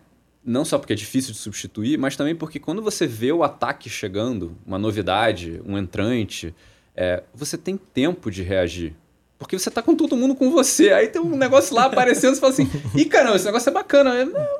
não 0.44 0.64
só 0.64 0.78
porque 0.78 0.94
é 0.94 0.96
difícil 0.96 1.32
de 1.32 1.38
substituir, 1.38 1.98
mas 1.98 2.16
também 2.16 2.34
porque 2.34 2.58
quando 2.58 2.80
você 2.82 3.06
vê 3.06 3.30
o 3.30 3.42
ataque 3.42 3.90
chegando, 3.90 4.56
uma 4.66 4.78
novidade, 4.78 5.60
um 5.66 5.76
entrante, 5.76 6.54
é, 6.96 7.22
você 7.34 7.58
tem 7.58 7.76
tempo 7.76 8.30
de 8.30 8.42
reagir. 8.42 8.94
Porque 9.38 9.58
você 9.58 9.70
tá 9.70 9.82
com 9.82 9.94
todo 9.94 10.16
mundo 10.16 10.34
com 10.34 10.50
você. 10.50 10.92
Aí 10.92 11.08
tem 11.08 11.20
um 11.20 11.36
negócio 11.36 11.74
lá 11.74 11.84
aparecendo, 11.84 12.34
você 12.34 12.40
fala 12.40 12.52
assim: 12.52 12.68
ih, 12.94 13.06
caramba, 13.06 13.36
esse 13.36 13.44
negócio 13.46 13.70
é 13.70 13.72
bacana. 13.72 14.14
Eu, 14.14 14.26
"Não, 14.26 14.59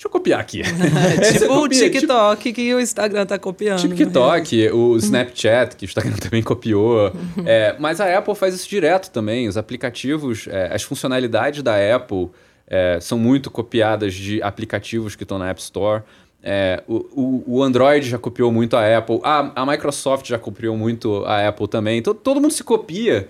deixa 0.00 0.06
eu 0.06 0.10
copiar 0.10 0.40
aqui. 0.40 0.62
É 0.64 1.24
você 1.24 1.32
tipo 1.40 1.52
o 1.52 1.60
copia, 1.60 1.78
tipo- 1.78 1.90
TikTok 2.00 2.52
que 2.54 2.74
o 2.74 2.80
Instagram 2.80 3.26
tá 3.26 3.38
copiando. 3.38 3.80
Tipo 3.80 3.94
TikTok, 3.94 4.70
o 4.70 4.96
Snapchat, 4.96 5.76
que 5.76 5.84
o 5.84 5.86
Instagram 5.86 6.16
também 6.18 6.42
copiou. 6.42 7.12
É, 7.44 7.76
mas 7.78 8.00
a 8.00 8.16
Apple 8.18 8.34
faz 8.34 8.54
isso 8.54 8.68
direto 8.68 9.10
também. 9.10 9.46
Os 9.46 9.56
aplicativos, 9.58 10.46
é, 10.50 10.74
as 10.74 10.82
funcionalidades 10.82 11.62
da 11.62 11.74
Apple 11.94 12.30
é, 12.66 12.98
são 13.00 13.18
muito 13.18 13.50
copiadas 13.50 14.14
de 14.14 14.42
aplicativos 14.42 15.14
que 15.14 15.24
estão 15.24 15.38
na 15.38 15.50
App 15.50 15.60
Store. 15.60 16.02
É, 16.42 16.82
o, 16.88 16.94
o- 17.12 17.44
o 17.58 17.62
Android 17.62 18.08
já 18.08 18.16
copiou 18.16 18.50
muito 18.50 18.76
a 18.76 18.96
Apple. 18.96 19.20
A, 19.22 19.62
a 19.62 19.66
Microsoft 19.66 20.26
já 20.26 20.38
copiou 20.38 20.74
muito 20.78 21.22
a 21.26 21.46
Apple 21.48 21.68
também. 21.68 21.98
Então 21.98 22.14
todo 22.14 22.40
mundo 22.40 22.52
se 22.52 22.64
copia. 22.64 23.28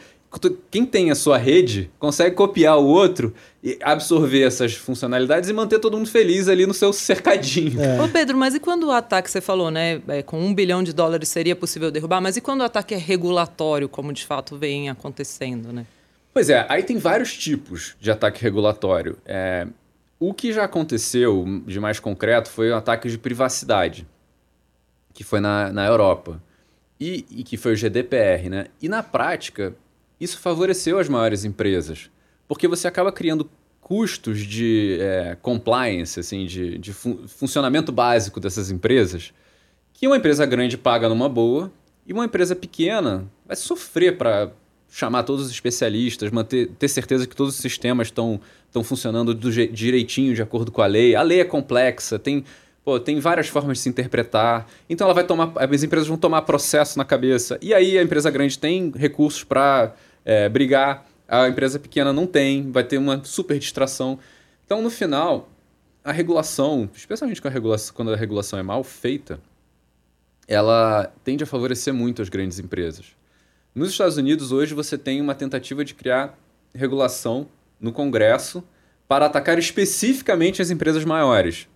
Quem 0.70 0.86
tem 0.86 1.10
a 1.10 1.16
sua 1.16 1.36
rede 1.36 1.90
consegue 1.98 2.36
copiar 2.36 2.78
o 2.78 2.86
outro 2.86 3.34
absorver 3.82 4.42
essas 4.42 4.74
funcionalidades 4.74 5.50
e 5.50 5.52
manter 5.52 5.78
todo 5.78 5.96
mundo 5.96 6.08
feliz 6.08 6.48
ali 6.48 6.66
no 6.66 6.72
seu 6.72 6.92
cercadinho. 6.92 7.80
É. 7.80 8.00
Ô 8.00 8.08
Pedro, 8.08 8.36
mas 8.36 8.54
e 8.54 8.61
quando 8.61 8.84
o 8.84 8.90
ataque, 8.90 9.30
você 9.30 9.40
falou, 9.40 9.70
né? 9.70 10.00
é, 10.08 10.22
com 10.22 10.40
um 10.40 10.54
bilhão 10.54 10.82
de 10.82 10.92
dólares 10.92 11.28
seria 11.28 11.54
possível 11.54 11.90
derrubar, 11.90 12.20
mas 12.20 12.36
e 12.36 12.40
quando 12.40 12.62
o 12.62 12.64
ataque 12.64 12.94
é 12.94 12.96
regulatório, 12.96 13.88
como 13.88 14.12
de 14.12 14.24
fato 14.24 14.56
vem 14.56 14.88
acontecendo, 14.88 15.72
né? 15.72 15.84
Pois 16.32 16.48
é, 16.48 16.64
aí 16.68 16.82
tem 16.82 16.96
vários 16.96 17.36
tipos 17.36 17.96
de 18.00 18.11
ataque 18.11 18.40
regulatório. 18.40 19.18
É, 19.26 19.66
o 20.18 20.32
que 20.32 20.52
já 20.52 20.64
aconteceu 20.64 21.44
de 21.66 21.80
mais 21.80 21.98
concreto 22.00 22.48
foi 22.48 22.72
um 22.72 22.76
ataque 22.76 23.11
de 23.11 23.18
privacidade, 23.18 24.06
que 25.12 25.24
foi 25.24 25.40
na, 25.40 25.72
na 25.72 25.86
Europa, 25.86 26.40
e, 26.98 27.26
e 27.30 27.42
que 27.42 27.56
foi 27.56 27.72
o 27.72 27.76
GDPR, 27.76 28.48
né? 28.48 28.66
E 28.80 28.88
na 28.88 29.02
prática, 29.02 29.74
isso 30.20 30.38
favoreceu 30.38 30.98
as 30.98 31.08
maiores 31.08 31.44
empresas, 31.44 32.11
porque 32.51 32.66
você 32.66 32.88
acaba 32.88 33.12
criando 33.12 33.48
custos 33.80 34.40
de 34.40 34.98
é, 35.01 35.36
compliance, 35.40 36.18
assim, 36.18 36.46
de, 36.46 36.78
de 36.78 36.92
fun- 36.92 37.28
funcionamento 37.28 37.92
básico 37.92 38.40
dessas 38.40 38.72
empresas, 38.72 39.32
que 39.94 40.05
uma 40.09 40.16
empresa 40.16 40.44
grande 40.44 40.76
paga 40.76 41.09
numa 41.09 41.28
boa 41.28 41.70
e 42.05 42.12
uma 42.12 42.24
empresa 42.24 42.57
pequena 42.57 43.24
vai 43.46 43.55
sofrer 43.55 44.18
para 44.18 44.51
chamar 44.88 45.22
todos 45.22 45.46
os 45.46 45.53
especialistas, 45.53 46.32
manter, 46.32 46.70
ter 46.76 46.88
certeza 46.88 47.24
que 47.24 47.36
todos 47.36 47.55
os 47.55 47.61
sistemas 47.61 48.09
estão 48.09 48.40
funcionando 48.82 49.32
do 49.32 49.48
direitinho, 49.53 50.34
de 50.34 50.42
acordo 50.42 50.72
com 50.72 50.82
a 50.82 50.86
lei. 50.86 51.14
A 51.14 51.22
lei 51.22 51.38
é 51.38 51.44
complexa, 51.44 52.18
tem, 52.18 52.44
pô, 52.84 52.98
tem 52.98 53.20
várias 53.20 53.46
formas 53.46 53.78
de 53.78 53.84
se 53.84 53.88
interpretar. 53.88 54.66
Então 54.88 55.07
ela 55.07 55.14
vai 55.14 55.22
tomar, 55.22 55.53
as 55.55 55.84
empresas 55.84 56.09
vão 56.09 56.16
tomar 56.18 56.42
processo 56.42 56.98
na 56.98 57.05
cabeça. 57.05 57.57
E 57.62 57.72
aí 57.72 57.96
a 57.96 58.03
empresa 58.03 58.28
grande 58.28 58.59
tem 58.59 58.92
recursos 58.96 59.44
para 59.44 59.94
é, 60.24 60.48
brigar, 60.48 61.07
a 61.31 61.49
empresa 61.49 61.78
pequena 61.78 62.12
não 62.12 62.26
tem, 62.26 62.70
vai 62.72 62.83
ter 62.83 62.99
uma 62.99 63.22
super 63.24 63.59
distração. 63.59 64.18
Então 64.66 64.83
no 64.83 64.91
final, 64.91 65.49
a 66.05 66.11
regulação, 66.11 66.91
especialmente 66.93 67.41
quando 67.95 68.12
a 68.12 68.16
regulação 68.16 68.59
é 68.59 68.62
mal 68.62 68.83
feita, 68.83 69.41
ela 70.49 71.12
tende 71.22 71.45
a 71.45 71.47
favorecer 71.47 71.95
muito 71.95 72.20
as 72.20 72.28
grandes 72.28 72.59
empresas. 72.59 73.14
Nos 73.72 73.91
Estados 73.91 74.16
Unidos, 74.16 74.51
hoje, 74.51 74.74
você 74.74 74.99
tem 74.99 75.20
uma 75.20 75.33
tentativa 75.33 75.85
de 75.85 75.95
criar 75.95 76.37
regulação 76.74 77.49
no 77.78 77.93
Congresso 77.93 78.64
para 79.07 79.26
atacar 79.26 79.61
especificamente 79.61 80.61
as 80.61 80.70
empresas 80.70 81.05
maiores. 81.05 81.68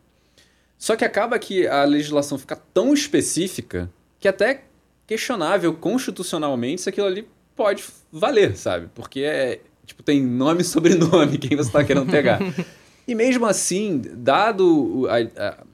Só 0.76 0.96
que 0.96 1.04
acaba 1.04 1.38
que 1.38 1.68
a 1.68 1.84
legislação 1.84 2.36
fica 2.36 2.56
tão 2.56 2.92
específica 2.92 3.88
que 4.18 4.26
até 4.26 4.64
questionável 5.06 5.72
constitucionalmente 5.74 6.82
se 6.82 6.88
aquilo 6.88 7.06
ali 7.06 7.28
pode 7.54 7.84
valer, 8.12 8.56
sabe? 8.56 8.88
Porque 8.94 9.20
é, 9.20 9.60
tipo, 9.84 10.02
tem 10.02 10.22
nome 10.22 10.62
e 10.62 10.64
sobrenome 10.64 11.38
quem 11.38 11.56
você 11.56 11.68
está 11.68 11.84
querendo 11.84 12.10
pegar. 12.10 12.40
e 13.06 13.14
mesmo 13.14 13.46
assim, 13.46 14.02
dado 14.16 15.06
a, 15.08 15.48
a, 15.48 15.64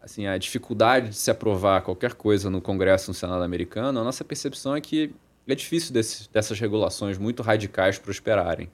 assim, 0.00 0.26
a 0.26 0.38
dificuldade 0.38 1.10
de 1.10 1.16
se 1.16 1.30
aprovar 1.30 1.82
qualquer 1.82 2.14
coisa 2.14 2.48
no 2.48 2.60
Congresso, 2.60 3.10
no 3.10 3.14
Senado 3.14 3.42
americano, 3.42 4.00
a 4.00 4.04
nossa 4.04 4.24
percepção 4.24 4.74
é 4.74 4.80
que 4.80 5.12
é 5.46 5.54
difícil 5.54 5.92
desse, 5.92 6.30
dessas 6.32 6.58
regulações 6.58 7.18
muito 7.18 7.42
radicais 7.42 7.98
prosperarem. 7.98 8.68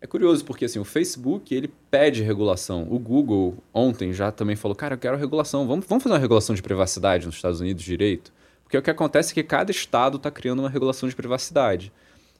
É 0.00 0.06
curioso 0.06 0.44
porque 0.44 0.66
assim, 0.66 0.78
o 0.78 0.84
Facebook 0.84 1.54
ele 1.54 1.72
pede 1.90 2.22
regulação. 2.22 2.86
O 2.90 2.98
Google 2.98 3.56
ontem 3.72 4.12
já 4.12 4.30
também 4.30 4.54
falou, 4.54 4.74
cara, 4.74 4.94
eu 4.94 4.98
quero 4.98 5.16
regulação. 5.16 5.66
Vamos, 5.66 5.86
vamos 5.86 6.04
fazer 6.04 6.14
uma 6.14 6.20
regulação 6.20 6.54
de 6.54 6.62
privacidade 6.62 7.26
nos 7.26 7.36
Estados 7.36 7.60
Unidos 7.60 7.82
direito? 7.82 8.32
Porque 8.66 8.76
o 8.76 8.82
que 8.82 8.90
acontece 8.90 9.30
é 9.30 9.34
que 9.34 9.44
cada 9.44 9.70
estado 9.70 10.16
está 10.16 10.28
criando 10.28 10.58
uma 10.58 10.68
regulação 10.68 11.08
de 11.08 11.14
privacidade. 11.14 11.92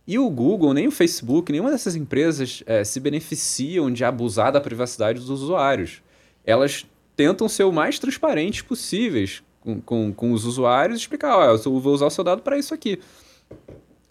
E 0.05 0.19
o 0.19 0.29
Google, 0.29 0.75
nem 0.75 0.89
o 0.89 0.91
Facebook, 0.91 1.53
nenhuma 1.53 1.71
dessas 1.71 1.95
empresas 1.95 2.65
é, 2.67 2.83
se 2.83 2.99
beneficiam 2.99 3.93
de 3.93 4.05
abusar 4.05 4.51
da 4.51 4.61
privacidade 4.61 5.21
dos 5.21 5.31
usuários. 5.31 6.03
Elas 6.45 6.85
tentam 7.15 7.49
ser 7.49 7.63
o 7.63 7.73
mais 7.73 8.01
transparentes 8.01 8.63
possíveis 8.63 9.43
com, 9.61 9.81
com, 9.81 10.13
com 10.13 10.33
os 10.33 10.45
usuários 10.45 10.99
e 10.99 11.03
explicar, 11.03 11.49
eu 11.49 11.81
vou 11.81 11.95
usar 11.95 12.07
o 12.07 12.11
seu 12.11 12.25
dado 12.25 12.43
para 12.43 12.59
isso 12.59 12.75
aqui. 12.75 12.99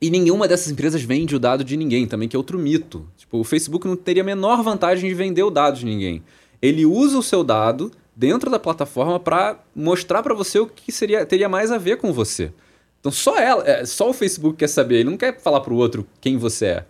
E 0.02 0.10
nenhuma 0.10 0.48
dessas 0.48 0.72
empresas 0.72 1.02
vende 1.02 1.36
o 1.36 1.40
dado 1.40 1.64
de 1.64 1.76
ninguém 1.76 2.08
também, 2.08 2.30
que 2.30 2.36
é 2.36 2.40
outro 2.40 2.58
mito. 2.58 3.08
Tipo, 3.18 3.40
o 3.40 3.44
Facebook 3.44 3.86
não 3.88 3.96
teria 3.96 4.24
a 4.24 4.26
menor 4.26 4.64
vantagem 4.64 5.10
de 5.10 5.16
vender 5.16 5.44
o 5.44 5.50
dado 5.50 5.80
de 5.80 5.86
ninguém. 5.86 6.24
Ele 6.62 6.86
usa 6.86 7.18
o 7.18 7.24
seu 7.24 7.44
dado 7.44 7.92
dentro 8.16 8.50
da 8.50 8.58
plataforma 8.58 9.20
para 9.20 9.60
mostrar 9.76 10.24
para 10.24 10.34
você 10.34 10.60
o 10.60 10.68
que 10.68 10.92
seria, 10.92 11.26
teria 11.26 11.50
mais 11.50 11.72
a 11.72 11.78
ver 11.78 11.98
com 11.98 12.14
você. 12.14 12.52
Então 13.00 13.12
só 13.12 13.38
ela, 13.38 13.68
é, 13.68 13.86
só 13.86 14.10
o 14.10 14.14
Facebook 14.14 14.58
quer 14.58 14.68
saber, 14.68 15.02
ele 15.02 15.10
não 15.10 15.18
quer 15.18 15.40
falar 15.40 15.60
para 15.60 15.74
o 15.74 15.78
outro 15.78 16.08
quem 16.22 16.38
você 16.38 16.66
é. 16.66 16.86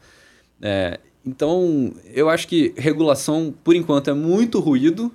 é. 0.62 1.00
Então 1.26 1.94
eu 2.14 2.30
acho 2.30 2.48
que 2.48 2.74
regulação, 2.78 3.54
por 3.64 3.76
enquanto, 3.76 4.10
é 4.10 4.14
muito 4.14 4.60
ruído, 4.60 5.12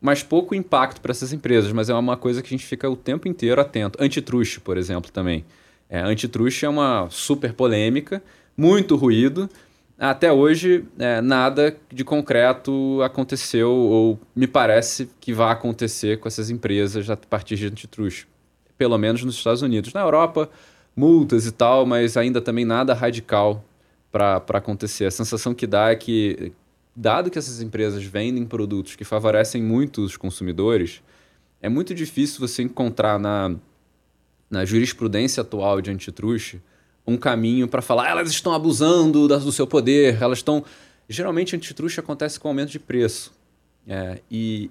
mas 0.00 0.22
pouco 0.22 0.54
impacto 0.54 1.00
para 1.00 1.12
essas 1.12 1.32
empresas. 1.32 1.70
Mas 1.72 1.90
é 1.90 1.94
uma 1.94 2.16
coisa 2.16 2.42
que 2.42 2.48
a 2.48 2.56
gente 2.56 2.66
fica 2.66 2.88
o 2.88 2.96
tempo 2.96 3.28
inteiro 3.28 3.60
atento. 3.60 4.02
Antitruste, 4.02 4.60
por 4.60 4.76
exemplo, 4.76 5.12
também. 5.12 5.44
É, 5.88 6.00
antitruste 6.00 6.64
é 6.64 6.68
uma 6.68 7.06
super 7.10 7.52
polêmica, 7.52 8.22
muito 8.56 8.96
ruído. 8.96 9.48
Até 9.98 10.32
hoje, 10.32 10.84
é, 10.98 11.20
nada 11.20 11.76
de 11.92 12.04
concreto 12.04 13.00
aconteceu, 13.02 13.70
ou 13.70 14.18
me 14.34 14.46
parece 14.46 15.08
que 15.20 15.32
vai 15.32 15.52
acontecer 15.52 16.18
com 16.18 16.26
essas 16.26 16.50
empresas 16.50 17.08
a 17.08 17.16
partir 17.16 17.56
de 17.56 17.66
antitruste. 17.66 18.26
Pelo 18.76 18.98
menos 18.98 19.22
nos 19.22 19.36
Estados 19.36 19.62
Unidos. 19.62 19.92
Na 19.92 20.00
Europa, 20.00 20.50
multas 20.96 21.46
e 21.46 21.52
tal, 21.52 21.86
mas 21.86 22.16
ainda 22.16 22.40
também 22.40 22.64
nada 22.64 22.94
radical 22.94 23.64
para 24.10 24.42
acontecer. 24.54 25.06
A 25.06 25.10
sensação 25.10 25.54
que 25.54 25.66
dá 25.66 25.90
é 25.90 25.96
que, 25.96 26.52
dado 26.96 27.30
que 27.30 27.38
essas 27.38 27.62
empresas 27.62 28.02
vendem 28.02 28.44
produtos 28.44 28.96
que 28.96 29.04
favorecem 29.04 29.62
muito 29.62 30.02
os 30.02 30.16
consumidores, 30.16 31.02
é 31.60 31.68
muito 31.68 31.94
difícil 31.94 32.40
você 32.40 32.62
encontrar 32.62 33.18
na 33.18 33.54
na 34.52 34.66
jurisprudência 34.66 35.40
atual 35.40 35.80
de 35.80 35.90
antitruste, 35.90 36.60
um 37.06 37.16
caminho 37.16 37.66
para 37.66 37.82
falar 37.82 38.06
ah, 38.06 38.10
elas 38.10 38.30
estão 38.30 38.52
abusando 38.52 39.26
do 39.26 39.52
seu 39.52 39.66
poder, 39.66 40.20
elas 40.20 40.38
estão. 40.38 40.64
Geralmente, 41.08 41.54
antitruste 41.56 42.00
acontece 42.00 42.38
com 42.38 42.48
aumento 42.48 42.70
de 42.70 42.78
preço. 42.78 43.32
É, 43.86 44.20
e, 44.30 44.70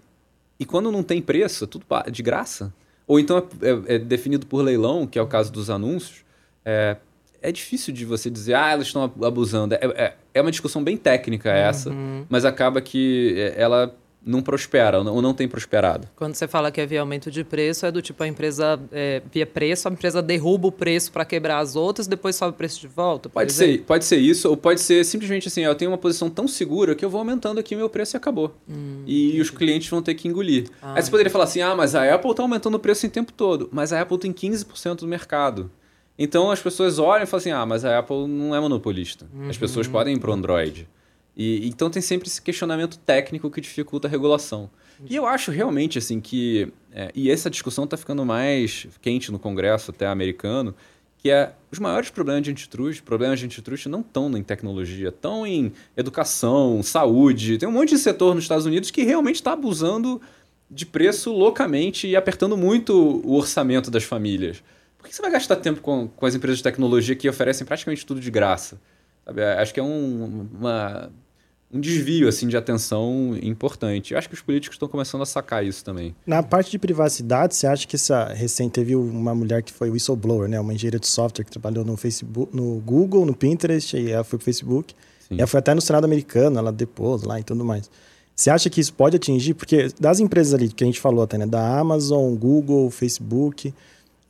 e 0.60 0.66
quando 0.66 0.92
não 0.92 1.04
tem 1.04 1.22
preço, 1.22 1.66
é 1.66 1.68
tudo 1.68 1.86
de 2.12 2.24
graça. 2.24 2.74
Ou 3.06 3.20
então 3.20 3.38
é, 3.38 3.42
é, 3.42 3.96
é, 3.96 4.00
definido 4.00 4.46
por 4.46 4.62
leilão, 4.62 5.06
que 5.06 5.20
é 5.20 5.22
o 5.22 5.28
caso 5.28 5.52
dos 5.52 5.70
anúncios. 5.70 6.24
É, 6.64 6.98
é 7.42 7.52
difícil 7.52 7.94
de 7.94 8.06
você 8.06 8.30
dizer, 8.30 8.54
ah, 8.54 8.72
elas 8.72 8.88
estão 8.88 9.04
abusando. 9.04 9.76
É, 9.76 9.80
é, 9.82 10.14
é 10.34 10.42
uma 10.42 10.52
discussão 10.52 10.84
bem 10.84 10.96
técnica 10.96 11.50
essa, 11.50 11.90
uhum. 11.90 12.26
mas 12.30 12.46
acaba 12.46 12.82
que 12.82 13.36
é, 13.38 13.62
ela 13.62 13.96
não 14.24 14.42
prospera 14.42 15.00
ou 15.00 15.22
não 15.22 15.34
tem 15.34 15.48
prosperado. 15.48 16.08
Quando 16.16 16.36
você 16.36 16.48
fala 16.48 16.72
que 16.72 16.80
havia 16.80 17.00
é 17.00 17.02
aumento 17.02 17.32
de 17.32 17.44
preço, 17.44 17.86
é 17.86 17.92
do 17.92 18.02
tipo 18.02 18.22
a 18.24 18.28
empresa 18.28 18.80
é, 18.92 19.22
via 19.32 19.46
preço, 19.46 19.88
a 19.88 19.92
empresa 19.92 20.22
derruba 20.22 20.68
o 20.68 20.72
preço 20.72 21.12
para 21.12 21.26
quebrar 21.26 21.60
as 21.60 21.76
outras, 21.76 22.06
depois 22.06 22.36
sobe 22.36 22.52
o 22.52 22.58
preço 22.58 22.80
de 22.80 22.88
volta? 22.88 23.30
Pode 23.30 23.52
ser, 23.52 23.82
pode 23.82 24.06
ser 24.06 24.18
isso, 24.18 24.50
ou 24.50 24.56
pode 24.56 24.80
ser 24.80 25.04
simplesmente 25.04 25.48
assim, 25.48 25.62
eu 25.62 25.74
tenho 25.74 25.90
uma 25.90 25.98
posição 25.98 26.30
tão 26.30 26.48
segura 26.48 26.94
que 26.94 27.04
eu 27.04 27.10
vou 27.10 27.20
aumentando 27.20 27.60
aqui 27.60 27.76
meu 27.76 27.90
preço 27.90 28.16
e 28.16 28.18
acabou. 28.18 28.56
Hum, 28.70 29.04
e 29.08 29.28
entendi. 29.28 29.42
os 29.42 29.50
clientes 29.50 29.90
vão 29.90 30.02
ter 30.02 30.14
que 30.14 30.28
engolir. 30.28 30.70
Ah, 30.82 30.94
Aí 30.96 31.02
você 31.02 31.10
poderia 31.10 31.32
falar 31.32 31.46
assim, 31.46 31.62
ah, 31.62 31.76
mas 31.76 31.96
a 31.96 32.14
Apple 32.14 32.32
está 32.32 32.44
aumentando 32.44 32.76
o 32.76 32.80
preço 32.80 33.08
o 33.08 33.10
tempo 33.10 33.34
todo, 33.34 33.70
mas 33.72 33.92
a 33.92 34.02
Apple 34.02 34.18
tem 34.18 34.32
15% 34.32 34.98
do 34.98 35.08
mercado. 35.08 35.72
Então 36.18 36.52
as 36.52 36.62
pessoas 36.62 37.00
olham 37.00 37.24
e 37.24 37.26
falam 37.26 37.40
assim, 37.40 37.52
ah, 37.52 37.66
mas 37.66 37.84
a 37.84 37.98
Apple 37.98 38.28
não 38.28 38.56
é 38.56 38.60
monopolista. 38.60 39.26
Uhum. 39.34 39.50
As 39.50 39.58
pessoas 39.58 39.88
uhum. 39.88 39.94
podem 39.94 40.16
ir 40.16 40.20
para 40.20 40.30
o 40.30 40.34
Android. 40.34 40.88
E, 41.36 41.68
então 41.68 41.90
tem 41.90 42.02
sempre 42.02 42.28
esse 42.28 42.42
questionamento 42.42 42.98
técnico 43.00 43.50
que 43.50 43.62
dificulta 43.62 44.08
a 44.08 44.12
regulação. 44.12 44.70
E 45.10 45.16
eu 45.16 45.26
acho 45.26 45.52
realmente 45.52 45.98
assim 45.98 46.20
que. 46.20 46.72
É, 46.92 47.12
e 47.16 47.32
essa 47.32 47.50
discussão 47.50 47.86
está 47.86 47.98
ficando 47.98 48.26
mais 48.26 48.88
quente 49.02 49.32
no 49.32 49.40
Congresso 49.40 49.92
até 49.92 50.06
americano, 50.08 50.76
que 51.18 51.30
é 51.30 51.54
os 51.72 51.80
maiores 51.80 52.10
problemas 52.10 52.44
de 52.44 52.52
antitruste, 52.52 53.02
problemas 53.02 53.40
de 53.40 53.46
antitruste 53.46 53.88
não 53.88 54.02
estão 54.02 54.36
em 54.38 54.44
tecnologia, 54.44 55.10
estão 55.10 55.46
em 55.46 55.72
educação, 55.96 56.84
saúde. 56.84 57.58
Tem 57.58 57.68
um 57.68 57.72
monte 57.72 57.90
de 57.90 58.00
setor 58.00 58.36
nos 58.36 58.44
Estados 58.44 58.66
Unidos 58.66 58.92
que 58.92 59.04
realmente 59.04 59.36
está 59.36 59.54
abusando 59.54 60.22
de 60.70 60.86
preço 60.86 61.32
loucamente 61.32 62.08
e 62.08 62.16
apertando 62.16 62.56
muito 62.56 63.22
o 63.26 63.36
orçamento 63.36 63.92
das 63.92 64.04
famílias. 64.04 64.64
Por 64.98 65.08
que 65.08 65.16
você 65.16 65.22
vai 65.22 65.32
gastar 65.32 65.56
tempo 65.58 65.82
com, 65.82 66.08
com 66.08 66.26
as 66.26 66.36
empresas 66.36 66.58
de 66.58 66.64
tecnologia 66.64 67.16
que 67.16 67.28
oferecem 67.28 67.66
praticamente 67.66 68.06
tudo 68.06 68.22
de 68.22 68.32
graça? 68.32 68.80
Sabe? 69.26 69.44
Acho 69.44 69.74
que 69.74 69.80
é 69.80 69.84
um, 69.84 70.48
uma, 70.54 71.12
um 71.74 71.80
desvio 71.80 72.28
assim 72.28 72.48
de 72.48 72.58
atenção 72.58 73.38
importante. 73.42 74.14
Eu 74.14 74.18
acho 74.18 74.28
que 74.28 74.36
os 74.36 74.42
políticos 74.42 74.76
estão 74.76 74.88
começando 74.88 75.22
a 75.22 75.26
sacar 75.26 75.66
isso 75.66 75.84
também. 75.84 76.16
Na 76.26 76.44
parte 76.44 76.72
de 76.72 76.78
privacidade, 76.78 77.56
você 77.56 77.68
acha 77.68 77.88
que 77.88 77.96
essa 77.96 78.26
recente 78.26 78.74
teve 78.74 78.96
uma 78.96 79.34
mulher 79.34 79.64
que 79.64 79.72
foi 79.72 79.90
whistleblower, 79.90 80.50
né, 80.50 80.60
uma 80.60 80.74
engenheira 80.74 81.00
de 81.00 81.08
software 81.08 81.46
que 81.46 81.52
trabalhou 81.52 81.86
no 81.86 81.96
Facebook, 81.96 82.56
no 82.56 82.80
Google, 82.80 83.26
no 83.26 83.36
Pinterest, 83.36 83.96
e 83.96 84.12
ela 84.12 84.24
foi 84.24 84.38
pro 84.38 84.46
Facebook. 84.46 84.94
Sim. 85.28 85.36
E 85.36 85.38
ela 85.40 85.48
foi 85.48 85.60
até 85.60 85.74
no 85.74 85.82
Senado 85.82 86.04
americano, 86.04 86.60
ela 86.60 86.72
depôs 86.72 87.24
lá 87.24 87.40
e 87.40 87.44
tudo 87.44 87.64
mais. 87.64 87.90
Você 88.36 88.50
acha 88.50 88.70
que 88.70 88.82
isso 88.82 88.94
pode 88.94 89.16
atingir? 89.16 89.54
Porque 89.54 89.90
das 90.00 90.20
empresas 90.20 90.54
ali 90.54 90.70
que 90.70 90.84
a 90.84 90.88
gente 90.88 91.00
falou 91.00 91.24
até, 91.24 91.38
né, 91.38 91.46
da 91.46 91.80
Amazon, 91.80 92.34
Google, 92.36 92.90
Facebook, 92.90 93.74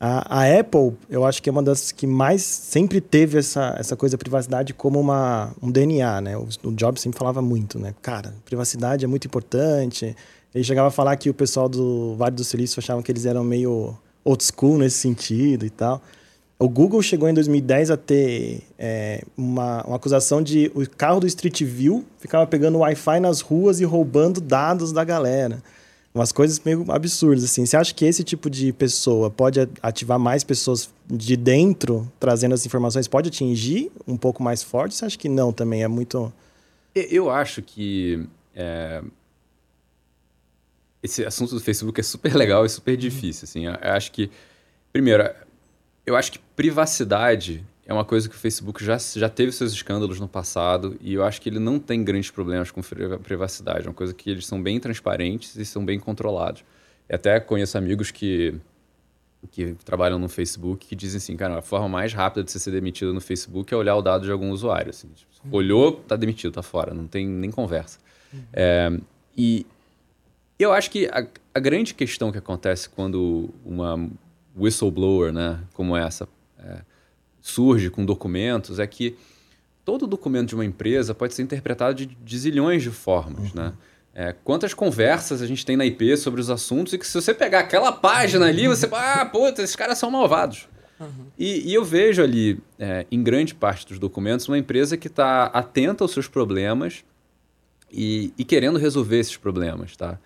a, 0.04 0.40
a, 0.40 0.58
Apple, 0.58 0.94
eu 1.08 1.24
acho 1.24 1.40
que 1.40 1.48
é 1.48 1.52
uma 1.52 1.62
das 1.62 1.92
que 1.92 2.08
mais 2.08 2.42
sempre 2.42 3.00
teve 3.00 3.38
essa, 3.38 3.76
essa 3.78 3.94
coisa 3.94 4.16
da 4.16 4.18
privacidade 4.18 4.74
como 4.74 4.98
uma, 4.98 5.54
um 5.62 5.70
DNA, 5.70 6.20
né? 6.20 6.36
O, 6.36 6.48
o 6.64 6.72
Jobs 6.72 7.00
sempre 7.00 7.16
falava 7.16 7.40
muito, 7.40 7.78
né? 7.78 7.94
Cara, 8.02 8.34
privacidade 8.44 9.04
é 9.04 9.08
muito 9.08 9.28
importante. 9.28 10.16
Ele 10.52 10.64
chegava 10.64 10.88
a 10.88 10.90
falar 10.90 11.16
que 11.16 11.30
o 11.30 11.34
pessoal 11.34 11.68
do 11.68 12.16
Vale 12.16 12.34
do 12.34 12.42
Silício 12.42 12.80
achava 12.80 13.00
que 13.00 13.12
eles 13.12 13.26
eram 13.26 13.44
meio 13.44 13.96
old 14.24 14.42
school 14.42 14.76
nesse 14.76 14.98
sentido 14.98 15.64
e 15.64 15.70
tal. 15.70 16.02
O 16.58 16.68
Google 16.68 17.00
chegou 17.00 17.28
em 17.28 17.34
2010 17.34 17.92
a 17.92 17.96
ter 17.96 18.64
é, 18.76 19.22
uma, 19.36 19.84
uma 19.86 19.94
acusação 19.94 20.42
de 20.42 20.68
o 20.74 20.84
carro 20.90 21.20
do 21.20 21.28
Street 21.28 21.62
View 21.62 22.04
ficava 22.18 22.44
pegando 22.44 22.78
Wi-Fi 22.78 23.20
nas 23.20 23.40
ruas 23.40 23.78
e 23.78 23.84
roubando 23.84 24.40
dados 24.40 24.90
da 24.90 25.04
galera 25.04 25.62
umas 26.14 26.32
coisas 26.32 26.60
meio 26.60 26.84
absurdas, 26.90 27.44
assim. 27.44 27.64
Você 27.64 27.76
acha 27.76 27.94
que 27.94 28.04
esse 28.04 28.22
tipo 28.22 28.50
de 28.50 28.72
pessoa 28.72 29.30
pode 29.30 29.60
ativar 29.82 30.18
mais 30.18 30.44
pessoas 30.44 30.90
de 31.06 31.36
dentro, 31.36 32.10
trazendo 32.20 32.54
as 32.54 32.66
informações, 32.66 33.08
pode 33.08 33.28
atingir 33.28 33.90
um 34.06 34.16
pouco 34.16 34.42
mais 34.42 34.62
forte? 34.62 34.94
Você 34.94 35.04
acha 35.04 35.18
que 35.18 35.28
não 35.28 35.52
também? 35.52 35.82
É 35.82 35.88
muito... 35.88 36.32
Eu 36.94 37.30
acho 37.30 37.62
que... 37.62 38.26
É... 38.54 39.02
Esse 41.02 41.24
assunto 41.24 41.54
do 41.54 41.60
Facebook 41.60 41.98
é 41.98 42.04
super 42.04 42.34
legal 42.34 42.64
e 42.64 42.68
super 42.68 42.96
difícil, 42.96 43.44
assim. 43.44 43.66
Eu 43.66 43.74
acho 43.82 44.12
que 44.12 44.30
Primeiro, 44.92 45.28
eu 46.04 46.14
acho 46.14 46.32
que 46.32 46.38
privacidade 46.54 47.64
é 47.84 47.92
uma 47.92 48.04
coisa 48.04 48.28
que 48.28 48.34
o 48.34 48.38
Facebook 48.38 48.84
já, 48.84 48.96
já 48.96 49.28
teve 49.28 49.50
seus 49.50 49.72
escândalos 49.72 50.20
no 50.20 50.28
passado 50.28 50.96
e 51.00 51.14
eu 51.14 51.24
acho 51.24 51.40
que 51.40 51.48
ele 51.48 51.58
não 51.58 51.80
tem 51.80 52.04
grandes 52.04 52.30
problemas 52.30 52.70
com 52.70 52.80
privacidade. 53.22 53.86
É 53.86 53.88
uma 53.88 53.94
coisa 53.94 54.14
que 54.14 54.30
eles 54.30 54.46
são 54.46 54.62
bem 54.62 54.78
transparentes 54.78 55.56
e 55.56 55.64
são 55.64 55.84
bem 55.84 55.98
controlados. 55.98 56.64
Eu 57.08 57.16
até 57.16 57.40
conheço 57.40 57.76
amigos 57.76 58.12
que, 58.12 58.54
que 59.50 59.74
trabalham 59.84 60.18
no 60.18 60.28
Facebook 60.28 60.86
que 60.86 60.94
dizem 60.94 61.18
assim, 61.18 61.36
cara, 61.36 61.58
a 61.58 61.62
forma 61.62 61.88
mais 61.88 62.12
rápida 62.12 62.44
de 62.44 62.52
você 62.52 62.60
ser 62.60 62.70
demitido 62.70 63.12
no 63.12 63.20
Facebook 63.20 63.74
é 63.74 63.76
olhar 63.76 63.96
o 63.96 64.02
dado 64.02 64.24
de 64.24 64.30
algum 64.30 64.50
usuário. 64.50 64.90
Assim, 64.90 65.08
tipo, 65.08 65.32
olhou, 65.50 65.92
tá 65.92 66.14
demitido, 66.14 66.52
tá 66.52 66.62
fora, 66.62 66.94
não 66.94 67.08
tem 67.08 67.26
nem 67.26 67.50
conversa. 67.50 67.98
Uhum. 68.32 68.42
É, 68.52 69.00
e 69.36 69.66
eu 70.56 70.72
acho 70.72 70.88
que 70.88 71.06
a, 71.06 71.26
a 71.52 71.58
grande 71.58 71.94
questão 71.94 72.30
que 72.30 72.38
acontece 72.38 72.88
quando 72.88 73.50
uma 73.64 74.08
whistleblower, 74.56 75.32
né, 75.32 75.58
como 75.74 75.96
essa, 75.96 76.28
surge 77.42 77.90
com 77.90 78.06
documentos, 78.06 78.78
é 78.78 78.86
que 78.86 79.16
todo 79.84 80.06
documento 80.06 80.50
de 80.50 80.54
uma 80.54 80.64
empresa 80.64 81.14
pode 81.14 81.34
ser 81.34 81.42
interpretado 81.42 81.94
de, 81.94 82.06
de 82.06 82.38
zilhões 82.38 82.82
de 82.82 82.90
formas, 82.90 83.50
uhum. 83.50 83.62
né? 83.62 83.72
É, 84.14 84.34
quantas 84.44 84.74
conversas 84.74 85.40
a 85.40 85.46
gente 85.46 85.64
tem 85.64 85.74
na 85.74 85.86
IP 85.86 86.18
sobre 86.18 86.38
os 86.38 86.50
assuntos 86.50 86.92
e 86.92 86.98
que 86.98 87.06
se 87.06 87.14
você 87.14 87.32
pegar 87.32 87.60
aquela 87.60 87.90
página 87.90 88.44
ali, 88.44 88.68
você 88.68 88.86
ah, 88.92 89.24
puta, 89.24 89.62
esses 89.62 89.74
caras 89.74 89.96
são 89.96 90.10
malvados. 90.10 90.68
Uhum. 91.00 91.26
E, 91.38 91.70
e, 91.70 91.74
eu 91.74 91.82
vejo 91.82 92.22
ali, 92.22 92.60
é, 92.78 93.06
em 93.10 93.22
grande 93.22 93.54
parte 93.54 93.86
dos 93.86 93.98
documentos, 93.98 94.46
uma 94.46 94.58
empresa 94.58 94.98
que 94.98 95.08
está 95.08 95.44
atenta 95.46 96.04
aos 96.04 96.12
seus 96.12 96.28
problemas 96.28 97.02
e, 97.90 98.34
e, 98.36 98.44
querendo 98.44 98.78
resolver 98.78 99.18
esses 99.18 99.36
problemas, 99.38 99.96
tá? 99.96 100.18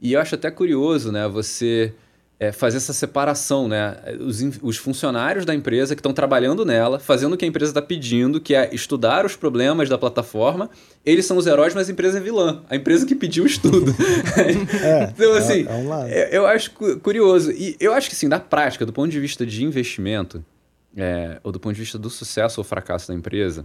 E 0.00 0.14
eu 0.14 0.20
acho 0.20 0.34
até 0.34 0.50
curioso, 0.50 1.12
né, 1.12 1.28
você 1.28 1.94
é, 2.38 2.50
fazer 2.50 2.78
essa 2.78 2.92
separação, 2.92 3.68
né? 3.68 3.96
Os, 4.20 4.40
os 4.60 4.76
funcionários 4.76 5.44
da 5.44 5.54
empresa 5.54 5.94
que 5.94 6.00
estão 6.00 6.12
trabalhando 6.12 6.64
nela, 6.64 6.98
fazendo 6.98 7.34
o 7.34 7.36
que 7.36 7.44
a 7.44 7.48
empresa 7.48 7.70
está 7.70 7.82
pedindo, 7.82 8.40
que 8.40 8.54
é 8.54 8.74
estudar 8.74 9.24
os 9.24 9.36
problemas 9.36 9.88
da 9.88 9.96
plataforma. 9.96 10.68
Eles 11.04 11.26
são 11.26 11.36
os 11.36 11.46
heróis, 11.46 11.74
mas 11.74 11.88
a 11.88 11.92
empresa 11.92 12.18
é 12.18 12.20
vilã. 12.20 12.62
A 12.68 12.76
empresa 12.76 13.06
que 13.06 13.14
pediu 13.14 13.44
o 13.44 13.46
estudo. 13.46 13.94
é, 14.82 15.10
então, 15.14 15.34
é, 15.34 15.38
assim, 15.38 15.66
é, 15.66 15.72
um 15.72 15.88
lado. 15.88 16.08
eu 16.08 16.46
acho 16.46 16.72
curioso. 17.02 17.52
E 17.52 17.76
eu 17.78 17.92
acho 17.92 18.08
que, 18.08 18.16
assim, 18.16 18.28
da 18.28 18.40
prática, 18.40 18.84
do 18.84 18.92
ponto 18.92 19.10
de 19.10 19.20
vista 19.20 19.46
de 19.46 19.64
investimento, 19.64 20.44
é, 20.96 21.38
ou 21.42 21.52
do 21.52 21.60
ponto 21.60 21.74
de 21.74 21.80
vista 21.80 21.98
do 21.98 22.10
sucesso 22.10 22.60
ou 22.60 22.64
fracasso 22.64 23.08
da 23.08 23.14
empresa, 23.14 23.64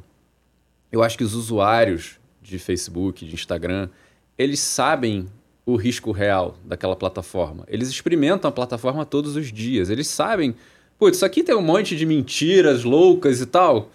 eu 0.92 1.02
acho 1.02 1.18
que 1.18 1.24
os 1.24 1.34
usuários 1.34 2.20
de 2.42 2.60
Facebook, 2.60 3.26
de 3.26 3.34
Instagram, 3.34 3.90
eles 4.38 4.60
sabem 4.60 5.28
o 5.72 5.76
risco 5.76 6.12
real 6.12 6.58
daquela 6.66 6.96
plataforma. 6.96 7.64
Eles 7.68 7.90
experimentam 7.90 8.50
a 8.50 8.52
plataforma 8.52 9.06
todos 9.06 9.36
os 9.36 9.52
dias. 9.52 9.90
Eles 9.90 10.08
sabem, 10.08 10.56
putz, 10.98 11.18
isso 11.18 11.26
aqui 11.26 11.44
tem 11.44 11.56
um 11.56 11.62
monte 11.62 11.96
de 11.96 12.06
mentiras 12.06 12.84
loucas 12.84 13.42
e 13.42 13.46
tal. 13.46 13.90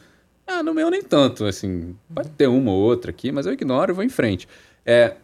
Ah, 0.46 0.62
no 0.62 0.74
meu 0.74 0.90
nem 0.90 1.02
tanto, 1.02 1.44
assim. 1.44 1.96
Pode 2.14 2.30
ter 2.30 2.46
uma 2.46 2.70
ou 2.70 2.80
outra 2.80 3.10
aqui, 3.10 3.32
mas 3.32 3.46
eu 3.46 3.52
ignoro 3.52 3.92
e 3.92 3.94
vou 3.94 4.04
em 4.04 4.08
frente. 4.08 4.46
É, 4.84 5.14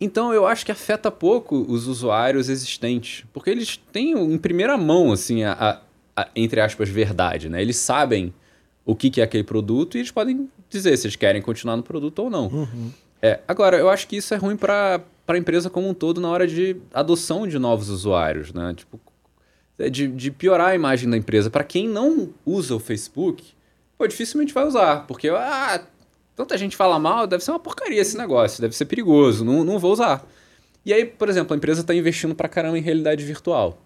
então 0.00 0.32
eu 0.32 0.46
acho 0.46 0.64
que 0.66 0.72
afeta 0.72 1.10
pouco 1.10 1.64
os 1.68 1.86
usuários 1.86 2.48
existentes, 2.48 3.24
porque 3.32 3.50
eles 3.50 3.76
têm 3.92 4.12
em 4.12 4.38
primeira 4.38 4.76
mão, 4.76 5.12
assim, 5.12 5.44
a, 5.44 5.52
a, 5.52 6.22
a 6.22 6.28
entre 6.34 6.60
aspas, 6.60 6.88
verdade, 6.88 7.48
né? 7.48 7.62
Eles 7.62 7.76
sabem 7.76 8.34
o 8.84 8.96
que, 8.96 9.10
que 9.10 9.20
é 9.20 9.24
aquele 9.24 9.44
produto 9.44 9.96
e 9.96 10.00
eles 10.00 10.10
podem 10.10 10.48
dizer 10.68 10.96
se 10.96 11.06
eles 11.06 11.16
querem 11.16 11.40
continuar 11.40 11.76
no 11.76 11.82
produto 11.82 12.18
ou 12.20 12.30
não. 12.30 12.48
Uhum. 12.48 12.90
É, 13.20 13.38
agora, 13.46 13.78
eu 13.78 13.88
acho 13.88 14.08
que 14.08 14.16
isso 14.16 14.34
é 14.34 14.36
ruim 14.36 14.56
para 14.56 15.00
para 15.26 15.36
a 15.36 15.38
empresa 15.38 15.70
como 15.70 15.88
um 15.88 15.94
todo 15.94 16.20
na 16.20 16.28
hora 16.28 16.46
de 16.46 16.76
adoção 16.92 17.46
de 17.46 17.58
novos 17.58 17.88
usuários, 17.88 18.52
né? 18.52 18.74
Tipo, 18.74 19.00
é 19.78 19.88
de, 19.88 20.06
de 20.08 20.30
piorar 20.30 20.68
a 20.68 20.74
imagem 20.74 21.08
da 21.08 21.16
empresa. 21.16 21.50
Para 21.50 21.64
quem 21.64 21.88
não 21.88 22.30
usa 22.44 22.74
o 22.74 22.78
Facebook, 22.78 23.44
pô, 23.96 24.06
dificilmente 24.06 24.52
vai 24.52 24.66
usar, 24.66 25.06
porque 25.06 25.28
ah, 25.28 25.84
tanta 26.36 26.56
gente 26.58 26.76
fala 26.76 26.98
mal, 26.98 27.26
deve 27.26 27.44
ser 27.44 27.50
uma 27.50 27.60
porcaria 27.60 28.00
esse 28.00 28.16
negócio, 28.16 28.60
deve 28.60 28.76
ser 28.76 28.84
perigoso, 28.86 29.44
não, 29.44 29.64
não 29.64 29.78
vou 29.78 29.92
usar. 29.92 30.26
E 30.84 30.92
aí, 30.92 31.04
por 31.04 31.28
exemplo, 31.28 31.54
a 31.54 31.56
empresa 31.56 31.80
está 31.80 31.94
investindo 31.94 32.34
para 32.34 32.48
caramba 32.48 32.78
em 32.78 32.82
realidade 32.82 33.24
virtual. 33.24 33.78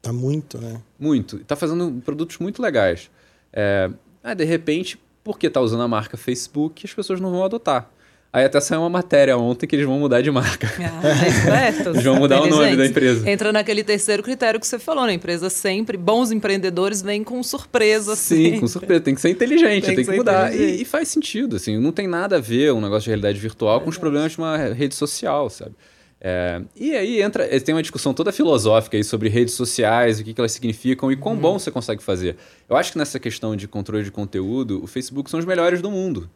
Tá 0.00 0.12
muito, 0.12 0.58
né? 0.58 0.80
Muito. 0.98 1.36
Está 1.36 1.56
fazendo 1.56 2.00
produtos 2.02 2.38
muito 2.38 2.62
legais. 2.62 3.10
É, 3.52 3.90
ah, 4.22 4.34
de 4.34 4.44
repente, 4.44 4.98
porque 5.22 5.48
está 5.48 5.60
usando 5.60 5.82
a 5.82 5.88
marca 5.88 6.16
Facebook, 6.16 6.86
as 6.86 6.94
pessoas 6.94 7.20
não 7.20 7.30
vão 7.30 7.44
adotar. 7.44 7.90
Aí 8.30 8.44
até 8.44 8.60
saiu 8.60 8.80
uma 8.80 8.90
matéria 8.90 9.38
ontem 9.38 9.66
que 9.66 9.74
eles 9.74 9.86
vão 9.86 9.98
mudar 9.98 10.20
de 10.20 10.30
marca. 10.30 10.70
Ah, 10.78 11.68
eles 11.90 12.04
vão 12.04 12.16
mudar 12.16 12.42
o 12.42 12.46
nome 12.46 12.76
da 12.76 12.84
empresa. 12.84 13.28
Entra 13.28 13.50
naquele 13.52 13.82
terceiro 13.82 14.22
critério 14.22 14.60
que 14.60 14.66
você 14.66 14.78
falou, 14.78 15.06
né? 15.06 15.14
Empresa 15.14 15.48
sempre, 15.48 15.96
bons 15.96 16.30
empreendedores 16.30 17.00
vêm 17.00 17.24
com 17.24 17.42
surpresa. 17.42 18.14
Sim, 18.14 18.48
assim. 18.48 18.60
com 18.60 18.68
surpresa. 18.68 19.00
Tem 19.00 19.14
que 19.14 19.20
ser 19.20 19.30
inteligente, 19.30 19.86
tem, 19.86 19.96
tem 19.96 20.04
que, 20.04 20.10
que 20.10 20.16
mudar. 20.16 20.54
E, 20.54 20.82
e, 20.82 20.84
faz 20.84 21.08
sentido, 21.08 21.56
assim. 21.56 21.78
Não 21.78 21.90
tem 21.90 22.06
nada 22.06 22.36
a 22.36 22.40
ver 22.40 22.72
um 22.72 22.82
negócio 22.82 23.04
de 23.04 23.10
realidade 23.10 23.40
virtual 23.40 23.78
é 23.78 23.80
com 23.80 23.88
os 23.88 23.96
problemas 23.96 24.32
de 24.32 24.38
uma 24.38 24.56
rede 24.74 24.94
social, 24.94 25.48
sabe? 25.48 25.72
É, 26.20 26.60
e 26.76 26.94
aí 26.96 27.22
entra, 27.22 27.48
tem 27.60 27.74
uma 27.74 27.80
discussão 27.80 28.12
toda 28.12 28.32
filosófica 28.32 28.96
aí 28.96 29.04
sobre 29.04 29.28
redes 29.28 29.54
sociais, 29.54 30.18
o 30.18 30.24
que, 30.24 30.34
que 30.34 30.40
elas 30.40 30.52
significam 30.52 31.10
e 31.12 31.16
quão 31.16 31.34
uhum. 31.34 31.40
bom 31.40 31.58
você 31.58 31.70
consegue 31.70 32.02
fazer. 32.02 32.36
Eu 32.68 32.76
acho 32.76 32.92
que 32.92 32.98
nessa 32.98 33.18
questão 33.18 33.56
de 33.56 33.66
controle 33.68 34.04
de 34.04 34.10
conteúdo, 34.10 34.82
o 34.82 34.86
Facebook 34.86 35.30
são 35.30 35.38
os 35.38 35.46
melhores 35.46 35.80
do 35.80 35.90
mundo. 35.90 36.28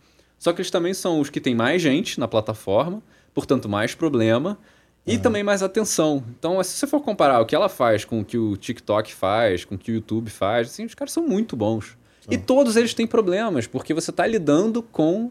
Só 0.42 0.52
que 0.52 0.60
eles 0.60 0.72
também 0.72 0.92
são 0.92 1.20
os 1.20 1.30
que 1.30 1.40
têm 1.40 1.54
mais 1.54 1.80
gente 1.80 2.18
na 2.18 2.26
plataforma, 2.26 3.00
portanto, 3.32 3.68
mais 3.68 3.94
problema 3.94 4.58
e 5.06 5.16
também 5.16 5.44
mais 5.44 5.62
atenção. 5.62 6.24
Então, 6.36 6.60
se 6.64 6.76
você 6.76 6.84
for 6.84 7.00
comparar 7.00 7.40
o 7.40 7.46
que 7.46 7.54
ela 7.54 7.68
faz 7.68 8.04
com 8.04 8.18
o 8.18 8.24
que 8.24 8.36
o 8.36 8.56
TikTok 8.56 9.14
faz, 9.14 9.64
com 9.64 9.76
o 9.76 9.78
que 9.78 9.92
o 9.92 9.94
YouTube 9.94 10.30
faz, 10.30 10.66
assim, 10.66 10.84
os 10.84 10.96
caras 10.96 11.12
são 11.12 11.24
muito 11.24 11.54
bons. 11.54 11.96
E 12.28 12.36
todos 12.36 12.74
eles 12.74 12.92
têm 12.92 13.06
problemas, 13.06 13.68
porque 13.68 13.94
você 13.94 14.10
está 14.10 14.26
lidando 14.26 14.82
com 14.82 15.30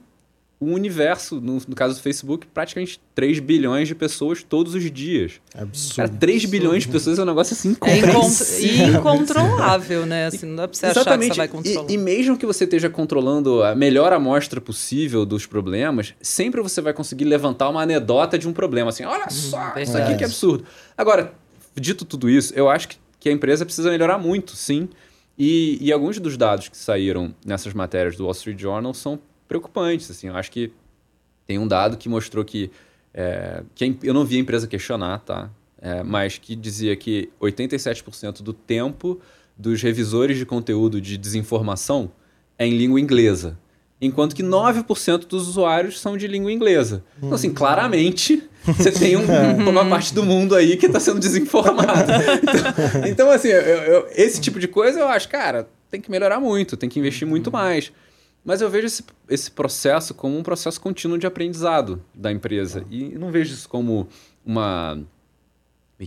um 0.61 0.73
universo, 0.73 1.41
no, 1.41 1.53
no, 1.67 1.75
caso 1.75 1.95
do 1.95 2.01
Facebook, 2.01 2.45
praticamente 2.45 3.01
3 3.15 3.39
bilhões 3.39 3.87
de 3.87 3.95
pessoas 3.95 4.43
todos 4.43 4.75
os 4.75 4.91
dias. 4.91 5.41
Absurdo. 5.55 5.95
Cara, 5.95 6.09
3 6.09 6.35
absurdo. 6.35 6.51
bilhões 6.51 6.83
de 6.83 6.89
pessoas 6.89 7.17
é 7.17 7.23
um 7.23 7.25
negócio 7.25 7.53
assim 7.53 7.75
é 7.81 8.85
incontrolável, 8.95 10.05
né? 10.05 10.27
Assim, 10.27 10.45
não 10.45 10.57
dá 10.57 10.67
pra 10.67 10.77
você 10.77 10.85
Exatamente. 10.85 11.31
achar 11.31 11.47
que 11.47 11.53
você 11.53 11.73
vai 11.73 11.73
controlar. 11.73 11.91
E, 11.91 11.93
e, 11.95 11.97
mesmo 11.97 12.37
que 12.37 12.45
você 12.45 12.65
esteja 12.65 12.91
controlando 12.91 13.63
a 13.63 13.73
melhor 13.73 14.13
amostra 14.13 14.61
possível 14.61 15.25
dos 15.25 15.47
problemas, 15.47 16.13
sempre 16.21 16.61
você 16.61 16.79
vai 16.79 16.93
conseguir 16.93 17.25
levantar 17.25 17.67
uma 17.67 17.81
anedota 17.81 18.37
de 18.37 18.47
um 18.47 18.53
problema. 18.53 18.91
Assim, 18.91 19.03
olha 19.03 19.25
hum, 19.25 19.31
só, 19.31 19.73
isso 19.77 19.97
aqui 19.97 20.15
que 20.15 20.23
é 20.23 20.27
absurdo. 20.27 20.63
Agora, 20.95 21.33
dito 21.75 22.05
tudo 22.05 22.29
isso, 22.29 22.53
eu 22.55 22.69
acho 22.69 22.87
que, 22.87 22.97
que 23.19 23.29
a 23.29 23.31
empresa 23.31 23.65
precisa 23.65 23.89
melhorar 23.89 24.19
muito, 24.19 24.55
sim. 24.55 24.87
E, 25.35 25.79
e 25.81 25.91
alguns 25.91 26.19
dos 26.19 26.37
dados 26.37 26.69
que 26.69 26.77
saíram 26.77 27.33
nessas 27.43 27.73
matérias 27.73 28.15
do 28.15 28.25
Wall 28.25 28.33
Street 28.33 28.59
Journal 28.59 28.93
são 28.93 29.19
preocupantes. 29.51 30.09
Assim, 30.09 30.27
eu 30.27 30.35
acho 30.35 30.49
que 30.49 30.71
tem 31.45 31.59
um 31.59 31.67
dado 31.67 31.97
que 31.97 32.07
mostrou 32.07 32.45
que, 32.45 32.71
é, 33.13 33.63
que 33.75 33.97
eu 34.01 34.13
não 34.13 34.23
vi 34.23 34.37
a 34.37 34.39
empresa 34.39 34.65
questionar, 34.65 35.19
tá? 35.19 35.49
É, 35.81 36.01
mas 36.03 36.37
que 36.37 36.55
dizia 36.55 36.95
que 36.95 37.29
87% 37.41 38.41
do 38.41 38.53
tempo 38.53 39.19
dos 39.57 39.81
revisores 39.81 40.37
de 40.37 40.45
conteúdo 40.45 41.01
de 41.01 41.17
desinformação 41.17 42.11
é 42.57 42.65
em 42.65 42.77
língua 42.77 43.01
inglesa, 43.01 43.57
enquanto 43.99 44.35
que 44.35 44.43
9% 44.43 45.25
dos 45.25 45.47
usuários 45.47 45.99
são 45.99 46.15
de 46.15 46.27
língua 46.27 46.51
inglesa. 46.51 47.03
Então, 47.17 47.33
assim, 47.33 47.51
claramente 47.51 48.43
você 48.63 48.91
tem 48.91 49.17
um, 49.17 49.25
uma 49.67 49.83
parte 49.85 50.13
do 50.13 50.23
mundo 50.23 50.55
aí 50.55 50.77
que 50.77 50.85
está 50.85 50.99
sendo 50.99 51.19
desinformada. 51.19 52.13
Então, 52.41 53.07
então 53.09 53.31
assim, 53.31 53.49
eu, 53.49 53.59
eu, 53.59 54.07
esse 54.15 54.39
tipo 54.39 54.59
de 54.59 54.67
coisa 54.67 54.99
eu 54.99 55.07
acho, 55.07 55.27
cara, 55.27 55.67
tem 55.89 55.99
que 55.99 56.11
melhorar 56.11 56.39
muito, 56.39 56.77
tem 56.77 56.87
que 56.87 56.99
investir 56.99 57.27
muito 57.27 57.51
mais. 57.51 57.91
Mas 58.43 58.61
eu 58.61 58.69
vejo 58.69 58.87
esse, 58.87 59.03
esse 59.29 59.51
processo 59.51 60.13
como 60.13 60.37
um 60.37 60.43
processo 60.43 60.81
contínuo 60.81 61.17
de 61.17 61.27
aprendizado 61.27 62.01
da 62.13 62.31
empresa. 62.31 62.85
E 62.89 63.09
não 63.09 63.31
vejo 63.31 63.53
isso 63.53 63.69
como 63.69 64.07
uma. 64.45 64.99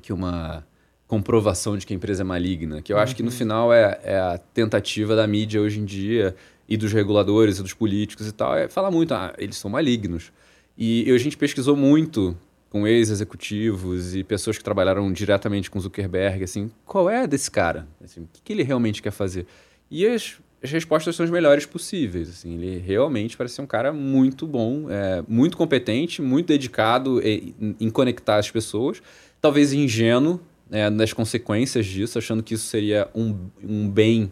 que 0.03 0.13
uma 0.13 0.67
comprovação 1.07 1.77
de 1.77 1.87
que 1.87 1.93
a 1.93 1.97
empresa 1.97 2.23
é 2.23 2.25
maligna. 2.25 2.83
Que 2.83 2.93
eu 2.93 2.97
uhum. 2.97 3.03
acho 3.03 3.15
que 3.15 3.23
no 3.23 3.31
uhum. 3.31 3.37
final 3.37 3.73
é, 3.73 4.01
é, 4.03 4.19
a 4.19 4.39
tentativa 4.39 5.15
da 5.15 5.27
mídia 5.27 5.61
hoje 5.61 5.79
em 5.79 5.85
dia, 5.85 6.35
e 6.69 6.77
dos 6.77 6.93
reguladores, 6.93 7.59
e 7.59 7.63
dos 7.63 7.75
políticos 7.75 8.27
e 8.27 8.33
tal, 8.33 8.57
é 8.57 8.69
falar 8.69 8.91
muito, 8.91 9.15
ah, 9.15 9.33
eles 9.39 9.57
são 9.57 9.71
malignos. 9.71 10.33
E, 10.77 11.09
e 11.09 11.15
a 11.15 11.19
gente 11.19 11.37
pesquisou 11.37 11.77
muito 11.77 12.37
com 12.69 12.89
ex-executivos 12.89 14.17
e 14.17 14.25
pessoas 14.25 14.59
que 14.59 14.65
trabalharam 14.65 15.13
diretamente 15.13 15.71
com 15.71 15.79
Zuckerberg, 15.79 16.43
assim, 16.43 16.71
qual 16.85 17.09
é 17.09 17.25
desse 17.25 17.49
cara? 17.49 17.87
Assim, 18.03 18.23
o 18.23 18.29
que, 18.33 18.43
que 18.43 18.53
ele 18.53 18.65
realmente 18.65 19.01
quer 19.01 19.13
fazer? 19.13 19.47
E 19.89 20.05
as 20.05 20.39
as 20.65 20.71
respostas 20.71 21.15
são 21.15 21.25
as 21.25 21.31
melhores 21.31 21.67
possíveis. 21.67 22.31
Assim, 22.31 22.55
ele 22.55 22.79
realmente 22.79 23.37
parece 23.37 23.57
ser 23.57 23.63
um 23.63 23.67
cara 23.67 23.93
muito 23.93 24.47
bom, 24.47 24.87
é, 24.89 25.23
muito 25.29 25.59
competente, 25.59 26.23
muito 26.23 26.47
dedicado 26.47 27.21
em, 27.23 27.55
em 27.79 27.91
conectar 27.91 28.39
as 28.39 28.51
pessoas, 28.51 29.03
talvez 29.43 29.75
ingênuo 29.75 30.41
é, 30.71 30.89
nas 30.89 31.13
consequências 31.13 31.85
disso, 31.85 32.19
achando 32.19 32.43
que 32.43 32.55
isso 32.55 32.65
seria 32.65 33.07
um, 33.15 33.37
um 33.63 33.91
bem 33.91 34.31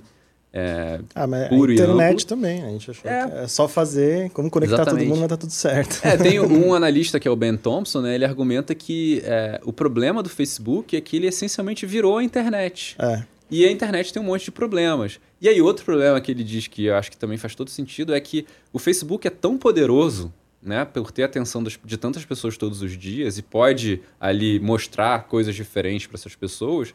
é, 0.55 1.01
ah, 1.15 1.27
mas 1.27 1.49
puro 1.49 1.71
a 1.71 1.75
internet 1.75 2.27
também, 2.27 2.63
a 2.63 2.69
gente 2.69 2.91
achou 2.91 3.11
é. 3.11 3.27
que 3.27 3.37
é 3.37 3.49
só 3.49 3.67
fazer, 3.67 4.29
como 4.31 4.51
conectar 4.51 4.83
Exatamente. 4.83 5.05
todo 5.05 5.09
mundo 5.09 5.19
vai 5.21 5.27
estar 5.27 5.37
tudo 5.39 5.53
certo. 5.53 5.99
É, 6.03 6.15
tem 6.19 6.41
um 6.45 6.75
analista 6.75 7.19
que 7.19 7.27
é 7.27 7.31
o 7.31 7.37
Ben 7.37 7.57
Thompson, 7.57 8.03
né, 8.03 8.15
ele 8.15 8.25
argumenta 8.25 8.75
que 8.75 9.23
é, 9.25 9.59
o 9.65 9.73
problema 9.73 10.23
do 10.23 10.29
Facebook 10.29 10.95
é 10.95 11.01
que 11.01 11.17
ele 11.17 11.27
essencialmente 11.27 11.87
virou 11.87 12.19
a 12.19 12.25
internet. 12.25 12.97
É. 12.99 13.23
E 13.53 13.67
a 13.67 13.71
internet 13.71 14.11
tem 14.15 14.23
um 14.23 14.25
monte 14.25 14.47
de 14.47 14.51
problemas. 14.51 15.21
E 15.39 15.47
aí, 15.47 15.61
outro 15.61 15.85
problema 15.85 16.19
que 16.23 16.31
ele 16.31 16.43
diz 16.43 16.67
que 16.67 16.87
eu 16.87 16.97
acho 16.97 17.11
que 17.11 17.19
também 17.19 17.37
faz 17.37 17.55
todo 17.55 17.69
sentido 17.69 18.15
é 18.15 18.19
que 18.19 18.47
o 18.73 18.79
Facebook 18.79 19.27
é 19.27 19.31
tão 19.31 19.59
poderoso, 19.59 20.33
né, 20.63 20.87
por 20.87 21.13
ter 21.13 21.25
a 21.25 21.27
atenção 21.27 21.63
de 21.63 21.97
tantas 21.99 22.25
pessoas 22.25 22.57
todos 22.57 22.81
os 22.81 22.97
dias 22.97 23.37
e 23.37 23.43
pode 23.43 24.01
ali 24.19 24.59
mostrar 24.59 25.25
coisas 25.25 25.55
diferentes 25.55 26.07
para 26.07 26.17
essas 26.17 26.35
pessoas, 26.35 26.95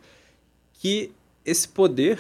que 0.74 1.12
esse 1.46 1.68
poder 1.68 2.20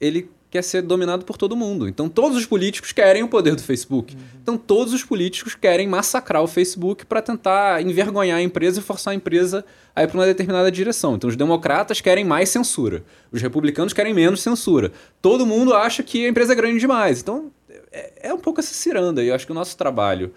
ele 0.00 0.30
quer 0.52 0.62
ser 0.62 0.82
dominado 0.82 1.24
por 1.24 1.38
todo 1.38 1.56
mundo. 1.56 1.88
Então 1.88 2.10
todos 2.10 2.36
os 2.36 2.44
políticos 2.44 2.92
querem 2.92 3.22
o 3.22 3.28
poder 3.28 3.54
do 3.56 3.62
Facebook. 3.62 4.14
Uhum. 4.14 4.20
Então 4.42 4.58
todos 4.58 4.92
os 4.92 5.02
políticos 5.02 5.54
querem 5.54 5.88
massacrar 5.88 6.42
o 6.42 6.46
Facebook 6.46 7.06
para 7.06 7.22
tentar 7.22 7.80
envergonhar 7.80 8.36
a 8.36 8.42
empresa 8.42 8.78
e 8.78 8.82
forçar 8.82 9.12
a 9.12 9.14
empresa 9.14 9.64
a 9.96 10.02
ir 10.02 10.08
para 10.08 10.18
uma 10.18 10.26
determinada 10.26 10.70
direção. 10.70 11.14
Então 11.14 11.30
os 11.30 11.36
democratas 11.36 12.02
querem 12.02 12.22
mais 12.22 12.50
censura, 12.50 13.02
os 13.32 13.40
republicanos 13.40 13.94
querem 13.94 14.12
menos 14.12 14.42
censura. 14.42 14.92
Todo 15.22 15.46
mundo 15.46 15.72
acha 15.72 16.02
que 16.02 16.26
a 16.26 16.28
empresa 16.28 16.52
é 16.52 16.56
grande 16.56 16.78
demais. 16.78 17.22
Então 17.22 17.50
é, 17.90 18.28
é 18.28 18.34
um 18.34 18.38
pouco 18.38 18.60
essa 18.60 18.74
ciranda. 18.74 19.24
E 19.24 19.28
eu 19.28 19.34
acho 19.34 19.46
que 19.46 19.52
o 19.52 19.54
nosso 19.54 19.74
trabalho 19.74 20.34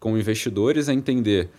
como 0.00 0.18
investidores 0.18 0.88
é 0.88 0.92
entender 0.92 1.50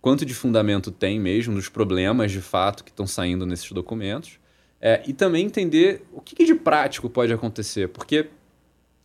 quanto 0.00 0.26
de 0.26 0.34
fundamento 0.34 0.90
tem 0.90 1.20
mesmo 1.20 1.54
nos 1.54 1.68
problemas 1.68 2.32
de 2.32 2.40
fato 2.40 2.82
que 2.82 2.90
estão 2.90 3.06
saindo 3.06 3.46
nesses 3.46 3.70
documentos 3.70 4.40
é, 4.86 5.02
e 5.04 5.12
também 5.12 5.44
entender 5.44 6.06
o 6.12 6.20
que, 6.20 6.36
que, 6.36 6.44
de 6.44 6.54
prático 6.54 7.10
pode 7.10 7.32
acontecer, 7.32 7.88
porque 7.88 8.28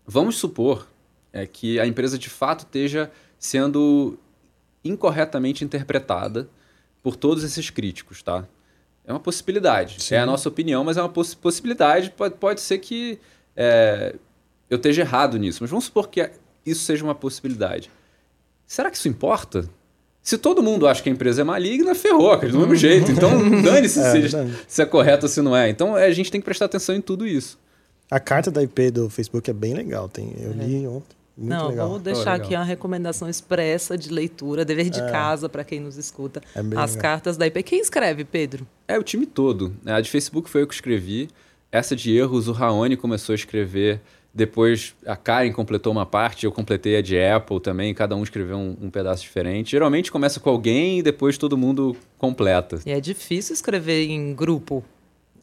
vamos 0.06 0.38
supor 0.38 0.88
é, 1.34 1.48
que 1.48 1.80
a 1.80 1.88
empresa 1.88 2.20
de 2.20 2.30
fato 2.30 2.66
esteja 2.66 3.12
sendo 3.40 4.16
incorretamente 4.86 5.66
interpretada 5.66 6.48
por 7.02 7.16
todos 7.16 7.44
esses 7.44 7.72
críticos, 7.72 8.22
tá? 8.22 8.48
É 9.04 9.12
uma 9.12 9.20
possibilidade. 9.20 10.04
Sim. 10.04 10.14
É 10.14 10.20
a 10.20 10.26
nossa 10.28 10.48
opinião, 10.48 10.84
mas 10.84 10.98
é 10.98 11.02
uma 11.02 11.10
poss 11.10 11.34
possibilidade. 11.34 12.12
Pode, 12.12 12.36
pode 12.36 12.62
ser 12.62 12.78
que 12.78 13.18
é, 13.56 14.16
eu 14.70 14.76
esteja 14.76 15.02
errado 15.02 15.40
nisso, 15.40 15.64
mas 15.64 15.72
vamos 15.72 15.86
supor 15.86 16.10
que 16.10 16.30
isso 16.64 16.84
seja 16.84 17.04
uma 17.04 17.16
possibilidade. 17.16 17.90
Será 18.68 18.92
que 18.92 18.98
isso 18.98 19.08
importa? 19.08 19.68
Se 20.24 20.38
todo 20.38 20.62
mundo 20.62 20.88
acha 20.88 21.02
que 21.02 21.10
a 21.10 21.12
empresa 21.12 21.42
é 21.42 21.44
maligna, 21.44 21.96
ferrou, 21.96 22.38
do 22.38 22.60
mesmo 22.60 22.76
jeito. 22.76 23.12
Então, 23.12 23.32
dane-se 23.62 24.00
é, 24.00 24.30
se, 24.30 24.56
se 24.68 24.82
é 24.82 24.86
correto 24.86 25.26
ou 25.26 25.30
se 25.30 25.42
não 25.42 25.56
é. 25.56 25.70
Então, 25.70 25.96
a 25.96 26.12
gente 26.12 26.32
tem 26.32 26.40
que 26.40 26.46
prestar 26.46 26.66
atenção 26.66 26.94
em 26.96 27.02
tudo 27.02 27.26
isso. 27.26 27.58
A 28.10 28.20
carta 28.20 28.52
da 28.52 28.62
IP 28.62 28.92
do 28.92 29.10
Facebook 29.10 29.50
é 29.50 29.54
bem 29.54 29.74
legal. 29.74 30.08
Tem, 30.08 30.36
eu 30.40 30.52
li 30.52 30.86
é. 30.86 30.88
ontem. 30.88 31.16
Muito 31.38 31.50
não, 31.50 31.70
legal. 31.70 31.88
vamos 31.88 32.04
deixar 32.04 32.38
oh, 32.38 32.44
aqui 32.44 32.54
uma 32.54 32.64
recomendação 32.64 33.28
expressa 33.30 33.98
de 33.98 34.12
leitura, 34.12 34.66
dever 34.66 34.90
de 34.90 35.00
é. 35.00 35.10
casa 35.10 35.48
para 35.50 35.64
quem 35.64 35.80
nos 35.80 35.98
escuta. 35.98 36.42
É 36.54 36.60
As 36.60 36.92
legal. 36.92 36.98
cartas 36.98 37.38
da 37.38 37.48
IP. 37.48 37.64
Quem 37.64 37.80
escreve, 37.80 38.24
Pedro? 38.26 38.68
É 38.88 39.00
o 39.00 39.04
time 39.04 39.26
todo. 39.26 39.74
A 39.86 40.00
de 40.02 40.10
Facebook 40.10 40.50
foi 40.50 40.62
eu 40.62 40.68
que 40.68 40.74
escrevi. 40.74 41.30
Essa 41.72 41.96
de 41.96 42.16
erros, 42.16 42.48
o 42.50 42.52
Raoni 42.52 42.98
começou 42.98 43.34
a 43.34 43.36
escrever 43.36 44.02
depois 44.34 44.96
a 45.06 45.16
Karen 45.16 45.52
completou 45.52 45.92
uma 45.92 46.06
parte, 46.06 46.46
eu 46.46 46.52
completei 46.52 46.98
a 46.98 47.02
de 47.02 47.22
Apple 47.22 47.60
também, 47.60 47.94
cada 47.94 48.16
um 48.16 48.24
escreveu 48.24 48.58
um, 48.58 48.78
um, 48.82 48.90
pedaço 48.90 49.24
diferente. 49.24 49.72
Geralmente 49.72 50.12
começa 50.12 50.40
com 50.40 50.50
alguém 50.50 51.00
e 51.00 51.04
depois 51.04 51.38
todo 51.38 51.58
mundo 51.58 51.96
completa. 52.18 52.80
E 52.86 52.92
é 52.92 53.02
difícil 53.02 53.54
escrever 53.54 54.10
em 54.10 54.34
grupo. 54.34 54.84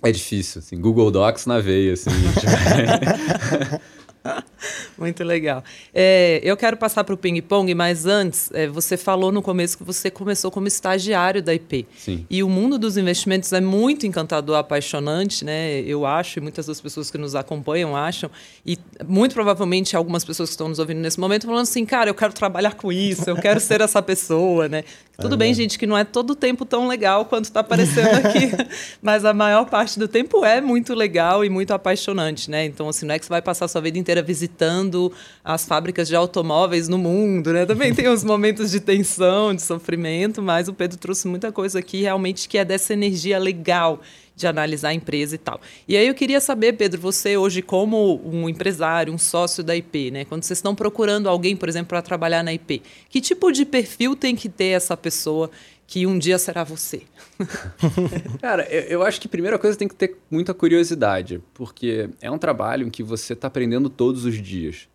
É 0.03 0.13
difícil, 0.13 0.61
assim, 0.61 0.81
Google 0.81 1.11
Docs 1.11 1.45
na 1.47 1.59
veia, 1.59 1.93
assim. 1.93 2.11
Muito 4.99 5.23
legal. 5.25 5.63
É, 5.95 6.41
eu 6.43 6.57
quero 6.57 6.77
passar 6.77 7.05
para 7.05 7.15
o 7.15 7.19
ping-pong, 7.19 7.75
mas 7.75 8.07
antes, 8.07 8.51
é, 8.53 8.67
você 8.67 8.97
falou 8.97 9.31
no 9.31 9.43
começo 9.43 9.79
que 9.79 9.85
você 9.85 10.11
começou 10.11 10.51
como 10.51 10.67
estagiário 10.67 11.43
da 11.43 11.55
IP. 11.55 11.87
Sim. 11.97 12.27
E 12.29 12.43
o 12.43 12.49
mundo 12.49 12.79
dos 12.79 12.97
investimentos 12.97 13.53
é 13.53 13.61
muito 13.61 14.07
encantador, 14.07 14.57
apaixonante, 14.57 15.45
né? 15.45 15.81
Eu 15.81 16.05
acho, 16.05 16.39
e 16.39 16.43
muitas 16.43 16.67
das 16.67 16.81
pessoas 16.81 17.11
que 17.11 17.19
nos 17.19 17.35
acompanham 17.35 17.97
acham. 17.97 18.31
E 18.67 18.79
muito 19.07 19.35
provavelmente 19.35 19.97
algumas 19.97 20.25
pessoas 20.25 20.49
que 20.49 20.55
estão 20.55 20.69
nos 20.69 20.79
ouvindo 20.79 21.01
nesse 21.01 21.19
momento 21.19 21.47
falando 21.47 21.63
assim, 21.63 21.85
cara, 21.85 22.11
eu 22.11 22.15
quero 22.15 22.33
trabalhar 22.33 22.75
com 22.75 22.93
isso, 22.93 23.29
eu 23.29 23.37
quero 23.37 23.61
ser 23.61 23.81
essa 23.81 24.03
pessoa, 24.03 24.69
né? 24.69 24.85
Tudo 25.21 25.35
é 25.35 25.37
bem, 25.37 25.53
gente, 25.53 25.79
que 25.79 25.87
não 25.87 25.99
é 25.99 26.05
todo 26.05 26.31
o 26.31 26.35
tempo 26.35 26.65
tão 26.65 26.87
legal 26.87 27.25
quanto 27.25 27.47
está 27.47 27.59
aparecendo 27.59 28.15
aqui, 28.25 28.53
mas 29.03 29.25
a 29.25 29.35
maior 29.35 29.65
parte 29.65 29.99
do 29.99 30.07
tempo 30.07 30.45
é 30.45 30.61
muito 30.61 30.95
legal 30.95 31.45
e 31.45 31.49
muito 31.49 31.73
apaixonante, 31.73 32.49
né? 32.49 32.65
Então, 32.65 32.89
assim, 32.89 33.05
não 33.05 33.17
é 33.17 33.19
que 33.19 33.25
você 33.25 33.29
vai 33.29 33.43
passar 33.43 33.65
a 33.65 33.69
sua 33.69 33.81
vida 33.81 33.99
inteira 33.99 34.18
visitando 34.23 35.13
as 35.45 35.65
fábricas 35.65 36.09
de 36.09 36.17
automóveis 36.17 36.89
no 36.89 36.99
mundo, 36.99 37.53
né? 37.53 37.65
Também 37.67 37.95
tem 37.95 38.09
os 38.09 38.25
momentos 38.25 38.71
de 38.71 38.81
tensão, 38.81 39.55
de 39.55 39.63
sofrimento, 39.63 40.43
mas 40.43 40.69
o 40.69 40.75
Pedro 40.75 40.99
trouxe 40.99 41.29
muita 41.29 41.51
coisa 41.53 41.79
aqui 41.79 42.03
realmente 42.03 42.49
que 42.49 42.59
é 42.59 42.65
dessa 42.65 42.93
energia 42.93 43.39
legal 43.39 44.01
de 44.39 44.47
analisar 44.47 44.91
a 44.91 44.95
empresa 44.95 45.35
e 45.35 45.39
tal. 45.39 45.61
E 45.87 45.97
aí 45.97 46.07
eu 46.07 46.15
queria 46.15 46.41
saber, 46.41 46.75
Pedro, 46.75 47.01
você 47.01 47.37
hoje 47.37 47.61
como 47.61 48.21
um 48.25 48.49
empresário, 48.49 49.13
um 49.13 49.19
sócio 49.19 49.65
da 49.65 49.75
IP, 49.75 50.13
né? 50.13 50.25
Quando 50.25 50.45
vocês 50.45 50.59
estão 50.59 50.75
procurando 50.75 51.29
alguém, 51.29 51.57
por 51.57 51.69
exemplo, 51.69 51.89
para 51.89 52.01
trabalhar 52.01 52.45
na 52.45 52.55
IP, 52.55 52.81
que 53.11 53.21
tipo 53.21 53.51
de 53.51 53.65
perfil 53.65 54.15
tem 54.15 54.37
que 54.37 54.49
ter 54.49 54.69
essa 54.69 54.97
pessoa 54.97 55.51
que 55.89 56.07
um 56.07 56.19
dia 56.19 56.39
será 56.39 56.63
você? 56.65 57.03
Cara, 58.43 58.63
eu, 58.71 58.83
eu, 58.83 59.03
acho 59.03 59.19
que 59.19 59.27
a 59.27 59.31
primeira 59.31 59.59
coisa 59.59 59.77
tem 59.77 59.89
que 59.89 59.95
ter 59.95 60.19
muita 60.31 60.53
curiosidade, 60.53 61.41
porque 61.55 62.11
é 62.21 62.31
um 62.31 62.37
trabalho 62.37 62.87
em 62.87 62.91
que 62.91 63.03
você 63.03 63.33
está 63.33 63.49
aprendendo 63.49 63.89
todos 63.89 64.27
os 64.27 64.41
dias. 64.41 64.87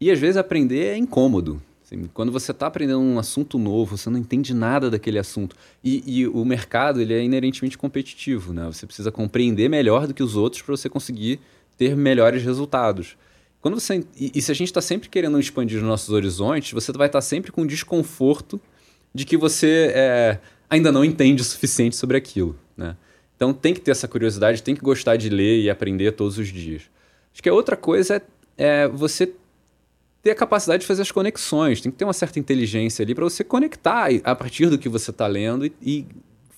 E 0.00 0.10
às 0.10 0.18
vezes 0.18 0.36
aprender 0.36 0.86
é 0.86 0.96
incômodo. 0.96 1.62
Assim, 1.84 2.10
quando 2.12 2.32
você 2.32 2.50
está 2.50 2.66
aprendendo 2.66 2.98
um 2.98 3.16
assunto 3.16 3.60
novo, 3.60 3.96
você 3.96 4.10
não 4.10 4.18
entende 4.18 4.52
nada 4.52 4.90
daquele 4.90 5.20
assunto. 5.20 5.54
E, 5.84 6.02
e, 6.04 6.26
o 6.26 6.44
mercado 6.44 7.00
ele 7.00 7.14
é 7.14 7.22
inerentemente 7.22 7.78
competitivo. 7.78 8.52
Né? 8.52 8.66
Você 8.66 8.86
precisa 8.86 9.12
compreender 9.12 9.68
melhor 9.68 10.08
do 10.08 10.14
que 10.14 10.22
os 10.22 10.34
outros 10.34 10.62
para 10.62 10.76
você 10.76 10.88
conseguir 10.88 11.38
ter 11.78 11.96
melhores 11.96 12.42
resultados. 12.42 13.16
Quando 13.60 13.78
você, 13.78 14.04
e, 14.18 14.32
e 14.34 14.42
se 14.42 14.50
a 14.50 14.54
gente 14.54 14.68
está 14.68 14.80
sempre 14.80 15.08
querendo 15.08 15.38
expandir 15.38 15.78
os 15.78 15.84
nossos 15.84 16.08
horizontes, 16.08 16.72
você 16.72 16.90
vai 16.90 17.06
estar 17.06 17.18
tá 17.18 17.22
sempre 17.22 17.52
com 17.52 17.64
desconforto 17.64 18.60
de 19.14 19.24
que 19.24 19.36
você 19.36 19.92
é, 19.94 20.38
ainda 20.68 20.92
não 20.92 21.04
entende 21.04 21.42
o 21.42 21.44
suficiente 21.44 21.96
sobre 21.96 22.16
aquilo. 22.16 22.56
Né? 22.76 22.96
Então 23.36 23.52
tem 23.52 23.74
que 23.74 23.80
ter 23.80 23.90
essa 23.90 24.06
curiosidade, 24.06 24.62
tem 24.62 24.74
que 24.74 24.80
gostar 24.80 25.16
de 25.16 25.28
ler 25.28 25.60
e 25.60 25.70
aprender 25.70 26.12
todos 26.12 26.38
os 26.38 26.48
dias. 26.48 26.82
Acho 27.32 27.42
que 27.42 27.48
a 27.48 27.54
outra 27.54 27.76
coisa 27.76 28.16
é, 28.16 28.22
é 28.56 28.88
você 28.88 29.32
ter 30.22 30.30
a 30.30 30.34
capacidade 30.34 30.82
de 30.82 30.86
fazer 30.86 31.02
as 31.02 31.10
conexões, 31.10 31.80
tem 31.80 31.90
que 31.90 31.96
ter 31.96 32.04
uma 32.04 32.12
certa 32.12 32.38
inteligência 32.38 33.02
ali 33.02 33.14
para 33.14 33.24
você 33.24 33.42
conectar 33.42 34.08
a 34.22 34.34
partir 34.34 34.66
do 34.68 34.78
que 34.78 34.88
você 34.88 35.10
está 35.10 35.26
lendo 35.26 35.64
e, 35.64 35.72
e, 35.80 36.06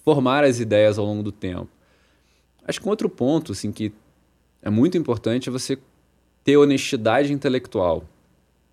formar 0.05 0.42
as 0.42 0.59
ideias 0.59 0.98
ao 0.98 1.07
longo 1.07 1.22
do 1.22 1.30
tempo. 1.30 1.68
Acho 2.66 2.80
que 2.80 2.86
um 2.86 2.90
outro 2.90 3.09
ponto 3.09 3.53
assim, 3.53 3.70
que 3.70 3.92
é 4.61 4.68
muito 4.68 4.98
importante 4.98 5.48
é 5.48 5.53
você 5.53 5.78
ter 6.42 6.57
honestidade 6.57 7.32
intelectual. 7.32 8.05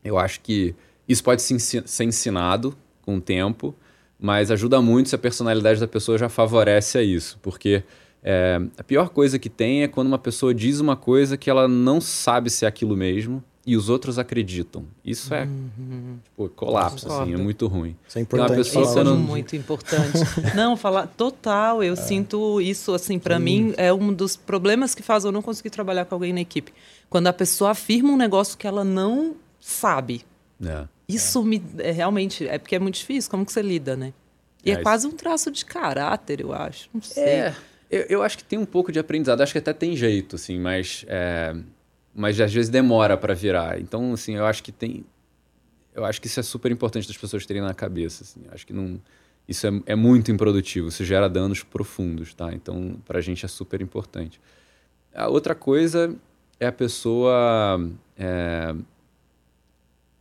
Eu 0.04 0.18
acho 0.18 0.42
que 0.42 0.74
isso 1.08 1.24
pode 1.24 1.44
ser 1.44 2.04
ensinado 2.04 2.76
com 3.10 3.18
o 3.18 3.22
tempo, 3.22 3.74
mas 4.20 4.52
ajuda 4.52 4.80
muito 4.84 5.10
se 5.10 5.16
a 5.16 5.18
personalidade 5.18 5.80
da 5.80 5.88
pessoa 5.88 6.16
já 6.16 6.30
favorece 6.30 7.00
a 7.00 7.02
isso, 7.02 7.40
porque 7.42 7.84
é, 8.22 8.62
a 8.78 8.84
pior 8.84 9.10
coisa 9.10 9.40
que 9.40 9.50
tem 9.50 9.82
é 9.82 9.88
quando 9.88 10.10
uma 10.10 10.20
pessoa 10.20 10.54
diz 10.54 10.80
uma 10.80 10.96
coisa 10.96 11.36
que 11.36 11.50
ela 11.50 11.68
não 11.68 12.00
sabe 12.00 12.52
se 12.52 12.66
é 12.66 12.68
aquilo 12.68 12.96
mesmo 12.96 13.44
e 13.66 13.76
os 13.76 13.90
outros 13.90 14.20
acreditam. 14.20 14.86
Isso 15.04 15.34
é 15.34 15.46
uhum. 15.46 16.20
tipo, 16.24 16.50
colapso, 16.50 17.12
assim, 17.12 17.34
é 17.34 17.38
muito 17.38 17.66
ruim. 17.66 17.96
Isso 18.08 18.20
é 18.20 18.22
importante. 18.22 18.62
Isso 18.62 19.00
é 19.00 19.04
não... 19.04 19.18
muito 19.18 19.56
importante. 19.56 20.20
não, 20.56 20.78
falar 20.78 21.08
total, 21.08 21.82
eu 21.82 21.94
é. 21.94 21.96
sinto 21.96 22.62
isso, 22.62 22.94
assim, 22.94 23.18
para 23.18 23.40
mim 23.40 23.74
é 23.76 23.92
um 23.92 24.14
dos 24.14 24.36
problemas 24.36 24.94
que 24.94 25.02
faz 25.02 25.26
eu 25.26 25.32
não 25.32 25.42
conseguir 25.42 25.72
trabalhar 25.72 26.06
com 26.06 26.14
alguém 26.14 26.32
na 26.32 26.42
equipe. 26.42 26.72
Quando 27.10 27.26
a 27.26 27.34
pessoa 27.34 27.72
afirma 27.72 28.12
um 28.12 28.18
negócio 28.18 28.56
que 28.56 28.68
ela 28.68 28.84
não 28.84 29.36
sabe. 29.60 30.22
É. 30.64 30.86
Isso 31.10 31.44
me 31.44 31.62
é, 31.80 31.92
realmente 31.92 32.48
é 32.48 32.60
porque 32.60 32.76
é 32.76 32.80
muito 32.80 32.96
difícil. 32.96 33.32
Como 33.32 33.44
que 33.46 33.52
você 33.52 33.64
lida, 33.64 33.98
né? 33.98 34.14
E 34.64 34.70
é, 34.70 34.76
é 34.76 34.82
quase 34.82 35.08
um 35.08 35.12
traço 35.12 35.50
de 35.50 35.66
caráter, 35.66 36.42
eu 36.42 36.54
acho. 36.54 36.88
Não 36.94 37.02
sei. 37.02 37.24
É, 37.24 37.56
eu, 37.90 38.02
eu, 38.10 38.24
acho 38.24 38.38
que 38.38 38.44
tem 38.44 38.60
um 38.60 38.66
pouco 38.66 38.92
de 38.92 39.00
aprendizado. 39.00 39.42
Acho 39.42 39.52
que 39.52 39.58
até 39.58 39.74
tem 39.74 39.96
jeito, 39.96 40.36
assim, 40.36 40.60
mas 40.60 41.04
é, 41.08 41.56
mas 42.14 42.40
às 42.40 42.54
vezes 42.54 42.70
demora 42.70 43.18
para 43.18 43.34
virar. 43.34 43.80
Então, 43.80 44.14
assim, 44.14 44.36
eu 44.36 44.46
acho 44.46 44.62
que 44.62 44.72
tem. 44.72 45.06
Eu 45.94 46.06
acho 46.06 46.22
que 46.22 46.28
isso 46.28 46.40
é 46.40 46.44
super 46.44 46.72
importante 46.72 47.08
das 47.08 47.18
pessoas 47.18 47.46
terem 47.46 47.62
na 47.62 47.74
cabeça. 47.74 48.24
Assim. 48.24 48.42
Acho 48.52 48.68
que 48.68 48.74
não. 48.74 49.00
Isso 49.48 49.66
é, 49.66 49.72
é 49.88 49.96
muito 49.96 50.32
improdutivo, 50.32 50.90
isso 50.90 51.04
gera 51.04 51.28
danos 51.28 51.64
profundos, 51.64 52.36
tá? 52.36 52.54
Então, 52.54 52.98
para 53.04 53.18
a 53.18 53.22
gente 53.22 53.44
é 53.44 53.48
super 53.48 53.82
importante. 53.82 54.40
A 55.14 55.28
outra 55.28 55.56
coisa 55.56 56.16
é 56.60 56.68
a 56.68 56.72
pessoa. 56.72 57.82
É... 58.18 58.76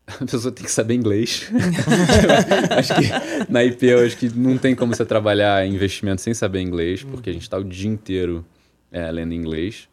A 0.21 0.25
pessoa 0.25 0.51
tem 0.51 0.65
que 0.65 0.71
saber 0.73 0.95
inglês. 0.95 1.51
acho 2.77 2.95
que 2.95 3.53
na 3.53 3.63
IP 3.65 3.87
eu 3.87 4.05
acho 4.05 4.17
que 4.17 4.29
não 4.31 4.57
tem 4.57 4.75
como 4.75 4.95
você 4.95 5.05
trabalhar 5.05 5.67
investimento 5.67 6.23
sem 6.23 6.33
saber 6.33 6.61
inglês, 6.61 7.05
porque 7.05 7.31
a 7.31 7.33
gente 7.33 7.43
está 7.43 7.59
o 7.59 7.65
dia 7.65 7.91
inteiro 7.91 8.45
é, 8.91 9.11
lendo 9.11 9.35
inglês. 9.35 9.89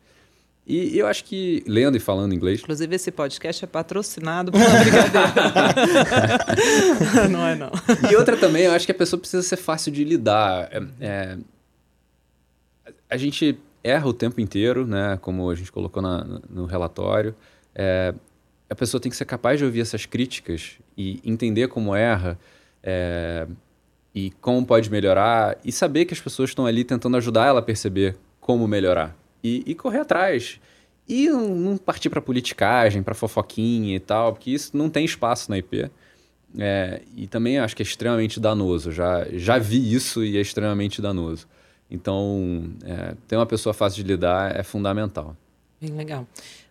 E 0.67 0.97
eu 0.97 1.05
acho 1.05 1.25
que, 1.25 1.63
lendo 1.67 1.95
e 1.95 1.99
falando 1.99 2.33
inglês. 2.33 2.61
Inclusive, 2.61 2.95
esse 2.95 3.11
podcast 3.11 3.63
é 3.63 3.67
patrocinado 3.67 4.51
por 4.51 4.59
uma 4.59 4.79
brincadeira. 4.79 5.29
não 7.29 7.45
é, 7.45 7.55
não. 7.55 7.69
E 8.09 8.15
outra 8.15 8.35
também, 8.35 8.63
eu 8.63 8.71
acho 8.71 8.83
que 8.83 8.91
a 8.91 8.95
pessoa 8.95 9.19
precisa 9.19 9.43
ser 9.43 9.57
fácil 9.57 9.91
de 9.91 10.03
lidar. 10.03 10.69
É, 10.71 10.81
é, 11.01 11.37
a 13.07 13.15
gente. 13.15 13.59
erra 13.83 14.07
o 14.07 14.13
tempo 14.13 14.41
inteiro, 14.41 14.87
né? 14.87 15.19
Como 15.21 15.47
a 15.51 15.53
gente 15.53 15.71
colocou 15.71 16.01
na, 16.01 16.25
no 16.49 16.65
relatório. 16.65 17.35
É, 17.75 18.15
a 18.69 18.75
pessoa 18.75 18.99
tem 18.99 19.09
que 19.09 19.15
ser 19.15 19.25
capaz 19.25 19.59
de 19.59 19.65
ouvir 19.65 19.81
essas 19.81 20.05
críticas 20.05 20.79
e 20.97 21.19
entender 21.23 21.67
como 21.67 21.95
erra 21.95 22.39
é, 22.81 23.47
e 24.13 24.31
como 24.41 24.65
pode 24.65 24.89
melhorar 24.89 25.57
e 25.63 25.71
saber 25.71 26.05
que 26.05 26.13
as 26.13 26.19
pessoas 26.19 26.49
estão 26.49 26.65
ali 26.65 26.83
tentando 26.83 27.17
ajudar 27.17 27.45
ela 27.47 27.59
a 27.59 27.63
perceber 27.63 28.15
como 28.39 28.67
melhorar 28.67 29.15
e, 29.43 29.63
e 29.65 29.75
correr 29.75 29.99
atrás. 29.99 30.59
E 31.07 31.29
não 31.29 31.77
partir 31.77 32.09
para 32.09 32.19
politicagem, 32.19 33.03
para 33.03 33.13
fofoquinha 33.13 33.95
e 33.95 33.99
tal, 33.99 34.33
porque 34.33 34.49
isso 34.49 34.75
não 34.75 34.89
tem 34.89 35.05
espaço 35.05 35.51
na 35.51 35.57
IP. 35.57 35.89
É, 36.57 37.01
e 37.15 37.27
também 37.27 37.59
acho 37.59 37.75
que 37.75 37.83
é 37.83 37.85
extremamente 37.85 38.39
danoso. 38.39 38.91
Já, 38.91 39.25
já 39.33 39.59
vi 39.59 39.93
isso 39.93 40.23
e 40.23 40.37
é 40.37 40.41
extremamente 40.41 41.01
danoso. 41.01 41.47
Então, 41.91 42.71
é, 42.83 43.13
ter 43.27 43.35
uma 43.35 43.45
pessoa 43.45 43.73
fácil 43.73 44.03
de 44.03 44.11
lidar 44.11 44.55
é 44.55 44.63
fundamental. 44.63 45.35
Bem 45.79 45.91
legal. 45.91 46.27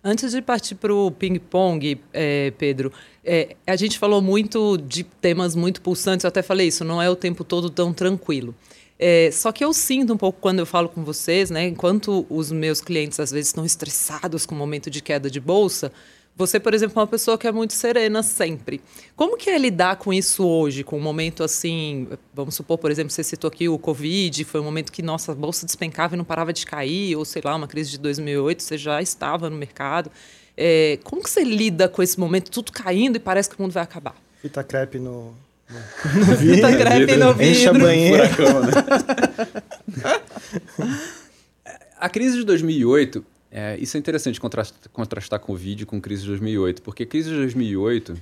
Antes 0.06 0.32
de 0.32 0.42
partir 0.42 0.74
para 0.74 0.94
o 0.94 1.10
ping-pong, 1.10 1.98
é, 2.12 2.52
Pedro, 2.58 2.92
é, 3.24 3.56
a 3.66 3.74
gente 3.74 3.98
falou 3.98 4.20
muito 4.20 4.76
de 4.76 5.02
temas 5.02 5.56
muito 5.56 5.80
pulsantes, 5.80 6.24
eu 6.24 6.28
até 6.28 6.42
falei 6.42 6.68
isso, 6.68 6.84
não 6.84 7.00
é 7.00 7.08
o 7.08 7.16
tempo 7.16 7.42
todo 7.42 7.70
tão 7.70 7.90
tranquilo. 7.90 8.54
É, 8.98 9.30
só 9.32 9.50
que 9.50 9.64
eu 9.64 9.72
sinto 9.72 10.12
um 10.12 10.16
pouco 10.18 10.38
quando 10.42 10.58
eu 10.58 10.66
falo 10.66 10.90
com 10.90 11.02
vocês, 11.02 11.50
né? 11.50 11.66
Enquanto 11.66 12.26
os 12.28 12.52
meus 12.52 12.82
clientes 12.82 13.18
às 13.18 13.30
vezes 13.30 13.48
estão 13.48 13.64
estressados 13.64 14.44
com 14.44 14.54
o 14.54 14.58
momento 14.58 14.90
de 14.90 15.00
queda 15.00 15.30
de 15.30 15.40
bolsa, 15.40 15.90
você, 16.36 16.58
por 16.58 16.74
exemplo, 16.74 16.98
é 16.98 17.00
uma 17.00 17.06
pessoa 17.06 17.38
que 17.38 17.46
é 17.46 17.52
muito 17.52 17.74
serena 17.74 18.22
sempre. 18.22 18.80
Como 19.14 19.36
que 19.36 19.48
é 19.48 19.56
lidar 19.56 19.96
com 19.96 20.12
isso 20.12 20.44
hoje, 20.44 20.82
com 20.82 20.96
um 20.98 21.00
momento 21.00 21.44
assim, 21.44 22.08
vamos 22.34 22.56
supor, 22.56 22.76
por 22.76 22.90
exemplo, 22.90 23.12
você 23.12 23.22
citou 23.22 23.46
aqui 23.46 23.68
o 23.68 23.78
Covid, 23.78 24.44
foi 24.44 24.60
um 24.60 24.64
momento 24.64 24.90
que 24.90 25.00
nossa 25.00 25.32
bolsa 25.32 25.64
despencava 25.64 26.14
e 26.14 26.18
não 26.18 26.24
parava 26.24 26.52
de 26.52 26.66
cair, 26.66 27.16
ou 27.16 27.24
sei 27.24 27.40
lá, 27.44 27.54
uma 27.54 27.68
crise 27.68 27.92
de 27.92 27.98
2008, 27.98 28.62
você 28.62 28.76
já 28.76 29.00
estava 29.00 29.48
no 29.48 29.56
mercado. 29.56 30.10
É, 30.56 30.98
como 31.04 31.22
que 31.22 31.30
você 31.30 31.44
lida 31.44 31.88
com 31.88 32.02
esse 32.02 32.18
momento, 32.18 32.50
tudo 32.50 32.72
caindo 32.72 33.16
e 33.16 33.20
parece 33.20 33.48
que 33.48 33.56
o 33.56 33.62
mundo 33.62 33.72
vai 33.72 33.84
acabar? 33.84 34.16
Fita 34.42 34.64
crepe 34.64 34.98
no, 34.98 35.34
no, 35.70 36.18
no 36.26 36.36
vidro. 36.36 36.54
Fita 36.56 36.76
crepe 36.76 37.16
no 37.16 37.32
vidro. 37.32 37.44
Enche 37.44 37.68
a 37.68 37.72
banheira. 37.72 38.28
né? 38.28 40.20
a 41.96 42.08
crise 42.08 42.38
de 42.38 42.44
2008 42.44 43.24
é, 43.56 43.78
isso 43.78 43.96
é 43.96 44.00
interessante 44.00 44.40
contrastar, 44.40 44.90
contrastar 44.92 45.38
com 45.38 45.52
o 45.52 45.56
vídeo 45.56 45.86
com 45.86 46.00
crise 46.00 46.22
de 46.22 46.28
2008, 46.28 46.82
porque 46.82 47.06
crise 47.06 47.30
de 47.30 47.36
2008, 47.36 48.16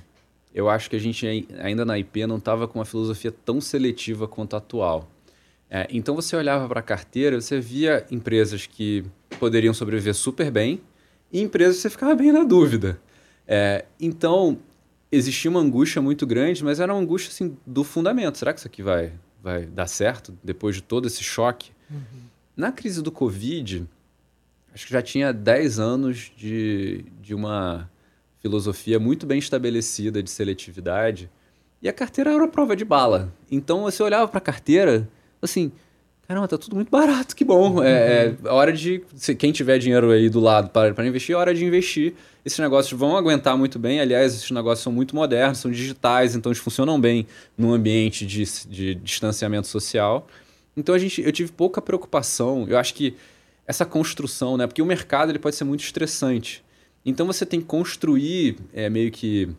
eu 0.53 0.69
acho 0.69 0.87
que 0.87 0.95
a 0.95 0.99
gente 0.99 1.25
ainda 1.59 1.83
na 1.83 1.97
IP 1.97 2.27
não 2.27 2.37
estava 2.37 2.67
com 2.67 2.77
uma 2.77 2.85
filosofia 2.85 3.31
tão 3.43 3.59
seletiva 3.59 4.27
quanto 4.27 4.53
a 4.53 4.59
atual. 4.59 5.09
É, 5.67 5.87
então 5.89 6.13
você 6.13 6.35
olhava 6.35 6.67
para 6.67 6.81
a 6.81 6.83
carteira, 6.83 7.41
você 7.41 7.59
via 7.59 8.05
empresas 8.11 8.67
que 8.67 9.03
poderiam 9.39 9.73
sobreviver 9.73 10.13
super 10.13 10.51
bem 10.51 10.79
e 11.31 11.41
empresas 11.41 11.77
que 11.77 11.81
você 11.81 11.89
ficava 11.89 12.13
bem 12.13 12.31
na 12.31 12.43
dúvida. 12.43 13.01
É, 13.47 13.85
então 13.99 14.59
existia 15.11 15.49
uma 15.49 15.61
angústia 15.61 15.99
muito 15.99 16.27
grande, 16.27 16.63
mas 16.63 16.79
era 16.79 16.93
uma 16.93 17.01
angústia 17.01 17.31
assim, 17.31 17.57
do 17.65 17.83
fundamento. 17.83 18.37
Será 18.37 18.53
que 18.53 18.59
isso 18.59 18.67
aqui 18.67 18.83
vai, 18.83 19.13
vai 19.41 19.65
dar 19.65 19.87
certo 19.87 20.37
depois 20.43 20.75
de 20.75 20.83
todo 20.83 21.07
esse 21.07 21.23
choque? 21.23 21.71
Uhum. 21.89 22.21
Na 22.55 22.71
crise 22.71 23.01
do 23.01 23.11
Covid, 23.11 23.87
acho 24.73 24.87
que 24.87 24.93
já 24.93 25.01
tinha 25.01 25.31
10 25.31 25.79
anos 25.79 26.31
de, 26.35 27.05
de 27.21 27.35
uma 27.35 27.89
filosofia 28.39 28.99
muito 28.99 29.25
bem 29.25 29.39
estabelecida 29.39 30.21
de 30.21 30.29
seletividade. 30.29 31.29
E 31.81 31.87
a 31.87 31.93
carteira 31.93 32.31
era 32.31 32.43
a 32.43 32.47
prova 32.47 32.75
de 32.75 32.83
bala. 32.83 33.33
Então 33.51 33.83
você 33.83 34.01
olhava 34.01 34.27
para 34.27 34.37
a 34.37 34.41
carteira, 34.41 35.07
assim, 35.41 35.71
caramba, 36.27 36.47
tá 36.47 36.57
tudo 36.57 36.75
muito 36.75 36.89
barato, 36.89 37.35
que 37.35 37.43
bom. 37.45 37.83
É, 37.83 38.35
é 38.43 38.49
hora 38.49 38.73
de. 38.73 39.03
Se, 39.15 39.35
quem 39.35 39.51
tiver 39.51 39.77
dinheiro 39.77 40.09
aí 40.11 40.29
do 40.29 40.39
lado 40.39 40.69
para 40.69 41.05
investir, 41.05 41.35
é 41.35 41.37
hora 41.37 41.53
de 41.53 41.63
investir. 41.63 42.15
Esses 42.45 42.59
negócios 42.59 42.97
vão 42.97 43.15
aguentar 43.15 43.57
muito 43.57 43.77
bem. 43.77 43.99
Aliás, 43.99 44.33
esses 44.33 44.51
negócios 44.51 44.83
são 44.83 44.91
muito 44.91 45.15
modernos, 45.15 45.59
são 45.59 45.71
digitais, 45.71 46.35
então 46.35 46.51
eles 46.51 46.61
funcionam 46.61 46.99
bem 46.99 47.27
num 47.57 47.73
ambiente 47.73 48.25
de, 48.25 48.43
de 48.67 48.95
distanciamento 48.95 49.67
social. 49.67 50.27
Então 50.75 50.95
a 50.95 50.99
gente, 50.99 51.21
eu 51.21 51.31
tive 51.31 51.51
pouca 51.51 51.81
preocupação. 51.81 52.65
Eu 52.67 52.77
acho 52.77 52.93
que 52.93 53.15
essa 53.67 53.85
construção, 53.85 54.57
né? 54.57 54.67
Porque 54.67 54.81
o 54.81 54.85
mercado 54.85 55.31
ele 55.31 55.39
pode 55.39 55.55
ser 55.55 55.63
muito 55.63 55.83
estressante. 55.83 56.63
Então 57.05 57.25
você 57.25 57.45
tem 57.45 57.59
que 57.59 57.65
construir 57.65 58.57
é, 58.73 58.89
meio 58.89 59.11
que 59.11 59.49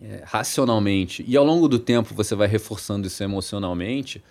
é, 0.00 0.22
racionalmente 0.24 1.24
e 1.26 1.36
ao 1.36 1.44
longo 1.44 1.68
do 1.68 1.78
tempo 1.78 2.14
você 2.14 2.34
vai 2.34 2.48
reforçando 2.48 3.06
isso 3.06 3.22
emocionalmente 3.22 4.22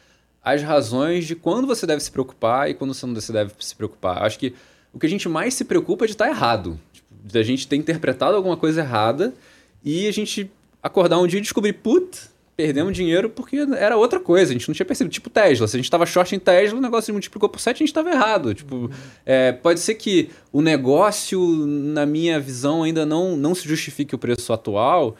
as 0.43 0.61
razões 0.61 1.25
de 1.25 1.35
quando 1.35 1.65
você 1.65 1.87
deve 1.87 2.01
se 2.03 2.11
preocupar 2.11 2.69
e 2.69 2.75
quando 2.75 2.93
você 2.93 3.05
não 3.05 3.13
deve 3.13 3.51
se 3.59 3.75
preocupar. 3.75 4.23
Acho 4.23 4.37
que 4.37 4.53
o 4.93 4.99
que 4.99 5.07
a 5.07 5.09
gente 5.09 5.27
mais 5.27 5.55
se 5.55 5.65
preocupa 5.65 6.05
é 6.05 6.07
de 6.07 6.13
estar 6.13 6.27
errado, 6.27 6.79
tipo, 6.93 7.37
a 7.37 7.43
gente 7.43 7.67
ter 7.67 7.75
interpretado 7.75 8.35
alguma 8.37 8.55
coisa 8.55 8.81
errada 8.81 9.33
e 9.83 10.07
a 10.07 10.11
gente 10.11 10.49
acordar 10.83 11.17
um 11.19 11.25
dia 11.25 11.39
e 11.39 11.41
descobrir, 11.41 11.73
putz, 11.73 12.31
perdemos 12.55 12.95
dinheiro 12.95 13.29
porque 13.29 13.57
era 13.77 13.97
outra 13.97 14.19
coisa, 14.19 14.51
a 14.51 14.53
gente 14.53 14.67
não 14.67 14.75
tinha 14.75 14.85
percebido. 14.85 15.11
Tipo 15.11 15.29
Tesla, 15.29 15.67
se 15.67 15.75
a 15.75 15.79
gente 15.79 15.85
estava 15.85 16.05
short 16.05 16.35
em 16.35 16.39
Tesla, 16.39 16.77
o 16.77 16.81
negócio 16.81 17.07
se 17.07 17.11
multiplicou 17.11 17.49
por 17.49 17.59
7, 17.59 17.75
a 17.75 17.79
gente 17.79 17.87
estava 17.89 18.09
errado. 18.09 18.53
Tipo, 18.53 18.89
é, 19.25 19.51
pode 19.51 19.79
ser 19.79 19.95
que 19.95 20.29
o 20.51 20.61
negócio, 20.61 21.39
na 21.65 22.05
minha 22.05 22.39
visão, 22.39 22.83
ainda 22.83 23.05
não, 23.05 23.35
não 23.35 23.53
se 23.53 23.67
justifique 23.67 24.15
o 24.15 24.17
preço 24.17 24.53
atual, 24.53 25.15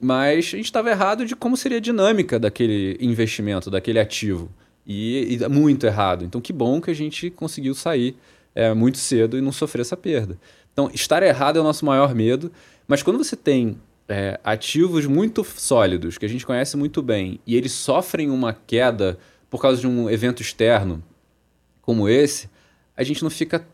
mas 0.00 0.46
a 0.46 0.56
gente 0.56 0.64
estava 0.64 0.90
errado 0.90 1.26
de 1.26 1.36
como 1.36 1.56
seria 1.56 1.78
a 1.78 1.80
dinâmica 1.80 2.38
daquele 2.38 2.96
investimento, 3.00 3.70
daquele 3.70 3.98
ativo. 3.98 4.50
E, 4.86 5.34
e 5.34 5.48
muito 5.48 5.84
errado. 5.84 6.24
Então, 6.24 6.40
que 6.40 6.52
bom 6.52 6.80
que 6.80 6.90
a 6.90 6.94
gente 6.94 7.28
conseguiu 7.28 7.74
sair 7.74 8.16
é, 8.54 8.72
muito 8.72 8.96
cedo 8.96 9.36
e 9.36 9.40
não 9.42 9.52
sofrer 9.52 9.82
essa 9.82 9.96
perda. 9.96 10.38
Então, 10.72 10.90
estar 10.94 11.22
errado 11.22 11.58
é 11.58 11.60
o 11.60 11.64
nosso 11.64 11.84
maior 11.84 12.14
medo, 12.14 12.50
mas 12.86 13.02
quando 13.02 13.18
você 13.18 13.36
tem 13.36 13.76
é, 14.08 14.40
ativos 14.42 15.06
muito 15.06 15.44
sólidos, 15.44 16.16
que 16.16 16.24
a 16.24 16.28
gente 16.28 16.46
conhece 16.46 16.76
muito 16.76 17.02
bem, 17.02 17.38
e 17.46 17.56
eles 17.56 17.72
sofrem 17.72 18.30
uma 18.30 18.52
queda 18.52 19.18
por 19.50 19.60
causa 19.60 19.80
de 19.80 19.86
um 19.86 20.08
evento 20.10 20.42
externo 20.42 21.02
como 21.82 22.08
esse, 22.08 22.50
a 22.96 23.02
gente 23.02 23.22
não 23.22 23.30
fica 23.30 23.66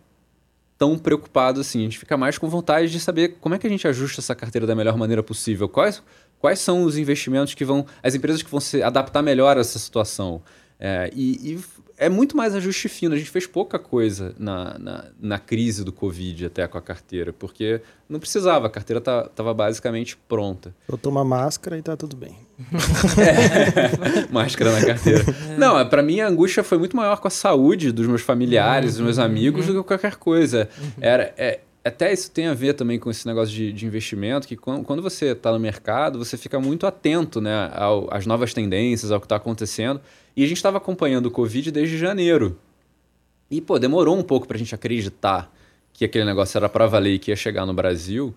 tão 0.79 0.99
preocupado 0.99 1.61
assim. 1.61 1.81
A 1.81 1.83
gente 1.83 1.99
fica 1.99 2.17
mais 2.17 2.39
com 2.39 2.49
vontade 2.49 2.91
de 2.91 3.01
saber 3.01 3.37
como 3.41 3.55
é 3.55 3.59
que 3.59 3.67
a 3.67 3.71
gente 3.71 3.89
ajusta 3.89 4.21
essa 4.21 4.35
carteira 4.35 4.67
da 4.67 4.75
melhor 4.75 4.97
maneira 4.97 5.23
possível. 5.23 5.69
Quais, 5.69 6.03
quais 6.39 6.59
são 6.59 6.85
os 6.85 6.99
investimentos 6.99 7.55
que 7.55 7.65
vão. 7.65 7.87
as 8.03 8.15
empresas 8.15 8.43
que 8.43 8.51
vão 8.51 8.61
se 8.61 8.83
adaptar 8.83 9.23
melhor 9.23 9.57
a 9.57 9.61
essa 9.61 9.79
situação. 9.79 10.43
É, 10.79 11.11
e, 11.15 11.55
e 11.55 11.65
é 11.97 12.09
muito 12.09 12.37
mais 12.37 12.55
ajuste 12.55 12.89
fino. 12.89 13.15
A 13.15 13.19
gente 13.19 13.31
fez 13.31 13.47
pouca 13.47 13.79
coisa 13.79 14.35
na, 14.39 14.79
na, 14.79 15.05
na, 15.21 15.39
crise 15.39 15.85
do 15.85 15.93
Covid 15.93 16.47
até 16.47 16.67
com 16.67 16.77
a 16.77 16.83
carteira, 16.83 17.33
porque 17.33 17.81
não 18.09 18.19
precisava, 18.19 18.67
a 18.67 18.71
carteira 18.71 18.99
estava 18.99 19.29
tá, 19.29 19.55
basicamente 19.55 20.17
pronta. 20.29 20.75
Eu 20.89 20.99
tomo 20.99 21.19
a 21.19 21.25
máscara 21.25 21.79
e 21.79 21.83
tá 21.83 21.97
tudo 21.97 22.17
bem. 22.17 22.37
É, 23.17 24.33
máscara 24.33 24.73
na 24.73 24.85
carteira. 24.85 25.25
É. 25.51 25.57
Não, 25.57 25.89
para 25.89 26.03
mim 26.03 26.21
a 26.21 26.29
angústia 26.29 26.63
foi 26.63 26.79
muito 26.79 26.97
maior 26.97 27.19
com 27.21 27.29
a 27.29 27.31
saúde 27.31 27.93
dos 27.93 28.07
meus 28.07 28.23
familiares, 28.23 28.93
uhum. 28.93 28.97
dos 28.97 29.05
meus 29.05 29.19
amigos, 29.19 29.67
uhum. 29.67 29.75
do 29.75 29.83
que 29.83 29.89
qualquer 29.89 30.17
coisa. 30.17 30.69
Uhum. 30.79 30.91
Era, 31.01 31.35
é, 31.37 31.61
até 31.85 32.13
isso 32.13 32.31
tem 32.31 32.47
a 32.47 32.55
ver 32.55 32.75
também 32.75 32.99
com 32.99 33.11
esse 33.11 33.27
negócio 33.27 33.55
de, 33.55 33.73
de 33.73 33.87
investimento, 33.87 34.49
que 34.49 34.57
quando, 34.57 34.85
quando 34.85 35.03
você 35.03 35.27
está 35.27 35.53
no 35.53 35.61
mercado, 35.61 36.19
você 36.19 36.37
fica 36.37 36.59
muito 36.59 36.87
atento 36.87 37.41
né, 37.41 37.71
ao, 37.75 38.09
às 38.11 38.25
novas 38.25 38.55
tendências, 38.55 39.13
ao 39.13 39.21
que 39.21 39.27
está 39.27 39.37
acontecendo. 39.37 40.01
E 40.37 40.45
a 40.45 40.47
gente 40.47 40.57
estava 40.57 40.79
acompanhando 40.79 41.27
o 41.27 41.31
Covid 41.31 41.71
desde 41.71 41.97
janeiro. 41.97 42.59
E, 43.51 43.61
pô, 43.61 43.79
demorou 43.79 44.17
um 44.19 44.23
pouco 44.23 44.47
para 44.47 44.57
a 44.57 44.59
gente 44.59 44.75
acreditar 44.75 45.53
que 45.93 46.05
aquele 46.05 46.25
negócio 46.25 46.59
era 46.59 46.69
para 46.69 46.87
valer 46.87 47.15
e 47.15 47.19
que 47.19 47.31
ia 47.31 47.37
chegar 47.37 47.65
no 47.65 47.73
Brasil. 47.73 48.35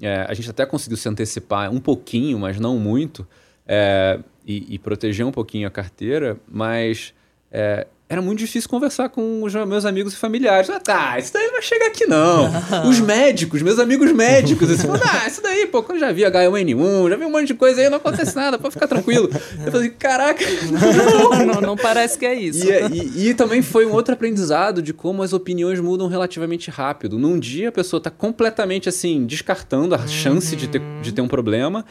É, 0.00 0.26
a 0.28 0.34
gente 0.34 0.48
até 0.50 0.64
conseguiu 0.64 0.96
se 0.96 1.08
antecipar 1.08 1.70
um 1.70 1.78
pouquinho, 1.78 2.38
mas 2.38 2.58
não 2.58 2.78
muito, 2.78 3.26
é, 3.66 4.18
e, 4.44 4.74
e, 4.74 4.78
proteger 4.78 5.24
um 5.24 5.30
pouquinho 5.30 5.68
a 5.68 5.70
carteira, 5.70 6.38
mas 6.48 7.14
é, 7.52 7.86
era 8.14 8.22
muito 8.22 8.38
difícil 8.38 8.68
conversar 8.70 9.08
com 9.08 9.42
os 9.42 9.54
meus 9.54 9.84
amigos 9.84 10.12
e 10.12 10.16
familiares. 10.16 10.70
Ah, 10.70 10.78
tá, 10.78 11.18
isso 11.18 11.32
daí 11.32 11.44
não 11.46 11.52
vai 11.52 11.62
chegar 11.62 11.86
aqui 11.86 12.06
não. 12.06 12.48
os 12.88 13.00
médicos, 13.00 13.60
meus 13.60 13.78
amigos 13.78 14.12
médicos, 14.12 14.70
assim, 14.70 14.86
ah, 14.88 15.26
isso 15.26 15.42
daí, 15.42 15.66
pô, 15.66 15.82
quando 15.82 15.98
já 15.98 16.12
vi 16.12 16.22
H1N1, 16.22 17.10
já 17.10 17.16
vi 17.16 17.24
um 17.24 17.30
monte 17.30 17.48
de 17.48 17.54
coisa 17.54 17.80
aí, 17.80 17.88
não 17.88 17.96
acontece 17.96 18.34
nada, 18.36 18.58
pode 18.58 18.74
ficar 18.74 18.86
tranquilo. 18.86 19.28
Eu 19.64 19.72
falei, 19.72 19.90
caraca, 19.90 20.44
não. 20.70 21.46
não, 21.54 21.60
não 21.60 21.76
parece 21.76 22.18
que 22.18 22.24
é 22.24 22.34
isso. 22.34 22.64
E, 22.64 23.26
e, 23.26 23.28
e, 23.30 23.34
também 23.34 23.62
foi 23.62 23.84
um 23.84 23.92
outro 23.92 24.14
aprendizado 24.14 24.80
de 24.80 24.92
como 24.92 25.22
as 25.22 25.32
opiniões 25.32 25.80
mudam 25.80 26.06
relativamente 26.06 26.70
rápido. 26.70 27.18
Num 27.18 27.38
dia 27.38 27.70
a 27.70 27.72
pessoa 27.72 27.98
está 27.98 28.10
completamente 28.10 28.88
assim, 28.88 29.26
descartando 29.26 29.94
a 29.94 30.06
chance 30.06 30.54
de 30.54 30.68
ter, 30.68 30.82
de 31.02 31.12
ter 31.12 31.20
um 31.20 31.28
problema, 31.28 31.84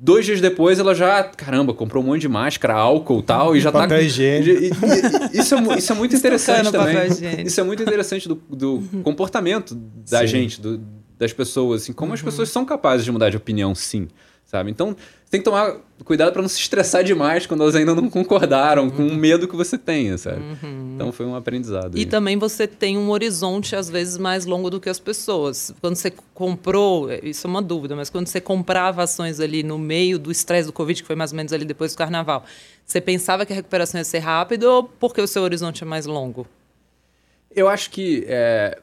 Dois 0.00 0.24
dias 0.24 0.40
depois 0.40 0.78
ela 0.78 0.94
já, 0.94 1.24
caramba, 1.24 1.74
comprou 1.74 2.04
um 2.04 2.06
monte 2.06 2.20
de 2.20 2.28
máscara, 2.28 2.74
álcool 2.74 3.18
e 3.18 3.22
tal, 3.24 3.56
e 3.56 3.60
já 3.60 3.72
papel 3.72 3.98
tá. 3.98 4.00
Higiênico. 4.00 4.62
Isso, 5.34 5.56
é, 5.56 5.78
isso 5.78 5.92
é 5.92 5.96
muito 5.96 6.14
interessante 6.14 6.70
também. 6.70 7.44
Isso 7.44 7.60
é 7.60 7.64
muito 7.64 7.82
interessante 7.82 8.28
do, 8.28 8.36
do 8.48 8.80
comportamento 9.02 9.74
da 9.74 10.20
sim. 10.20 10.26
gente, 10.28 10.60
do, 10.60 10.80
das 11.18 11.32
pessoas, 11.32 11.82
assim, 11.82 11.92
como 11.92 12.10
uhum. 12.10 12.14
as 12.14 12.22
pessoas 12.22 12.48
são 12.48 12.64
capazes 12.64 13.04
de 13.04 13.10
mudar 13.10 13.28
de 13.28 13.36
opinião, 13.36 13.74
sim. 13.74 14.06
Sabe? 14.46 14.70
Então, 14.70 14.96
tem 15.30 15.40
que 15.40 15.44
tomar 15.44 15.76
cuidado 16.04 16.32
para 16.32 16.40
não 16.40 16.48
se 16.48 16.58
estressar 16.58 17.04
demais 17.04 17.46
quando 17.46 17.62
elas 17.62 17.74
ainda 17.74 17.94
não 17.94 18.08
concordaram 18.08 18.84
uhum. 18.84 18.90
com 18.90 19.06
o 19.08 19.14
medo 19.14 19.46
que 19.46 19.54
você 19.54 19.76
tenha, 19.76 20.16
sabe? 20.16 20.40
Uhum. 20.40 20.92
Então 20.94 21.12
foi 21.12 21.26
um 21.26 21.34
aprendizado. 21.34 21.96
E 21.96 22.00
aí. 22.00 22.06
também 22.06 22.38
você 22.38 22.66
tem 22.66 22.96
um 22.96 23.10
horizonte 23.10 23.76
às 23.76 23.90
vezes 23.90 24.16
mais 24.16 24.46
longo 24.46 24.70
do 24.70 24.80
que 24.80 24.88
as 24.88 24.98
pessoas. 24.98 25.74
Quando 25.80 25.96
você 25.96 26.12
comprou, 26.32 27.12
isso 27.22 27.46
é 27.46 27.50
uma 27.50 27.60
dúvida, 27.60 27.94
mas 27.94 28.08
quando 28.08 28.26
você 28.26 28.40
comprava 28.40 29.02
ações 29.02 29.38
ali 29.38 29.62
no 29.62 29.78
meio 29.78 30.18
do 30.18 30.30
estresse 30.30 30.66
do 30.66 30.72
Covid, 30.72 31.02
que 31.02 31.06
foi 31.06 31.16
mais 31.16 31.32
ou 31.32 31.36
menos 31.36 31.52
ali 31.52 31.66
depois 31.66 31.92
do 31.92 31.98
carnaval, 31.98 32.44
você 32.86 33.00
pensava 33.00 33.44
que 33.44 33.52
a 33.52 33.56
recuperação 33.56 34.00
ia 34.00 34.04
ser 34.04 34.20
rápida 34.20 34.70
ou 34.70 34.84
porque 34.84 35.20
o 35.20 35.26
seu 35.26 35.42
horizonte 35.42 35.82
é 35.82 35.86
mais 35.86 36.06
longo? 36.06 36.46
Eu 37.54 37.68
acho 37.68 37.90
que 37.90 38.24
é, 38.26 38.78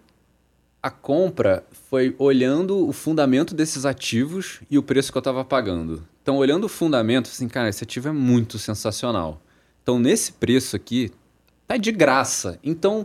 a 0.85 0.91
compra 0.91 1.65
foi 1.89 2.13
olhando 2.19 2.87
o 2.87 2.93
fundamento 2.93 3.55
desses 3.55 3.87
ativos 3.87 4.59
e 4.69 4.77
o 4.77 4.83
preço 4.83 5.11
que 5.11 5.17
eu 5.17 5.19
estava 5.19 5.43
pagando. 5.43 6.03
Então, 6.21 6.37
olhando 6.37 6.65
o 6.65 6.69
fundamento, 6.69 7.27
assim, 7.27 7.47
cara, 7.47 7.69
esse 7.69 7.83
ativo 7.83 8.09
é 8.09 8.11
muito 8.11 8.59
sensacional. 8.59 9.41
Então, 9.81 9.97
nesse 9.97 10.33
preço 10.33 10.75
aqui, 10.75 11.11
tá 11.67 11.75
de 11.75 11.91
graça. 11.91 12.59
Então, 12.63 13.03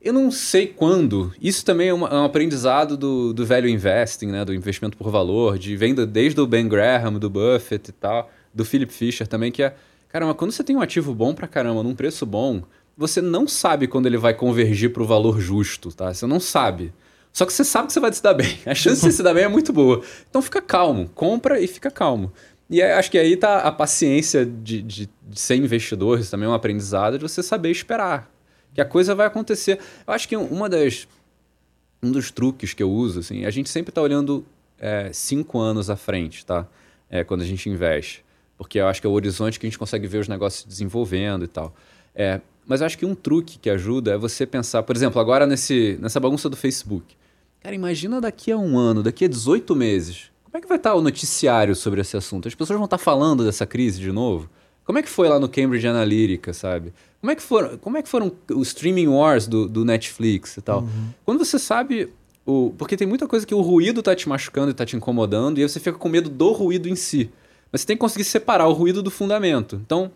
eu 0.00 0.12
não 0.12 0.30
sei 0.30 0.68
quando. 0.68 1.32
Isso 1.42 1.64
também 1.64 1.88
é, 1.88 1.92
uma, 1.92 2.06
é 2.06 2.14
um 2.14 2.24
aprendizado 2.24 2.96
do, 2.96 3.32
do 3.32 3.44
velho 3.44 3.68
investing, 3.68 4.26
né? 4.26 4.44
Do 4.44 4.54
investimento 4.54 4.96
por 4.96 5.10
valor, 5.10 5.58
de 5.58 5.74
venda 5.74 6.06
desde 6.06 6.40
o 6.40 6.46
Ben 6.46 6.68
Graham, 6.68 7.18
do 7.18 7.28
Buffett 7.28 7.90
e 7.90 7.92
tal, 7.94 8.30
do 8.54 8.64
Philip 8.64 8.92
Fisher 8.92 9.26
também, 9.26 9.50
que 9.50 9.64
é, 9.64 9.74
caramba, 10.08 10.34
quando 10.34 10.52
você 10.52 10.62
tem 10.62 10.76
um 10.76 10.80
ativo 10.80 11.12
bom 11.12 11.34
pra 11.34 11.48
caramba, 11.48 11.82
num 11.82 11.96
preço 11.96 12.24
bom, 12.24 12.62
você 12.96 13.20
não 13.20 13.48
sabe 13.48 13.88
quando 13.88 14.06
ele 14.06 14.18
vai 14.18 14.34
convergir 14.34 14.92
para 14.92 15.02
o 15.02 15.06
valor 15.06 15.40
justo, 15.40 15.92
tá? 15.92 16.14
Você 16.14 16.24
não 16.24 16.38
sabe. 16.38 16.92
Só 17.38 17.46
que 17.46 17.52
você 17.52 17.62
sabe 17.62 17.86
que 17.86 17.92
você 17.92 18.00
vai 18.00 18.12
se 18.12 18.20
dar 18.20 18.34
bem. 18.34 18.58
A 18.66 18.74
chance 18.74 19.00
de 19.00 19.12
se 19.12 19.22
dar 19.22 19.32
bem 19.32 19.44
é 19.44 19.48
muito 19.48 19.72
boa. 19.72 20.02
Então 20.28 20.42
fica 20.42 20.60
calmo, 20.60 21.08
compra 21.14 21.60
e 21.60 21.68
fica 21.68 21.88
calmo. 21.88 22.32
E 22.68 22.82
acho 22.82 23.12
que 23.12 23.16
aí 23.16 23.36
tá 23.36 23.60
a 23.60 23.70
paciência 23.70 24.44
de, 24.44 24.82
de, 24.82 25.08
de 25.28 25.40
ser 25.40 25.54
investidor, 25.54 26.18
isso 26.18 26.32
também 26.32 26.48
é 26.48 26.50
um 26.50 26.54
aprendizado, 26.54 27.16
de 27.16 27.22
você 27.22 27.40
saber 27.40 27.70
esperar. 27.70 28.28
Que 28.74 28.80
a 28.80 28.84
coisa 28.84 29.14
vai 29.14 29.24
acontecer. 29.24 29.78
Eu 30.04 30.12
acho 30.12 30.26
que 30.26 30.36
uma 30.36 30.68
das. 30.68 31.06
Um 32.02 32.10
dos 32.10 32.32
truques 32.32 32.74
que 32.74 32.82
eu 32.82 32.90
uso, 32.90 33.20
assim, 33.20 33.44
a 33.44 33.50
gente 33.50 33.68
sempre 33.68 33.92
está 33.92 34.02
olhando 34.02 34.44
é, 34.76 35.12
cinco 35.12 35.60
anos 35.60 35.88
à 35.88 35.94
frente, 35.94 36.44
tá? 36.44 36.66
É, 37.08 37.22
quando 37.22 37.42
a 37.42 37.46
gente 37.46 37.70
investe. 37.70 38.24
Porque 38.56 38.80
eu 38.80 38.88
acho 38.88 39.00
que 39.00 39.06
é 39.06 39.10
o 39.10 39.12
horizonte 39.12 39.60
que 39.60 39.66
a 39.66 39.70
gente 39.70 39.78
consegue 39.78 40.08
ver 40.08 40.18
os 40.18 40.26
negócios 40.26 40.62
se 40.62 40.68
desenvolvendo 40.68 41.44
e 41.44 41.48
tal. 41.48 41.72
É, 42.16 42.40
mas 42.66 42.80
eu 42.80 42.86
acho 42.88 42.98
que 42.98 43.06
um 43.06 43.14
truque 43.14 43.60
que 43.60 43.70
ajuda 43.70 44.14
é 44.14 44.18
você 44.18 44.44
pensar, 44.44 44.82
por 44.82 44.96
exemplo, 44.96 45.20
agora 45.20 45.46
nesse, 45.46 45.96
nessa 46.00 46.18
bagunça 46.18 46.50
do 46.50 46.56
Facebook. 46.56 47.16
Cara, 47.60 47.74
imagina 47.74 48.20
daqui 48.20 48.52
a 48.52 48.56
um 48.56 48.78
ano, 48.78 49.02
daqui 49.02 49.24
a 49.24 49.28
18 49.28 49.74
meses. 49.74 50.30
Como 50.44 50.56
é 50.56 50.60
que 50.60 50.68
vai 50.68 50.78
estar 50.78 50.94
o 50.94 51.02
noticiário 51.02 51.74
sobre 51.74 52.00
esse 52.00 52.16
assunto? 52.16 52.48
As 52.48 52.54
pessoas 52.54 52.78
vão 52.78 52.86
estar 52.86 52.98
falando 52.98 53.44
dessa 53.44 53.66
crise 53.66 54.00
de 54.00 54.12
novo? 54.12 54.48
Como 54.84 54.98
é 54.98 55.02
que 55.02 55.08
foi 55.08 55.28
lá 55.28 55.38
no 55.38 55.48
Cambridge 55.48 55.86
Analytica, 55.86 56.54
sabe? 56.54 56.94
Como 57.20 57.30
é 57.30 57.34
que 57.34 57.42
foram, 57.42 57.76
como 57.76 57.96
é 57.98 58.02
que 58.02 58.08
foram 58.08 58.32
os 58.50 58.68
streaming 58.68 59.08
wars 59.08 59.46
do, 59.46 59.68
do 59.68 59.84
Netflix 59.84 60.56
e 60.56 60.62
tal? 60.62 60.80
Uhum. 60.80 61.08
Quando 61.24 61.44
você 61.44 61.58
sabe 61.58 62.10
o, 62.46 62.72
porque 62.78 62.96
tem 62.96 63.06
muita 63.06 63.28
coisa 63.28 63.46
que 63.46 63.54
o 63.54 63.60
ruído 63.60 64.02
tá 64.02 64.16
te 64.16 64.26
machucando 64.26 64.70
e 64.70 64.74
tá 64.74 64.86
te 64.86 64.96
incomodando, 64.96 65.58
e 65.58 65.62
aí 65.62 65.68
você 65.68 65.78
fica 65.78 65.98
com 65.98 66.08
medo 66.08 66.30
do 66.30 66.52
ruído 66.52 66.88
em 66.88 66.96
si. 66.96 67.30
Mas 67.70 67.82
você 67.82 67.88
tem 67.88 67.96
que 67.96 68.00
conseguir 68.00 68.24
separar 68.24 68.66
o 68.68 68.72
ruído 68.72 69.02
do 69.02 69.10
fundamento. 69.10 69.76
Então, 69.84 70.10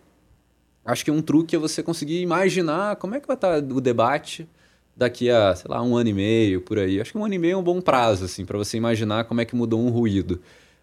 acho 0.82 1.04
que 1.04 1.10
um 1.10 1.20
truque 1.20 1.54
é 1.54 1.58
você 1.58 1.82
conseguir 1.82 2.22
imaginar 2.22 2.96
como 2.96 3.14
é 3.14 3.20
que 3.20 3.26
vai 3.26 3.36
estar 3.36 3.58
o 3.58 3.80
debate 3.82 4.48
daqui 4.96 5.30
a, 5.30 5.54
sei 5.54 5.70
lá, 5.70 5.82
um 5.82 5.96
ano 5.96 6.10
e 6.10 6.12
meio, 6.12 6.60
por 6.60 6.78
aí. 6.78 7.00
Acho 7.00 7.12
que 7.12 7.18
um 7.18 7.24
ano 7.24 7.34
e 7.34 7.38
meio 7.38 7.54
é 7.54 7.56
um 7.56 7.62
bom 7.62 7.80
prazo, 7.80 8.24
assim, 8.24 8.44
para 8.44 8.58
você 8.58 8.76
imaginar 8.76 9.24
como 9.24 9.40
é 9.40 9.44
que 9.44 9.56
mudou 9.56 9.80
um 9.80 9.90
ruído. 9.90 10.40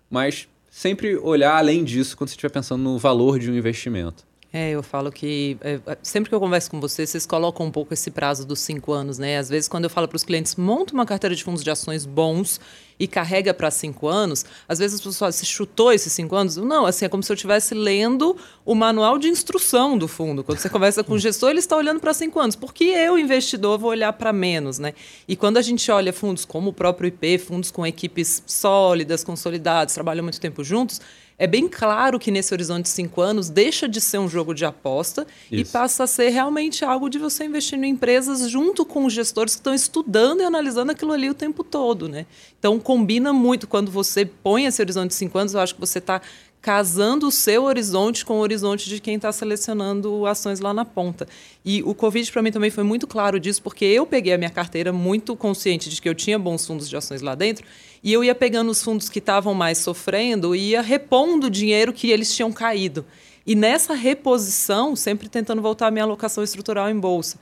Mas 0.10 0.48
sempre 0.70 1.18
olhar 1.18 1.58
além 1.58 1.84
disso 1.84 2.16
quando 2.18 2.30
você 2.30 2.34
estiver 2.34 2.52
pensando 2.52 2.82
no 2.84 2.98
valor 2.98 3.40
de 3.40 3.50
um 3.50 3.56
investimento. 3.56 4.29
É, 4.52 4.72
eu 4.72 4.82
falo 4.82 5.12
que 5.12 5.58
é, 5.62 5.80
é, 5.86 5.98
sempre 6.02 6.28
que 6.28 6.34
eu 6.34 6.40
converso 6.40 6.72
com 6.72 6.80
vocês, 6.82 7.12
vocês 7.12 7.24
colocam 7.24 7.68
um 7.68 7.72
pouco 7.72 7.94
esse 7.94 8.10
prazo 8.10 8.48
dos 8.48 8.60
cinco 8.60 8.92
anos, 8.92 9.20
né? 9.20 9.38
Às 9.38 9.48
vezes, 9.48 9.68
quando 9.68 9.84
eu 9.84 9.92
falo 9.92 10.08
para 10.08 10.16
os 10.16 10.24
clientes, 10.24 10.56
monta 10.56 10.92
uma 10.92 11.06
carteira 11.06 11.36
de 11.36 11.44
fundos 11.44 11.64
de 11.64 11.70
ações 11.70 12.04
bons 12.04 12.60
e 13.00 13.08
carrega 13.08 13.54
para 13.54 13.70
cinco 13.70 14.08
anos, 14.08 14.44
às 14.68 14.80
vezes 14.80 14.96
as 14.96 15.06
pessoas 15.06 15.36
se 15.36 15.46
chutou 15.46 15.94
esses 15.94 16.12
cinco 16.12 16.36
anos. 16.36 16.58
Não, 16.58 16.88
assim, 16.88 17.06
é 17.06 17.10
como 17.10 17.22
se 17.22 17.32
eu 17.32 17.36
estivesse 17.36 17.76
lendo 17.76 18.36
o 18.66 18.74
manual 18.74 19.20
de 19.20 19.28
instrução 19.28 19.96
do 19.96 20.08
fundo. 20.08 20.44
Quando 20.44 20.58
você 20.58 20.68
conversa 20.68 21.04
com 21.04 21.14
o 21.14 21.20
gestor, 21.20 21.52
ele 21.52 21.60
está 21.60 21.78
olhando 21.78 22.00
para 22.00 22.12
cinco 22.12 22.40
anos. 22.40 22.56
Por 22.56 22.74
que 22.74 22.86
eu, 22.86 23.20
investidor, 23.20 23.78
vou 23.78 23.92
olhar 23.92 24.12
para 24.14 24.34
menos, 24.34 24.80
né? 24.80 24.96
E 25.28 25.36
quando 25.36 25.58
a 25.58 25.62
gente 25.62 25.90
olha 25.92 26.12
fundos 26.12 26.44
como 26.44 26.72
o 26.72 26.74
próprio 26.74 27.08
IP, 27.08 27.38
fundos 27.38 27.70
com 27.70 27.86
equipes 27.86 28.42
sólidas, 28.48 29.24
consolidadas, 29.24 29.94
trabalham 29.94 30.24
muito 30.24 30.42
tempo 30.42 30.64
juntos, 30.64 31.00
é 31.40 31.48
bem 31.48 31.70
claro 31.70 32.20
que 32.20 32.30
nesse 32.30 32.54
horizonte 32.54 32.84
de 32.84 32.90
cinco 32.90 33.22
anos 33.22 33.50
deixa 33.50 33.88
de 33.88 34.02
ser 34.02 34.18
um 34.18 34.28
jogo 34.28 34.54
de 34.54 34.66
aposta 34.66 35.26
Isso. 35.50 35.62
e 35.62 35.66
passa 35.66 36.04
a 36.04 36.08
ser 36.08 36.30
realmente 36.30 36.84
algo 36.84 37.10
de 37.10 37.18
você 37.18 37.46
investir 37.46 37.82
em 37.82 37.90
empresas 37.90 38.50
junto 38.50 38.86
com 38.86 39.06
os 39.06 39.14
gestores 39.14 39.56
que 39.56 39.62
estão 39.62 39.74
estudando 39.74 40.42
e 40.42 40.44
analisando 40.44 40.92
aquilo 40.92 41.14
ali 41.14 41.30
o 41.30 41.34
tempo 41.34 41.64
todo, 41.64 42.10
né? 42.10 42.26
Então 42.60 42.78
combina 42.78 43.32
muito 43.32 43.68
quando 43.68 43.90
você 43.90 44.26
põe 44.26 44.66
esse 44.66 44.82
horizonte 44.82 45.12
de 45.12 45.16
cinco 45.16 45.38
anos, 45.38 45.54
eu 45.54 45.62
acho 45.62 45.74
que 45.74 45.80
você 45.80 46.00
está 46.00 46.22
casando 46.62 47.28
o 47.28 47.32
seu 47.32 47.64
horizonte 47.64 48.26
com 48.26 48.34
o 48.34 48.42
horizonte 48.42 48.90
de 48.90 49.00
quem 49.00 49.16
está 49.16 49.32
selecionando 49.32 50.26
ações 50.26 50.60
lá 50.60 50.74
na 50.74 50.84
ponta. 50.84 51.28
E 51.64 51.82
o 51.84 51.96
Covid 51.96 52.30
para 52.32 52.42
mim 52.42 52.52
também 52.52 52.70
foi 52.70 52.84
muito 52.84 53.08
claro 53.08 53.40
disso, 53.40 53.62
porque 53.62 53.86
eu 53.86 54.06
peguei 54.06 54.34
a 54.34 54.38
minha 54.38 54.50
carteira 54.50 54.92
muito 54.92 55.36
consciente 55.36 55.90
de 55.90 56.02
que 56.02 56.10
eu 56.10 56.16
tinha 56.16 56.38
bons 56.38 56.66
fundos 56.66 56.90
de 56.90 56.98
ações 56.98 57.22
lá 57.22 57.34
dentro, 57.34 57.66
e 58.04 58.14
eu 58.14 58.24
ia 58.24 58.34
pegando 58.34 58.72
os 58.72 58.82
fundos 58.82 59.10
que 59.10 59.20
estavam 59.20 59.54
mais 59.54 59.78
sofrendo 59.78 60.56
e 60.56 60.70
ia 60.70 60.82
repondo 60.82 61.48
o 61.48 61.50
dinheiro 61.50 61.94
que 61.94 62.10
eles 62.12 62.34
tinham 62.34 62.52
caído. 62.52 63.06
E 63.46 63.56
nessa 63.56 63.94
reposição, 63.94 64.96
sempre 64.96 65.28
tentando 65.28 65.62
voltar 65.62 65.88
a 65.88 65.92
minha 65.92 66.04
alocação 66.04 66.44
estrutural 66.44 66.90
em 66.90 67.00
bolsa. 67.00 67.40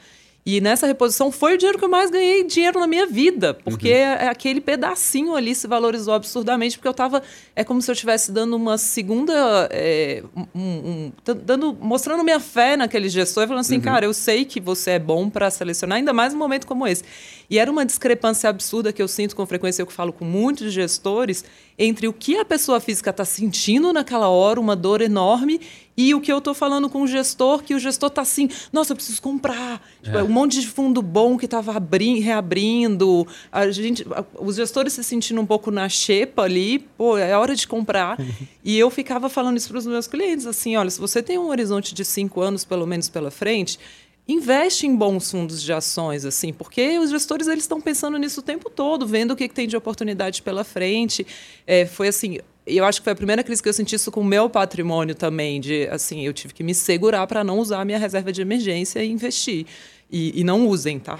E 0.49 0.61
nessa 0.61 0.87
reposição 0.87 1.29
foi 1.29 1.55
o 1.55 1.57
dinheiro 1.57 1.77
que 1.77 1.83
eu 1.83 1.89
mais 1.89 2.09
ganhei 2.09 2.41
dinheiro 2.45 2.79
na 2.79 2.87
minha 2.87 3.05
vida, 3.05 3.53
porque 3.53 3.89
uhum. 3.89 3.97
É 3.97 4.29
aquele 4.29 4.61
pedacinho 4.61 5.35
ali 5.35 5.53
se 5.53 5.67
valorizou 5.67 6.13
absurdamente, 6.13 6.77
porque 6.77 6.87
eu 6.87 6.91
estava 6.91 7.21
é 7.53 7.65
como 7.65 7.81
se 7.81 7.91
eu 7.91 7.93
estivesse 7.93 8.31
dando 8.31 8.55
uma 8.55 8.77
segunda, 8.77 9.67
é, 9.69 10.23
um, 10.55 10.61
um, 10.61 11.11
dando, 11.43 11.77
mostrando 11.81 12.23
minha 12.23 12.39
fé 12.39 12.77
naquele 12.77 13.09
gestor, 13.09 13.45
falando 13.45 13.59
assim, 13.59 13.75
uhum. 13.75 13.81
cara, 13.81 14.05
eu 14.05 14.13
sei 14.13 14.45
que 14.45 14.61
você 14.61 14.91
é 14.91 14.99
bom 14.99 15.29
para 15.29 15.51
selecionar, 15.51 15.97
ainda 15.97 16.13
mais 16.13 16.31
num 16.31 16.39
momento 16.39 16.65
como 16.65 16.87
esse. 16.87 17.03
E 17.49 17.59
era 17.59 17.69
uma 17.69 17.85
discrepância 17.85 18.49
absurda 18.49 18.93
que 18.93 19.01
eu 19.01 19.07
sinto 19.09 19.35
com 19.35 19.45
frequência, 19.45 19.81
eu 19.81 19.85
que 19.85 19.91
falo 19.91 20.13
com 20.13 20.23
muitos 20.23 20.71
gestores, 20.71 21.43
entre 21.77 22.07
o 22.07 22.13
que 22.13 22.37
a 22.37 22.45
pessoa 22.45 22.79
física 22.79 23.11
está 23.11 23.23
sentindo 23.23 23.93
naquela 23.93 24.27
hora, 24.27 24.59
uma 24.59 24.75
dor 24.75 25.01
enorme, 25.01 25.61
e 25.95 26.13
o 26.13 26.21
que 26.21 26.31
eu 26.31 26.37
estou 26.37 26.53
falando 26.53 26.89
com 26.89 27.01
o 27.01 27.07
gestor, 27.07 27.63
que 27.63 27.73
o 27.73 27.79
gestor 27.79 28.09
está 28.09 28.21
assim, 28.21 28.49
nossa, 28.71 28.91
eu 28.91 28.95
preciso 28.95 29.19
comprar. 29.19 29.81
Tipo, 30.03 30.17
é. 30.17 30.23
um 30.23 30.29
monte 30.29 30.61
de 30.61 30.67
fundo 30.67 31.01
bom 31.01 31.37
que 31.37 31.45
estava 31.45 31.73
reabrindo. 32.21 33.27
A 33.51 33.71
gente, 33.71 34.05
os 34.39 34.55
gestores 34.55 34.93
se 34.93 35.03
sentindo 35.03 35.41
um 35.41 35.45
pouco 35.45 35.71
na 35.71 35.89
xepa 35.89 36.43
ali, 36.43 36.79
pô, 36.79 37.17
é 37.17 37.35
hora 37.35 37.55
de 37.55 37.67
comprar. 37.67 38.17
e 38.63 38.77
eu 38.77 38.91
ficava 38.91 39.27
falando 39.27 39.57
isso 39.57 39.69
para 39.69 39.79
os 39.79 39.87
meus 39.87 40.05
clientes, 40.05 40.45
assim, 40.45 40.75
olha, 40.75 40.89
se 40.89 40.99
você 40.99 41.23
tem 41.23 41.39
um 41.39 41.49
horizonte 41.49 41.95
de 41.95 42.05
cinco 42.05 42.41
anos, 42.41 42.63
pelo 42.63 42.85
menos 42.85 43.09
pela 43.09 43.31
frente, 43.31 43.79
investe 44.27 44.85
em 44.85 44.95
bons 44.95 45.31
fundos 45.31 45.61
de 45.61 45.71
ações, 45.71 46.25
assim, 46.25 46.51
porque 46.51 46.99
os 46.99 47.09
gestores 47.09 47.47
eles 47.47 47.63
estão 47.63 47.79
pensando 47.79 48.17
nisso 48.17 48.41
o 48.41 48.43
tempo 48.43 48.69
todo, 48.69 49.07
vendo 49.07 49.31
o 49.31 49.35
que, 49.35 49.47
que 49.47 49.53
tem 49.53 49.67
de 49.67 49.77
oportunidade 49.77 50.41
pela 50.41 50.63
frente. 50.63 51.25
É, 51.65 51.85
foi 51.85 52.09
assim, 52.09 52.39
eu 52.65 52.83
acho 52.83 52.99
que 52.99 53.05
foi 53.05 53.13
a 53.13 53.15
primeira 53.15 53.41
crise 53.43 53.63
que 53.63 53.69
eu 53.69 53.73
senti 53.73 53.95
isso 53.95 54.11
com 54.11 54.19
o 54.19 54.25
meu 54.25 54.49
patrimônio 54.49 55.15
também, 55.15 55.61
de 55.61 55.87
assim, 55.87 56.25
eu 56.25 56.33
tive 56.33 56.53
que 56.53 56.63
me 56.63 56.75
segurar 56.75 57.25
para 57.25 57.43
não 57.43 57.59
usar 57.59 57.79
a 57.79 57.85
minha 57.85 57.97
reserva 57.97 58.31
de 58.31 58.41
emergência 58.41 59.01
e 59.01 59.09
investir. 59.09 59.65
E, 60.09 60.39
e, 60.39 60.43
não 60.43 60.65
usem, 60.65 60.99
tá? 60.99 61.17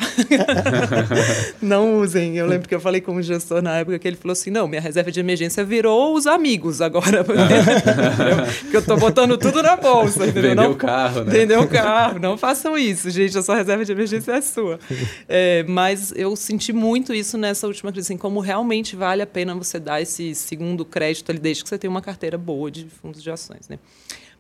não 1.61 1.99
usem. 1.99 2.38
Eu 2.38 2.47
lembro 2.47 2.69
que 2.69 2.73
eu 2.73 2.80
falei 2.80 3.01
com 3.01 3.11
um 3.11 3.22
gestor 3.22 3.61
na 3.61 3.80
época 3.80 3.99
que 3.99 4.07
ele 4.07 4.15
falou 4.15 4.31
assim: 4.31 4.49
não, 4.49 4.65
minha 4.65 4.80
reserva 4.80 5.11
de 5.11 5.19
emergência 5.19 5.61
virou 5.65 6.15
os 6.15 6.26
amigos 6.26 6.80
agora. 6.80 7.22
Porque 7.27 8.77
eu 8.77 8.81
tô 8.81 8.95
botando 8.95 9.38
tudo 9.38 9.61
na 9.61 9.76
bolsa. 9.76 10.26
Entendeu? 10.26 10.51
Vendeu 10.51 10.72
o 10.72 10.76
carro, 10.76 11.26
né? 11.26 11.31
Vendeu 11.31 11.61
o 11.61 11.68
carro. 11.68 12.18
Não 12.18 12.38
façam 12.38 12.77
isso, 12.77 13.09
gente. 13.09 13.38
A 13.38 13.41
sua 13.41 13.57
reserva 13.57 13.84
de 13.84 13.91
emergência 13.91 14.31
é 14.31 14.39
sua. 14.39 14.80
É, 15.27 15.65
mas 15.68 16.14
eu 16.15 16.34
senti 16.38 16.72
muito 16.72 17.14
isso 17.14 17.38
nessa 17.38 17.68
última 17.68 17.91
crise, 17.91 18.07
assim, 18.07 18.18
como 18.18 18.39
realmente 18.39 18.95
vale 18.95 19.22
a 19.22 19.27
pena 19.27 19.53
você 19.53 19.80
dar 19.80 20.01
esse 20.01 20.34
segundo 20.34 20.85
crédito 20.85 21.30
ali, 21.30 21.39
desde 21.39 21.61
que 21.61 21.68
você 21.69 21.77
tenha 21.77 21.91
uma 21.91 22.01
carteira 22.01 22.38
boa 22.38 22.72
de 22.72 22.88
fundos 23.01 23.22
de 23.22 23.30
ações, 23.30 23.68
né? 23.68 23.80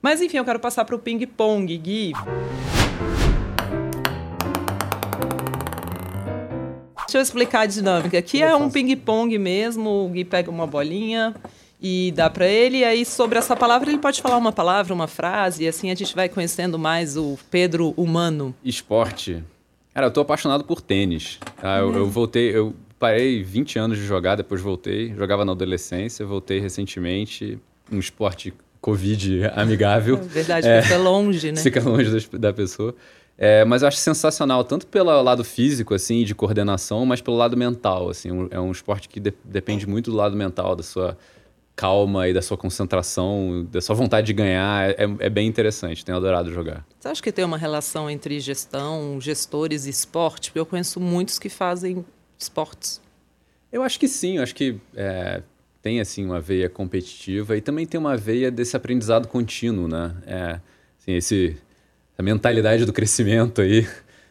Mas 0.01 0.21
enfim, 0.21 0.37
eu 0.37 0.45
quero 0.45 0.59
passar 0.59 0.85
para 0.85 0.95
o 0.95 0.99
ping-pong, 0.99 1.77
Gui. 1.77 2.13
Deixa 7.07 7.19
eu 7.19 7.21
explicar 7.21 7.61
a 7.61 7.65
dinâmica. 7.65 8.17
Aqui 8.17 8.43
é 8.43 8.53
um 8.53 8.69
ping-pong 8.69 9.37
mesmo, 9.37 10.05
o 10.05 10.09
Gui 10.09 10.25
pega 10.25 10.51
uma 10.51 10.67
bolinha 10.67 11.33
e 11.81 12.11
dá 12.13 12.29
para 12.29 12.45
ele, 12.45 12.79
e 12.79 12.83
aí 12.83 13.05
sobre 13.05 13.39
essa 13.39 13.55
palavra 13.55 13.89
ele 13.89 13.97
pode 13.97 14.21
falar 14.21 14.35
uma 14.35 14.51
palavra, 14.51 14.93
uma 14.93 15.07
frase, 15.07 15.63
e 15.63 15.67
assim 15.69 15.89
a 15.89 15.95
gente 15.95 16.13
vai 16.13 16.27
conhecendo 16.27 16.77
mais 16.77 17.15
o 17.15 17.39
Pedro 17.49 17.93
humano. 17.95 18.53
Esporte. 18.61 19.41
Cara, 19.93 20.07
eu 20.07 20.11
tô 20.11 20.19
apaixonado 20.19 20.65
por 20.65 20.81
tênis. 20.81 21.39
Tá? 21.61 21.77
Eu, 21.77 21.95
eu 21.95 22.07
voltei, 22.07 22.53
eu 22.53 22.75
parei 22.99 23.41
20 23.41 23.79
anos 23.79 23.97
de 23.97 24.05
jogar, 24.05 24.35
depois 24.35 24.59
voltei. 24.59 25.15
Jogava 25.15 25.45
na 25.45 25.53
adolescência, 25.53 26.25
voltei 26.25 26.59
recentemente. 26.59 27.57
Um 27.89 27.99
esporte 27.99 28.53
Covid 28.81 29.45
amigável. 29.55 30.15
É 30.17 30.21
verdade, 30.21 30.67
é, 30.67 30.81
fica 30.81 30.97
longe, 30.97 31.51
né? 31.53 31.61
Fica 31.61 31.81
longe 31.81 32.11
da, 32.11 32.37
da 32.37 32.53
pessoa. 32.53 32.93
É, 33.37 33.63
mas 33.63 33.83
eu 33.83 33.87
acho 33.87 33.97
sensacional, 33.97 34.63
tanto 34.63 34.87
pelo 34.87 35.21
lado 35.21 35.43
físico, 35.43 35.93
assim, 35.93 36.23
de 36.23 36.33
coordenação, 36.33 37.05
mas 37.05 37.21
pelo 37.21 37.37
lado 37.37 37.55
mental, 37.55 38.09
assim. 38.09 38.29
É 38.49 38.59
um 38.59 38.71
esporte 38.71 39.07
que 39.07 39.19
de, 39.19 39.33
depende 39.43 39.87
muito 39.87 40.09
do 40.09 40.17
lado 40.17 40.35
mental, 40.35 40.75
da 40.75 40.81
sua 40.81 41.15
calma 41.75 42.27
e 42.27 42.33
da 42.33 42.41
sua 42.41 42.57
concentração, 42.57 43.67
da 43.71 43.79
sua 43.79 43.95
vontade 43.95 44.25
de 44.25 44.33
ganhar. 44.33 44.89
É, 44.89 45.03
é 45.19 45.29
bem 45.29 45.47
interessante, 45.47 46.03
tenho 46.03 46.17
adorado 46.17 46.51
jogar. 46.51 46.83
Você 46.99 47.07
acha 47.07 47.21
que 47.21 47.31
tem 47.31 47.45
uma 47.45 47.57
relação 47.57 48.09
entre 48.09 48.39
gestão, 48.39 49.21
gestores 49.21 49.85
e 49.85 49.91
esporte? 49.91 50.49
Porque 50.49 50.59
eu 50.59 50.65
conheço 50.65 50.99
muitos 50.99 51.37
que 51.37 51.49
fazem 51.49 52.03
esportes. 52.39 52.99
Eu 53.71 53.83
acho 53.83 53.99
que 53.99 54.07
sim, 54.07 54.37
eu 54.37 54.43
acho 54.43 54.55
que 54.55 54.79
é, 54.95 55.43
tem, 55.79 55.99
assim, 55.99 56.25
uma 56.25 56.39
veia 56.39 56.67
competitiva 56.67 57.55
e 57.55 57.61
também 57.61 57.85
tem 57.85 57.99
uma 57.99 58.17
veia 58.17 58.49
desse 58.49 58.75
aprendizado 58.75 59.27
contínuo, 59.27 59.87
né? 59.87 60.15
É, 60.25 60.59
assim, 60.99 61.13
esse 61.13 61.57
a 62.17 62.23
mentalidade 62.23 62.85
do 62.85 62.93
crescimento 62.93 63.61
aí, 63.61 63.87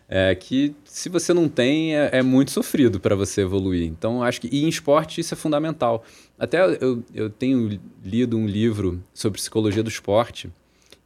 é, 0.08 0.34
que 0.34 0.74
se 0.84 1.08
você 1.08 1.32
não 1.32 1.48
tem, 1.48 1.96
é, 1.96 2.10
é 2.12 2.22
muito 2.22 2.50
sofrido 2.50 2.98
para 2.98 3.14
você 3.14 3.42
evoluir. 3.42 3.86
Então, 3.86 4.22
acho 4.22 4.40
que 4.40 4.48
e 4.50 4.64
em 4.64 4.68
esporte 4.68 5.20
isso 5.20 5.34
é 5.34 5.36
fundamental. 5.36 6.04
Até 6.38 6.60
eu, 6.80 7.02
eu 7.14 7.30
tenho 7.30 7.80
lido 8.04 8.36
um 8.36 8.46
livro 8.46 9.02
sobre 9.12 9.38
psicologia 9.38 9.82
do 9.82 9.88
esporte 9.88 10.50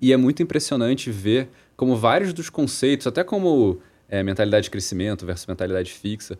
e 0.00 0.12
é 0.12 0.16
muito 0.16 0.42
impressionante 0.42 1.10
ver 1.10 1.48
como 1.76 1.96
vários 1.96 2.32
dos 2.32 2.50
conceitos, 2.50 3.06
até 3.06 3.24
como 3.24 3.80
é, 4.08 4.22
mentalidade 4.22 4.64
de 4.64 4.70
crescimento 4.70 5.24
versus 5.24 5.46
mentalidade 5.46 5.92
fixa, 5.92 6.38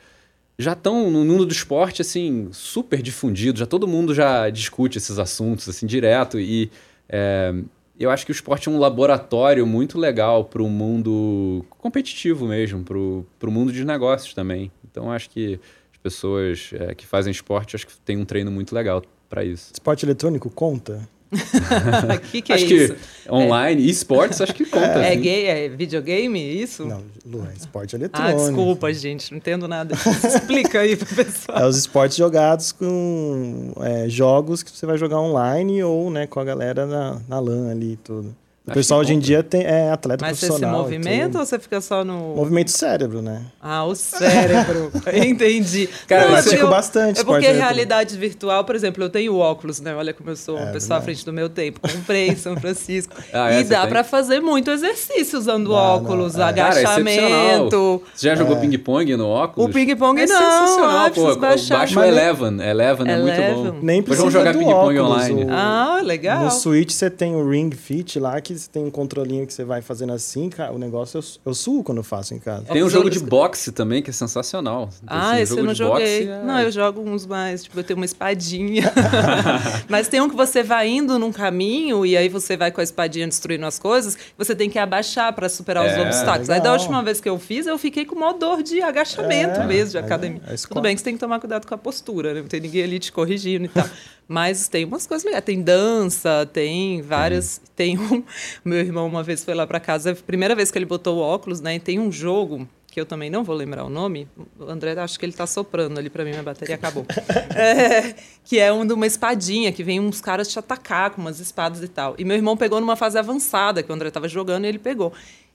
já 0.58 0.72
estão 0.72 1.10
no 1.10 1.24
mundo 1.24 1.46
do 1.46 1.52
esporte 1.52 2.02
assim 2.02 2.48
super 2.52 3.00
difundido, 3.00 3.58
já 3.58 3.66
todo 3.66 3.88
mundo 3.88 4.14
já 4.14 4.50
discute 4.50 4.98
esses 4.98 5.18
assuntos 5.18 5.66
assim 5.68 5.86
direto 5.86 6.38
e 6.38 6.70
é, 7.08 7.54
eu 8.00 8.10
acho 8.10 8.24
que 8.24 8.32
o 8.32 8.34
esporte 8.34 8.68
é 8.68 8.72
um 8.72 8.78
laboratório 8.78 9.66
muito 9.66 9.98
legal 9.98 10.46
para 10.46 10.62
o 10.62 10.70
mundo 10.70 11.64
competitivo 11.78 12.46
mesmo, 12.46 12.82
para 12.82 12.96
o 12.96 13.52
mundo 13.52 13.70
de 13.70 13.84
negócios 13.84 14.32
também. 14.32 14.72
Então, 14.90 15.12
acho 15.12 15.28
que 15.28 15.60
as 15.92 15.98
pessoas 15.98 16.70
é, 16.72 16.94
que 16.94 17.06
fazem 17.06 17.30
esporte, 17.30 17.76
acho 17.76 17.86
que 17.86 17.96
tem 17.98 18.16
um 18.16 18.24
treino 18.24 18.50
muito 18.50 18.74
legal 18.74 19.02
para 19.28 19.44
isso. 19.44 19.70
Esporte 19.74 20.06
eletrônico 20.06 20.48
conta? 20.48 21.06
O 21.32 22.18
que, 22.30 22.42
que 22.42 22.52
é 22.52 22.56
acho 22.56 22.64
isso? 22.64 22.94
Que 22.94 23.32
online, 23.32 23.82
é. 23.82 23.86
esportes, 23.86 24.40
acho 24.40 24.52
que 24.52 24.64
conta. 24.64 24.84
É, 24.84 25.12
assim. 25.12 25.20
gay, 25.20 25.46
é 25.46 25.68
videogame, 25.68 26.40
isso? 26.40 26.84
Não, 26.84 27.02
Lu, 27.24 27.46
é 27.48 27.54
esporte 27.56 27.94
eletrônico. 27.94 28.40
Ah, 28.40 28.46
desculpa, 28.46 28.92
gente, 28.92 29.30
não 29.30 29.38
entendo 29.38 29.68
nada. 29.68 29.94
Explica 30.26 30.80
aí 30.80 30.96
pro 30.96 31.14
pessoal. 31.14 31.58
É 31.58 31.66
os 31.66 31.76
esportes 31.76 32.16
jogados 32.16 32.72
com 32.72 33.72
é, 33.80 34.08
jogos 34.08 34.62
que 34.62 34.70
você 34.70 34.84
vai 34.86 34.98
jogar 34.98 35.20
online 35.20 35.82
ou 35.84 36.10
né, 36.10 36.26
com 36.26 36.40
a 36.40 36.44
galera 36.44 36.84
na, 36.84 37.20
na 37.28 37.38
LAN 37.38 37.70
ali 37.70 37.92
e 37.92 37.96
tudo. 37.96 38.34
O 38.66 38.72
pessoal 38.72 39.00
hoje 39.00 39.14
em 39.14 39.18
dia 39.18 39.42
tem, 39.42 39.62
é 39.64 39.90
atleta 39.90 40.24
Mas 40.24 40.38
profissional. 40.38 40.82
Mas 40.82 40.88
você 40.88 40.92
se 40.92 40.98
movimenta 40.98 41.38
ou 41.38 41.46
você 41.46 41.58
fica 41.58 41.80
só 41.80 42.04
no... 42.04 42.36
Movimento 42.36 42.70
cérebro, 42.70 43.22
né? 43.22 43.42
Ah, 43.60 43.84
o 43.84 43.94
cérebro. 43.94 44.92
Entendi. 45.12 45.88
Cara, 46.06 46.28
não, 46.28 46.36
eu 46.36 46.42
pratico 46.42 46.66
bastante 46.68 47.20
É 47.20 47.24
porque 47.24 47.50
realidade 47.50 48.16
virtual, 48.18 48.62
por 48.64 48.76
exemplo, 48.76 49.02
eu 49.02 49.08
tenho 49.08 49.34
óculos, 49.36 49.80
né? 49.80 49.94
Olha 49.94 50.12
como 50.12 50.30
eu 50.30 50.36
sou 50.36 50.56
uma 50.56 50.68
é, 50.68 50.72
pessoa 50.72 50.98
à 50.98 51.02
frente 51.02 51.24
do 51.24 51.32
meu 51.32 51.48
tempo. 51.48 51.80
Comprei 51.80 52.28
em 52.28 52.36
São 52.36 52.54
Francisco. 52.54 53.14
ah, 53.32 53.50
é, 53.50 53.60
e 53.60 53.64
dá 53.64 53.86
para 53.86 54.04
fazer 54.04 54.40
muito 54.40 54.70
exercício 54.70 55.38
usando 55.38 55.74
ah, 55.74 55.94
óculos, 55.94 56.34
não, 56.34 56.44
é. 56.44 56.48
agachamento. 56.50 58.02
Cara, 58.04 58.12
você 58.14 58.26
já 58.26 58.34
jogou 58.34 58.56
é. 58.56 58.60
ping-pong 58.60 59.16
no 59.16 59.26
óculos? 59.26 59.70
O 59.70 59.72
ping-pong 59.72 60.20
é 60.20 60.26
não. 60.26 60.36
Sensacional, 60.36 61.06
ah, 61.06 61.10
pô. 61.10 61.36
Baixar. 61.36 61.78
Baixa 61.78 61.98
o 61.98 62.04
Eleven. 62.04 62.60
Eleven 62.60 63.10
é 63.10 63.18
muito 63.18 63.72
bom. 63.72 63.78
Nem 63.82 64.02
precisa 64.02 64.28
vamos 64.28 64.34
jogar 64.34 64.52
ping-pong 64.52 65.00
online. 65.00 65.46
Ah, 65.50 66.00
legal. 66.04 66.44
No 66.44 66.50
Switch 66.50 66.92
você 66.92 67.08
tem 67.08 67.34
o 67.34 67.48
Ring 67.48 67.70
Fit 67.70 68.18
lá, 68.20 68.40
que 68.40 68.49
você 68.58 68.70
tem 68.70 68.84
um 68.84 68.90
controlinho 68.90 69.46
que 69.46 69.52
você 69.52 69.64
vai 69.64 69.82
fazendo 69.82 70.12
assim, 70.12 70.50
o 70.72 70.78
negócio 70.78 71.18
eu, 71.18 71.24
eu 71.46 71.54
suo 71.54 71.82
quando 71.82 71.98
eu 71.98 72.04
faço 72.04 72.34
em 72.34 72.38
casa. 72.38 72.64
Tem 72.64 72.82
um 72.82 72.90
jogo 72.90 73.10
de 73.10 73.20
boxe 73.20 73.72
também 73.72 74.02
que 74.02 74.10
é 74.10 74.12
sensacional. 74.12 74.90
Ah, 75.06 75.32
assim, 75.32 75.42
esse 75.42 75.58
eu 75.58 75.64
não 75.64 75.74
joguei. 75.74 76.28
É... 76.28 76.42
Não, 76.42 76.60
eu 76.60 76.70
jogo 76.70 77.00
uns 77.00 77.26
mais, 77.26 77.64
tipo, 77.64 77.78
eu 77.78 77.84
tenho 77.84 77.98
uma 77.98 78.04
espadinha. 78.04 78.92
Mas 79.88 80.08
tem 80.08 80.20
um 80.20 80.28
que 80.28 80.36
você 80.36 80.62
vai 80.62 80.88
indo 80.88 81.18
num 81.18 81.32
caminho 81.32 82.04
e 82.04 82.16
aí 82.16 82.28
você 82.28 82.56
vai 82.56 82.70
com 82.70 82.80
a 82.80 82.84
espadinha 82.84 83.26
destruindo 83.26 83.66
as 83.66 83.78
coisas, 83.78 84.16
você 84.36 84.54
tem 84.54 84.68
que 84.68 84.78
abaixar 84.78 85.32
para 85.32 85.48
superar 85.48 85.86
é, 85.86 85.92
os 85.92 86.06
obstáculos. 86.06 86.48
Legal. 86.48 86.56
Aí 86.56 86.62
da 86.62 86.72
última 86.72 87.02
vez 87.02 87.20
que 87.20 87.28
eu 87.28 87.38
fiz, 87.38 87.66
eu 87.66 87.78
fiquei 87.78 88.04
com 88.04 88.14
uma 88.14 88.32
dor 88.32 88.62
de 88.62 88.80
agachamento 88.82 89.60
é, 89.60 89.66
mesmo, 89.66 89.92
de 89.92 89.98
academia. 89.98 90.42
É, 90.46 90.54
Tudo 90.56 90.80
bem 90.80 90.94
que 90.94 91.00
você 91.00 91.04
tem 91.04 91.14
que 91.14 91.20
tomar 91.20 91.40
cuidado 91.40 91.66
com 91.66 91.74
a 91.74 91.78
postura, 91.78 92.34
né? 92.34 92.40
Não 92.40 92.48
tem 92.48 92.60
ninguém 92.60 92.82
ali 92.82 92.98
te 92.98 93.12
corrigindo 93.12 93.64
e 93.64 93.68
tal. 93.68 93.88
Mas 94.30 94.68
tem 94.68 94.84
umas 94.84 95.08
coisas 95.08 95.24
legais. 95.24 95.42
Tem 95.42 95.60
dança, 95.60 96.48
tem 96.52 97.02
várias. 97.02 97.56
Uhum. 97.56 97.72
Tem 97.74 97.98
um. 97.98 98.22
Meu 98.64 98.78
irmão 98.78 99.06
uma 99.06 99.22
vez 99.22 99.44
foi 99.44 99.54
lá 99.54 99.66
para 99.66 99.80
casa, 99.80 100.14
primeira 100.14 100.54
vez 100.54 100.70
que 100.70 100.78
ele 100.78 100.86
botou 100.86 101.18
o 101.18 101.20
óculos, 101.20 101.60
né? 101.60 101.76
E 101.76 101.80
tem 101.80 101.98
um 101.98 102.10
jogo 102.10 102.68
que 102.90 103.00
eu 103.00 103.06
também 103.06 103.30
não 103.30 103.44
vou 103.44 103.54
lembrar 103.54 103.84
o 103.84 103.88
nome. 103.88 104.26
O 104.58 104.64
André, 104.64 104.98
acho 104.98 105.18
que 105.18 105.24
ele 105.24 105.32
está 105.32 105.46
soprando 105.46 105.98
ali 105.98 106.10
para 106.10 106.24
mim, 106.24 106.30
minha 106.30 106.42
bateria 106.42 106.74
acabou. 106.74 107.06
é, 107.54 108.14
que 108.44 108.58
é 108.58 108.72
um 108.72 108.84
de 108.84 108.92
uma 108.92 109.06
espadinha, 109.06 109.70
que 109.70 109.84
vem 109.84 110.00
uns 110.00 110.20
caras 110.20 110.48
te 110.48 110.58
atacar 110.58 111.10
com 111.10 111.20
umas 111.20 111.38
espadas 111.38 111.82
e 111.82 111.88
tal. 111.88 112.16
E 112.18 112.24
meu 112.24 112.36
irmão 112.36 112.56
pegou 112.56 112.80
numa 112.80 112.96
fase 112.96 113.16
avançada, 113.16 113.82
que 113.82 113.90
o 113.90 113.94
André 113.94 114.08
estava 114.08 114.26
jogando, 114.26 114.64
e 114.64 114.68
ele 114.68 114.78
pegou. 114.78 115.12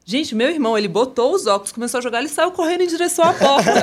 Gente, 0.07 0.35
meu 0.35 0.49
irmão, 0.49 0.77
ele 0.77 0.87
botou 0.87 1.33
os 1.33 1.47
óculos, 1.47 1.71
começou 1.71 1.97
a 1.97 2.01
jogar, 2.01 2.19
ele 2.19 2.29
saiu 2.29 2.51
correndo 2.51 2.81
em 2.81 2.87
direção 2.87 3.25
à 3.25 3.33
porta. 3.33 3.71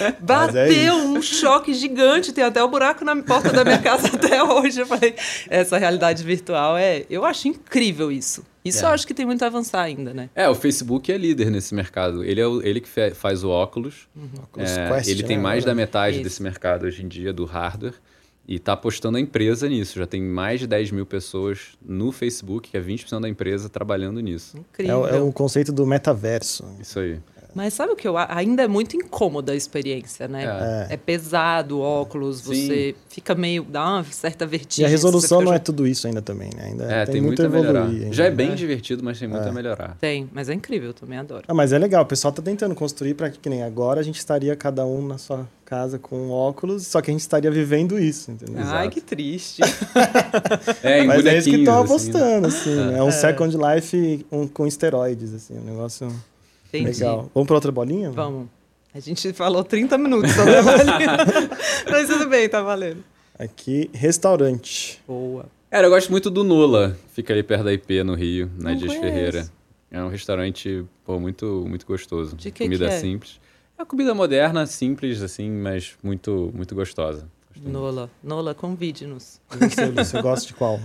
É 0.00 0.12
Bateu 0.20 0.62
é 0.62 0.94
um 0.94 1.22
choque 1.22 1.72
gigante, 1.74 2.32
tem 2.32 2.44
até 2.44 2.62
o 2.62 2.66
um 2.66 2.70
buraco 2.70 3.04
na 3.04 3.16
porta 3.22 3.50
da 3.50 3.64
minha 3.64 3.78
casa 3.78 4.08
até 4.14 4.42
hoje. 4.42 4.80
Eu 4.80 4.86
falei, 4.86 5.14
essa 5.48 5.78
realidade 5.78 6.22
virtual 6.22 6.76
é. 6.76 7.04
Eu 7.08 7.24
acho 7.24 7.48
incrível 7.48 8.12
isso. 8.12 8.44
Isso 8.64 8.84
é. 8.84 8.88
eu 8.88 8.92
acho 8.92 9.06
que 9.06 9.14
tem 9.14 9.24
muito 9.24 9.42
a 9.42 9.46
avançar 9.46 9.82
ainda, 9.82 10.12
né? 10.12 10.28
É, 10.34 10.48
o 10.48 10.54
Facebook 10.54 11.10
é 11.10 11.16
líder 11.16 11.50
nesse 11.50 11.74
mercado. 11.74 12.22
Ele 12.22 12.40
é 12.40 12.46
o, 12.46 12.62
ele 12.62 12.80
que 12.80 12.88
faz 13.14 13.42
o 13.42 13.48
óculos. 13.48 14.08
Uhum. 14.14 14.28
É, 14.58 14.88
Quest, 14.88 15.08
ele 15.08 15.22
tem 15.22 15.36
né? 15.36 15.42
mais 15.42 15.64
da 15.64 15.74
metade 15.74 16.16
isso. 16.16 16.24
desse 16.24 16.42
mercado 16.42 16.84
hoje 16.84 17.02
em 17.02 17.08
dia, 17.08 17.32
do 17.32 17.44
hardware. 17.44 17.94
E 18.50 18.56
está 18.56 18.72
apostando 18.72 19.16
a 19.16 19.20
empresa 19.20 19.68
nisso. 19.68 19.96
Já 19.96 20.08
tem 20.08 20.20
mais 20.20 20.58
de 20.58 20.66
10 20.66 20.90
mil 20.90 21.06
pessoas 21.06 21.78
no 21.80 22.10
Facebook, 22.10 22.68
que 22.68 22.76
é 22.76 22.80
20% 22.80 23.20
da 23.20 23.28
empresa, 23.28 23.68
trabalhando 23.68 24.18
nisso. 24.18 24.58
Incrível. 24.58 25.06
É, 25.06 25.18
é 25.18 25.20
o 25.20 25.32
conceito 25.32 25.70
do 25.70 25.86
metaverso. 25.86 26.64
Isso 26.80 26.98
aí. 26.98 27.20
Mas 27.54 27.74
sabe 27.74 27.92
o 27.92 27.96
que 27.96 28.06
eu 28.06 28.16
ainda 28.16 28.62
é 28.62 28.68
muito 28.68 28.96
incômoda 28.96 29.52
a 29.52 29.56
experiência, 29.56 30.26
né? 30.28 30.86
É, 30.90 30.94
é 30.94 30.96
pesado, 30.96 31.80
óculos, 31.80 32.38
Sim. 32.38 32.44
você 32.44 32.94
fica 33.08 33.34
meio 33.34 33.64
dá 33.64 33.94
uma 33.94 34.04
certa 34.04 34.46
vertigem. 34.46 34.84
E 34.84 34.86
a 34.86 34.88
resolução 34.88 35.40
não 35.42 35.52
é 35.52 35.58
tudo 35.58 35.86
isso 35.86 36.06
ainda 36.06 36.22
também, 36.22 36.50
né? 36.56 36.66
Ainda 36.66 36.84
é, 36.84 37.04
tem, 37.04 37.14
tem 37.14 37.22
muito, 37.22 37.44
a 37.44 37.48
melhorar. 37.48 37.86
Ainda. 37.86 38.12
Já 38.12 38.24
é 38.24 38.30
bem 38.30 38.52
é. 38.52 38.54
divertido, 38.54 39.02
mas 39.04 39.18
tem 39.18 39.28
muito 39.28 39.44
a 39.44 39.48
é. 39.48 39.52
melhorar. 39.52 39.96
Tem, 40.00 40.28
mas 40.32 40.48
é 40.48 40.54
incrível, 40.54 40.90
eu 40.90 40.94
também 40.94 41.18
adoro. 41.18 41.44
Ah, 41.46 41.54
mas 41.54 41.72
é 41.72 41.78
legal, 41.78 42.02
o 42.02 42.06
pessoal 42.06 42.32
tá 42.32 42.42
tentando 42.42 42.74
construir 42.74 43.14
para 43.14 43.30
que 43.30 43.48
nem 43.48 43.62
agora 43.62 44.00
a 44.00 44.02
gente 44.02 44.18
estaria 44.18 44.54
cada 44.56 44.84
um 44.84 45.06
na 45.06 45.18
sua 45.18 45.48
casa 45.70 46.00
com 46.00 46.30
óculos, 46.30 46.84
só 46.84 47.00
que 47.00 47.12
a 47.12 47.14
gente 47.14 47.20
estaria 47.20 47.48
vivendo 47.48 47.96
isso, 47.96 48.32
entendeu? 48.32 48.56
Ai, 48.58 48.64
Exato. 48.64 48.90
que 48.90 49.00
triste. 49.00 49.62
é, 50.82 51.04
Mas 51.04 51.24
é 51.24 51.38
isso 51.38 51.48
que 51.48 51.56
estão 51.58 51.80
assim, 51.80 52.10
né? 52.10 52.18
apostando, 52.18 52.46
assim, 52.48 52.74
né? 52.74 52.98
é 52.98 53.02
um 53.04 53.08
é. 53.08 53.12
Second 53.12 53.56
Life 53.56 54.26
um, 54.32 54.48
com 54.48 54.66
esteroides, 54.66 55.32
assim, 55.32 55.56
um 55.56 55.62
negócio 55.62 56.12
Entendi. 56.68 56.86
legal. 56.86 57.30
Vamos 57.32 57.46
para 57.46 57.54
outra 57.54 57.70
bolinha? 57.70 58.10
Vamos. 58.10 58.48
A 58.92 58.98
gente 58.98 59.32
falou 59.32 59.62
30 59.62 59.96
minutos 59.96 60.32
sobre 60.32 60.56
a 60.56 60.62
bolinha. 60.62 61.16
Mas 61.88 62.08
tudo 62.08 62.28
bem, 62.28 62.48
tá 62.48 62.60
valendo. 62.60 63.04
Aqui, 63.38 63.88
restaurante. 63.94 65.00
Boa. 65.06 65.46
Cara, 65.70 65.86
eu 65.86 65.90
gosto 65.90 66.10
muito 66.10 66.28
do 66.30 66.42
Nula, 66.42 66.98
fica 67.14 67.32
ali 67.32 67.44
perto 67.44 67.62
da 67.62 67.72
IP, 67.72 68.02
no 68.02 68.14
Rio, 68.14 68.50
na 68.58 68.74
Dias 68.74 68.92
Ferreira. 68.94 69.48
É 69.88 70.02
um 70.02 70.08
restaurante, 70.08 70.84
pô, 71.04 71.20
muito, 71.20 71.64
muito 71.68 71.86
gostoso. 71.86 72.34
De 72.34 72.50
que 72.50 72.64
Comida 72.64 72.88
que 72.88 72.94
é? 72.94 72.98
simples. 72.98 73.38
É 73.80 73.82
uma 73.82 73.86
comida 73.86 74.12
moderna, 74.14 74.66
simples, 74.66 75.22
assim, 75.22 75.50
mas 75.50 75.96
muito, 76.02 76.52
muito 76.54 76.74
gostosa. 76.74 77.26
Nola, 77.56 78.10
Nola, 78.22 78.54
convide-nos. 78.54 79.40
Você, 79.48 79.90
você 79.90 80.20
gosta 80.20 80.46
de 80.46 80.52
qual? 80.52 80.78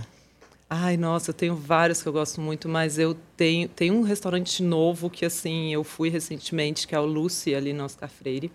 Ai, 0.68 0.96
nossa, 0.96 1.28
eu 1.28 1.34
tenho 1.34 1.54
vários 1.54 2.02
que 2.02 2.08
eu 2.08 2.12
gosto 2.14 2.40
muito, 2.40 2.70
mas 2.70 2.98
eu 2.98 3.14
tenho, 3.36 3.68
tenho 3.68 3.92
um 3.92 4.00
restaurante 4.00 4.62
novo 4.62 5.10
que, 5.10 5.26
assim, 5.26 5.74
eu 5.74 5.84
fui 5.84 6.08
recentemente, 6.08 6.88
que 6.88 6.94
é 6.94 6.98
o 6.98 7.04
Lucy, 7.04 7.54
ali 7.54 7.74
no 7.74 7.84
Oscar 7.84 8.08
Freire, 8.08 8.50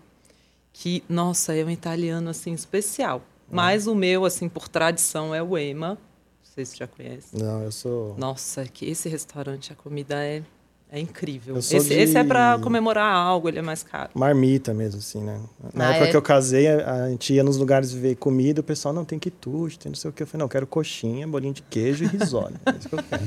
que, 0.72 1.04
nossa, 1.08 1.54
é 1.54 1.64
um 1.64 1.70
italiano, 1.70 2.28
assim, 2.28 2.52
especial. 2.52 3.18
Hum. 3.48 3.52
Mas 3.52 3.86
o 3.86 3.94
meu, 3.94 4.24
assim, 4.24 4.48
por 4.48 4.66
tradição, 4.66 5.32
é 5.32 5.40
o 5.40 5.56
Ema. 5.56 5.90
Não 5.90 5.98
sei 6.42 6.64
se 6.64 6.72
você 6.72 6.78
já 6.78 6.88
conhece. 6.88 7.38
Não, 7.38 7.62
eu 7.62 7.70
sou... 7.70 8.16
Nossa, 8.18 8.64
que 8.64 8.86
esse 8.86 9.08
restaurante, 9.08 9.72
a 9.72 9.76
comida 9.76 10.16
é 10.16 10.42
É 10.94 11.00
incrível. 11.00 11.56
Esse, 11.56 11.78
de- 11.80 11.94
esse 11.94 12.18
é 12.18 12.22
pra 12.22 12.58
comemorar 12.62 13.14
algo, 13.16 13.48
ele 13.48 13.58
é 13.58 13.62
mais 13.62 13.82
caro. 13.82 14.10
Marmita 14.12 14.74
mesmo, 14.74 14.98
assim, 14.98 15.22
né? 15.22 15.40
Na 15.72 15.86
Ah, 15.86 15.90
época 15.92 16.04
é? 16.06 16.10
que 16.10 16.16
eu 16.18 16.20
casei, 16.20 16.68
a, 16.68 17.04
a 17.04 17.08
gente 17.08 17.32
ia 17.32 17.42
nos 17.42 17.56
lugares 17.56 17.90
ver 17.94 18.14
comida, 18.16 18.60
o 18.60 18.62
pessoal, 18.62 18.92
não, 18.92 19.02
tem 19.02 19.18
quitute, 19.18 19.78
tem 19.78 19.88
não 19.90 19.96
sei 19.96 20.10
o 20.10 20.12
que. 20.12 20.22
Eu 20.22 20.26
falei, 20.26 20.40
não, 20.40 20.44
eu 20.44 20.50
quero 20.50 20.66
coxinha, 20.66 21.26
bolinho 21.26 21.54
de 21.54 21.62
queijo 21.62 22.04
e 22.04 22.08
risole. 22.08 22.56
É 22.66 22.70
isso 22.78 22.90
que 22.90 22.94
eu 22.94 23.02
quero. 23.02 23.24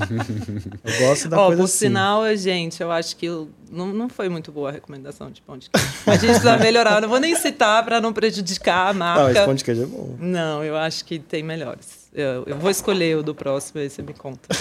Eu 0.84 1.08
gosto 1.08 1.28
da 1.28 1.40
Ó, 1.42 1.48
coisa 1.48 1.62
por 1.64 1.66
assim. 1.66 1.78
sinal, 1.80 2.36
gente, 2.38 2.84
eu 2.84 2.92
acho 2.92 3.16
que 3.18 3.26
eu- 3.26 3.50
não, 3.72 3.88
não 3.88 4.10
foi 4.10 4.30
muito 4.30 4.52
boa 4.52 4.70
a 4.70 4.72
recomendação 4.72 5.32
de 5.32 5.42
pão 5.42 5.58
de 5.58 5.68
queijo. 5.72 5.88
A 6.06 6.12
gente 6.12 6.26
precisa 6.28 6.58
melhorar. 6.58 6.98
Eu 6.98 7.02
não 7.02 7.10
vou 7.10 7.20
nem 7.20 7.36
citar 7.36 7.84
pra 7.84 8.00
não 8.00 8.14
prejudicar 8.14 8.90
a 8.90 8.94
Não, 8.94 9.00
marca. 9.00 9.32
esse 9.32 9.44
pão 9.46 9.56
de 9.56 9.64
queijo 9.64 9.82
é 9.82 9.86
bom. 9.88 10.16
Não, 10.20 10.64
eu 10.64 10.78
acho 10.78 11.04
que 11.04 11.18
tem 11.18 11.42
melhores. 11.42 12.06
Eu, 12.14 12.44
eu 12.46 12.58
vou 12.60 12.70
escolher 12.70 13.18
o 13.18 13.24
do 13.24 13.34
próximo, 13.34 13.82
aí 13.82 13.90
você 13.90 14.04
me 14.04 14.14
conta. 14.14 14.48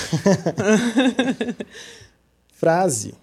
Frase. 2.65 3.15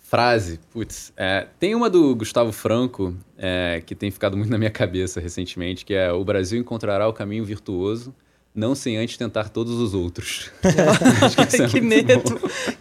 Frase, 0.00 0.60
putz, 0.70 1.12
é, 1.16 1.46
tem 1.58 1.74
uma 1.74 1.88
do 1.90 2.14
Gustavo 2.14 2.52
Franco 2.52 3.14
é, 3.38 3.82
que 3.84 3.94
tem 3.94 4.10
ficado 4.10 4.36
muito 4.36 4.50
na 4.50 4.58
minha 4.58 4.70
cabeça 4.70 5.18
recentemente, 5.18 5.84
que 5.84 5.94
é 5.94 6.12
o 6.12 6.22
Brasil 6.24 6.60
encontrará 6.60 7.08
o 7.08 7.12
caminho 7.12 7.44
virtuoso, 7.44 8.14
não 8.54 8.74
sem 8.74 8.96
antes 8.98 9.16
tentar 9.16 9.48
todos 9.48 9.74
os 9.80 9.94
outros. 9.94 10.50
Acho 11.24 11.36
que 11.48 11.62
é 11.62 11.66
que 11.68 11.80
medo. 11.80 12.22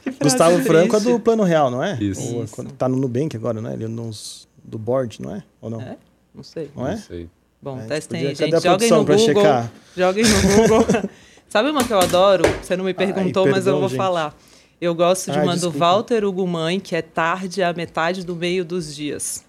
Que 0.04 0.12
Gustavo 0.22 0.62
Franco 0.64 0.96
é 0.98 1.00
triste. 1.00 1.14
do 1.14 1.20
Plano 1.20 1.44
Real, 1.44 1.72
não 1.72 1.82
é? 1.84 1.98
Isso. 2.00 2.36
Ou, 2.36 2.44
Isso. 2.44 2.54
quando 2.54 2.72
tá 2.74 2.88
no 2.88 2.98
Nubank 2.98 3.36
agora, 3.36 3.60
não 3.62 3.70
é? 3.70 3.74
Ele 3.74 3.86
é 3.86 3.88
nos, 3.88 4.48
do 4.64 4.78
board, 4.78 5.22
não 5.22 5.34
é? 5.36 5.44
Ou 5.62 5.70
não? 5.70 5.82
É? 5.82 5.98
Não 6.34 6.44
sei. 6.44 6.70
Não 6.76 6.86
é? 6.88 6.92
Não 6.92 6.98
sei. 6.98 7.30
Bom, 7.62 7.80
É, 7.80 7.86
testem 7.86 8.28
aí, 8.28 8.36
gente. 8.36 8.60
Joguem 8.62 8.90
no 8.92 8.98
Google. 8.98 9.18
checar? 9.18 9.72
Joguem 9.98 10.24
no 10.26 10.42
Google. 10.42 11.10
Sabe 11.50 11.70
uma 11.72 11.84
que 11.84 11.92
eu 11.94 12.00
adoro? 12.00 12.44
Você 12.62 12.76
não 12.78 12.86
me 12.86 12.94
perguntou, 12.94 13.46
mas 13.48 13.66
eu 13.66 13.74
perdão, 13.74 13.80
vou 13.80 13.90
gente. 13.90 13.98
falar. 13.98 14.38
Eu 14.80 14.94
gosto 14.94 15.32
de 15.32 15.38
Ai, 15.38 15.44
uma 15.44 15.54
do 15.54 15.62
desculpa. 15.62 15.80
Walter 15.80 16.26
Hugo 16.26 16.46
Mãe, 16.48 16.80
que 16.80 16.96
é 16.96 17.02
tarde 17.02 17.64
à 17.64 17.74
metade 17.74 18.26
do 18.26 18.36
meio 18.36 18.66
dos 18.66 18.96
dias. 18.96 19.44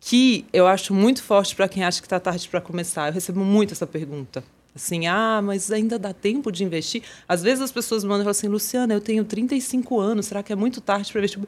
Que 0.00 0.46
eu 0.52 0.66
acho 0.66 0.94
muito 0.94 1.22
forte 1.22 1.56
para 1.56 1.68
quem 1.68 1.84
acha 1.84 2.00
que 2.00 2.06
está 2.06 2.20
tarde 2.20 2.48
para 2.48 2.60
começar. 2.60 3.08
Eu 3.08 3.12
recebo 3.12 3.40
muito 3.40 3.72
essa 3.72 3.86
pergunta. 3.86 4.44
Assim, 4.76 5.06
ah, 5.06 5.40
mas 5.42 5.72
ainda 5.72 5.98
dá 5.98 6.12
tempo 6.12 6.52
de 6.52 6.62
investir? 6.62 7.02
Às 7.26 7.42
vezes 7.42 7.62
as 7.62 7.72
pessoas 7.72 8.04
mandam 8.04 8.20
e 8.20 8.24
falam 8.24 8.30
assim, 8.32 8.46
Luciana, 8.46 8.92
eu 8.92 9.00
tenho 9.00 9.24
35 9.24 9.98
anos, 9.98 10.26
será 10.26 10.42
que 10.42 10.52
é 10.52 10.56
muito 10.56 10.82
tarde 10.82 11.10
para 11.10 11.18
investir? 11.20 11.40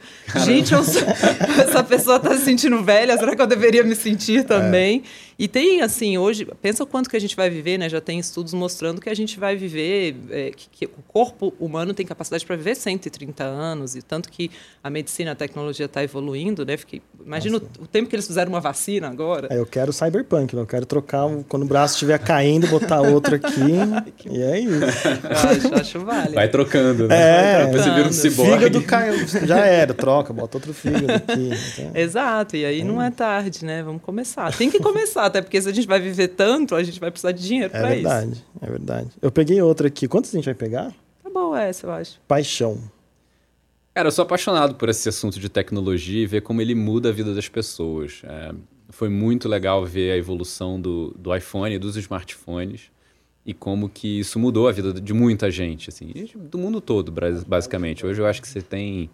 Gente, 0.45 0.73
eu 0.73 0.81
essa 1.61 1.85
pessoa 1.85 2.17
está 2.17 2.35
se 2.35 2.45
sentindo 2.45 2.83
velha, 2.83 3.19
será 3.19 3.37
que 3.37 3.43
eu 3.43 3.47
deveria 3.47 3.85
me 3.85 3.95
sentir 3.95 4.45
também? 4.45 5.05
E 5.39 5.47
tem, 5.47 5.83
assim, 5.83 6.19
hoje, 6.19 6.45
pensa 6.61 6.83
o 6.83 6.87
quanto 6.87 7.09
que 7.09 7.17
a 7.17 7.21
gente 7.21 7.37
vai 7.37 7.49
viver, 7.49 7.79
né? 7.79 7.89
Já 7.89 8.01
tem 8.01 8.19
estudos 8.19 8.53
mostrando 8.53 9.01
que 9.01 9.09
a 9.09 9.15
gente 9.15 9.39
vai 9.39 9.55
viver, 9.55 10.17
é, 10.31 10.51
que, 10.51 10.69
que 10.69 10.85
o 10.87 11.03
corpo 11.07 11.55
humano 11.61 11.95
tem 11.95 12.05
capacidade 12.05 12.45
para 12.45 12.57
viver 12.57 12.75
130 12.75 13.45
anos, 13.45 13.95
e 13.95 14.03
tanto 14.03 14.31
que 14.31 14.51
a 14.83 14.91
medicina, 14.91 15.33
a 15.33 15.35
tecnologia 15.37 15.87
está 15.87 16.03
evoluindo, 16.03 16.67
né? 16.67 16.77
Fiquei, 16.77 17.01
imagina 17.25 17.59
o, 17.59 17.85
o 17.85 17.87
tempo 17.87 18.09
que 18.09 18.17
eles 18.17 18.27
fizeram 18.27 18.51
uma 18.51 18.61
vacina 18.61 19.09
agora. 19.09 19.47
É, 19.49 19.59
eu 19.59 19.67
quero 19.67 19.93
cyberpunk, 19.93 20.55
eu 20.55 20.67
quero 20.67 20.87
trocar, 20.87 21.29
quando 21.49 21.63
o 21.63 21.67
braço 21.67 21.95
estiver 21.95 22.19
caindo, 22.19 22.67
botar 22.67 23.01
outro 23.01 23.18
aqui. 23.27 24.29
e 24.31 24.43
é 24.43 24.61
isso. 24.61 24.75
Eu 24.75 25.37
acho, 25.37 25.75
acho 25.75 26.01
válido. 26.01 26.35
Vai 26.35 26.49
trocando, 26.49 27.09
né? 27.09 27.17
É, 27.17 27.65
Depois 27.67 27.83
você 27.83 27.91
vira 27.91 27.91
um 27.91 28.11
trocando. 28.11 28.15
ciborgue. 28.15 28.53
Fígado 28.53 28.83
caiu, 28.83 29.27
já 29.47 29.59
era, 29.59 29.95
troca, 29.95 30.33
bota 30.33 30.57
outro 30.57 30.73
fígado 30.73 31.13
aqui. 31.13 31.51
Então, 31.73 31.93
Exato, 31.95 32.57
e 32.57 32.65
aí 32.65 32.85
não 32.85 33.03
é 33.03 33.11
tarde, 33.11 33.65
né? 33.65 33.83
Vamos 33.83 34.03
começar. 34.03 34.53
Tem 34.57 34.71
que 34.71 34.79
começar, 34.79 35.25
até 35.25 35.43
porque 35.43 35.61
se 35.61 35.69
a 35.69 35.73
gente 35.73 35.87
vai 35.87 36.01
viver 36.01 36.29
tanto, 36.29 36.75
a 36.75 36.83
gente 36.83 37.01
vai 37.01 37.11
precisar 37.11 37.33
de 37.33 37.47
dinheiro 37.47 37.75
é 37.75 37.79
para 37.81 37.95
isso. 37.95 38.03
verdade, 38.09 38.45
é 38.61 38.67
verdade. 38.67 39.09
Eu 39.21 39.31
peguei 39.31 39.61
outra 39.61 39.89
aqui. 39.89 40.07
Quantas 40.09 40.33
a 40.35 40.37
gente 40.37 40.45
vai 40.45 40.55
pegar? 40.55 40.93
Tá 41.23 41.31
boa 41.31 41.63
essa, 41.63 41.87
eu 41.87 41.93
acho. 41.93 42.21
Paixão. 42.27 42.79
Cara, 43.95 44.09
eu 44.09 44.13
sou 44.13 44.23
apaixonado 44.23 44.77
por 44.77 44.89
esse 44.89 45.09
assunto 45.09 45.41
de 45.41 45.49
tecnologia 45.49 46.23
e 46.23 46.27
ver 46.27 46.43
como 46.43 46.61
ele 46.63 46.75
muda 46.75 47.09
a 47.09 47.13
vida 47.13 47.35
das 47.35 47.49
pessoas. 47.49 48.23
É, 48.25 48.53
foi 48.91 49.09
muito 49.09 49.49
legal 49.49 49.85
ver 49.85 50.13
a 50.13 50.17
evolução 50.17 50.81
do, 50.81 51.13
do 51.19 51.35
iPhone 51.35 51.75
e 51.75 51.79
dos 51.79 51.97
smartphones 51.97 52.93
e 53.49 53.55
como 53.55 53.89
que 53.89 54.21
isso 54.21 54.39
mudou 54.39 54.69
a 54.69 54.73
vida 54.73 54.93
de 54.93 55.15
muita 55.15 55.51
gente, 55.51 55.89
assim, 55.89 56.13
do 56.51 56.59
mundo 56.59 56.83
todo, 56.83 57.11
basicamente. 57.47 58.05
Hoje 58.05 58.21
eu 58.21 58.27
acho 58.27 58.43
que 58.43 58.47
você 58.47 58.61
tem, 58.61 59.09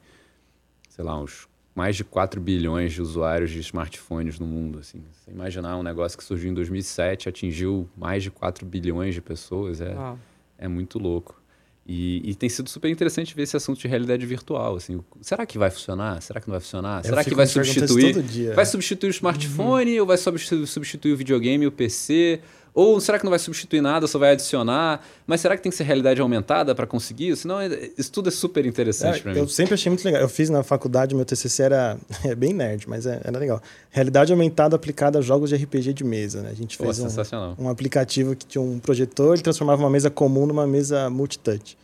sei 0.89 1.05
lá, 1.05 1.17
uns 1.17 1.47
mais 1.73 1.95
de 1.95 2.03
4 2.03 2.41
bilhões 2.41 2.93
de 2.93 3.01
usuários 3.01 3.53
de 3.53 3.61
smartphones 3.61 4.41
no 4.41 4.47
mundo, 4.47 4.81
assim. 4.81 5.01
Você 5.13 5.31
imaginar 5.31 5.77
um 5.77 5.85
negócio 5.85 6.19
que 6.19 6.25
surgiu 6.25 6.51
em 6.51 6.55
2007, 6.55 7.29
atingiu 7.29 7.89
mais 7.97 8.25
de 8.25 8.31
4 8.33 8.67
bilhões 8.67 9.15
de 9.15 9.21
pessoas, 9.21 9.81
é, 9.81 9.95
Uau. 9.95 10.19
é 10.59 10.67
muito 10.67 10.99
louco. 10.99 11.41
E, 11.87 12.29
e 12.29 12.35
tem 12.35 12.49
sido 12.49 12.69
super 12.69 12.91
interessante 12.91 13.37
ver 13.37 13.43
esse 13.43 13.57
assunto 13.57 13.79
de 13.79 13.87
realidade 13.87 14.27
virtual. 14.27 14.75
Assim, 14.75 15.01
será 15.21 15.47
que 15.47 15.57
vai 15.59 15.71
funcionar? 15.71 16.21
Será 16.23 16.41
que 16.41 16.49
não 16.49 16.55
vai 16.55 16.61
funcionar? 16.61 17.01
Eu 17.05 17.11
será 17.11 17.23
que 17.23 17.35
vai 17.37 17.47
substituir? 17.47 18.15
todo 18.15 18.23
dia. 18.25 18.53
Vai 18.55 18.67
substituir 18.67 19.11
o 19.11 19.13
smartphone 19.13 20.01
ou 20.01 20.07
vai 20.07 20.17
substitu- 20.17 20.67
substituir 20.67 21.13
o 21.13 21.17
videogame 21.17 21.63
e 21.65 21.67
o 21.69 21.73
PC? 21.73 22.41
Ou 22.75 23.01
será 23.01 23.19
que 23.21 23.25
não 23.25 23.31
vai 23.31 23.39
substituir 23.39 23.81
nada, 23.81 24.09
só 24.09 24.19
vai 24.19 24.33
adicionar? 24.33 25.01
Mas 25.29 25.41
será 25.41 25.57
que 25.57 25.63
tem 25.63 25.71
que 25.71 25.77
ser 25.79 25.85
realidade 25.85 26.21
aumentada 26.21 26.75
para 26.75 26.89
conseguir 26.89 27.29
isso? 27.29 27.47
Não, 27.47 27.61
é- 27.61 27.91
isso 27.97 28.11
tudo 28.11 28.29
é 28.29 28.33
super 28.33 28.67
interessante 28.67 29.21
É, 29.21 29.23
para 29.23 29.33
mim. 29.33 29.39
eu 29.39 29.47
sempre 29.49 29.75
achei 29.75 29.89
muito 29.91 30.05
legal. 30.05 30.21
Eu 30.21 30.29
fiz 30.29 30.51
na 30.51 30.65
faculdade, 30.65 31.15
meu 31.15 31.25
TCC 31.25 31.63
era 31.63 31.97
é 32.25 32.35
bem 32.35 32.53
nerd, 32.53 32.89
mas 32.89 33.07
é- 33.07 33.21
era 33.23 33.39
legal. 33.39 33.63
Realidade 33.91 34.33
aumentada 34.33 34.75
aplicada 34.75 35.21
a 35.21 35.23
jogos 35.23 35.51
de 35.51 35.57
RPG 35.57 35.93
de 35.93 36.03
mesa, 36.03 36.43
né? 36.43 36.51
A 36.51 36.55
gente 36.55 36.77
Pô, 36.77 36.83
fez 36.85 36.99
um, 36.99 37.05
sensacional. 37.09 37.55
um 37.57 37.69
aplicativo 37.69 38.35
que 38.35 38.45
tinha 38.45 38.61
um 38.61 38.81
projetor, 38.81 39.35
ele 39.35 39.43
transformava 39.43 39.81
uma 39.81 39.91
mesa 39.91 40.11
comum 40.11 40.45
numa 40.45 40.67
mesa 40.67 41.09
multitouch. 41.09 41.79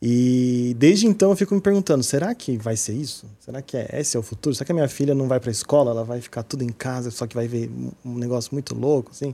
E 0.00 0.74
desde 0.78 1.06
então 1.06 1.30
eu 1.30 1.36
fico 1.36 1.54
me 1.54 1.60
perguntando, 1.60 2.02
será 2.02 2.34
que 2.34 2.56
vai 2.56 2.76
ser 2.76 2.92
isso? 2.94 3.26
Será 3.38 3.62
que 3.62 3.76
é, 3.76 3.88
esse 4.00 4.16
é 4.16 4.20
o 4.20 4.22
futuro? 4.22 4.54
Será 4.54 4.64
que 4.66 4.72
a 4.72 4.74
minha 4.74 4.88
filha 4.88 5.14
não 5.14 5.28
vai 5.28 5.38
para 5.38 5.50
a 5.50 5.52
escola, 5.52 5.92
ela 5.92 6.02
vai 6.04 6.20
ficar 6.20 6.42
tudo 6.42 6.64
em 6.64 6.70
casa, 6.70 7.10
só 7.10 7.26
que 7.26 7.34
vai 7.36 7.46
ver 7.46 7.68
um- 7.70 7.92
um 8.12 8.18
negócio 8.18 8.48
muito 8.52 8.74
louco, 8.74 9.10
assim? 9.12 9.32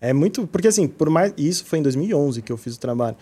É 0.00 0.12
muito, 0.12 0.46
porque 0.46 0.68
assim, 0.68 0.86
por 0.86 1.08
mais 1.10 1.32
isso 1.36 1.64
foi 1.64 1.78
em 1.78 1.82
2011 1.82 2.42
que 2.42 2.52
eu 2.52 2.56
fiz 2.56 2.76
o 2.76 2.78
trabalho. 2.80 3.16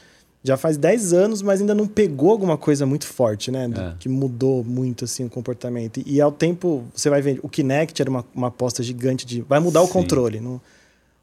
Já 0.46 0.56
faz 0.58 0.76
10 0.76 1.14
anos, 1.14 1.40
mas 1.40 1.60
ainda 1.60 1.74
não 1.74 1.86
pegou 1.86 2.30
alguma 2.30 2.58
coisa 2.58 2.84
muito 2.84 3.06
forte, 3.06 3.50
né? 3.50 3.66
Do- 3.66 3.80
É. 3.80 3.94
Que 3.98 4.08
mudou 4.10 4.62
muito 4.62 5.04
assim 5.06 5.24
o 5.24 5.30
comportamento. 5.30 6.00
E, 6.04 6.16
e 6.16 6.20
ao 6.20 6.30
tempo, 6.30 6.84
você 6.94 7.08
vai 7.08 7.22
ver, 7.22 7.40
o 7.42 7.48
Kinect 7.48 8.02
era 8.02 8.10
uma, 8.10 8.24
uma 8.34 8.48
aposta 8.48 8.82
gigante 8.82 9.24
de 9.24 9.40
vai 9.40 9.58
mudar 9.60 9.80
o 9.82 9.86
Sim. 9.86 9.92
controle, 9.94 10.40
não 10.40 10.60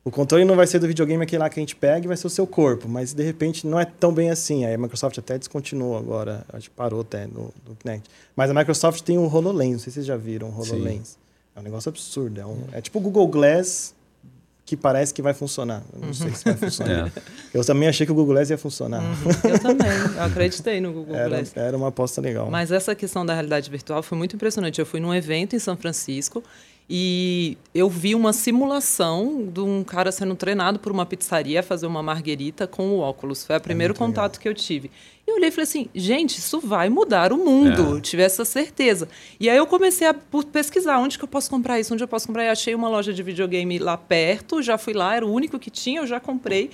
o 0.03 0.09
controle 0.09 0.43
não 0.43 0.55
vai 0.55 0.65
ser 0.65 0.79
do 0.79 0.87
videogame 0.87 1.21
aquele 1.21 1.43
lá 1.43 1.47
que 1.47 1.59
a 1.59 1.61
gente 1.61 1.75
pega 1.75 2.03
e 2.03 2.07
vai 2.07 2.17
ser 2.17 2.25
o 2.25 2.29
seu 2.31 2.47
corpo, 2.47 2.89
mas 2.89 3.13
de 3.13 3.21
repente 3.21 3.67
não 3.67 3.79
é 3.79 3.85
tão 3.85 4.11
bem 4.11 4.31
assim. 4.31 4.65
Aí 4.65 4.73
a 4.73 4.77
Microsoft 4.79 5.15
até 5.19 5.37
descontinuou 5.37 5.95
agora, 5.95 6.43
acho 6.51 6.71
que 6.71 6.75
parou 6.75 7.01
até 7.01 7.27
no, 7.27 7.53
no 7.69 7.75
Kinect. 7.75 8.09
Mas 8.35 8.49
a 8.49 8.53
Microsoft 8.55 9.01
tem 9.03 9.19
o 9.19 9.25
HoloLens, 9.31 9.73
não 9.73 9.77
sei 9.79 9.91
se 9.91 9.93
vocês 9.97 10.05
já 10.07 10.17
viram 10.17 10.49
o 10.49 10.59
HoloLens. 10.59 11.19
É 11.55 11.59
um 11.59 11.61
negócio 11.61 11.87
absurdo. 11.89 12.41
É, 12.41 12.45
um- 12.47 12.63
é 12.71 12.81
tipo 12.81 12.97
o 12.97 13.01
Google 13.01 13.27
Glass 13.27 13.93
que 14.71 14.77
parece 14.77 15.13
que 15.13 15.21
vai 15.21 15.33
funcionar. 15.33 15.83
Eu 15.93 15.99
não 15.99 16.13
sei 16.13 16.31
se 16.31 16.45
vai 16.45 16.55
funcionar. 16.55 17.11
É. 17.53 17.57
Eu 17.57 17.65
também 17.65 17.89
achei 17.89 18.05
que 18.05 18.11
o 18.11 18.15
Google 18.15 18.35
Glass 18.35 18.49
ia 18.49 18.57
funcionar. 18.57 19.03
Eu 19.43 19.59
também, 19.59 19.89
eu 20.15 20.23
acreditei 20.23 20.79
no 20.79 20.93
Google 20.93 21.13
Era, 21.13 21.27
Glass. 21.29 21.51
era 21.55 21.75
uma 21.75 21.89
aposta 21.89 22.21
legal. 22.21 22.49
Mas 22.49 22.71
essa 22.71 22.95
questão 22.95 23.25
da 23.25 23.33
realidade 23.33 23.69
virtual 23.69 24.01
foi 24.01 24.17
muito 24.17 24.35
impressionante. 24.37 24.79
Eu 24.79 24.85
fui 24.85 25.01
num 25.01 25.13
evento 25.13 25.55
em 25.55 25.59
São 25.59 25.75
Francisco 25.75 26.41
e 26.93 27.57
eu 27.73 27.89
vi 27.89 28.13
uma 28.13 28.33
simulação 28.33 29.49
de 29.49 29.61
um 29.61 29.81
cara 29.81 30.11
sendo 30.11 30.35
treinado 30.35 30.77
por 30.77 30.91
uma 30.91 31.05
pizzaria 31.05 31.61
a 31.61 31.63
fazer 31.63 31.87
uma 31.87 32.03
marguerita 32.03 32.67
com 32.67 32.89
o 32.89 32.99
óculos. 32.99 33.45
Foi 33.45 33.55
o 33.55 33.61
primeiro 33.61 33.93
muito 33.93 34.01
legal. 34.01 34.25
contato 34.25 34.41
que 34.41 34.49
eu 34.49 34.53
tive. 34.53 34.91
E 35.25 35.31
eu 35.31 35.37
olhei 35.37 35.47
e 35.47 35.51
falei 35.51 35.63
assim, 35.63 35.87
gente, 35.95 36.39
isso 36.39 36.59
vai 36.59 36.89
mudar 36.89 37.31
o 37.31 37.37
mundo. 37.37 37.97
É. 37.97 38.01
Tive 38.01 38.23
essa 38.23 38.43
certeza. 38.43 39.07
E 39.39 39.49
aí 39.49 39.55
eu 39.55 39.65
comecei 39.65 40.05
a 40.05 40.13
pesquisar 40.51 40.97
onde 40.97 41.17
que 41.17 41.23
eu 41.23 41.29
posso 41.29 41.49
comprar 41.49 41.79
isso, 41.79 41.93
onde 41.93 42.03
eu 42.03 42.09
posso 42.09 42.27
comprar. 42.27 42.43
E 42.43 42.49
achei 42.49 42.75
uma 42.75 42.89
loja 42.89 43.13
de 43.13 43.23
videogame 43.23 43.79
lá 43.79 43.95
perto, 43.95 44.61
já 44.61 44.77
fui 44.77 44.91
lá, 44.91 45.15
era 45.15 45.25
o 45.25 45.31
único 45.31 45.57
que 45.57 45.69
tinha, 45.69 46.01
eu 46.01 46.07
já 46.07 46.19
comprei. 46.19 46.71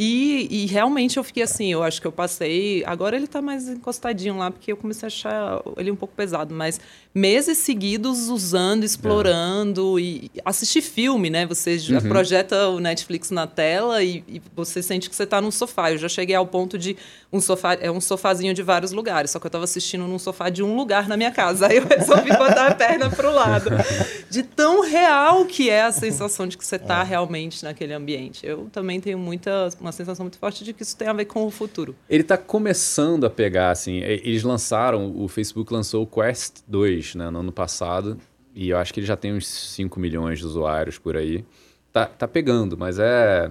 E, 0.00 0.46
e 0.48 0.66
realmente 0.66 1.16
eu 1.16 1.24
fiquei 1.24 1.42
assim, 1.42 1.72
eu 1.72 1.82
acho 1.82 2.00
que 2.00 2.06
eu 2.06 2.12
passei. 2.12 2.84
Agora 2.86 3.16
ele 3.16 3.24
está 3.24 3.42
mais 3.42 3.68
encostadinho 3.68 4.38
lá, 4.38 4.48
porque 4.48 4.70
eu 4.70 4.76
comecei 4.76 5.06
a 5.06 5.08
achar 5.08 5.60
ele 5.76 5.90
um 5.90 5.96
pouco 5.96 6.14
pesado, 6.14 6.54
mas 6.54 6.80
meses 7.18 7.58
seguidos 7.58 8.28
usando, 8.28 8.84
explorando 8.84 9.98
e 9.98 10.30
assistir 10.44 10.80
filme, 10.80 11.28
né? 11.28 11.44
Você 11.46 11.76
já 11.76 12.00
projeta 12.00 12.68
o 12.68 12.78
Netflix 12.78 13.30
na 13.30 13.46
tela 13.46 14.02
e, 14.04 14.22
e 14.28 14.40
você 14.54 14.80
sente 14.80 15.10
que 15.10 15.16
você 15.16 15.24
está 15.24 15.40
num 15.40 15.50
sofá. 15.50 15.90
Eu 15.90 15.98
já 15.98 16.08
cheguei 16.08 16.36
ao 16.36 16.46
ponto 16.46 16.78
de 16.78 16.96
um 17.32 17.40
sofá, 17.40 17.74
é 17.80 17.90
um 17.90 18.00
sofazinho 18.00 18.54
de 18.54 18.62
vários 18.62 18.92
lugares, 18.92 19.32
só 19.32 19.40
que 19.40 19.46
eu 19.46 19.48
estava 19.48 19.64
assistindo 19.64 20.06
num 20.06 20.18
sofá 20.18 20.48
de 20.48 20.62
um 20.62 20.76
lugar 20.76 21.08
na 21.08 21.16
minha 21.16 21.32
casa. 21.32 21.66
Aí 21.66 21.78
eu 21.78 21.86
resolvi 21.86 22.30
botar 22.30 22.68
a 22.68 22.74
perna 22.74 23.10
pro 23.10 23.32
lado. 23.32 23.70
De 24.30 24.42
tão 24.42 24.82
real 24.82 25.44
que 25.44 25.68
é 25.68 25.82
a 25.82 25.92
sensação 25.92 26.46
de 26.46 26.56
que 26.56 26.64
você 26.64 26.76
está 26.76 27.02
realmente 27.02 27.64
naquele 27.64 27.92
ambiente. 27.92 28.46
Eu 28.46 28.68
também 28.70 29.00
tenho 29.00 29.18
muita, 29.18 29.68
uma 29.80 29.90
sensação 29.90 30.24
muito 30.24 30.38
forte 30.38 30.62
de 30.62 30.72
que 30.72 30.82
isso 30.82 30.96
tem 30.96 31.08
a 31.08 31.12
ver 31.12 31.24
com 31.24 31.44
o 31.44 31.50
futuro. 31.50 31.96
Ele 32.08 32.22
tá 32.22 32.36
começando 32.36 33.24
a 33.24 33.30
pegar, 33.30 33.70
assim. 33.70 33.96
Eles 33.98 34.44
lançaram, 34.44 35.12
o 35.16 35.26
Facebook 35.26 35.72
lançou 35.72 36.04
o 36.04 36.06
Quest 36.06 36.58
2 36.68 37.07
né, 37.16 37.30
no 37.30 37.40
ano 37.40 37.52
passado. 37.52 38.18
E 38.54 38.70
eu 38.70 38.78
acho 38.78 38.92
que 38.92 39.00
ele 39.00 39.06
já 39.06 39.16
tem 39.16 39.32
uns 39.32 39.46
5 39.46 40.00
milhões 40.00 40.38
de 40.38 40.46
usuários 40.46 40.98
por 40.98 41.16
aí. 41.16 41.44
Tá, 41.92 42.06
tá 42.06 42.28
pegando, 42.28 42.76
mas 42.76 42.98
é. 42.98 43.50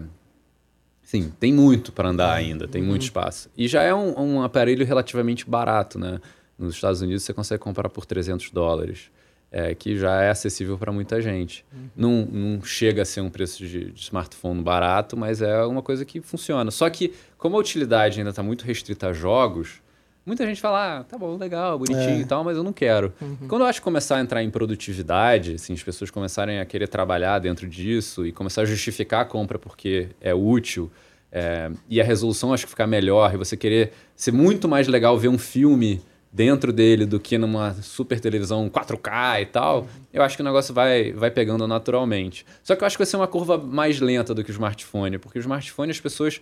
Sim, 1.01 1.31
tem 1.39 1.53
muito 1.53 1.91
para 1.93 2.09
andar 2.09 2.33
ainda, 2.33 2.67
tem 2.67 2.81
muito 2.81 3.03
espaço. 3.03 3.49
E 3.57 3.67
já 3.67 3.81
é 3.81 3.93
um, 3.93 4.19
um 4.19 4.43
aparelho 4.43 4.85
relativamente 4.85 5.49
barato, 5.49 5.97
né? 5.97 6.19
Nos 6.57 6.75
Estados 6.75 7.01
Unidos 7.01 7.23
você 7.23 7.33
consegue 7.33 7.61
comprar 7.61 7.87
por 7.87 8.05
300 8.05 8.49
dólares, 8.51 9.09
é, 9.49 9.73
que 9.73 9.97
já 9.97 10.21
é 10.21 10.29
acessível 10.29 10.77
para 10.77 10.91
muita 10.91 11.21
gente. 11.21 11.63
Uhum. 11.71 11.89
Não, 11.95 12.25
não 12.25 12.61
chega 12.61 13.03
a 13.03 13.05
ser 13.05 13.21
um 13.21 13.29
preço 13.29 13.65
de, 13.65 13.91
de, 13.91 14.01
smartphone 14.01 14.61
barato, 14.61 15.15
mas 15.15 15.41
é 15.41 15.63
uma 15.63 15.81
coisa 15.81 16.03
que 16.03 16.19
funciona. 16.19 16.69
Só 16.71 16.89
que, 16.89 17.13
como 17.37 17.55
a 17.55 17.59
utilidade 17.59 18.19
ainda 18.19 18.31
está 18.31 18.43
muito 18.43 18.65
restrita 18.65 19.07
a 19.07 19.13
jogos, 19.13 19.81
muita 20.27 20.45
gente 20.45 20.59
fala, 20.59 20.99
ah, 20.99 21.03
tá 21.05 21.17
bom, 21.17 21.37
legal, 21.37 21.79
bonitinho 21.79 22.17
é. 22.17 22.19
e 22.19 22.25
tal, 22.25 22.43
mas 22.43 22.57
eu 22.57 22.63
não 22.63 22.73
quero. 22.73 23.13
Uhum. 23.21 23.47
Quando 23.47 23.61
eu 23.61 23.67
acho 23.67 23.79
que 23.79 23.83
começar 23.85 24.17
a 24.17 24.21
entrar 24.21 24.43
em 24.43 24.49
produtividade, 24.49 25.53
assim, 25.53 25.73
as 25.73 25.81
pessoas 25.81 26.11
começarem 26.11 26.59
a 26.59 26.65
querer 26.65 26.87
trabalhar 26.89 27.39
dentro 27.39 27.65
disso 27.67 28.25
e 28.25 28.33
começar 28.33 28.63
a 28.63 28.65
justificar 28.65 29.21
a 29.21 29.25
compra 29.25 29.57
porque 29.57 30.09
é 30.19 30.33
útil, 30.35 30.91
é, 31.31 31.71
e 31.89 32.01
a 32.01 32.03
resolução 32.03 32.53
acho 32.53 32.65
que 32.65 32.69
ficar 32.69 32.87
melhor, 32.87 33.33
e 33.33 33.37
você 33.37 33.55
querer 33.55 33.93
ser 34.17 34.33
muito 34.33 34.67
mais 34.67 34.89
legal 34.89 35.17
ver 35.17 35.29
um 35.29 35.37
filme 35.37 36.01
dentro 36.31 36.73
dele 36.73 37.05
do 37.05 37.21
que 37.21 37.37
numa 37.37 37.73
super 37.75 38.19
televisão 38.19 38.69
4K 38.69 39.41
e 39.41 39.45
tal, 39.45 39.87
eu 40.13 40.21
acho 40.21 40.35
que 40.35 40.41
o 40.41 40.45
negócio 40.45 40.73
vai, 40.73 41.13
vai 41.13 41.31
pegando 41.31 41.65
naturalmente. 41.65 42.45
Só 42.61 42.75
que 42.75 42.83
eu 42.83 42.85
acho 42.85 42.97
que 42.97 43.03
vai 43.03 43.07
ser 43.07 43.15
uma 43.15 43.27
curva 43.27 43.57
mais 43.57 44.01
lenta 44.01 44.35
do 44.35 44.43
que 44.43 44.51
o 44.51 44.53
smartphone, 44.53 45.17
porque 45.17 45.39
o 45.39 45.41
smartphone 45.41 45.89
as 45.89 46.01
pessoas 46.01 46.41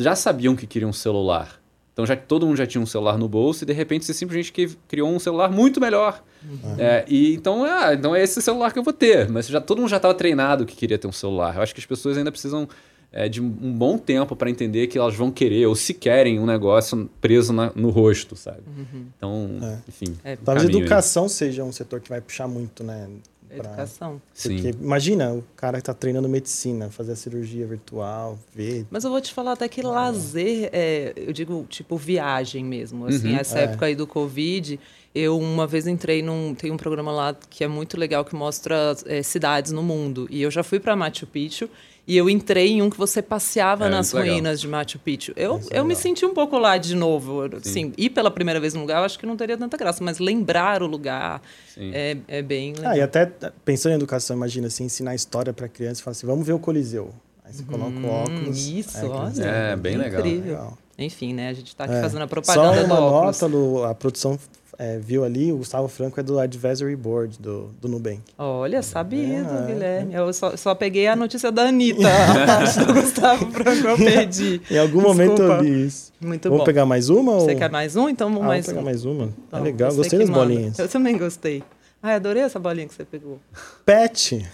já 0.00 0.16
sabiam 0.16 0.56
que 0.56 0.66
queriam 0.66 0.88
um 0.88 0.92
celular. 0.92 1.60
Então 1.96 2.04
já 2.04 2.14
todo 2.14 2.46
mundo 2.46 2.58
já 2.58 2.66
tinha 2.66 2.82
um 2.82 2.84
celular 2.84 3.16
no 3.16 3.26
bolso 3.26 3.64
e 3.64 3.66
de 3.66 3.72
repente 3.72 4.04
você 4.04 4.12
simplesmente 4.12 4.52
criou 4.86 5.08
um 5.08 5.18
celular 5.18 5.50
muito 5.50 5.80
melhor. 5.80 6.22
Uhum. 6.44 6.76
É, 6.78 7.06
e 7.08 7.34
então, 7.34 7.64
ah, 7.64 7.94
então 7.94 8.14
é 8.14 8.22
esse 8.22 8.42
celular 8.42 8.70
que 8.70 8.78
eu 8.78 8.82
vou 8.82 8.92
ter. 8.92 9.30
Mas 9.30 9.46
já 9.46 9.62
todo 9.62 9.78
mundo 9.78 9.88
já 9.88 9.96
estava 9.96 10.12
treinado 10.12 10.66
que 10.66 10.76
queria 10.76 10.98
ter 10.98 11.06
um 11.06 11.12
celular. 11.12 11.56
Eu 11.56 11.62
acho 11.62 11.74
que 11.74 11.80
as 11.80 11.86
pessoas 11.86 12.18
ainda 12.18 12.30
precisam 12.30 12.68
é, 13.10 13.30
de 13.30 13.40
um 13.40 13.48
bom 13.48 13.96
tempo 13.96 14.36
para 14.36 14.50
entender 14.50 14.88
que 14.88 14.98
elas 14.98 15.14
vão 15.14 15.30
querer 15.30 15.64
ou 15.64 15.74
se 15.74 15.94
querem 15.94 16.38
um 16.38 16.44
negócio 16.44 17.08
preso 17.18 17.50
na, 17.50 17.72
no 17.74 17.88
rosto, 17.88 18.36
sabe? 18.36 18.60
Uhum. 18.66 19.06
Então, 19.16 19.58
é. 19.62 19.78
enfim. 19.88 20.18
É, 20.22 20.36
Talvez 20.36 20.68
educação 20.68 21.22
aí. 21.22 21.30
seja 21.30 21.64
um 21.64 21.72
setor 21.72 22.00
que 22.00 22.10
vai 22.10 22.20
puxar 22.20 22.46
muito, 22.46 22.84
né? 22.84 23.08
Pra... 23.48 23.56
Educação. 23.56 24.20
Porque 24.42 24.72
Sim. 24.72 24.78
imagina 24.80 25.32
o 25.34 25.44
cara 25.56 25.78
que 25.78 25.82
está 25.82 25.94
treinando 25.94 26.28
medicina, 26.28 26.90
fazer 26.90 27.12
a 27.12 27.16
cirurgia 27.16 27.66
virtual, 27.66 28.38
ver. 28.54 28.86
Mas 28.90 29.04
eu 29.04 29.10
vou 29.10 29.20
te 29.20 29.32
falar 29.32 29.52
até 29.52 29.68
que 29.68 29.82
lazer, 29.82 30.70
é, 30.72 31.12
eu 31.16 31.32
digo, 31.32 31.64
tipo, 31.68 31.96
viagem 31.96 32.64
mesmo. 32.64 33.06
Assim, 33.06 33.32
uhum. 33.32 33.38
essa 33.38 33.58
é. 33.58 33.64
época 33.64 33.86
aí 33.86 33.94
do 33.94 34.06
Covid, 34.06 34.78
eu 35.14 35.38
uma 35.38 35.66
vez 35.66 35.86
entrei 35.86 36.22
num. 36.22 36.54
Tem 36.54 36.70
um 36.70 36.76
programa 36.76 37.10
lá 37.10 37.36
que 37.48 37.64
é 37.64 37.68
muito 37.68 37.98
legal 37.98 38.24
que 38.24 38.34
mostra 38.34 38.94
é, 39.06 39.22
cidades 39.22 39.72
no 39.72 39.82
mundo. 39.82 40.26
E 40.30 40.42
eu 40.42 40.50
já 40.50 40.62
fui 40.62 40.78
para 40.78 40.94
Machu 40.94 41.26
Picchu 41.26 41.70
e 42.06 42.16
eu 42.16 42.30
entrei 42.30 42.72
em 42.72 42.82
um 42.82 42.88
que 42.88 42.96
você 42.96 43.20
passeava 43.20 43.86
é, 43.86 43.88
nas 43.88 44.12
ruínas 44.12 44.36
legal. 44.36 44.56
de 44.56 44.68
Machu 44.68 44.98
Picchu. 45.00 45.32
Eu, 45.34 45.60
eu 45.70 45.84
me 45.84 45.96
senti 45.96 46.24
um 46.24 46.32
pouco 46.32 46.56
lá 46.56 46.78
de 46.78 46.94
novo. 46.94 47.42
Assim, 47.56 47.92
ir 47.98 48.10
pela 48.10 48.30
primeira 48.30 48.60
vez 48.60 48.74
no 48.74 48.80
lugar, 48.80 48.98
eu 48.98 49.04
acho 49.04 49.18
que 49.18 49.26
não 49.26 49.36
teria 49.36 49.58
tanta 49.58 49.76
graça, 49.76 50.04
mas 50.04 50.18
lembrar 50.20 50.82
o 50.82 50.86
lugar 50.86 51.42
é, 51.76 52.16
é, 52.28 52.42
bem 52.42 52.74
legal. 52.74 52.92
Ah, 52.92 52.96
e 52.96 53.00
até 53.00 53.26
pensando 53.64 53.92
em 53.92 53.96
educação, 53.96 54.36
imagina 54.36 54.68
assim, 54.68 54.84
ensinar 54.84 55.16
história 55.16 55.52
para 55.52 55.68
criança 55.68 56.00
e 56.00 56.04
falar 56.04 56.12
assim: 56.12 56.26
vamos 56.26 56.46
ver 56.46 56.52
o 56.52 56.58
Coliseu. 56.60 57.12
Aí 57.44 57.52
você 57.52 57.64
coloca 57.64 57.90
hum, 57.90 58.06
o 58.06 58.10
óculos. 58.10 58.68
Isso, 58.68 58.98
é, 58.98 59.04
olha. 59.04 59.44
É, 59.44 59.76
bem 59.76 59.96
legal. 59.96 60.20
Incrível. 60.20 60.78
Enfim, 60.98 61.34
né? 61.34 61.48
A 61.48 61.52
gente 61.52 61.68
está 61.68 61.84
aqui 61.84 61.94
é. 61.94 62.00
fazendo 62.00 62.22
a 62.22 62.26
propaganda 62.26 62.74
Só 62.74 62.84
uma 62.84 62.96
do 62.96 63.02
óculos. 63.02 63.40
nota, 63.40 63.48
no, 63.48 63.84
a 63.84 63.94
produção 63.94 64.38
é, 64.78 64.98
viu 64.98 65.24
ali, 65.24 65.52
o 65.52 65.58
Gustavo 65.58 65.88
Franco 65.88 66.20
é 66.20 66.22
do 66.22 66.38
Advisory 66.38 66.96
Board 66.96 67.38
do, 67.38 67.70
do 67.80 67.88
Nubank. 67.88 68.20
Olha, 68.36 68.82
sabido, 68.82 69.48
é, 69.48 69.66
Guilherme. 69.66 70.14
Eu 70.14 70.32
só, 70.32 70.56
só 70.56 70.74
peguei 70.74 71.06
a 71.06 71.16
notícia 71.16 71.50
da 71.50 71.62
Anitta, 71.62 72.02
a 72.06 72.46
parte 72.46 72.80
do 72.80 72.92
Gustavo 72.92 73.50
Franco 73.50 73.86
eu 73.86 73.96
perdi. 73.96 74.60
em 74.70 74.78
algum 74.78 74.98
Desculpa. 74.98 75.08
momento 75.08 75.42
eu 75.42 75.60
vi 75.60 75.86
isso. 75.86 76.12
Muito 76.20 76.44
vamos 76.44 76.58
bom. 76.58 76.64
pegar 76.64 76.84
mais 76.84 77.08
uma? 77.08 77.40
Você 77.40 77.52
ou... 77.52 77.58
quer 77.58 77.70
mais 77.70 77.96
um? 77.96 78.08
Então 78.08 78.28
vamos 78.28 78.44
ah, 78.44 78.48
mais 78.48 78.66
vamos 78.66 78.78
pegar 78.78 78.84
mais 78.84 79.04
uma. 79.04 79.32
Então, 79.46 79.60
é 79.60 79.62
legal, 79.62 79.94
gostei 79.94 80.18
das 80.18 80.30
bolinhas. 80.30 80.78
Eu 80.78 80.88
também 80.88 81.16
gostei. 81.16 81.62
Ai, 82.02 82.14
adorei 82.14 82.42
essa 82.42 82.58
bolinha 82.58 82.86
que 82.86 82.94
você 82.94 83.04
pegou. 83.04 83.40
Pet. 83.84 84.46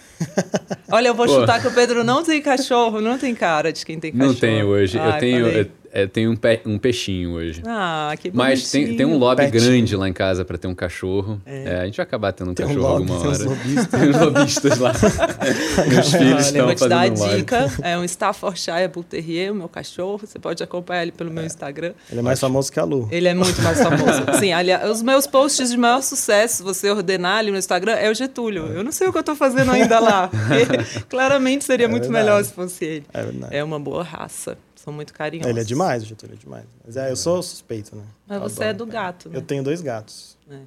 Olha, 0.91 1.09
eu 1.09 1.15
vou 1.15 1.27
Pô. 1.27 1.41
chutar 1.41 1.61
que 1.61 1.67
o 1.67 1.75
Pedro 1.75 2.05
não 2.05 2.23
tem 2.23 2.41
cachorro, 2.41 3.01
não 3.01 3.19
tem 3.19 3.35
cara 3.35 3.73
de 3.73 3.85
quem 3.85 3.99
tem 3.99 4.13
cachorro. 4.13 4.33
Não 4.33 4.39
tenho 4.39 4.67
hoje. 4.69 4.99
Ai, 4.99 5.09
eu 5.09 5.19
tenho, 5.19 5.71
é, 5.95 6.07
tem 6.07 6.27
um, 6.27 6.35
pe 6.35 6.61
um 6.65 6.79
peixinho 6.79 7.33
hoje. 7.33 7.63
Ah, 7.67 8.15
que 8.19 8.31
bonitinho. 8.31 8.35
Mas 8.35 8.71
tem, 8.71 8.97
tem 8.97 9.05
um 9.05 9.19
lobby 9.19 9.43
Petinho. 9.43 9.63
grande 9.63 9.95
lá 9.95 10.09
em 10.09 10.13
casa 10.15 10.43
para 10.43 10.57
ter 10.57 10.67
um 10.67 10.75
cachorro. 10.75 11.39
É. 11.45 11.65
É, 11.65 11.81
a 11.81 11.85
gente 11.85 11.99
vai 11.99 12.05
acabar 12.05 12.33
tendo 12.33 12.53
um 12.53 12.55
tem 12.55 12.67
cachorro 12.67 12.89
um 12.97 12.99
lobby, 12.99 13.13
alguma 13.13 13.29
hora. 13.29 13.39
Tem 13.39 13.47
lobistas. 13.47 13.87
tem 14.01 14.11
os 14.11 14.17
lobistas 14.19 14.79
lá. 14.79 14.93
Meus 15.87 16.13
filhos 16.13 16.47
estão 16.47 16.65
vou 16.65 16.75
te 16.75 16.89
dar 16.89 17.01
a 17.01 17.09
dica. 17.09 17.71
É 17.83 17.99
um 17.99 18.05
Staffordshire 18.05 18.89
Bull 18.89 19.05
Terrier, 19.05 19.53
o 19.53 19.55
meu 19.55 19.69
cachorro. 19.69 20.21
Você 20.27 20.39
pode 20.39 20.63
acompanhar 20.63 21.03
ele 21.03 21.13
pelo 21.13 21.31
meu 21.31 21.45
Instagram. 21.45 21.93
Ele 22.11 22.21
é 22.21 22.23
mais 22.23 22.39
Acho. 22.39 22.47
famoso 22.47 22.73
que 22.73 22.81
a 22.81 22.85
Lu. 22.85 23.07
Ele 23.13 23.29
é 23.29 23.35
muito 23.35 23.61
mais 23.61 23.79
famoso. 23.79 24.23
Sim, 24.41 24.53
aliás, 24.55 24.91
os 24.91 25.03
meus 25.03 25.27
posts 25.27 25.71
de 25.71 25.77
maior 25.77 26.03
sucesso, 26.03 26.57
se 26.57 26.63
você 26.63 26.91
ordenar 26.91 27.37
ali 27.37 27.51
no 27.51 27.59
Instagram, 27.59 27.93
é 27.93 28.11
o 28.11 28.15
Getúlio. 28.15 28.69
Eu 28.69 28.83
não 28.83 28.93
sei 28.93 29.09
o 29.09 29.13
que 29.13 29.19
eu 29.19 29.21
estou 29.21 29.37
fazendo 29.37 29.71
ainda 29.71 30.01
lá. 30.01 30.31
claramente 31.11 31.65
seria 31.65 31.85
é 31.85 31.89
muito 31.89 32.05
verdade. 32.05 32.25
melhor 32.25 32.45
se 32.45 32.53
fosse 32.55 32.83
ele. 32.83 33.05
É, 33.13 33.23
verdade. 33.23 33.55
é 33.55 33.63
uma 33.63 33.79
boa 33.79 34.03
raça. 34.03 34.57
São 34.83 34.93
muito 34.93 35.15
carinhosos. 35.15 35.49
Ele 35.49 35.61
é 35.61 35.65
demais, 35.65 36.03
o 36.03 36.07
Getúlio 36.07 36.35
é 36.35 36.37
demais. 36.37 36.65
Mas 36.85 36.97
é, 36.97 37.09
eu 37.09 37.15
sou 37.15 37.41
suspeito, 37.41 37.95
né? 37.95 38.03
Mas 38.27 38.43
eu 38.43 38.49
você 38.49 38.65
adoro, 38.65 38.71
é 38.71 38.75
do 38.75 38.87
gato, 38.87 39.29
né? 39.29 39.37
Eu 39.37 39.43
tenho 39.43 39.63
dois 39.63 39.81
gatos. 39.81 40.37
É. 40.51 40.59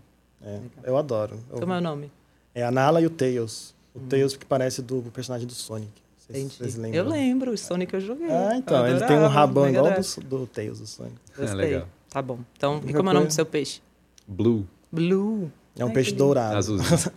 é 0.42 0.60
eu 0.86 0.96
adoro. 0.96 1.38
Como 1.50 1.74
é 1.74 1.78
o 1.80 1.82
nome? 1.82 2.10
É 2.54 2.64
a 2.64 2.72
Nala 2.72 3.02
e 3.02 3.06
o 3.06 3.10
Tails. 3.10 3.76
O 3.94 4.00
hum. 4.00 4.08
Tails 4.08 4.38
que 4.38 4.46
parece 4.46 4.82
do 4.82 5.02
personagem 5.14 5.46
do 5.46 5.54
Sonic. 5.54 5.92
Vocês 6.30 6.76
lembram? 6.76 6.94
Eu 6.94 7.10
lembro, 7.10 7.52
o 7.52 7.58
Sonic 7.58 7.94
eu 7.94 8.00
joguei. 8.00 8.32
Ah, 8.32 8.56
então. 8.56 8.88
Ele 8.88 9.06
tem 9.06 9.18
um 9.18 9.28
rabão 9.28 9.68
igual 9.68 9.92
do, 9.92 10.22
do 10.22 10.48
Tails 10.48 10.80
do 10.80 10.88
Sonic. 10.88 11.18
Gostei. 11.38 11.48
É 11.48 11.54
legal. 11.54 11.88
Tá 12.10 12.22
bom. 12.22 12.40
Então, 12.56 12.82
e 12.88 12.94
como 12.94 13.10
é 13.10 13.12
o 13.12 13.16
nome 13.16 13.28
do 13.28 13.34
seu 13.34 13.46
peixe? 13.46 13.82
Blue. 14.26 14.66
Blue. 14.90 15.52
É 15.78 15.84
um 15.84 15.90
Ai, 15.90 15.94
peixe 15.94 16.14
dourado. 16.14 16.56
Azulzinho. 16.56 17.12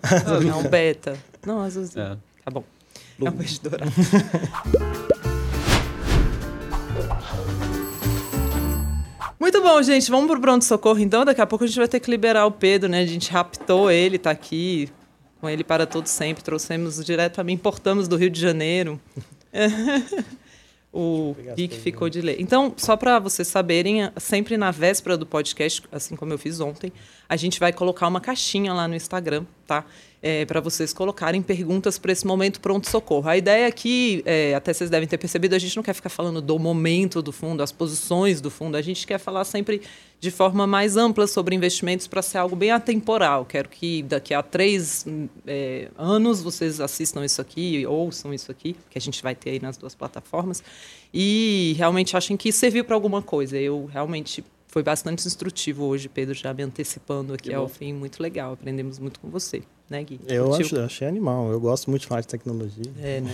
é 0.50 0.54
um 0.56 0.66
beta. 0.68 1.16
Não, 1.46 1.60
azulzinho. 1.60 2.04
É. 2.04 2.18
Tá 2.44 2.50
bom. 2.50 2.64
Blue. 3.16 3.28
É 3.28 3.30
um 3.30 3.36
peixe 3.36 3.60
dourado. 3.60 3.92
Muito 9.58 9.70
bom, 9.70 9.82
gente. 9.82 10.08
Vamos 10.08 10.30
pro 10.30 10.40
pronto-socorro, 10.40 11.00
então. 11.00 11.24
Daqui 11.24 11.40
a 11.40 11.46
pouco 11.46 11.64
a 11.64 11.66
gente 11.66 11.76
vai 11.76 11.88
ter 11.88 11.98
que 11.98 12.08
liberar 12.08 12.46
o 12.46 12.52
Pedro, 12.52 12.88
né? 12.88 13.00
A 13.00 13.06
gente 13.06 13.28
raptou 13.32 13.90
ele, 13.90 14.16
tá 14.16 14.30
aqui 14.30 14.88
com 15.40 15.48
ele 15.48 15.64
para 15.64 15.84
todo 15.84 16.06
sempre. 16.06 16.44
Trouxemos 16.44 17.04
direto 17.04 17.34
para 17.34 17.42
mim, 17.42 17.54
importamos 17.54 18.06
do 18.06 18.14
Rio 18.14 18.30
de 18.30 18.40
Janeiro. 18.40 19.00
o 20.92 21.34
Rick 21.56 21.76
ficou 21.76 22.08
de 22.08 22.20
ler. 22.20 22.36
Então, 22.40 22.72
só 22.76 22.96
para 22.96 23.18
vocês 23.18 23.48
saberem, 23.48 24.08
sempre 24.16 24.56
na 24.56 24.70
véspera 24.70 25.16
do 25.16 25.26
podcast, 25.26 25.82
assim 25.90 26.14
como 26.14 26.32
eu 26.32 26.38
fiz 26.38 26.60
ontem, 26.60 26.92
a 27.28 27.34
gente 27.34 27.58
vai 27.58 27.72
colocar 27.72 28.06
uma 28.06 28.20
caixinha 28.20 28.72
lá 28.72 28.86
no 28.86 28.94
Instagram, 28.94 29.44
tá? 29.66 29.84
É, 30.22 30.44
para 30.44 30.60
vocês 30.60 30.92
colocarem 30.92 31.40
perguntas 31.40 31.98
para 31.98 32.12
esse 32.12 32.26
momento 32.26 32.60
pronto-socorro. 32.60 33.28
A 33.28 33.36
ideia 33.36 33.66
aqui, 33.66 34.22
é, 34.26 34.54
até 34.54 34.72
vocês 34.72 34.90
devem 34.90 35.08
ter 35.08 35.18
percebido, 35.18 35.54
a 35.54 35.58
gente 35.58 35.76
não 35.76 35.82
quer 35.82 35.94
ficar 35.94 36.08
falando 36.08 36.40
do 36.40 36.58
momento 36.58 37.22
do 37.22 37.32
fundo, 37.32 37.62
as 37.62 37.72
posições 37.72 38.40
do 38.40 38.50
fundo, 38.50 38.76
a 38.76 38.82
gente 38.82 39.06
quer 39.06 39.18
falar 39.18 39.44
sempre 39.44 39.82
de 40.20 40.30
forma 40.30 40.66
mais 40.66 40.96
ampla 40.96 41.26
sobre 41.28 41.54
investimentos 41.54 42.08
para 42.08 42.20
ser 42.22 42.38
algo 42.38 42.56
bem 42.56 42.70
atemporal. 42.72 43.44
Quero 43.44 43.68
que 43.68 44.02
daqui 44.02 44.34
a 44.34 44.42
três 44.42 45.06
é, 45.46 45.88
anos 45.96 46.42
vocês 46.42 46.80
assistam 46.80 47.24
isso 47.24 47.40
aqui, 47.40 47.86
ouçam 47.86 48.34
isso 48.34 48.50
aqui, 48.50 48.74
que 48.90 48.98
a 48.98 49.00
gente 49.00 49.22
vai 49.22 49.34
ter 49.34 49.50
aí 49.50 49.60
nas 49.60 49.76
duas 49.76 49.94
plataformas, 49.94 50.62
e 51.14 51.74
realmente 51.78 52.16
achem 52.16 52.36
que 52.36 52.50
serviu 52.50 52.84
para 52.84 52.96
alguma 52.96 53.22
coisa. 53.22 53.56
Eu 53.56 53.86
realmente 53.86 54.44
foi 54.66 54.82
bastante 54.82 55.26
instrutivo 55.26 55.84
hoje, 55.84 56.08
Pedro, 56.08 56.34
já 56.34 56.52
me 56.52 56.62
antecipando 56.62 57.32
aqui 57.32 57.54
ao 57.54 57.68
fim. 57.68 57.92
Muito 57.92 58.22
legal, 58.22 58.52
aprendemos 58.52 58.98
muito 58.98 59.18
com 59.18 59.30
você, 59.30 59.62
né, 59.88 60.02
Gui? 60.04 60.20
Eu 60.26 60.54
acho, 60.54 60.78
achei 60.80 61.08
animal, 61.08 61.50
eu 61.50 61.58
gosto 61.58 61.88
muito 61.88 62.02
de 62.02 62.08
falar 62.08 62.20
de 62.20 62.28
tecnologia. 62.28 62.84
É, 63.00 63.20
né? 63.20 63.30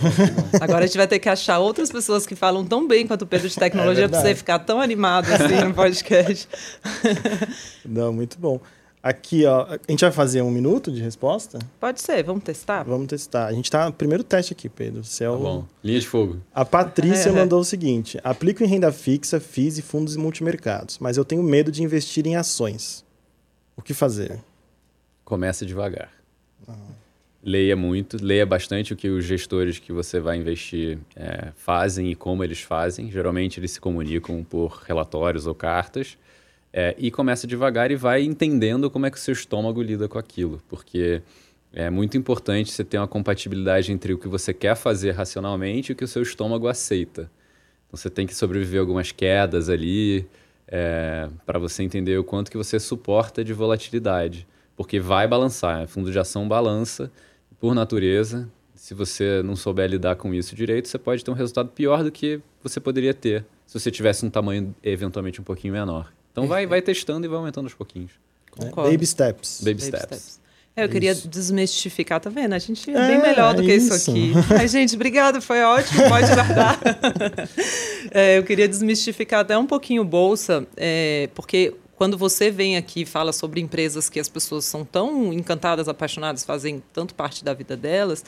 Agora 0.61 0.85
a 0.85 0.87
gente 0.87 0.97
vai 0.97 1.07
ter 1.07 1.19
que 1.19 1.27
achar 1.27 1.59
outras 1.59 1.91
pessoas 1.91 2.25
que 2.25 2.35
falam 2.35 2.65
tão 2.65 2.87
bem 2.87 3.05
quanto 3.05 3.23
o 3.23 3.27
Pedro 3.27 3.49
de 3.49 3.55
tecnologia 3.55 4.05
é 4.05 4.07
para 4.07 4.21
você 4.21 4.33
ficar 4.33 4.59
tão 4.59 4.79
animado 4.79 5.27
assim 5.31 5.63
no 5.65 5.73
podcast. 5.75 6.47
Não, 7.85 8.13
muito 8.13 8.39
bom. 8.39 8.59
Aqui, 9.03 9.45
ó, 9.45 9.67
a 9.69 9.91
gente 9.91 10.01
vai 10.01 10.11
fazer 10.11 10.41
um 10.41 10.49
minuto 10.49 10.91
de 10.91 10.99
resposta? 10.99 11.59
Pode 11.79 12.01
ser, 12.01 12.23
vamos 12.23 12.43
testar? 12.43 12.81
Vamos 12.83 13.05
testar. 13.05 13.45
A 13.45 13.53
gente 13.53 13.69
tá. 13.69 13.91
Primeiro 13.91 14.23
teste 14.23 14.51
aqui, 14.51 14.67
Pedro. 14.67 15.03
Você 15.03 15.23
é 15.23 15.29
tá 15.29 15.35
bom. 15.35 15.63
Linha 15.83 15.99
de 15.99 16.07
fogo. 16.07 16.37
A 16.51 16.65
Patrícia 16.65 17.29
é, 17.29 17.31
mandou 17.31 17.59
o 17.59 17.63
seguinte: 17.63 18.19
aplico 18.23 18.63
em 18.63 18.67
renda 18.67 18.91
fixa, 18.91 19.39
FIIs 19.39 19.77
e 19.77 19.83
fundos 19.83 20.15
e 20.15 20.17
multimercados, 20.17 20.97
mas 20.99 21.17
eu 21.17 21.23
tenho 21.23 21.43
medo 21.43 21.71
de 21.71 21.83
investir 21.83 22.25
em 22.25 22.35
ações. 22.35 23.05
O 23.77 23.81
que 23.83 23.93
fazer? 23.93 24.39
Comece 25.23 25.67
devagar. 25.67 26.09
Leia 27.43 27.75
muito, 27.75 28.17
leia 28.19 28.45
bastante 28.45 28.91
o 28.91 28.95
que 28.95 29.07
os 29.07 29.23
gestores 29.23 29.77
que 29.77 29.93
você 29.93 30.19
vai 30.19 30.37
investir 30.37 30.97
é, 31.15 31.51
fazem 31.55 32.09
e 32.09 32.15
como 32.15 32.43
eles 32.43 32.61
fazem. 32.61 33.11
Geralmente 33.11 33.59
eles 33.59 33.71
se 33.71 33.79
comunicam 33.79 34.43
por 34.43 34.83
relatórios 34.87 35.45
ou 35.45 35.53
cartas. 35.53 36.17
É, 36.73 36.93
e 36.97 37.09
começa 37.09 37.47
devagar 37.47 37.89
e 37.89 37.95
vai 37.95 38.23
entendendo 38.23 38.89
como 38.89 39.05
é 39.05 39.11
que 39.11 39.15
o 39.15 39.19
seu 39.19 39.31
estômago 39.31 39.81
lida 39.81 40.09
com 40.09 40.17
aquilo, 40.17 40.61
porque 40.67 41.21
é 41.71 41.89
muito 41.89 42.17
importante 42.17 42.69
você 42.69 42.83
ter 42.83 42.97
uma 42.97 43.07
compatibilidade 43.07 43.93
entre 43.93 44.13
o 44.13 44.17
que 44.17 44.27
você 44.27 44.53
quer 44.53 44.75
fazer 44.75 45.11
racionalmente 45.11 45.91
e 45.91 45.93
o 45.93 45.95
que 45.95 46.03
o 46.03 46.07
seu 46.07 46.21
estômago 46.21 46.67
aceita. 46.67 47.31
Então 47.87 47.97
você 47.97 48.09
tem 48.09 48.27
que 48.27 48.35
sobreviver 48.35 48.81
algumas 48.81 49.11
quedas 49.11 49.69
ali, 49.69 50.27
é, 50.67 51.29
para 51.45 51.59
você 51.59 51.83
entender 51.83 52.17
o 52.17 52.23
quanto 52.23 52.51
que 52.51 52.57
você 52.57 52.79
suporta 52.79 53.43
de 53.43 53.53
volatilidade. 53.53 54.47
Porque 54.75 54.99
vai 54.99 55.27
balançar. 55.27 55.87
Fundo 55.87 56.11
de 56.11 56.19
ação 56.19 56.47
balança 56.47 57.11
por 57.59 57.73
natureza. 57.73 58.49
Se 58.73 58.93
você 58.93 59.41
não 59.43 59.55
souber 59.55 59.89
lidar 59.89 60.15
com 60.15 60.33
isso 60.33 60.55
direito, 60.55 60.87
você 60.87 60.97
pode 60.97 61.23
ter 61.23 61.31
um 61.31 61.33
resultado 61.33 61.69
pior 61.69 62.03
do 62.03 62.11
que 62.11 62.41
você 62.61 62.79
poderia 62.79 63.13
ter 63.13 63.45
se 63.65 63.79
você 63.79 63.89
tivesse 63.89 64.25
um 64.25 64.29
tamanho 64.29 64.75
eventualmente 64.83 65.41
um 65.41 65.43
pouquinho 65.43 65.73
menor. 65.73 66.13
Então 66.31 66.47
vai, 66.47 66.67
vai 66.67 66.81
testando 66.81 67.25
e 67.25 67.29
vai 67.29 67.37
aumentando 67.37 67.65
aos 67.65 67.73
pouquinhos. 67.73 68.11
Concordo. 68.51 68.91
Baby 68.91 69.05
steps. 69.05 69.61
Baby, 69.63 69.81
Baby 69.81 69.81
steps. 69.81 70.05
steps. 70.05 70.45
É, 70.77 70.83
eu 70.83 70.89
queria 70.89 71.13
isso. 71.13 71.29
desmistificar, 71.29 72.19
tá 72.19 72.29
vendo? 72.29 72.51
A 72.51 72.59
gente 72.59 72.91
é, 72.91 72.93
é 72.93 73.07
bem 73.07 73.21
melhor 73.21 73.53
do 73.53 73.63
que 73.63 73.73
isso, 73.73 73.95
isso 73.95 74.11
aqui. 74.11 74.33
Ai, 74.59 74.67
gente, 74.67 74.93
obrigada, 74.95 75.39
foi 75.39 75.61
ótimo, 75.63 76.03
pode 76.09 76.27
guardar. 76.27 76.79
é, 78.11 78.37
eu 78.37 78.43
queria 78.43 78.67
desmistificar 78.67 79.39
até 79.39 79.57
um 79.57 79.65
pouquinho 79.65 80.03
bolsa, 80.03 80.67
é, 80.75 81.29
porque 81.33 81.73
quando 81.95 82.17
você 82.17 82.51
vem 82.51 82.77
aqui 82.77 83.01
e 83.01 83.05
fala 83.05 83.31
sobre 83.31 83.61
empresas 83.61 84.09
que 84.09 84.19
as 84.19 84.29
pessoas 84.29 84.65
são 84.65 84.83
tão 84.83 85.31
encantadas, 85.31 85.87
apaixonadas, 85.87 86.43
fazem 86.43 86.83
tanto 86.93 87.15
parte 87.15 87.43
da 87.43 87.53
vida 87.53 87.75
delas, 87.77 88.23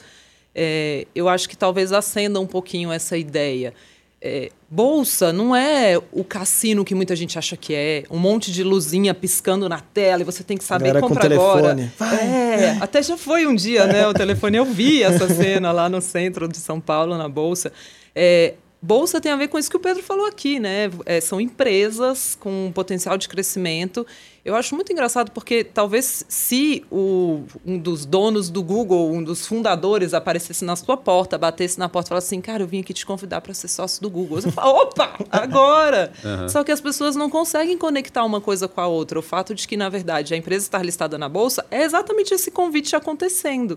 é, 0.54 1.06
eu 1.14 1.28
acho 1.28 1.48
que 1.48 1.56
talvez 1.56 1.92
acenda 1.92 2.40
um 2.40 2.46
pouquinho 2.46 2.90
essa 2.90 3.16
ideia. 3.16 3.74
É, 4.20 4.50
bolsa 4.68 5.32
não 5.32 5.54
é 5.54 5.96
o 6.10 6.24
cassino 6.24 6.84
que 6.84 6.92
muita 6.92 7.14
gente 7.14 7.38
acha 7.38 7.56
que 7.56 7.72
é, 7.72 8.02
um 8.10 8.18
monte 8.18 8.50
de 8.50 8.64
luzinha 8.64 9.14
piscando 9.14 9.68
na 9.68 9.78
tela 9.78 10.22
e 10.22 10.24
você 10.24 10.42
tem 10.42 10.56
que 10.56 10.64
saber 10.64 10.98
comprar 11.00 11.32
agora. 11.32 11.92
É, 12.20 12.78
até 12.80 13.00
já 13.00 13.16
foi 13.16 13.46
um 13.46 13.54
dia, 13.54 13.86
né? 13.86 14.08
O 14.08 14.12
telefone 14.12 14.56
eu 14.56 14.64
vi 14.64 15.04
essa 15.04 15.28
cena 15.32 15.70
lá 15.70 15.88
no 15.88 16.00
centro 16.00 16.48
de 16.48 16.56
São 16.56 16.80
Paulo 16.80 17.16
na 17.16 17.28
bolsa. 17.28 17.72
É, 18.12 18.54
Bolsa 18.80 19.20
tem 19.20 19.32
a 19.32 19.36
ver 19.36 19.48
com 19.48 19.58
isso 19.58 19.68
que 19.68 19.76
o 19.76 19.80
Pedro 19.80 20.04
falou 20.04 20.24
aqui, 20.26 20.60
né? 20.60 20.88
É, 21.04 21.20
são 21.20 21.40
empresas 21.40 22.36
com 22.38 22.70
potencial 22.72 23.18
de 23.18 23.28
crescimento. 23.28 24.06
Eu 24.44 24.54
acho 24.54 24.74
muito 24.76 24.92
engraçado 24.92 25.32
porque 25.32 25.64
talvez 25.64 26.24
se 26.28 26.84
o, 26.88 27.42
um 27.66 27.76
dos 27.76 28.06
donos 28.06 28.48
do 28.48 28.62
Google, 28.62 29.10
um 29.10 29.22
dos 29.22 29.44
fundadores, 29.46 30.14
aparecesse 30.14 30.64
na 30.64 30.76
sua 30.76 30.96
porta, 30.96 31.36
batesse 31.36 31.76
na 31.76 31.88
porta 31.88 32.08
e 32.08 32.10
falasse 32.10 32.28
assim, 32.28 32.40
cara, 32.40 32.62
eu 32.62 32.68
vim 32.68 32.78
aqui 32.80 32.94
te 32.94 33.04
convidar 33.04 33.40
para 33.40 33.52
ser 33.52 33.66
sócio 33.66 34.00
do 34.00 34.08
Google. 34.08 34.40
Você 34.40 34.52
fala, 34.52 34.70
opa, 34.70 35.12
agora! 35.28 36.12
Uhum. 36.24 36.48
Só 36.48 36.62
que 36.62 36.70
as 36.70 36.80
pessoas 36.80 37.16
não 37.16 37.28
conseguem 37.28 37.76
conectar 37.76 38.24
uma 38.24 38.40
coisa 38.40 38.68
com 38.68 38.80
a 38.80 38.86
outra. 38.86 39.18
O 39.18 39.22
fato 39.22 39.56
de 39.56 39.66
que, 39.66 39.76
na 39.76 39.88
verdade, 39.88 40.34
a 40.34 40.36
empresa 40.36 40.64
estar 40.64 40.84
listada 40.84 41.18
na 41.18 41.28
Bolsa 41.28 41.66
é 41.68 41.82
exatamente 41.82 42.32
esse 42.32 42.52
convite 42.52 42.94
acontecendo. 42.94 43.76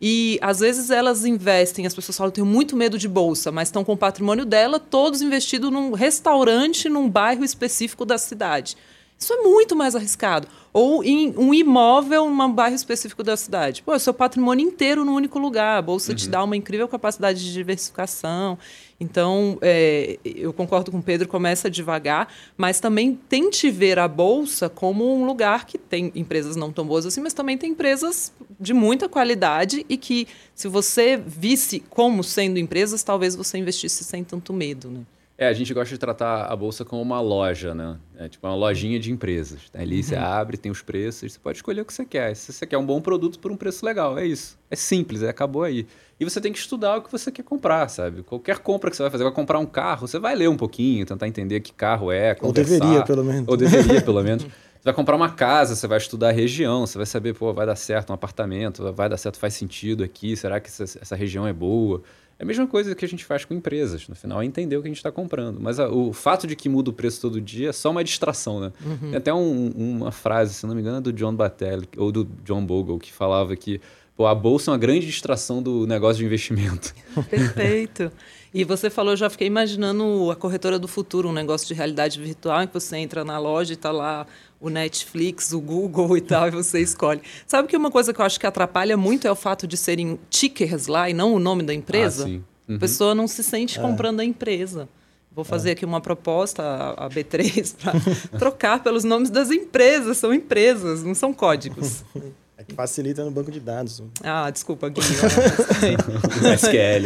E 0.00 0.38
às 0.40 0.60
vezes 0.60 0.90
elas 0.90 1.24
investem, 1.24 1.86
as 1.86 1.94
pessoas 1.94 2.16
falam, 2.16 2.30
tenho 2.30 2.46
muito 2.46 2.76
medo 2.76 2.96
de 2.96 3.08
bolsa, 3.08 3.50
mas 3.50 3.68
estão 3.68 3.84
com 3.84 3.94
o 3.94 3.96
patrimônio 3.96 4.44
dela 4.44 4.78
todos 4.78 5.22
investidos 5.22 5.72
num 5.72 5.92
restaurante 5.92 6.88
num 6.88 7.08
bairro 7.10 7.44
específico 7.44 8.04
da 8.04 8.16
cidade. 8.16 8.76
Isso 9.18 9.32
é 9.32 9.42
muito 9.42 9.74
mais 9.74 9.96
arriscado. 9.96 10.46
Ou 10.72 11.02
em 11.02 11.34
um 11.36 11.52
imóvel 11.52 12.30
num 12.30 12.52
bairro 12.52 12.76
específico 12.76 13.24
da 13.24 13.36
cidade. 13.36 13.82
Pô, 13.82 13.92
é 13.92 13.96
o 13.96 14.00
seu 14.00 14.14
patrimônio 14.14 14.64
inteiro 14.64 15.04
num 15.04 15.14
único 15.14 15.40
lugar. 15.40 15.78
A 15.78 15.82
Bolsa 15.82 16.12
uhum. 16.12 16.16
te 16.16 16.28
dá 16.28 16.44
uma 16.44 16.56
incrível 16.56 16.86
capacidade 16.86 17.44
de 17.44 17.52
diversificação. 17.52 18.56
Então, 19.00 19.58
é, 19.62 20.18
eu 20.24 20.52
concordo 20.52 20.90
com 20.90 20.98
o 20.98 21.02
Pedro, 21.02 21.28
começa 21.28 21.70
devagar, 21.70 22.32
mas 22.56 22.80
também 22.80 23.14
tente 23.28 23.70
ver 23.70 23.96
a 23.96 24.08
Bolsa 24.08 24.68
como 24.68 25.14
um 25.14 25.24
lugar 25.24 25.66
que 25.66 25.78
tem 25.78 26.10
empresas 26.16 26.56
não 26.56 26.72
tão 26.72 26.84
boas 26.84 27.06
assim, 27.06 27.20
mas 27.20 27.32
também 27.32 27.56
tem 27.56 27.70
empresas 27.70 28.32
de 28.58 28.74
muita 28.74 29.08
qualidade 29.08 29.86
e 29.88 29.96
que, 29.96 30.26
se 30.52 30.66
você 30.66 31.16
visse 31.16 31.80
como 31.88 32.24
sendo 32.24 32.58
empresas, 32.58 33.04
talvez 33.04 33.36
você 33.36 33.58
investisse 33.58 34.02
sem 34.02 34.24
tanto 34.24 34.52
medo. 34.52 34.90
Né? 34.90 35.00
É, 35.40 35.46
a 35.46 35.52
gente 35.52 35.72
gosta 35.72 35.94
de 35.94 35.98
tratar 35.98 36.46
a 36.46 36.56
bolsa 36.56 36.84
como 36.84 37.00
uma 37.00 37.20
loja, 37.20 37.72
né? 37.72 37.96
É 38.18 38.28
tipo 38.28 38.44
uma 38.44 38.56
lojinha 38.56 38.98
de 38.98 39.12
empresas. 39.12 39.60
Ali 39.72 39.98
uhum. 39.98 40.02
você 40.02 40.16
abre, 40.16 40.56
tem 40.56 40.72
os 40.72 40.82
preços, 40.82 41.32
você 41.32 41.38
pode 41.38 41.58
escolher 41.58 41.82
o 41.82 41.84
que 41.84 41.94
você 41.94 42.04
quer. 42.04 42.34
Se 42.34 42.52
você 42.52 42.66
quer 42.66 42.76
um 42.76 42.84
bom 42.84 43.00
produto 43.00 43.38
por 43.38 43.52
um 43.52 43.56
preço 43.56 43.86
legal, 43.86 44.18
é 44.18 44.26
isso. 44.26 44.58
É 44.68 44.74
simples, 44.74 45.22
é, 45.22 45.28
acabou 45.28 45.62
aí. 45.62 45.86
E 46.18 46.24
você 46.24 46.40
tem 46.40 46.52
que 46.52 46.58
estudar 46.58 46.96
o 46.96 47.02
que 47.02 47.12
você 47.12 47.30
quer 47.30 47.44
comprar, 47.44 47.88
sabe? 47.88 48.24
Qualquer 48.24 48.58
compra 48.58 48.90
que 48.90 48.96
você 48.96 49.02
vai 49.04 49.12
fazer, 49.12 49.22
vai 49.22 49.32
comprar 49.32 49.60
um 49.60 49.66
carro, 49.66 50.08
você 50.08 50.18
vai 50.18 50.34
ler 50.34 50.48
um 50.48 50.56
pouquinho, 50.56 51.06
tentar 51.06 51.28
entender 51.28 51.60
que 51.60 51.72
carro 51.72 52.10
é, 52.10 52.34
conversar. 52.34 52.74
Ou 52.74 52.80
deveria, 52.80 53.04
pelo 53.04 53.22
menos. 53.24 53.48
Ou 53.48 53.56
deveria, 53.56 54.02
pelo 54.02 54.22
menos. 54.24 54.44
Você 54.78 54.84
vai 54.84 54.94
comprar 54.94 55.16
uma 55.16 55.30
casa, 55.30 55.74
você 55.74 55.88
vai 55.88 55.98
estudar 55.98 56.28
a 56.28 56.32
região, 56.32 56.86
você 56.86 56.96
vai 56.96 57.04
saber, 57.04 57.34
pô, 57.34 57.52
vai 57.52 57.66
dar 57.66 57.74
certo 57.74 58.10
um 58.10 58.14
apartamento, 58.14 58.92
vai 58.92 59.08
dar 59.08 59.16
certo, 59.16 59.36
faz 59.36 59.54
sentido 59.54 60.04
aqui, 60.04 60.36
será 60.36 60.60
que 60.60 60.68
essa, 60.68 60.84
essa 60.84 61.16
região 61.16 61.44
é 61.44 61.52
boa? 61.52 62.00
É 62.38 62.44
a 62.44 62.46
mesma 62.46 62.66
coisa 62.66 62.94
que 62.94 63.04
a 63.04 63.08
gente 63.08 63.24
faz 63.24 63.44
com 63.44 63.52
empresas, 63.52 64.06
no 64.06 64.14
final, 64.14 64.40
é 64.40 64.44
entender 64.44 64.76
o 64.76 64.80
que 64.80 64.86
a 64.86 64.90
gente 64.90 64.98
está 64.98 65.10
comprando. 65.10 65.58
Mas 65.60 65.80
a, 65.80 65.88
o 65.88 66.12
fato 66.12 66.46
de 66.46 66.54
que 66.54 66.68
muda 66.68 66.90
o 66.90 66.92
preço 66.92 67.20
todo 67.20 67.40
dia 67.40 67.70
é 67.70 67.72
só 67.72 67.90
uma 67.90 68.04
distração, 68.04 68.60
né? 68.60 68.72
Uhum. 68.84 69.10
Tem 69.10 69.16
até 69.16 69.34
um, 69.34 69.70
uma 69.70 70.12
frase, 70.12 70.54
se 70.54 70.64
não 70.64 70.74
me 70.74 70.80
engano, 70.80 70.98
é 70.98 71.00
do 71.00 71.12
John 71.12 71.34
Battelle, 71.34 71.88
ou 71.96 72.12
do 72.12 72.24
John 72.44 72.64
Bogle, 72.64 72.98
que 72.98 73.12
falava 73.12 73.56
que 73.56 73.80
pô, 74.16 74.26
a 74.26 74.34
bolsa 74.34 74.70
é 74.70 74.72
uma 74.72 74.78
grande 74.78 75.06
distração 75.06 75.60
do 75.60 75.86
negócio 75.86 76.18
de 76.18 76.26
investimento. 76.26 76.94
Perfeito. 77.28 78.12
E 78.52 78.64
você 78.64 78.88
falou, 78.88 79.12
eu 79.12 79.16
já 79.16 79.28
fiquei 79.28 79.46
imaginando 79.46 80.30
a 80.30 80.36
corretora 80.36 80.78
do 80.78 80.88
futuro, 80.88 81.28
um 81.28 81.32
negócio 81.32 81.66
de 81.66 81.74
realidade 81.74 82.20
virtual, 82.20 82.62
em 82.62 82.66
que 82.66 82.74
você 82.74 82.96
entra 82.96 83.24
na 83.24 83.38
loja 83.38 83.72
e 83.72 83.74
está 83.74 83.90
lá 83.90 84.26
o 84.60 84.70
Netflix, 84.70 85.52
o 85.52 85.60
Google 85.60 86.16
e 86.16 86.20
tal, 86.20 86.48
e 86.48 86.50
você 86.50 86.80
escolhe. 86.80 87.20
Sabe 87.46 87.68
que 87.68 87.76
uma 87.76 87.90
coisa 87.90 88.12
que 88.12 88.20
eu 88.20 88.24
acho 88.24 88.40
que 88.40 88.46
atrapalha 88.46 88.96
muito 88.96 89.26
é 89.26 89.30
o 89.30 89.36
fato 89.36 89.66
de 89.66 89.76
serem 89.76 90.18
tickers 90.30 90.86
lá 90.86 91.08
e 91.10 91.14
não 91.14 91.34
o 91.34 91.38
nome 91.38 91.62
da 91.62 91.74
empresa? 91.74 92.24
Ah, 92.24 92.26
sim. 92.26 92.44
Uhum. 92.68 92.76
A 92.76 92.78
pessoa 92.78 93.14
não 93.14 93.26
se 93.26 93.42
sente 93.42 93.78
é. 93.78 93.82
comprando 93.82 94.20
a 94.20 94.24
empresa. 94.24 94.88
Vou 95.30 95.44
fazer 95.44 95.68
é. 95.68 95.72
aqui 95.72 95.84
uma 95.84 96.00
proposta 96.00 96.62
à 96.96 97.08
B3 97.08 97.76
para 97.76 98.38
trocar 98.38 98.82
pelos 98.82 99.04
nomes 99.04 99.30
das 99.30 99.50
empresas. 99.50 100.18
São 100.18 100.34
empresas, 100.34 101.04
não 101.04 101.14
são 101.14 101.32
códigos. 101.32 102.02
É 102.58 102.64
que 102.64 102.74
facilita 102.74 103.24
no 103.24 103.30
banco 103.30 103.52
de 103.52 103.60
dados. 103.60 104.02
Ah, 104.20 104.50
desculpa, 104.50 104.88
Gui. 104.88 105.00
SQL, 105.00 105.14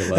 lá. 0.09 0.17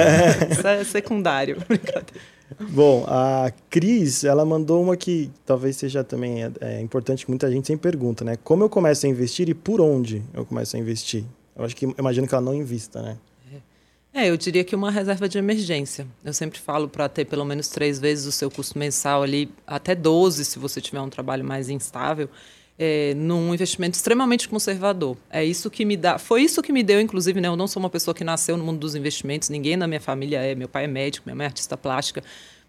Isso 0.52 0.68
é 0.68 0.84
secundário. 0.84 1.58
Brincadeira. 1.68 2.22
Bom, 2.70 3.04
a 3.08 3.52
Cris, 3.68 4.24
ela 4.24 4.46
mandou 4.46 4.84
uma 4.84 4.96
que 4.96 5.32
talvez 5.44 5.76
seja 5.76 6.04
também 6.04 6.44
é, 6.44 6.52
é, 6.62 6.80
importante, 6.82 7.26
que 7.26 7.32
muita 7.32 7.52
gente 7.52 7.66
sempre 7.66 7.90
pergunta, 7.90 8.24
né? 8.24 8.38
Como 8.44 8.64
eu 8.64 8.70
começo 8.70 9.08
a 9.08 9.10
investir 9.10 9.50
e 9.50 9.56
por 9.56 9.82
onde 9.82 10.22
eu 10.36 10.46
começo 10.46 10.76
a 10.76 10.80
investir? 10.80 11.24
Eu 11.56 11.66
acho 11.66 11.76
que 11.76 11.92
imagino 11.98 12.28
que 12.28 12.36
ela 12.36 12.44
não 12.44 12.54
invista, 12.54 13.02
né? 13.02 13.18
É, 14.14 14.30
eu 14.30 14.38
diria 14.38 14.64
que 14.64 14.76
uma 14.76 14.92
reserva 14.92 15.28
de 15.28 15.40
emergência. 15.40 16.06
Eu 16.24 16.34
sempre 16.34 16.60
falo 16.60 16.88
para 16.88 17.10
ter 17.10 17.26
pelo 17.26 17.44
menos 17.44 17.70
três 17.70 17.98
vezes 17.98 18.28
o 18.28 18.32
seu 18.32 18.52
custo 18.52 18.78
mensal 18.78 19.24
ali, 19.24 19.52
até 19.66 19.96
12 19.96 20.46
se 20.46 20.60
você 20.60 20.80
tiver 20.80 21.02
um 21.02 21.10
trabalho 21.10 21.44
mais 21.44 21.68
instável 21.68 22.30
é, 22.78 23.14
num 23.16 23.54
investimento 23.54 23.96
extremamente 23.96 24.50
conservador. 24.50 25.18
É 25.30 25.44
isso 25.44 25.70
que 25.70 25.86
me 25.86 25.96
dá. 25.96 26.18
Foi 26.18 26.42
isso 26.42 26.62
que 26.62 26.72
me 26.72 26.84
deu, 26.84 27.00
inclusive, 27.00 27.40
né? 27.40 27.48
Eu 27.48 27.56
não 27.56 27.68
sou 27.68 27.80
uma 27.80 27.90
pessoa 27.90 28.14
que 28.14 28.24
nasceu 28.24 28.58
no 28.58 28.64
mundo 28.64 28.80
dos 28.80 28.96
investimentos, 28.96 29.50
ninguém 29.50 29.78
na 29.78 29.88
minha 29.88 30.02
família 30.02 30.40
é. 30.40 30.56
Meu 30.56 30.68
pai 30.68 30.86
é 30.86 30.88
médico, 30.88 31.26
minha 31.28 31.36
mãe 31.36 31.46
é 31.46 31.48
artista 31.48 31.78
plástica. 31.78 32.24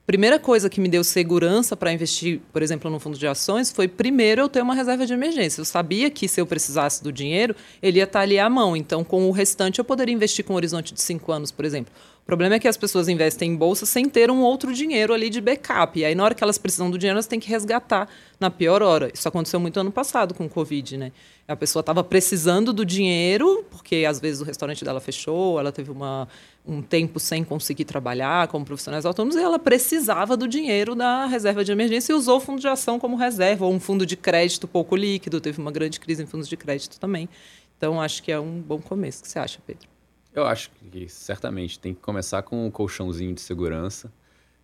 Primeira 0.06 0.38
coisa 0.38 0.68
que 0.68 0.82
me 0.82 0.88
deu 0.88 1.02
segurança 1.02 1.74
para 1.74 1.90
investir, 1.90 2.38
por 2.52 2.60
exemplo, 2.60 2.90
no 2.90 3.00
fundo 3.00 3.16
de 3.16 3.26
ações, 3.26 3.72
foi 3.72 3.88
primeiro 3.88 4.42
eu 4.42 4.50
ter 4.50 4.60
uma 4.60 4.74
reserva 4.74 5.06
de 5.06 5.14
emergência. 5.14 5.62
Eu 5.62 5.64
sabia 5.64 6.10
que 6.10 6.28
se 6.28 6.38
eu 6.38 6.46
precisasse 6.46 7.02
do 7.02 7.10
dinheiro, 7.10 7.56
ele 7.82 7.98
ia 7.98 8.04
estar 8.04 8.20
ali 8.20 8.38
à 8.38 8.50
mão. 8.50 8.76
Então, 8.76 9.02
com 9.02 9.26
o 9.26 9.30
restante, 9.30 9.78
eu 9.78 9.84
poderia 9.84 10.14
investir 10.14 10.44
com 10.44 10.52
um 10.52 10.56
horizonte 10.56 10.92
de 10.92 11.00
cinco 11.00 11.32
anos, 11.32 11.50
por 11.50 11.64
exemplo. 11.64 11.90
O 12.24 12.26
problema 12.26 12.54
é 12.54 12.58
que 12.58 12.66
as 12.66 12.78
pessoas 12.78 13.06
investem 13.06 13.52
em 13.52 13.54
bolsa 13.54 13.84
sem 13.84 14.08
ter 14.08 14.30
um 14.30 14.40
outro 14.40 14.72
dinheiro 14.72 15.12
ali 15.12 15.28
de 15.28 15.42
backup. 15.42 16.00
E 16.00 16.06
aí, 16.06 16.14
na 16.14 16.24
hora 16.24 16.34
que 16.34 16.42
elas 16.42 16.56
precisam 16.56 16.90
do 16.90 16.96
dinheiro, 16.96 17.16
elas 17.16 17.26
têm 17.26 17.38
que 17.38 17.50
resgatar 17.50 18.08
na 18.40 18.50
pior 18.50 18.82
hora. 18.82 19.10
Isso 19.12 19.28
aconteceu 19.28 19.60
muito 19.60 19.78
ano 19.78 19.92
passado 19.92 20.32
com 20.32 20.46
o 20.46 20.48
Covid, 20.48 20.96
né? 20.96 21.12
A 21.46 21.54
pessoa 21.54 21.80
estava 21.80 22.02
precisando 22.02 22.72
do 22.72 22.82
dinheiro, 22.82 23.66
porque 23.70 24.06
às 24.08 24.20
vezes 24.20 24.40
o 24.40 24.44
restaurante 24.44 24.82
dela 24.82 25.00
fechou, 25.00 25.60
ela 25.60 25.70
teve 25.70 25.90
uma, 25.90 26.26
um 26.66 26.80
tempo 26.80 27.20
sem 27.20 27.44
conseguir 27.44 27.84
trabalhar 27.84 28.48
como 28.48 28.64
profissionais 28.64 29.04
autônomos, 29.04 29.36
e 29.36 29.40
ela 29.40 29.58
precisava 29.58 30.34
do 30.34 30.48
dinheiro 30.48 30.94
da 30.94 31.26
reserva 31.26 31.62
de 31.62 31.72
emergência 31.72 32.14
e 32.14 32.16
usou 32.16 32.38
o 32.38 32.40
fundo 32.40 32.58
de 32.58 32.68
ação 32.68 32.98
como 32.98 33.16
reserva, 33.16 33.66
ou 33.66 33.74
um 33.74 33.78
fundo 33.78 34.06
de 34.06 34.16
crédito 34.16 34.66
pouco 34.66 34.96
líquido. 34.96 35.42
Teve 35.42 35.60
uma 35.60 35.70
grande 35.70 36.00
crise 36.00 36.22
em 36.22 36.26
fundos 36.26 36.48
de 36.48 36.56
crédito 36.56 36.98
também. 36.98 37.28
Então, 37.76 38.00
acho 38.00 38.22
que 38.22 38.32
é 38.32 38.40
um 38.40 38.62
bom 38.62 38.80
começo. 38.80 39.20
O 39.20 39.22
que 39.24 39.28
você 39.28 39.38
acha, 39.38 39.58
Pedro? 39.66 39.93
Eu 40.34 40.44
acho 40.46 40.70
que 40.70 41.08
certamente 41.08 41.78
tem 41.78 41.94
que 41.94 42.00
começar 42.00 42.42
com 42.42 42.66
um 42.66 42.70
colchãozinho 42.70 43.32
de 43.34 43.40
segurança, 43.40 44.12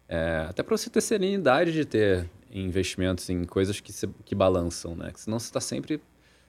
é, 0.08 0.46
até 0.48 0.62
para 0.62 0.76
você 0.76 0.90
ter 0.90 1.00
serenidade 1.00 1.72
de 1.72 1.84
ter 1.84 2.28
investimentos 2.50 3.30
em 3.30 3.44
coisas 3.44 3.78
que, 3.78 3.92
se, 3.92 4.08
que 4.24 4.34
balançam, 4.34 4.96
né? 4.96 5.12
senão 5.14 5.38
você 5.38 5.46
está 5.46 5.60
sempre 5.60 6.00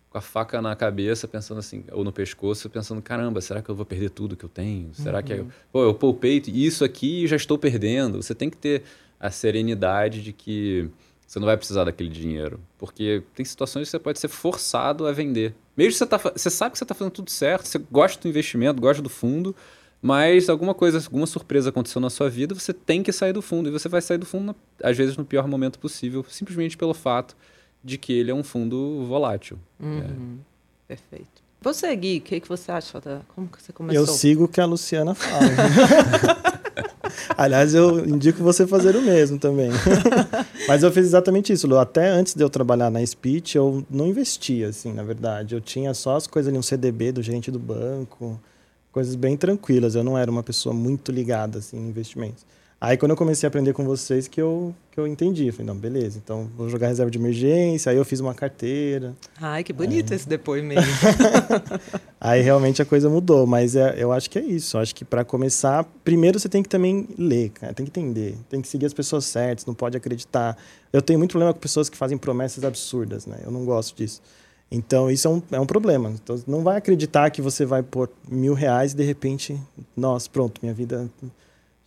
com 0.10 0.18
a 0.18 0.22
faca 0.22 0.62
na 0.62 0.76
cabeça, 0.76 1.28
pensando 1.28 1.60
assim, 1.60 1.86
ou 1.92 2.04
no 2.04 2.12
pescoço, 2.12 2.70
pensando, 2.70 3.02
caramba, 3.02 3.40
será 3.40 3.62
que 3.62 3.70
eu 3.70 3.76
vou 3.76 3.86
perder 3.86 4.10
tudo 4.10 4.36
que 4.36 4.44
eu 4.44 4.50
tenho? 4.50 4.94
Será 4.94 5.20
uhum. 5.20 5.24
que 5.24 5.34
eu, 5.34 5.48
pô, 5.72 5.84
eu 5.84 5.94
poupei 5.94 6.42
isso 6.48 6.84
aqui 6.84 7.24
e 7.24 7.28
já 7.28 7.36
estou 7.36 7.58
perdendo? 7.58 8.22
Você 8.22 8.36
tem 8.36 8.50
que 8.50 8.58
ter 8.58 8.84
a 9.18 9.30
serenidade 9.30 10.22
de 10.22 10.34
que 10.34 10.90
você 11.26 11.40
não 11.40 11.46
vai 11.46 11.56
precisar 11.56 11.86
daquele 11.86 12.10
dinheiro. 12.10 12.60
Porque 12.78 13.24
tem 13.34 13.46
situações 13.46 13.88
que 13.88 13.92
você 13.92 14.00
pode 14.00 14.20
ser 14.20 14.28
forçado 14.28 15.08
a 15.08 15.14
vender. 15.14 15.56
Mesmo 15.76 15.92
que 15.94 15.98
você, 15.98 16.06
tá, 16.06 16.18
você 16.18 16.50
sabe 16.50 16.72
que 16.74 16.78
você 16.78 16.84
está 16.84 16.94
fazendo 16.94 17.14
tudo 17.14 17.32
certo, 17.32 17.68
você 17.68 17.80
gosta 17.92 18.22
do 18.22 18.28
investimento, 18.28 18.82
gosta 18.82 19.02
do 19.02 19.10
fundo, 19.10 19.56
Mas 20.02 20.50
alguma 20.50 20.74
coisa, 20.74 20.98
alguma 20.98 21.28
surpresa 21.28 21.70
aconteceu 21.70 22.02
na 22.02 22.10
sua 22.10 22.28
vida, 22.30 22.56
você 22.56 22.74
tem 22.74 23.04
que 23.04 23.12
sair 23.12 23.34
do 23.34 23.42
fundo. 23.42 23.70
E 23.70 23.72
você 23.72 23.88
vai 23.88 24.02
sair 24.02 24.18
do 24.18 24.26
fundo, 24.26 24.56
às 24.84 24.98
vezes, 24.98 25.16
no 25.16 25.24
pior 25.24 25.48
momento 25.48 25.78
possível, 25.78 26.26
simplesmente 26.28 26.76
pelo 26.76 26.94
fato 26.94 27.36
de 27.84 27.98
que 27.98 28.12
ele 28.12 28.32
é 28.32 28.34
um 28.34 28.44
fundo 28.44 29.06
volátil. 29.06 29.60
Uhum. 29.80 30.40
É. 30.90 30.96
Perfeito. 30.96 31.42
Você, 31.62 31.96
Gui, 31.96 32.18
o 32.18 32.22
que, 32.22 32.40
que 32.40 32.50
você 32.50 32.72
acha? 32.72 33.00
Da... 33.00 33.22
Como 33.36 33.48
que 33.48 33.62
você 33.62 33.72
começou? 33.72 34.02
Eu 34.02 34.08
sigo 34.08 34.46
o 34.46 34.48
que 34.48 34.60
a 34.60 34.66
Luciana 34.66 35.14
fala. 35.14 35.40
Aliás, 37.38 37.74
eu 37.74 38.06
indico 38.08 38.44
você 38.44 38.66
fazer 38.68 38.96
o 38.96 39.02
mesmo 39.02 39.38
também. 39.38 39.70
Mas 40.68 40.84
eu 40.84 40.92
fiz 40.92 41.06
exatamente 41.06 41.54
isso. 41.54 41.74
Até 41.78 42.08
antes 42.10 42.34
de 42.34 42.44
eu 42.44 42.50
trabalhar 42.50 42.90
na 42.90 43.06
Speech, 43.06 43.58
eu 43.58 43.86
não 43.90 44.08
investia, 44.08 44.70
assim, 44.70 44.94
na 44.94 45.04
verdade. 45.04 45.56
Eu 45.56 45.62
tinha 45.62 45.94
só 45.94 46.16
as 46.16 46.28
coisas 46.28 46.50
ali, 46.50 46.58
um 46.58 46.64
CDB 46.64 47.12
do 47.12 47.22
gerente 47.22 47.52
do 47.52 47.60
banco, 47.60 48.40
coisas 48.92 49.16
bem 49.16 49.38
tranquilas. 49.38 49.96
Eu 49.96 50.04
não 50.04 50.18
era 50.18 50.30
uma 50.30 50.44
pessoa 50.44 50.74
muito 50.74 51.12
ligada, 51.12 51.60
assim, 51.60 51.78
em 51.78 51.90
investimentos. 51.90 52.46
Aí, 52.84 52.98
quando 52.98 53.12
eu 53.12 53.16
comecei 53.16 53.46
a 53.46 53.48
aprender 53.48 53.74
com 53.74 53.86
vocês, 53.86 54.28
que 54.28 54.42
eu, 54.42 54.74
que 54.92 55.00
eu 55.00 55.06
entendi. 55.06 55.52
Falei, 55.52 55.68
não, 55.68 55.76
beleza, 55.76 56.18
então 56.18 56.50
vou 56.58 56.68
jogar 56.68 56.88
reserva 56.88 57.12
de 57.12 57.20
emergência. 57.20 57.92
Aí 57.92 57.98
eu 57.98 58.04
fiz 58.04 58.20
uma 58.20 58.34
carteira. 58.34 59.16
Ai, 59.40 59.64
que 59.64 59.72
bonito 59.72 60.12
é. 60.12 60.16
esse 60.16 60.28
depoimento. 60.28 60.82
aí 62.20 62.42
realmente 62.42 62.82
a 62.82 62.86
coisa 62.86 63.08
mudou. 63.08 63.46
Mas 63.46 63.76
é, 63.76 63.94
eu 64.00 64.12
acho 64.12 64.28
que 64.32 64.40
é 64.40 64.42
isso. 64.42 64.78
Eu 64.78 64.82
acho 64.82 64.96
que 64.96 65.06
para 65.06 65.24
começar, 65.24 65.84
primeiro 66.04 66.40
você 66.40 66.50
tem 66.50 66.64
que 66.64 66.70
também 66.70 67.08
ler, 67.20 67.50
cara. 67.52 67.72
Tem 67.72 67.86
que 67.86 67.92
entender. 67.92 68.36
Tem 68.50 68.60
que 68.60 68.68
seguir 68.68 68.88
as 68.88 68.94
pessoas 68.94 69.26
certas, 69.26 69.64
não 69.64 69.76
pode 69.76 69.96
acreditar. 69.96 70.58
Eu 70.92 71.04
tenho 71.04 71.20
muito 71.20 71.34
problema 71.34 71.54
com 71.54 71.60
pessoas 71.60 71.88
que 71.88 71.96
fazem 71.96 72.18
promessas 72.18 72.64
absurdas, 72.64 73.28
né? 73.28 73.42
Eu 73.46 73.52
não 73.52 73.64
gosto 73.64 73.96
disso. 73.96 74.24
Então, 74.72 75.12
isso 75.12 75.28
é 75.28 75.32
um, 75.32 75.44
é 75.52 75.60
um 75.60 75.68
problema. 75.68 76.10
Então, 76.10 76.42
não 76.48 76.64
vai 76.64 76.78
acreditar 76.78 77.30
que 77.30 77.44
você 77.44 77.64
vai 77.64 77.84
pôr 77.84 78.10
mil 78.28 78.56
reais 78.56 78.94
e 78.94 78.96
de 78.96 79.04
repente, 79.04 79.56
nossa, 79.96 80.28
pronto, 80.28 80.60
minha 80.64 80.74
vida 80.74 81.08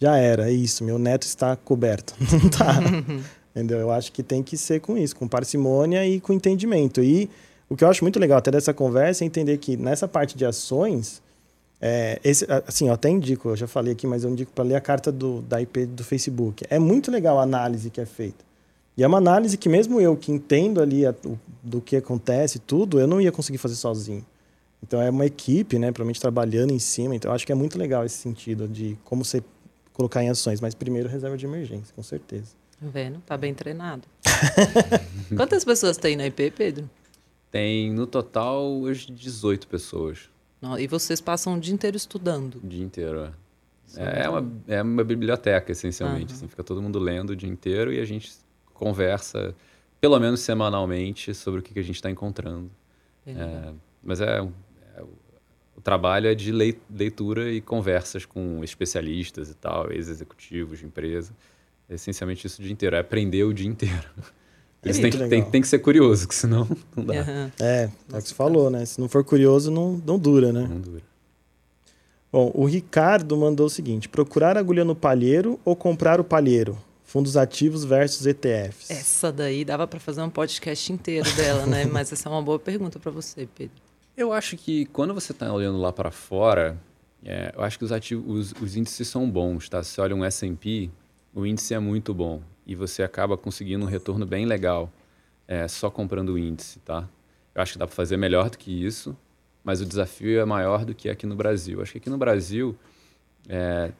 já 0.05 0.19
era, 0.19 0.51
é 0.51 0.53
isso, 0.53 0.85
meu 0.85 0.99
neto 0.99 1.23
está 1.23 1.57
coberto. 1.57 2.15
Não 2.31 2.51
tá. 2.51 2.79
Entendeu? 3.57 3.79
Eu 3.79 3.91
acho 3.91 4.13
que 4.13 4.23
tem 4.23 4.43
que 4.43 4.55
ser 4.55 4.81
com 4.81 4.99
isso, 4.99 5.17
com 5.17 5.27
parcimônia 5.27 6.07
e 6.07 6.21
com 6.21 6.33
entendimento. 6.33 7.03
E 7.03 7.31
o 7.71 7.77
que 7.77 7.83
eu 7.83 7.89
acho 7.89 8.05
muito 8.05 8.19
legal 8.19 8.37
até 8.37 8.51
dessa 8.51 8.75
conversa 8.75 9.25
é 9.25 9.27
entender 9.27 9.57
que 9.57 9.79
nessa 9.79 10.07
parte 10.07 10.37
de 10.37 10.45
ações, 10.45 11.23
é, 11.81 12.21
esse, 12.23 12.47
assim, 12.67 12.89
eu 12.89 12.93
até 12.93 13.09
indico, 13.09 13.49
eu 13.49 13.57
já 13.57 13.67
falei 13.67 13.95
aqui, 13.95 14.07
mas 14.07 14.25
eu 14.25 14.31
indico 14.31 14.53
para 14.53 14.65
ler 14.65 14.75
a 14.75 14.81
carta 14.81 15.11
do, 15.11 15.41
da 15.41 15.63
IP 15.63 15.87
do 15.87 16.05
Facebook. 16.05 16.65
É 16.69 16.79
muito 16.79 17.11
legal 17.11 17.39
a 17.39 17.43
análise 17.43 17.89
que 17.89 18.01
é 18.01 18.07
feita. 18.07 18.45
E 18.97 19.03
é 19.03 19.07
uma 19.07 19.19
análise 19.19 19.57
que 19.57 19.69
mesmo 19.71 20.01
eu 20.01 20.17
que 20.17 20.31
entendo 20.31 20.83
ali 20.83 21.07
a, 21.07 21.15
o, 21.25 21.39
do 21.63 21.81
que 21.81 21.97
acontece, 21.97 22.59
tudo, 22.59 23.01
eu 23.01 23.07
não 23.07 23.21
ia 23.21 23.33
conseguir 23.33 23.59
fazer 23.59 23.77
sozinho. 23.77 24.25
Então 24.83 25.01
é 25.01 25.09
uma 25.09 25.25
equipe, 25.25 25.79
né, 25.79 25.87
provavelmente 25.91 26.21
trabalhando 26.21 26.73
em 26.73 26.79
cima. 26.79 27.17
Então 27.17 27.31
eu 27.31 27.35
acho 27.35 27.47
que 27.47 27.53
é 27.53 27.55
muito 27.55 27.79
legal 27.79 28.05
esse 28.05 28.17
sentido 28.17 28.69
de 28.69 28.99
como 29.05 29.25
você 29.25 29.43
colocar 29.95 30.23
em 30.23 30.29
ações, 30.29 30.61
mas 30.61 30.75
primeiro 30.75 31.09
reserva 31.09 31.39
de 31.39 31.47
emergência, 31.47 31.95
com 31.95 32.03
certeza. 32.03 32.53
Tá 32.79 32.87
vendo? 32.87 33.21
Tá 33.21 33.37
bem 33.37 33.55
treinado. 33.55 34.03
Quantas 35.35 35.65
pessoas 35.65 35.97
tem 35.97 36.17
na 36.17 36.27
IP, 36.27 36.51
Pedro? 36.51 36.91
Tem 37.51 37.91
no 37.91 38.07
total 38.07 38.63
hoje 38.81 39.11
18 39.11 39.67
pessoas. 39.69 40.29
e 40.79 40.87
vocês 40.87 41.21
passam 41.21 41.55
o 41.55 41.61
dia 41.61 41.73
inteiro 41.73 41.97
estudando? 41.97 42.57
O 42.63 42.67
dia 42.67 42.85
inteiro, 42.85 43.21
é. 43.25 43.33
É 43.97 44.29
uma, 44.29 44.53
é 44.67 44.83
uma 44.83 45.05
biblioteca, 45.05 45.71
essencialmente. 45.71 46.33
Uhum. 46.33 46.37
Assim, 46.39 46.49
fica 46.49 46.65
todo 46.65 46.83
mundo 46.83 46.99
lendo 46.99 47.31
o 47.31 47.37
dia 47.37 47.49
inteiro 47.49 47.93
e 47.93 48.01
a 48.01 48.05
gente 48.05 48.33
conversa, 48.73 49.55
pelo 50.01 50.19
menos 50.19 50.41
semanalmente, 50.41 51.33
sobre 51.33 51.61
o 51.61 51.63
que, 51.63 51.73
que 51.73 51.79
a 51.79 51.85
gente 51.85 51.97
está 51.97 52.11
encontrando. 52.11 52.71
É, 53.27 53.73
mas 54.03 54.21
é, 54.21 54.39
é, 54.39 54.43
o 54.43 54.53
trabalho 55.85 56.29
é 56.29 56.35
de 56.35 56.51
leitura 56.91 57.53
e 57.53 57.61
conversas 57.61 58.25
com 58.25 58.65
especialistas 58.65 59.51
e 59.51 59.55
tal, 59.55 59.93
ex-executivos 59.93 60.79
de 60.79 60.87
empresa. 60.87 61.33
É 61.89 61.95
essencialmente 61.95 62.47
isso 62.47 62.61
o 62.61 62.65
dia 62.65 62.73
inteiro, 62.73 62.97
é 62.97 62.99
aprender 62.99 63.45
o 63.45 63.53
dia 63.53 63.69
inteiro. 63.69 64.09
Por 64.81 64.91
isso 64.91 65.01
tem 65.01 65.11
que, 65.11 65.29
tem, 65.29 65.45
tem, 65.45 65.61
que 65.63 65.69
ser 65.69 65.79
curioso, 65.79 66.27
que 66.27 66.35
senão 66.35 66.67
não 66.97 67.05
dá. 67.05 67.15
Uhum. 67.15 67.51
É, 67.61 67.91
é 68.13 68.19
o 68.19 68.23
que 68.23 68.29
você 68.29 68.35
falou, 68.35 68.71
né? 68.71 68.85
Se 68.85 69.01
não 69.01 69.09
for 69.09 69.23
curioso, 69.23 69.71
não, 69.71 70.03
não 70.05 70.19
dura, 70.19 70.53
né? 70.53 70.67
Não 70.69 70.81
dura. 70.81 71.03
Bom, 72.33 72.51
o 72.55 72.67
Ricardo 72.67 73.37
mandou 73.37 73.67
o 73.67 73.71
seguinte: 73.71 74.09
procurar 74.09 74.59
agulha 74.59 74.85
no 74.85 74.95
palheiro 74.95 75.61
ou 75.65 75.77
comprar 75.77 76.19
o 76.19 76.25
palheiro? 76.25 76.77
Fundos 77.03 77.37
ativos 77.37 77.85
versus 77.85 78.27
ETFs. 78.27 78.91
Essa 78.91 79.31
daí 79.31 79.65
dava 79.65 79.87
para 79.87 80.01
fazer 80.01 80.21
um 80.21 80.31
podcast 80.31 80.93
inteiro 80.93 81.31
dela, 81.37 81.65
né? 81.65 81.85
Mas 81.91 82.13
essa 82.13 82.29
é 82.29 82.33
uma 82.33 82.43
boa 82.43 82.59
pergunta 82.59 82.99
para 82.99 83.11
você, 83.11 83.49
Pedro. 83.55 83.84
Eu 84.17 84.33
acho 84.33 84.57
que 84.57 84.87
quando 84.87 85.13
você 85.13 85.33
está 85.33 85.53
olhando 85.53 85.79
lá 85.79 85.93
para 85.93 86.11
fora, 86.11 86.81
é, 87.25 87.53
eu 87.57 87.63
acho 87.65 87.77
que 87.77 87.85
os, 87.85 87.91
ativos, 87.91 88.53
os, 88.53 88.63
os, 88.63 88.77
índices 88.77 89.09
são 89.09 89.29
bons, 89.29 89.69
tá? 89.69 89.83
Se 89.83 90.01
olha 90.01 90.15
um 90.15 90.25
S&P, 90.25 90.89
o 91.35 91.45
índice 91.45 91.75
é 91.75 91.81
muito 91.81 92.15
bom 92.15 92.41
e 92.65 92.77
você 92.77 93.03
acaba 93.03 93.37
conseguindo 93.37 93.85
um 93.85 93.89
retorno 93.89 94.25
bem 94.25 94.47
legal 94.47 94.93
é, 95.49 95.67
só 95.67 95.91
comprando 95.91 96.31
o 96.31 96.39
índice, 96.39 96.79
tá? 96.81 97.09
Eu 97.53 97.61
acho 97.61 97.73
que 97.73 97.79
dá 97.79 97.89
para 97.89 97.97
fazer 97.97 98.17
melhor 98.17 98.51
do 98.51 98.57
que 98.57 98.71
isso, 98.71 99.17
mas 99.65 99.81
o 99.81 99.87
desafio 99.87 100.39
é 100.41 100.45
maior 100.45 100.85
do 100.85 100.95
que 100.95 101.09
aqui 101.09 101.27
no 101.27 101.35
Brasil. 101.35 101.79
Eu 101.79 101.83
acho 101.83 101.93
que 101.93 101.99
aqui 101.99 102.11
no 102.11 102.19
Brasil 102.19 102.77
é, 103.49 103.91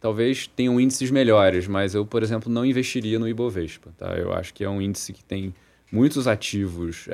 talvez 0.00 0.46
tenham 0.46 0.80
índices 0.80 1.10
melhores, 1.10 1.68
mas 1.68 1.94
eu, 1.94 2.06
por 2.06 2.22
exemplo, 2.22 2.50
não 2.50 2.64
investiria 2.64 3.18
no 3.18 3.28
Ibovespa, 3.28 3.90
tá? 3.98 4.14
Eu 4.14 4.32
acho 4.32 4.54
que 4.54 4.64
é 4.64 4.68
um 4.68 4.80
índice 4.80 5.12
que 5.12 5.22
tem 5.22 5.54
muitos 5.90 6.26
ativos 6.26 7.06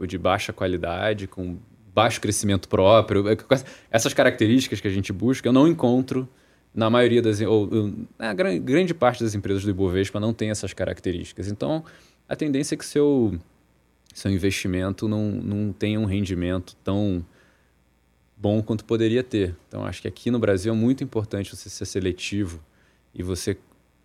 é, 0.00 0.06
de 0.06 0.18
baixa 0.18 0.52
qualidade, 0.52 1.26
com 1.26 1.58
baixo 1.94 2.20
crescimento 2.20 2.68
próprio. 2.68 3.28
É, 3.28 3.36
essas 3.90 4.14
características 4.14 4.80
que 4.80 4.88
a 4.88 4.90
gente 4.90 5.12
busca, 5.12 5.48
eu 5.48 5.52
não 5.52 5.68
encontro 5.68 6.28
na 6.74 6.88
maioria 6.88 7.20
das. 7.20 7.40
ou 7.40 7.68
na 8.18 8.32
grande 8.32 8.94
parte 8.94 9.22
das 9.22 9.34
empresas 9.34 9.64
do 9.64 9.70
Ibovespa 9.70 10.20
não 10.20 10.32
tem 10.32 10.50
essas 10.50 10.72
características. 10.72 11.48
Então, 11.48 11.84
a 12.28 12.36
tendência 12.36 12.74
é 12.74 12.78
que 12.78 12.86
seu, 12.86 13.38
seu 14.14 14.30
investimento 14.30 15.08
não, 15.08 15.30
não 15.30 15.72
tenha 15.72 15.98
um 15.98 16.04
rendimento 16.04 16.76
tão 16.84 17.24
bom 18.36 18.62
quanto 18.62 18.84
poderia 18.84 19.22
ter. 19.22 19.54
Então, 19.68 19.84
acho 19.84 20.00
que 20.00 20.08
aqui 20.08 20.30
no 20.30 20.38
Brasil 20.38 20.72
é 20.72 20.76
muito 20.76 21.04
importante 21.04 21.54
você 21.54 21.68
ser 21.68 21.84
seletivo 21.84 22.60
e 23.14 23.22
você 23.22 23.58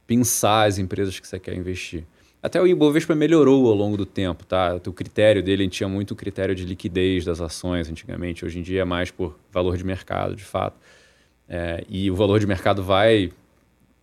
pensar 0.05 0.65
as 0.65 0.77
empresas 0.77 1.19
que 1.19 1.27
você 1.27 1.39
quer 1.39 1.55
investir. 1.55 2.03
Até 2.45 2.61
o 2.61 2.67
Ibovespa 2.67 3.15
melhorou 3.15 3.67
ao 3.67 3.73
longo 3.73 3.97
do 3.97 4.05
tempo, 4.05 4.45
tá? 4.45 4.79
O 4.85 4.93
critério 4.93 5.41
dele 5.41 5.67
tinha 5.67 5.89
muito 5.89 6.15
critério 6.15 6.53
de 6.53 6.63
liquidez 6.63 7.25
das 7.25 7.41
ações 7.41 7.89
antigamente. 7.89 8.45
Hoje 8.45 8.59
em 8.59 8.61
dia 8.61 8.83
é 8.83 8.85
mais 8.85 9.09
por 9.09 9.35
valor 9.51 9.75
de 9.75 9.83
mercado, 9.83 10.35
de 10.35 10.43
fato. 10.43 10.77
É, 11.49 11.83
e 11.89 12.11
o 12.11 12.15
valor 12.15 12.39
de 12.39 12.45
mercado 12.45 12.83
vai 12.83 13.31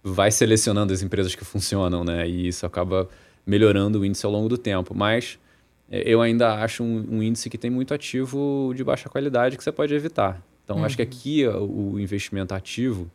vai 0.02 0.32
selecionando 0.32 0.92
as 0.92 1.02
empresas 1.02 1.36
que 1.36 1.44
funcionam, 1.44 2.02
né? 2.02 2.28
E 2.28 2.48
isso 2.48 2.66
acaba 2.66 3.08
melhorando 3.46 4.00
o 4.00 4.04
índice 4.04 4.26
ao 4.26 4.32
longo 4.32 4.48
do 4.48 4.58
tempo. 4.58 4.92
Mas 4.92 5.38
é, 5.88 6.02
eu 6.04 6.20
ainda 6.20 6.64
acho 6.64 6.82
um, 6.82 7.18
um, 7.18 7.22
índice 7.22 7.48
que 7.48 7.56
tem 7.56 7.70
muito 7.70 7.94
ativo 7.94 8.72
de 8.74 8.82
baixa 8.82 9.08
qualidade 9.08 9.56
que 9.56 9.62
você 9.62 9.70
pode 9.70 9.94
evitar. 9.94 10.42
Então, 10.64 10.78
uhum. 10.78 10.84
acho 10.84 10.96
que 10.96 11.02
aqui 11.02 11.46
o 11.46 11.96
investimento 11.96 12.52
ativo 12.52 13.08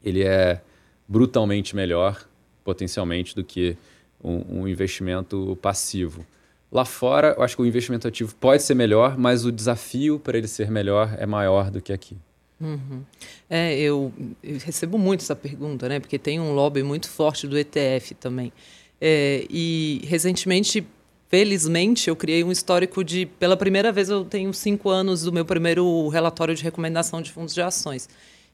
ele 0.00 0.22
é 0.22 0.60
brutalmente 1.08 1.74
melhor, 1.74 2.24
potencialmente, 2.62 3.34
do 3.34 3.42
que 3.42 3.76
um, 4.22 4.60
um 4.60 4.68
investimento 4.68 5.58
passivo. 5.62 6.24
Lá 6.70 6.84
fora, 6.84 7.34
eu 7.36 7.42
acho 7.42 7.56
que 7.56 7.62
o 7.62 7.66
investimento 7.66 8.06
ativo 8.06 8.34
pode 8.34 8.62
ser 8.62 8.74
melhor, 8.74 9.16
mas 9.16 9.44
o 9.44 9.50
desafio 9.50 10.18
para 10.18 10.36
ele 10.36 10.46
ser 10.46 10.70
melhor 10.70 11.16
é 11.18 11.24
maior 11.24 11.70
do 11.70 11.80
que 11.80 11.92
aqui. 11.92 12.16
Uhum. 12.60 13.02
É, 13.48 13.78
eu, 13.78 14.12
eu, 14.42 14.58
recebo 14.58 14.98
muito 14.98 15.20
essa 15.20 15.36
pergunta, 15.36 15.88
né? 15.88 16.00
Porque 16.00 16.18
tem 16.18 16.40
um 16.40 16.52
lobby 16.52 16.82
muito 16.82 17.08
forte 17.08 17.46
do 17.46 17.56
ETF 17.56 18.14
também. 18.14 18.52
É, 19.00 19.46
e 19.48 20.02
recentemente, 20.04 20.84
felizmente, 21.28 22.08
eu 22.08 22.16
criei 22.16 22.42
um 22.42 22.50
histórico 22.50 23.04
de, 23.04 23.26
pela 23.26 23.56
primeira 23.56 23.92
vez, 23.92 24.08
eu 24.08 24.24
tenho 24.24 24.52
cinco 24.52 24.90
anos 24.90 25.22
do 25.22 25.32
meu 25.32 25.44
primeiro 25.44 26.08
relatório 26.08 26.54
de 26.54 26.62
recomendação 26.62 27.22
de 27.22 27.30
fundos 27.30 27.54
de 27.54 27.62
ações. 27.62 28.08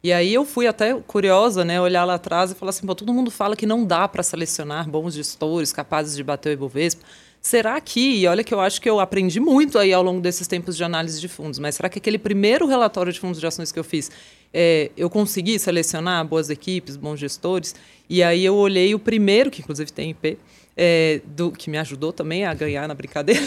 E 0.05 0.13
aí 0.13 0.35
eu 0.35 0.45
fui 0.45 0.67
até 0.67 0.93
curiosa, 1.07 1.65
né, 1.65 1.81
olhar 1.81 2.05
lá 2.05 2.17
atrás 2.17 2.51
e 2.51 2.55
falar 2.55 2.69
assim, 2.69 2.87
todo 2.87 3.11
mundo 3.11 3.31
fala 3.31 3.57
que 3.57 3.65
não 3.65 3.87
dá 3.87 4.07
para 4.07 4.23
selecionar 4.23 4.87
bons 4.87 5.15
gestores 5.15 5.73
capazes 5.73 6.15
de 6.15 6.23
bater 6.23 6.51
o 6.51 6.53
Ibovespa. 6.53 7.03
Será 7.41 7.81
que, 7.81 8.19
e 8.19 8.27
olha 8.27 8.45
que 8.45 8.53
eu 8.53 8.61
acho 8.61 8.83
que 8.83 8.91
eu 8.91 9.01
aprendi 9.01 9.41
muito 9.41 9.79
aí 9.79 9.95
ao 9.95 10.03
longo 10.03 10.21
desses 10.21 10.47
tempos 10.47 10.77
de 10.77 10.85
análise 10.85 11.19
de 11.19 11.27
fundos, 11.27 11.59
mas 11.59 11.77
será 11.77 11.89
que 11.89 11.99
aquele 11.99 12.19
primeiro 12.19 12.67
relatório 12.67 13.11
de 13.11 13.19
fundos 13.19 13.41
de 13.41 13.47
ações 13.47 13.73
que 13.73 13.79
eu 13.79 13.85
fiz, 13.85 14.11
é, 14.53 14.91
eu 14.95 15.09
consegui 15.09 15.59
selecionar 15.59 16.23
boas 16.27 16.51
equipes, 16.51 16.99
bons 16.99 17.19
gestores? 17.19 17.75
E 18.07 18.23
aí 18.23 18.45
eu 18.45 18.57
olhei 18.57 18.95
o 18.95 18.99
primeiro, 18.99 19.51
que 19.51 19.63
inclusive 19.63 19.91
tem 19.91 20.11
IP, 20.11 20.39
é, 20.77 21.21
do, 21.25 21.51
que 21.53 21.71
me 21.71 21.79
ajudou 21.79 22.13
também 22.13 22.45
a 22.45 22.55
ganhar 22.55 22.89
na 22.89 22.95
brincadeira, 22.95 23.43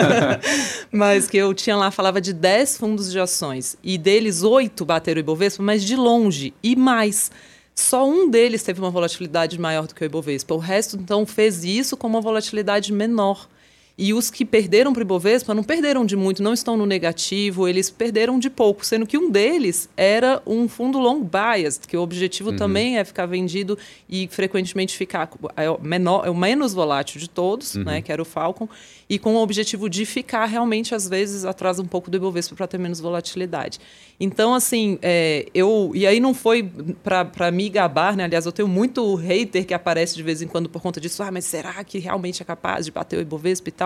mas 0.92 1.28
que 1.28 1.36
eu 1.36 1.52
tinha 1.54 1.76
lá, 1.76 1.90
falava 1.90 2.20
de 2.20 2.32
10 2.32 2.76
fundos 2.76 3.10
de 3.10 3.18
ações, 3.18 3.76
e 3.82 3.96
deles 3.96 4.42
oito 4.42 4.84
bateram 4.84 5.18
o 5.18 5.20
Ibovespa, 5.20 5.62
mas 5.62 5.82
de 5.84 5.96
longe, 5.96 6.52
e 6.62 6.76
mais. 6.76 7.30
Só 7.74 8.06
um 8.06 8.28
deles 8.28 8.62
teve 8.62 8.80
uma 8.80 8.90
volatilidade 8.90 9.58
maior 9.58 9.86
do 9.86 9.94
que 9.94 10.02
o 10.02 10.04
Ibovespa. 10.04 10.54
O 10.54 10.58
resto, 10.58 10.96
então, 10.96 11.24
fez 11.24 11.64
isso 11.64 11.96
com 11.96 12.06
uma 12.06 12.20
volatilidade 12.20 12.92
menor. 12.92 13.48
E 13.96 14.14
os 14.14 14.30
que 14.30 14.44
perderam 14.44 14.92
para 14.92 15.00
o 15.00 15.02
Ibovespa 15.02 15.54
não 15.54 15.62
perderam 15.62 16.04
de 16.04 16.16
muito, 16.16 16.42
não 16.42 16.54
estão 16.54 16.76
no 16.76 16.86
negativo, 16.86 17.68
eles 17.68 17.90
perderam 17.90 18.38
de 18.38 18.48
pouco, 18.48 18.86
sendo 18.86 19.06
que 19.06 19.18
um 19.18 19.30
deles 19.30 19.88
era 19.96 20.42
um 20.46 20.66
fundo 20.66 20.98
long 20.98 21.22
bias, 21.22 21.78
que 21.78 21.96
o 21.96 22.00
objetivo 22.00 22.50
uhum. 22.50 22.56
também 22.56 22.98
é 22.98 23.04
ficar 23.04 23.26
vendido 23.26 23.78
e 24.08 24.26
frequentemente 24.30 24.96
ficar 24.96 25.30
é 25.56 25.70
o, 25.70 25.78
menor, 25.80 26.26
é 26.26 26.30
o 26.30 26.34
menos 26.34 26.72
volátil 26.72 27.20
de 27.20 27.28
todos, 27.28 27.74
uhum. 27.74 27.84
né, 27.84 28.02
que 28.02 28.10
era 28.10 28.22
o 28.22 28.24
Falcon, 28.24 28.68
e 29.08 29.18
com 29.18 29.34
o 29.34 29.42
objetivo 29.42 29.90
de 29.90 30.06
ficar 30.06 30.46
realmente, 30.46 30.94
às 30.94 31.06
vezes, 31.06 31.44
atrás 31.44 31.78
um 31.78 31.84
pouco 31.84 32.10
do 32.10 32.16
Ibovespa 32.16 32.56
para 32.56 32.66
ter 32.66 32.78
menos 32.78 32.98
volatilidade. 32.98 33.78
Então, 34.18 34.54
assim, 34.54 34.98
é, 35.02 35.46
eu. 35.52 35.90
E 35.94 36.06
aí 36.06 36.20
não 36.20 36.32
foi 36.32 36.70
para 37.02 37.50
me 37.50 37.68
gabar, 37.68 38.16
né? 38.16 38.24
Aliás, 38.24 38.46
eu 38.46 38.52
tenho 38.52 38.68
muito 38.68 39.14
hater 39.16 39.66
que 39.66 39.74
aparece 39.74 40.14
de 40.14 40.22
vez 40.22 40.40
em 40.40 40.46
quando 40.46 40.68
por 40.68 40.80
conta 40.80 41.00
disso. 41.00 41.22
Ah, 41.22 41.30
mas 41.30 41.44
será 41.44 41.82
que 41.82 41.98
realmente 41.98 42.40
é 42.40 42.44
capaz 42.44 42.84
de 42.86 42.92
bater 42.92 43.18
o 43.18 43.20
Ibovespa 43.20 43.68
e 43.68 43.72
tal? 43.72 43.81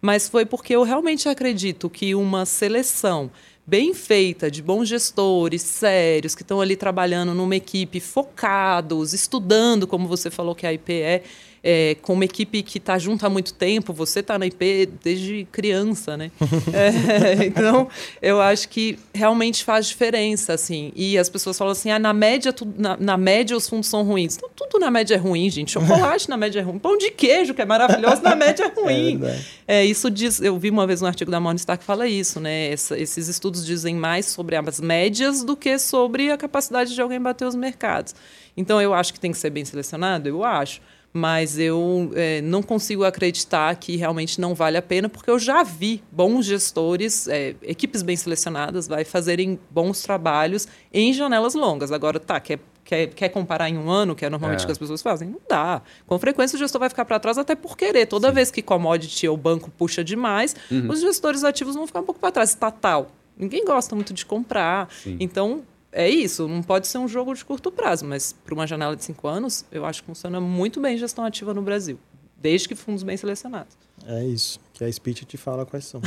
Mas 0.00 0.28
foi 0.28 0.46
porque 0.46 0.74
eu 0.74 0.82
realmente 0.82 1.28
acredito 1.28 1.90
que 1.90 2.14
uma 2.14 2.46
seleção 2.46 3.30
bem 3.66 3.92
feita, 3.92 4.48
de 4.50 4.62
bons 4.62 4.88
gestores, 4.88 5.60
sérios, 5.62 6.34
que 6.34 6.42
estão 6.42 6.60
ali 6.60 6.76
trabalhando 6.76 7.34
numa 7.34 7.56
equipe 7.56 7.98
focados, 7.98 9.12
estudando, 9.12 9.86
como 9.86 10.06
você 10.06 10.30
falou 10.30 10.54
que 10.54 10.66
a 10.66 10.72
IP 10.72 10.92
é, 10.92 11.22
é, 11.68 11.96
com 12.00 12.12
uma 12.12 12.24
equipe 12.24 12.62
que 12.62 12.78
está 12.78 12.96
junto 12.96 13.26
há 13.26 13.28
muito 13.28 13.52
tempo, 13.52 13.92
você 13.92 14.20
está 14.20 14.38
na 14.38 14.46
IP 14.46 14.88
desde 15.02 15.48
criança, 15.50 16.16
né? 16.16 16.30
é, 16.72 17.44
então, 17.44 17.88
eu 18.22 18.40
acho 18.40 18.68
que 18.68 18.96
realmente 19.12 19.64
faz 19.64 19.88
diferença, 19.88 20.52
assim. 20.52 20.92
E 20.94 21.18
as 21.18 21.28
pessoas 21.28 21.58
falam 21.58 21.72
assim, 21.72 21.90
ah, 21.90 21.98
na 21.98 22.12
média, 22.12 22.52
tu, 22.52 22.72
na, 22.78 22.96
na, 22.96 23.16
média 23.16 23.56
os 23.56 23.68
fundos 23.68 23.88
são 23.88 24.04
ruins. 24.04 24.36
Então, 24.36 24.48
tudo 24.54 24.78
na 24.78 24.92
média 24.92 25.16
é 25.16 25.18
ruim, 25.18 25.50
gente. 25.50 25.72
Chocolate 25.72 26.28
na 26.30 26.36
média 26.36 26.60
é 26.60 26.62
ruim. 26.62 26.78
Pão 26.78 26.96
de 26.96 27.10
queijo, 27.10 27.52
que 27.52 27.60
é 27.60 27.64
maravilhoso, 27.64 28.22
na 28.22 28.36
média 28.36 28.62
é 28.66 28.80
ruim. 28.80 29.20
É, 29.66 29.80
é, 29.80 29.84
isso 29.84 30.08
diz, 30.08 30.40
eu 30.40 30.56
vi 30.60 30.70
uma 30.70 30.86
vez 30.86 31.02
um 31.02 31.06
artigo 31.06 31.32
da 31.32 31.40
Morningstar 31.40 31.76
que 31.76 31.84
fala 31.84 32.06
isso, 32.06 32.38
né? 32.38 32.70
Essa, 32.70 32.96
esses 32.96 33.26
estudos 33.26 33.66
dizem 33.66 33.96
mais 33.96 34.26
sobre 34.26 34.54
as 34.54 34.80
médias 34.80 35.42
do 35.42 35.56
que 35.56 35.80
sobre 35.80 36.30
a 36.30 36.36
capacidade 36.36 36.94
de 36.94 37.02
alguém 37.02 37.20
bater 37.20 37.44
os 37.44 37.56
mercados. 37.56 38.14
Então, 38.56 38.80
eu 38.80 38.94
acho 38.94 39.12
que 39.12 39.18
tem 39.18 39.32
que 39.32 39.38
ser 39.38 39.50
bem 39.50 39.64
selecionado? 39.64 40.28
Eu 40.28 40.44
acho 40.44 40.80
mas 41.16 41.58
eu 41.58 42.10
é, 42.14 42.42
não 42.42 42.62
consigo 42.62 43.02
acreditar 43.02 43.74
que 43.76 43.96
realmente 43.96 44.38
não 44.38 44.54
vale 44.54 44.76
a 44.76 44.82
pena, 44.82 45.08
porque 45.08 45.30
eu 45.30 45.38
já 45.38 45.62
vi 45.62 46.02
bons 46.12 46.44
gestores, 46.44 47.26
é, 47.26 47.54
equipes 47.62 48.02
bem 48.02 48.14
selecionadas, 48.14 48.86
vai 48.86 49.02
fazerem 49.02 49.58
bons 49.70 50.02
trabalhos 50.02 50.68
em 50.92 51.14
janelas 51.14 51.54
longas. 51.54 51.90
Agora, 51.90 52.20
tá, 52.20 52.38
quer, 52.38 52.58
quer, 52.84 53.06
quer 53.06 53.30
comparar 53.30 53.70
em 53.70 53.78
um 53.78 53.90
ano, 53.90 54.14
que 54.14 54.26
é 54.26 54.30
normalmente 54.30 54.64
o 54.64 54.66
que 54.66 54.72
as 54.72 54.78
pessoas 54.78 55.00
fazem? 55.00 55.30
Não 55.30 55.40
dá. 55.48 55.80
Com 56.06 56.18
frequência, 56.18 56.56
o 56.56 56.58
gestor 56.58 56.80
vai 56.80 56.90
ficar 56.90 57.06
para 57.06 57.18
trás 57.18 57.38
até 57.38 57.54
por 57.54 57.78
querer. 57.78 58.04
Toda 58.04 58.28
Sim. 58.28 58.34
vez 58.34 58.50
que 58.50 58.60
commodity 58.60 59.26
ou 59.26 59.38
banco 59.38 59.70
puxa 59.70 60.04
demais, 60.04 60.54
uhum. 60.70 60.90
os 60.90 61.00
gestores 61.00 61.44
ativos 61.44 61.74
vão 61.74 61.86
ficar 61.86 62.00
um 62.00 62.04
pouco 62.04 62.20
para 62.20 62.30
trás. 62.30 62.50
Estatal. 62.50 63.10
Ninguém 63.38 63.64
gosta 63.64 63.94
muito 63.94 64.12
de 64.12 64.24
comprar. 64.26 64.88
Sim. 65.02 65.16
Então, 65.18 65.62
é 65.96 66.10
isso, 66.10 66.46
não 66.46 66.62
pode 66.62 66.86
ser 66.86 66.98
um 66.98 67.08
jogo 67.08 67.32
de 67.34 67.42
curto 67.42 67.72
prazo, 67.72 68.04
mas 68.04 68.34
para 68.44 68.52
uma 68.52 68.66
janela 68.66 68.94
de 68.94 69.02
cinco 69.02 69.26
anos, 69.26 69.64
eu 69.72 69.86
acho 69.86 70.02
que 70.02 70.06
funciona 70.06 70.38
muito 70.38 70.78
bem 70.78 70.98
gestão 70.98 71.24
ativa 71.24 71.54
no 71.54 71.62
Brasil, 71.62 71.98
desde 72.36 72.68
que 72.68 72.74
fundos 72.74 73.02
bem 73.02 73.16
selecionados. 73.16 73.74
É 74.06 74.22
isso, 74.22 74.60
que 74.74 74.84
a 74.84 74.92
speech 74.92 75.24
te 75.24 75.38
fala 75.38 75.64
quais 75.64 75.86
são. 75.86 76.02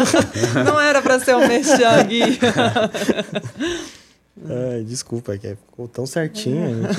não 0.66 0.78
era 0.78 1.00
para 1.00 1.18
ser 1.18 1.34
um 1.34 1.48
merchan, 1.48 2.04
Gui. 2.06 2.20
é, 4.50 4.82
desculpa, 4.82 5.32
é 5.32 5.38
que 5.38 5.56
ficou 5.56 5.88
tão 5.88 6.04
certinho. 6.04 6.82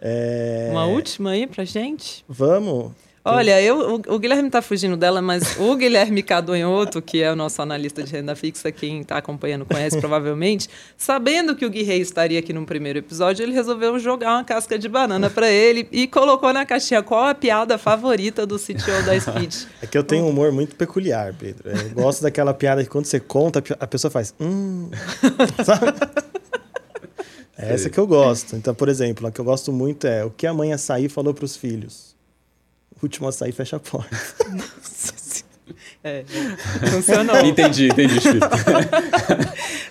É... 0.00 0.68
Uma 0.70 0.86
última 0.86 1.30
aí 1.30 1.44
para 1.44 1.64
gente? 1.64 2.24
Vamos. 2.28 2.92
Olha, 3.30 3.60
eu, 3.60 3.96
o, 3.96 4.14
o 4.14 4.18
Guilherme 4.18 4.48
está 4.48 4.62
fugindo 4.62 4.96
dela, 4.96 5.20
mas 5.20 5.58
o 5.58 5.76
Guilherme 5.76 6.22
Cadonhoto, 6.22 7.02
que 7.02 7.22
é 7.22 7.30
o 7.30 7.36
nosso 7.36 7.60
analista 7.60 8.02
de 8.02 8.10
renda 8.10 8.34
fixa, 8.34 8.72
quem 8.72 9.02
está 9.02 9.18
acompanhando 9.18 9.66
conhece 9.66 9.98
provavelmente, 10.00 10.66
sabendo 10.96 11.54
que 11.54 11.66
o 11.66 11.70
Gui 11.70 11.82
Rei 11.82 12.00
estaria 12.00 12.38
aqui 12.38 12.54
no 12.54 12.64
primeiro 12.64 12.98
episódio, 12.98 13.42
ele 13.42 13.52
resolveu 13.52 13.98
jogar 13.98 14.36
uma 14.36 14.44
casca 14.44 14.78
de 14.78 14.88
banana 14.88 15.28
para 15.28 15.50
ele 15.50 15.86
e 15.92 16.06
colocou 16.06 16.52
na 16.54 16.64
caixinha 16.64 17.02
qual 17.02 17.24
a 17.24 17.34
piada 17.34 17.76
favorita 17.76 18.46
do 18.46 18.58
CTO 18.58 19.04
da 19.04 19.18
Speed. 19.20 19.54
É 19.82 19.86
que 19.86 19.98
eu 19.98 20.02
tenho 20.02 20.24
um 20.24 20.30
humor 20.30 20.50
muito 20.50 20.74
peculiar, 20.74 21.34
Pedro. 21.38 21.68
Eu 21.70 21.90
gosto 21.90 22.22
daquela 22.22 22.54
piada 22.54 22.82
que 22.82 22.88
quando 22.88 23.04
você 23.04 23.20
conta, 23.20 23.62
a 23.78 23.86
pessoa 23.86 24.10
faz... 24.10 24.34
Hum... 24.40 24.88
Sabe? 25.64 25.92
É 27.58 27.74
essa 27.74 27.90
que 27.90 27.98
eu 27.98 28.06
gosto. 28.06 28.56
Então, 28.56 28.74
por 28.74 28.88
exemplo, 28.88 29.26
a 29.26 29.32
que 29.32 29.40
eu 29.40 29.44
gosto 29.44 29.70
muito 29.70 30.06
é 30.06 30.24
o 30.24 30.30
que 30.30 30.46
a 30.46 30.54
mãe 30.54 30.72
açaí 30.72 31.08
falou 31.08 31.34
para 31.34 31.44
os 31.44 31.56
filhos 31.56 32.07
último 33.02 33.28
a 33.28 33.32
sair 33.32 33.52
fecha 33.52 33.76
a 33.76 33.80
porta. 33.80 34.16
É, 36.02 36.24
funcionou. 36.90 37.36
entendi, 37.44 37.88
entendi, 37.88 38.20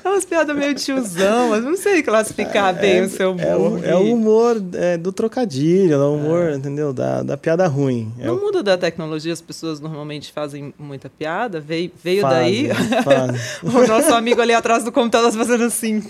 É 0.03 0.09
umas 0.09 0.23
piadas 0.23 0.55
meio 0.55 0.73
tiozão, 0.73 1.49
mas 1.49 1.63
não 1.63 1.75
sei 1.75 2.01
classificar 2.01 2.73
é, 2.75 2.79
bem 2.79 2.97
é, 2.99 3.01
o 3.01 3.09
seu 3.09 3.35
é 3.37 3.55
humor. 3.55 3.83
É, 3.83 3.87
o, 3.87 3.89
é 3.89 3.95
o 3.95 4.13
humor 4.13 4.63
é, 4.73 4.97
do 4.97 5.11
trocadilho, 5.11 5.93
é 5.93 5.97
o 5.97 6.13
humor, 6.13 6.53
entendeu? 6.53 6.93
Da, 6.93 7.23
da 7.23 7.35
piada 7.37 7.67
ruim. 7.67 8.11
No 8.17 8.35
o... 8.35 8.39
mundo 8.39 8.63
da 8.63 8.77
tecnologia, 8.77 9.33
as 9.33 9.41
pessoas 9.41 9.81
normalmente 9.81 10.31
fazem 10.31 10.73
muita 10.79 11.09
piada. 11.09 11.59
Veio, 11.59 11.91
veio 12.01 12.21
fazem, 12.21 12.67
daí 12.67 13.03
fazem. 13.03 13.35
o 13.83 13.87
nosso 13.87 14.13
amigo 14.13 14.41
ali 14.41 14.53
atrás 14.53 14.85
do 14.85 14.91
computador 14.93 15.31
fazendo 15.33 15.65
assim. 15.65 16.01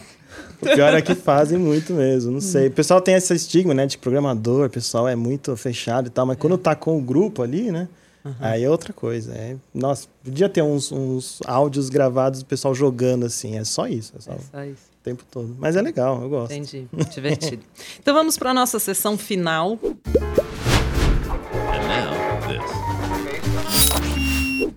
O 0.61 0.65
pior 0.65 0.93
é 0.93 1.01
que 1.01 1.13
fazem 1.15 1.57
muito 1.57 1.93
mesmo, 1.93 2.31
não 2.31 2.41
sei. 2.41 2.67
O 2.67 2.71
pessoal 2.71 3.01
tem 3.01 3.15
esse 3.15 3.33
estigma, 3.33 3.73
né, 3.73 3.85
de 3.85 3.97
programador, 3.97 4.67
o 4.67 4.69
pessoal 4.69 5.07
é 5.07 5.15
muito 5.15 5.55
fechado 5.55 6.07
e 6.07 6.09
tal, 6.09 6.25
mas 6.25 6.37
quando 6.37 6.57
tá 6.57 6.75
com 6.75 6.97
o 6.97 7.01
grupo 7.01 7.43
ali, 7.43 7.71
né, 7.71 7.87
uhum. 8.25 8.33
aí 8.39 8.63
é 8.63 8.69
outra 8.69 8.93
coisa. 8.93 9.33
É, 9.33 9.55
nossa, 9.73 10.07
podia 10.23 10.49
ter 10.49 10.61
uns, 10.61 10.91
uns 10.91 11.39
áudios 11.45 11.89
gravados 11.89 12.41
do 12.41 12.45
pessoal 12.45 12.73
jogando 12.73 13.25
assim, 13.25 13.57
é 13.57 13.63
só 13.63 13.87
isso. 13.87 14.13
É 14.17 14.21
só, 14.21 14.31
é 14.31 14.37
só 14.51 14.63
isso. 14.63 14.87
O 14.99 15.03
tempo 15.03 15.23
todo. 15.29 15.55
Mas 15.59 15.75
é 15.75 15.81
legal, 15.81 16.21
eu 16.21 16.29
gosto. 16.29 16.51
Entendi, 16.51 16.87
divertido. 17.13 17.63
então 17.99 18.13
vamos 18.13 18.37
para 18.37 18.51
a 18.51 18.53
nossa 18.53 18.79
sessão 18.79 19.17
final. 19.17 19.79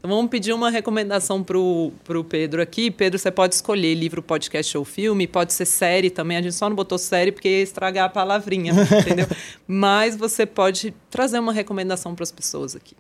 Então 0.01 0.11
vamos 0.17 0.31
pedir 0.31 0.55
uma 0.55 0.71
recomendação 0.71 1.45
pro, 1.45 1.93
pro 2.03 2.25
Pedro 2.25 2.63
aqui. 2.63 2.91
Pedro, 2.91 3.19
você 3.19 3.31
pode 3.31 3.55
escolher 3.55 3.95
livro, 3.95 4.23
podcast 4.23 4.77
ou 4.79 4.83
filme, 4.83 5.27
pode 5.27 5.53
ser 5.53 5.67
série 5.67 6.09
também. 6.09 6.39
A 6.39 6.43
gente 6.43 6.55
só 6.55 6.71
não 6.71 6.75
botou 6.75 6.97
série 6.97 7.31
porque 7.31 7.49
ia 7.51 7.63
estragar 7.63 8.07
a 8.07 8.09
palavrinha, 8.09 8.73
entendeu? 8.99 9.27
Mas 9.69 10.17
você 10.17 10.47
pode 10.47 10.95
trazer 11.11 11.39
uma 11.39 11.53
recomendação 11.53 12.15
para 12.15 12.23
as 12.23 12.33
pessoas 12.33 12.75
aqui. 12.75 12.97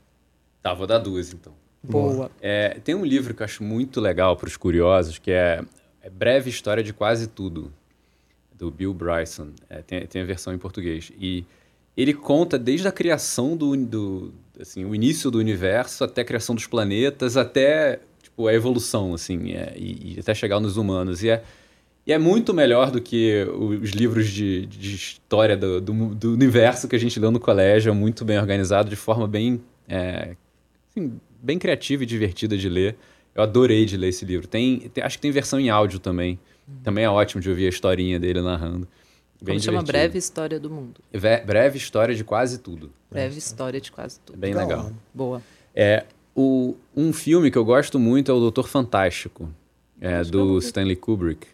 Tá, 0.62 0.74
vou 0.74 0.86
dar 0.86 0.98
duas 0.98 1.32
então. 1.32 1.54
Boa. 1.82 2.30
É, 2.38 2.78
tem 2.84 2.94
um 2.94 3.06
livro 3.06 3.32
que 3.32 3.40
eu 3.40 3.46
acho 3.46 3.64
muito 3.64 3.98
legal 3.98 4.36
para 4.36 4.48
os 4.48 4.58
curiosos, 4.58 5.16
que 5.16 5.30
é, 5.30 5.64
é, 6.02 6.10
Breve 6.10 6.50
História 6.50 6.82
de 6.82 6.92
Quase 6.92 7.28
Tudo, 7.28 7.72
do 8.52 8.70
Bill 8.70 8.92
Bryson. 8.92 9.52
É, 9.70 9.80
tem, 9.80 10.06
tem 10.06 10.20
a 10.20 10.26
versão 10.26 10.52
em 10.52 10.58
português. 10.58 11.10
E 11.18 11.46
ele 11.96 12.12
conta 12.12 12.58
desde 12.58 12.86
a 12.86 12.92
criação 12.92 13.56
do, 13.56 13.74
do 13.74 14.34
assim, 14.60 14.84
o 14.84 14.94
início 14.94 15.30
do 15.30 15.38
universo 15.38 16.04
até 16.04 16.22
a 16.22 16.24
criação 16.24 16.54
dos 16.54 16.66
planetas, 16.66 17.36
até 17.36 18.00
tipo, 18.22 18.46
a 18.46 18.54
evolução, 18.54 19.14
assim, 19.14 19.52
é, 19.52 19.74
e, 19.76 20.16
e, 20.16 20.20
até 20.20 20.34
chegar 20.34 20.60
nos 20.60 20.76
humanos. 20.76 21.22
E 21.22 21.30
é, 21.30 21.42
e 22.06 22.12
é 22.12 22.18
muito 22.18 22.54
melhor 22.54 22.90
do 22.90 23.00
que 23.00 23.46
os 23.54 23.90
livros 23.90 24.28
de, 24.28 24.66
de 24.66 24.94
história 24.94 25.56
do, 25.56 25.80
do, 25.80 26.14
do, 26.14 26.32
universo 26.32 26.88
que 26.88 26.96
a 26.96 26.98
gente 26.98 27.20
leu 27.20 27.30
no 27.30 27.38
colégio, 27.38 27.90
é 27.90 27.94
muito 27.94 28.24
bem 28.24 28.38
organizado, 28.38 28.88
de 28.88 28.96
forma 28.96 29.28
bem, 29.28 29.60
é, 29.86 30.34
assim, 30.90 31.20
bem 31.42 31.58
criativa 31.58 32.02
e 32.02 32.06
divertida 32.06 32.56
de 32.56 32.68
ler. 32.68 32.96
Eu 33.34 33.42
adorei 33.42 33.84
de 33.84 33.96
ler 33.96 34.08
esse 34.08 34.24
livro. 34.24 34.48
Tem, 34.48 34.90
tem, 34.92 35.04
acho 35.04 35.18
que 35.18 35.22
tem 35.22 35.30
versão 35.30 35.60
em 35.60 35.70
áudio 35.70 35.98
também. 35.98 36.38
Também 36.82 37.04
é 37.04 37.10
ótimo 37.10 37.40
de 37.40 37.48
ouvir 37.48 37.66
a 37.66 37.68
historinha 37.68 38.18
dele 38.18 38.40
narrando. 38.40 38.88
Bem 39.42 39.54
Como 39.54 39.64
chama 39.64 39.82
Breve 39.82 40.18
História 40.18 40.60
do 40.60 40.68
Mundo. 40.68 41.00
Breve 41.46 41.78
História 41.78 42.14
de 42.14 42.22
Quase 42.22 42.58
Tudo. 42.58 42.92
Breve 43.10 43.38
História 43.38 43.80
de 43.80 43.90
Quase 43.90 44.20
Tudo. 44.20 44.38
Bem 44.38 44.52
legal. 44.52 44.92
Boa. 45.14 45.42
É, 45.74 46.04
o, 46.34 46.76
um 46.94 47.12
filme 47.12 47.50
que 47.50 47.56
eu 47.56 47.64
gosto 47.64 47.98
muito 47.98 48.30
é 48.30 48.34
o 48.34 48.38
Doutor 48.38 48.68
Fantástico, 48.68 49.48
é, 50.00 50.22
do 50.24 50.58
Stanley 50.58 50.96
Kubrick. 50.96 51.46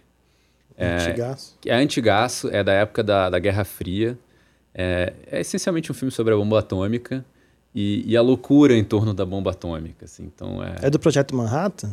É, 0.76 0.96
antigaço. 0.96 1.58
É 1.64 1.74
antigaço, 1.74 2.48
é 2.48 2.62
da 2.62 2.72
época 2.72 3.02
da, 3.02 3.30
da 3.30 3.38
Guerra 3.38 3.64
Fria. 3.64 4.18
É, 4.74 5.12
é 5.30 5.40
essencialmente 5.40 5.90
um 5.90 5.94
filme 5.94 6.10
sobre 6.10 6.34
a 6.34 6.36
bomba 6.36 6.58
atômica 6.58 7.24
e, 7.74 8.04
e, 8.06 8.16
a 8.16 8.20
loucura 8.20 8.74
em 8.74 8.84
torno 8.84 9.14
da 9.14 9.24
bomba 9.24 9.52
atômica. 9.52 10.04
Assim. 10.04 10.24
Então, 10.24 10.62
é... 10.62 10.76
é 10.82 10.90
do 10.90 10.98
Projeto 10.98 11.34
Manhattan? 11.34 11.92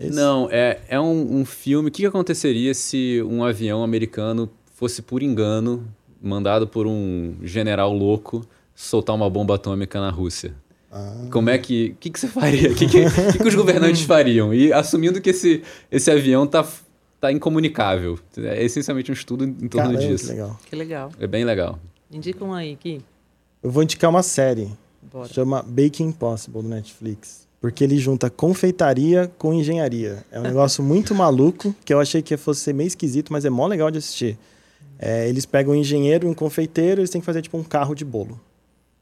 Esse? 0.00 0.16
Não, 0.16 0.48
é, 0.50 0.80
é 0.88 0.98
um, 0.98 1.40
um 1.40 1.44
filme. 1.44 1.88
O 1.88 1.92
que 1.92 2.06
aconteceria 2.06 2.72
se 2.74 3.22
um 3.22 3.44
avião 3.44 3.82
americano 3.82 4.50
fosse 4.82 5.00
por 5.00 5.22
engano 5.22 5.86
mandado 6.20 6.66
por 6.66 6.88
um 6.88 7.36
general 7.40 7.92
louco 7.94 8.44
soltar 8.74 9.14
uma 9.14 9.30
bomba 9.30 9.54
atômica 9.54 10.00
na 10.00 10.10
Rússia. 10.10 10.56
Ah. 10.90 11.28
Como 11.30 11.48
é 11.48 11.56
que. 11.56 11.90
O 11.90 11.96
que, 12.00 12.10
que 12.10 12.18
você 12.18 12.26
faria? 12.26 12.72
O 12.72 12.74
que, 12.74 12.88
que, 12.88 13.04
que, 13.32 13.38
que 13.38 13.48
os 13.48 13.54
governantes 13.54 14.02
fariam? 14.02 14.52
E 14.52 14.72
assumindo 14.72 15.20
que 15.20 15.30
esse, 15.30 15.62
esse 15.88 16.10
avião 16.10 16.48
tá, 16.48 16.66
tá 17.20 17.30
incomunicável. 17.30 18.18
É 18.36 18.64
essencialmente 18.64 19.08
um 19.12 19.14
estudo 19.14 19.44
em 19.44 19.68
torno 19.68 19.92
Caramba, 19.92 19.98
disso. 19.98 20.24
Que 20.24 20.32
legal. 20.32 20.60
Que 20.70 20.76
legal. 20.76 21.12
É 21.20 21.26
bem 21.28 21.44
legal. 21.44 21.78
Indica 22.10 22.44
um 22.44 22.52
aí, 22.52 22.76
Gui. 22.82 23.00
Eu 23.62 23.70
vou 23.70 23.84
indicar 23.84 24.10
uma 24.10 24.24
série. 24.24 24.68
Bora. 25.00 25.28
Chama 25.28 25.62
Baking 25.62 26.08
Impossible 26.08 26.60
do 26.60 26.68
Netflix. 26.68 27.46
Porque 27.60 27.84
ele 27.84 27.98
junta 27.98 28.28
confeitaria 28.28 29.30
com 29.38 29.54
engenharia. 29.54 30.24
É 30.32 30.40
um 30.40 30.42
negócio 30.42 30.82
muito 30.82 31.14
maluco, 31.14 31.72
que 31.84 31.94
eu 31.94 32.00
achei 32.00 32.20
que 32.20 32.36
fosse 32.36 32.62
ser 32.62 32.74
meio 32.74 32.88
esquisito, 32.88 33.32
mas 33.32 33.44
é 33.44 33.50
mó 33.50 33.68
legal 33.68 33.88
de 33.88 33.98
assistir. 33.98 34.36
É, 35.04 35.28
eles 35.28 35.44
pegam 35.44 35.72
um 35.74 35.76
engenheiro 35.76 36.28
e 36.28 36.30
um 36.30 36.34
confeiteiro, 36.34 37.00
eles 37.00 37.10
têm 37.10 37.20
que 37.20 37.24
fazer 37.26 37.42
tipo 37.42 37.58
um 37.58 37.64
carro 37.64 37.92
de 37.92 38.04
bolo. 38.04 38.40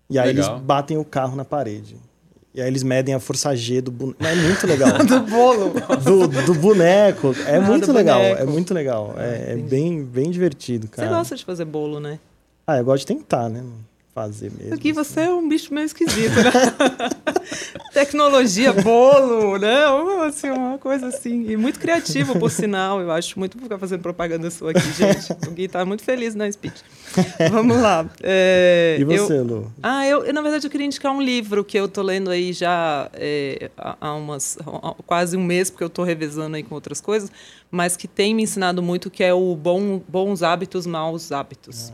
E 0.09 0.18
aí 0.18 0.28
Legal. 0.28 0.55
eles 0.55 0.62
batem 0.64 0.97
o 0.97 1.05
carro 1.05 1.36
na 1.36 1.44
parede. 1.44 1.97
E 2.55 2.60
aí 2.60 2.66
eles 2.66 2.82
medem 2.82 3.14
a 3.14 3.20
força 3.20 3.55
G 3.55 3.81
do 3.82 3.93
boneco. 3.93 4.24
É 4.24 4.35
muito 4.35 4.66
legal. 4.66 4.98
Do 5.06 5.20
bolo. 5.20 5.72
do, 6.02 6.27
do 6.47 6.55
boneco. 6.55 7.32
É 7.47 7.56
Ah, 7.56 7.60
muito 7.60 7.86
do 7.86 7.93
legal. 7.93 8.18
boneco. 8.20 8.43
É 8.43 8.44
muito 8.47 8.74
legal. 8.74 9.14
É, 9.18 9.51
é 9.51 9.52
entendi. 9.52 9.68
bem, 9.68 10.02
bem 10.05 10.31
divertido, 10.31 10.89
Você 10.89 10.97
cara. 11.02 11.09
gosta 11.18 11.36
de 11.36 11.44
fazer 11.44 11.64
bolo, 11.66 12.01
né? 12.01 12.18
Ah, 12.66 12.78
eu 12.78 12.85
gosto 12.85 13.01
de 13.06 13.14
tentar, 13.14 13.48
né? 13.48 13.62
Fazer 14.14 14.50
mesmo. 14.50 14.74
Aqui 14.74 14.92
você 14.92 15.20
é 15.20 15.30
um 15.30 15.48
bicho 15.48 15.72
meio 15.72 15.84
esquisito, 15.86 16.34
né? 16.34 16.50
Tecnologia, 17.94 18.72
bolo, 18.72 19.56
né? 19.56 19.86
Uma, 19.88 20.26
assim, 20.26 20.50
uma 20.50 20.78
coisa 20.78 21.06
assim. 21.08 21.48
E 21.50 21.56
muito 21.56 21.78
criativo, 21.78 22.38
por 22.38 22.50
sinal. 22.50 23.00
Eu 23.00 23.10
acho 23.12 23.38
muito 23.38 23.56
ficar 23.58 23.78
fazendo 23.78 24.00
propaganda 24.00 24.50
sua 24.50 24.72
aqui, 24.72 24.92
gente. 24.92 25.30
O 25.48 25.52
Gui 25.52 25.68
tá 25.68 25.84
muito 25.84 26.02
feliz 26.02 26.34
na 26.34 26.50
speech. 26.50 26.82
Vamos 27.50 27.76
lá. 27.80 28.08
É, 28.22 28.96
E 28.98 29.02
eu- 29.02 29.26
você, 29.26 29.40
Lu? 29.40 29.72
Ah, 29.82 30.06
eu, 30.06 30.24
eu, 30.24 30.32
na 30.32 30.42
verdade 30.42 30.66
eu 30.66 30.70
queria 30.70 30.86
indicar 30.86 31.12
um 31.12 31.20
livro 31.22 31.64
que 31.64 31.78
eu 31.78 31.88
tô 31.88 32.02
lendo 32.02 32.30
aí 32.30 32.52
já 32.52 33.08
é, 33.14 33.70
há 33.76 34.14
umas, 34.14 34.58
há 34.66 34.94
quase 35.06 35.36
um 35.36 35.42
mês, 35.44 35.70
porque 35.70 35.84
eu 35.84 35.90
tô 35.90 36.02
revezando 36.02 36.56
aí 36.56 36.62
com 36.62 36.74
outras 36.74 37.00
coisas, 37.00 37.30
mas 37.70 37.96
que 37.96 38.06
tem 38.08 38.34
me 38.34 38.42
ensinado 38.42 38.82
muito, 38.82 39.10
que 39.10 39.22
é 39.24 39.32
o 39.32 39.54
Bom, 39.56 40.00
Bons 40.08 40.42
Hábitos, 40.42 40.86
Maus 40.86 41.32
Hábitos. 41.32 41.92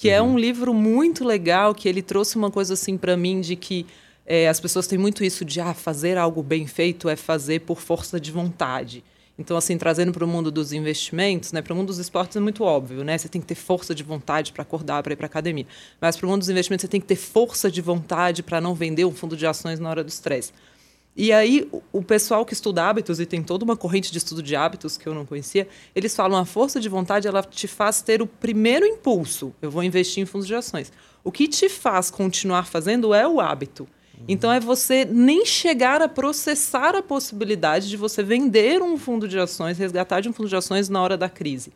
Que 0.00 0.08
é 0.08 0.22
um 0.22 0.38
livro 0.38 0.72
muito 0.72 1.22
legal, 1.26 1.74
que 1.74 1.86
ele 1.86 2.00
trouxe 2.00 2.34
uma 2.36 2.50
coisa 2.50 2.72
assim 2.72 2.96
para 2.96 3.18
mim 3.18 3.42
de 3.42 3.54
que 3.54 3.84
é, 4.24 4.48
as 4.48 4.58
pessoas 4.58 4.86
têm 4.86 4.98
muito 4.98 5.22
isso 5.22 5.44
de 5.44 5.60
ah, 5.60 5.74
fazer 5.74 6.16
algo 6.16 6.42
bem 6.42 6.66
feito 6.66 7.06
é 7.06 7.16
fazer 7.16 7.60
por 7.60 7.78
força 7.78 8.18
de 8.18 8.32
vontade. 8.32 9.04
Então, 9.38 9.58
assim, 9.58 9.76
trazendo 9.76 10.10
para 10.10 10.24
o 10.24 10.26
mundo 10.26 10.50
dos 10.50 10.72
investimentos, 10.72 11.52
né, 11.52 11.60
para 11.60 11.74
o 11.74 11.76
mundo 11.76 11.88
dos 11.88 11.98
esportes 11.98 12.34
é 12.34 12.40
muito 12.40 12.64
óbvio, 12.64 13.04
né? 13.04 13.18
Você 13.18 13.28
tem 13.28 13.42
que 13.42 13.46
ter 13.46 13.54
força 13.54 13.94
de 13.94 14.02
vontade 14.02 14.54
para 14.54 14.62
acordar, 14.62 15.02
para 15.02 15.12
ir 15.12 15.16
para 15.16 15.26
academia. 15.26 15.66
Mas 16.00 16.16
para 16.16 16.24
o 16.26 16.30
mundo 16.30 16.38
dos 16.38 16.48
investimentos, 16.48 16.80
você 16.80 16.88
tem 16.88 17.00
que 17.00 17.06
ter 17.06 17.16
força 17.16 17.70
de 17.70 17.82
vontade 17.82 18.42
para 18.42 18.58
não 18.58 18.74
vender 18.74 19.04
um 19.04 19.12
fundo 19.12 19.36
de 19.36 19.46
ações 19.46 19.78
na 19.78 19.90
hora 19.90 20.02
do 20.02 20.08
estresse. 20.08 20.50
E 21.22 21.34
aí, 21.34 21.68
o- 21.92 22.02
pessoal 22.02 22.46
que 22.46 22.54
estuda 22.54 22.82
hábitos, 22.88 23.20
e 23.20 23.26
tem 23.26 23.42
toda 23.42 23.62
uma 23.62 23.76
corrente 23.76 24.10
de 24.10 24.16
estudo 24.16 24.42
de 24.42 24.56
hábitos 24.56 24.96
que 24.96 25.06
eu 25.06 25.14
não 25.14 25.26
conhecia, 25.26 25.68
eles 25.94 26.16
falam 26.16 26.38
a 26.38 26.46
força 26.46 26.80
de 26.80 26.88
vontade, 26.88 27.28
ela 27.28 27.42
te 27.42 27.68
faz 27.68 28.00
ter 28.00 28.22
o 28.22 28.26
primeiro 28.26 28.86
impulso. 28.86 29.52
Eu 29.60 29.70
vou 29.70 29.82
investir 29.82 30.22
em 30.22 30.24
fundos 30.24 30.46
de 30.46 30.54
ações. 30.54 30.90
O 31.22 31.30
que 31.30 31.46
te 31.46 31.68
faz 31.68 32.10
continuar 32.10 32.64
fazendo 32.66 33.12
é 33.12 33.28
o 33.28 33.38
hábito. 33.38 33.86
Então, 34.26 34.50
é 34.50 34.58
você 34.58 35.04
nem 35.04 35.44
chegar 35.44 36.00
a 36.00 36.08
processar 36.08 36.96
a 36.96 37.02
possibilidade 37.02 37.90
de 37.90 37.98
você 37.98 38.22
vender 38.22 38.80
um 38.80 38.96
fundo 38.96 39.28
de 39.28 39.38
ações, 39.38 39.76
resgatar 39.76 40.22
de 40.22 40.28
um 40.30 40.32
fundo 40.32 40.48
de 40.48 40.56
ações 40.56 40.88
na 40.88 41.02
hora 41.02 41.18
da 41.18 41.28
crise. 41.28 41.70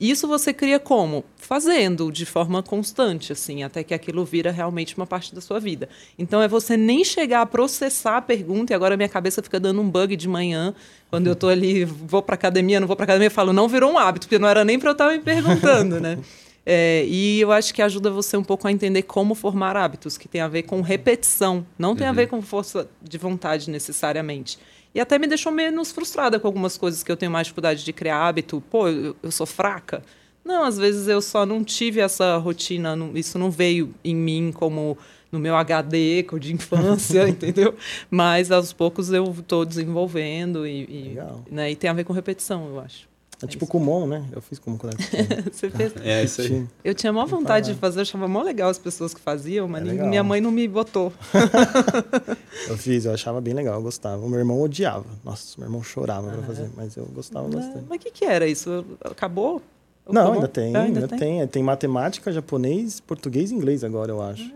Isso 0.00 0.28
você 0.28 0.52
cria 0.52 0.78
como? 0.78 1.24
Fazendo, 1.36 2.12
de 2.12 2.24
forma 2.24 2.62
constante, 2.62 3.32
assim, 3.32 3.64
até 3.64 3.82
que 3.82 3.92
aquilo 3.92 4.24
vira 4.24 4.52
realmente 4.52 4.96
uma 4.96 5.06
parte 5.06 5.34
da 5.34 5.40
sua 5.40 5.58
vida. 5.58 5.88
Então 6.16 6.40
é 6.40 6.46
você 6.46 6.76
nem 6.76 7.04
chegar 7.04 7.42
a 7.42 7.46
processar 7.46 8.18
a 8.18 8.22
pergunta, 8.22 8.72
e 8.72 8.76
agora 8.76 8.96
minha 8.96 9.08
cabeça 9.08 9.42
fica 9.42 9.58
dando 9.58 9.80
um 9.80 9.90
bug 9.90 10.14
de 10.14 10.28
manhã, 10.28 10.72
quando 11.10 11.26
eu 11.26 11.34
tô 11.34 11.48
ali, 11.50 11.84
vou 11.84 12.22
para 12.22 12.34
academia, 12.34 12.78
não 12.78 12.86
vou 12.86 12.94
para 12.94 13.04
academia, 13.04 13.26
eu 13.26 13.32
falo, 13.32 13.52
não 13.52 13.66
virou 13.66 13.92
um 13.92 13.98
hábito, 13.98 14.26
porque 14.28 14.38
não 14.38 14.48
era 14.48 14.64
nem 14.64 14.78
para 14.78 14.90
eu 14.90 14.92
estar 14.92 15.10
me 15.10 15.18
perguntando, 15.18 16.00
né? 16.00 16.18
É, 16.70 17.02
e 17.06 17.40
eu 17.40 17.50
acho 17.50 17.72
que 17.72 17.80
ajuda 17.80 18.10
você 18.10 18.36
um 18.36 18.44
pouco 18.44 18.68
a 18.68 18.70
entender 18.70 19.00
como 19.04 19.34
formar 19.34 19.74
hábitos, 19.74 20.18
que 20.18 20.28
tem 20.28 20.42
a 20.42 20.48
ver 20.48 20.64
com 20.64 20.82
repetição, 20.82 21.64
não 21.78 21.96
tem 21.96 22.06
a 22.06 22.12
ver 22.12 22.26
com 22.26 22.42
força 22.42 22.86
de 23.02 23.16
vontade 23.16 23.70
necessariamente. 23.70 24.58
E 24.94 25.00
até 25.00 25.18
me 25.18 25.26
deixou 25.26 25.52
menos 25.52 25.92
frustrada 25.92 26.38
com 26.40 26.46
algumas 26.46 26.76
coisas 26.76 27.02
que 27.02 27.10
eu 27.12 27.16
tenho 27.16 27.30
mais 27.30 27.46
dificuldade 27.46 27.84
de 27.84 27.92
criar 27.92 28.26
hábito. 28.26 28.62
Pô, 28.70 28.88
eu, 28.88 29.14
eu 29.22 29.30
sou 29.30 29.46
fraca. 29.46 30.02
Não, 30.44 30.64
às 30.64 30.78
vezes 30.78 31.08
eu 31.08 31.20
só 31.20 31.44
não 31.44 31.62
tive 31.62 32.00
essa 32.00 32.36
rotina, 32.38 32.96
não- 32.96 33.16
isso 33.16 33.38
não 33.38 33.50
veio 33.50 33.94
em 34.04 34.16
mim 34.16 34.50
como 34.52 34.96
no 35.30 35.38
meu 35.38 35.54
HD 35.56 36.24
de 36.40 36.54
infância, 36.54 37.28
entendeu? 37.28 37.74
Mas 38.10 38.50
aos 38.50 38.72
poucos 38.72 39.12
eu 39.12 39.24
estou 39.38 39.64
desenvolvendo 39.64 40.66
e, 40.66 40.82
e, 40.84 41.18
né, 41.50 41.70
e 41.70 41.76
tem 41.76 41.90
a 41.90 41.92
ver 41.92 42.04
com 42.04 42.12
repetição, 42.14 42.66
eu 42.68 42.80
acho. 42.80 43.07
É 43.40 43.46
tipo 43.46 43.66
Kumon, 43.68 44.06
né? 44.06 44.24
Eu 44.32 44.42
fiz 44.42 44.58
Kumon 44.58 44.76
quando 44.78 44.94
era. 44.94 45.42
Você 45.52 45.70
fez? 45.70 45.92
É 46.02 46.24
isso 46.24 46.40
aí. 46.40 46.66
Eu 46.84 46.92
tinha 46.94 47.12
maior 47.12 47.26
vontade 47.26 47.72
de 47.72 47.78
fazer, 47.78 47.98
eu 47.98 48.02
achava 48.02 48.26
mó 48.26 48.42
legal 48.42 48.68
as 48.68 48.78
pessoas 48.78 49.14
que 49.14 49.20
faziam, 49.20 49.68
mas 49.68 49.80
É 49.82 49.84
nem- 49.84 49.92
legal. 49.92 50.08
minha 50.08 50.24
mãe 50.24 50.40
não 50.40 50.50
me 50.50 50.66
botou. 50.66 51.12
Eu 52.68 52.76
fiz, 52.76 53.04
eu 53.04 53.12
achava 53.12 53.40
bem 53.40 53.54
legal, 53.54 53.76
eu 53.76 53.82
gostava. 53.82 54.24
O 54.24 54.28
meu 54.28 54.38
irmão 54.38 54.60
odiava. 54.60 55.04
Nossa, 55.24 55.54
meu 55.58 55.66
irmão 55.68 55.82
chorava 55.82 56.30
pra 56.30 56.42
fazer, 56.42 56.68
mas 56.76 56.96
eu 56.96 57.06
gostava 57.06 57.48
bastante. 57.48 57.84
Mas 57.88 57.96
o 57.98 58.00
que, 58.00 58.10
que 58.10 58.24
era 58.24 58.46
isso? 58.46 58.84
Acabou? 59.04 59.62
Não, 60.06 60.22
Acabou? 60.22 60.34
ainda 60.34 60.48
tem, 60.48 60.76
Ah, 60.76 60.82
ainda, 60.82 61.08
tem. 61.08 61.46
Tem 61.46 61.62
matemática, 61.62 62.32
japonês, 62.32 63.00
português 63.00 63.50
e 63.50 63.54
inglês 63.54 63.84
agora, 63.84 64.10
eu 64.10 64.20
acho. 64.22 64.50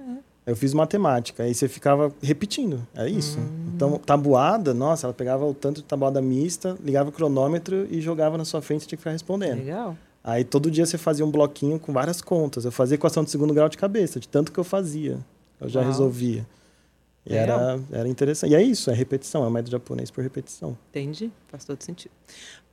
Eu 0.44 0.56
fiz 0.56 0.74
matemática, 0.74 1.44
aí 1.44 1.55
você 1.55 1.69
ficava 1.69 2.12
repetindo, 2.20 2.85
é 2.97 3.09
isso. 3.09 3.39
Então, 3.74 3.97
tabuada, 3.97 4.74
nossa, 4.74 5.06
ela 5.06 5.14
pegava 5.14 5.47
o 5.47 5.55
tanto 5.55 5.77
de 5.77 5.85
tabuada 5.85 6.20
mista, 6.20 6.77
ligava 6.82 7.10
o 7.10 7.12
cronômetro 7.12 7.86
e 7.89 8.01
jogava 8.01 8.36
na 8.36 8.44
sua 8.44 8.60
frente 8.60 8.82
e 8.82 8.86
tinha 8.89 8.97
que 8.97 9.02
ficar 9.02 9.12
respondendo. 9.12 9.59
Legal. 9.59 9.97
Aí 10.24 10.43
todo 10.44 10.70
dia 10.70 10.85
você 10.85 10.98
fazia 10.98 11.24
um 11.24 11.31
bloquinho 11.31 11.78
com 11.78 11.93
várias 11.93 12.20
contas. 12.20 12.64
Eu 12.64 12.73
fazia 12.73 12.97
equação 12.97 13.23
de 13.23 13.31
segundo 13.31 13.55
grau 13.55 13.69
de 13.69 13.77
cabeça, 13.77 14.19
de 14.19 14.28
tanto 14.28 14.52
que 14.52 14.59
eu 14.59 14.64
fazia. 14.64 15.19
Eu 15.60 15.69
já 15.69 15.81
Uau. 15.81 15.89
resolvia. 15.89 16.47
E 17.24 17.32
Legal. 17.32 17.60
era, 17.60 17.81
era 17.93 18.09
interessante. 18.09 18.51
E 18.51 18.55
é 18.55 18.62
isso, 18.62 18.90
é 18.90 18.94
repetição, 18.94 19.44
é 19.44 19.47
o 19.47 19.51
método 19.51 19.70
japonês 19.70 20.10
por 20.10 20.23
repetição. 20.23 20.77
Entendi, 20.90 21.31
faz 21.48 21.64
todo 21.64 21.81
sentido. 21.82 22.10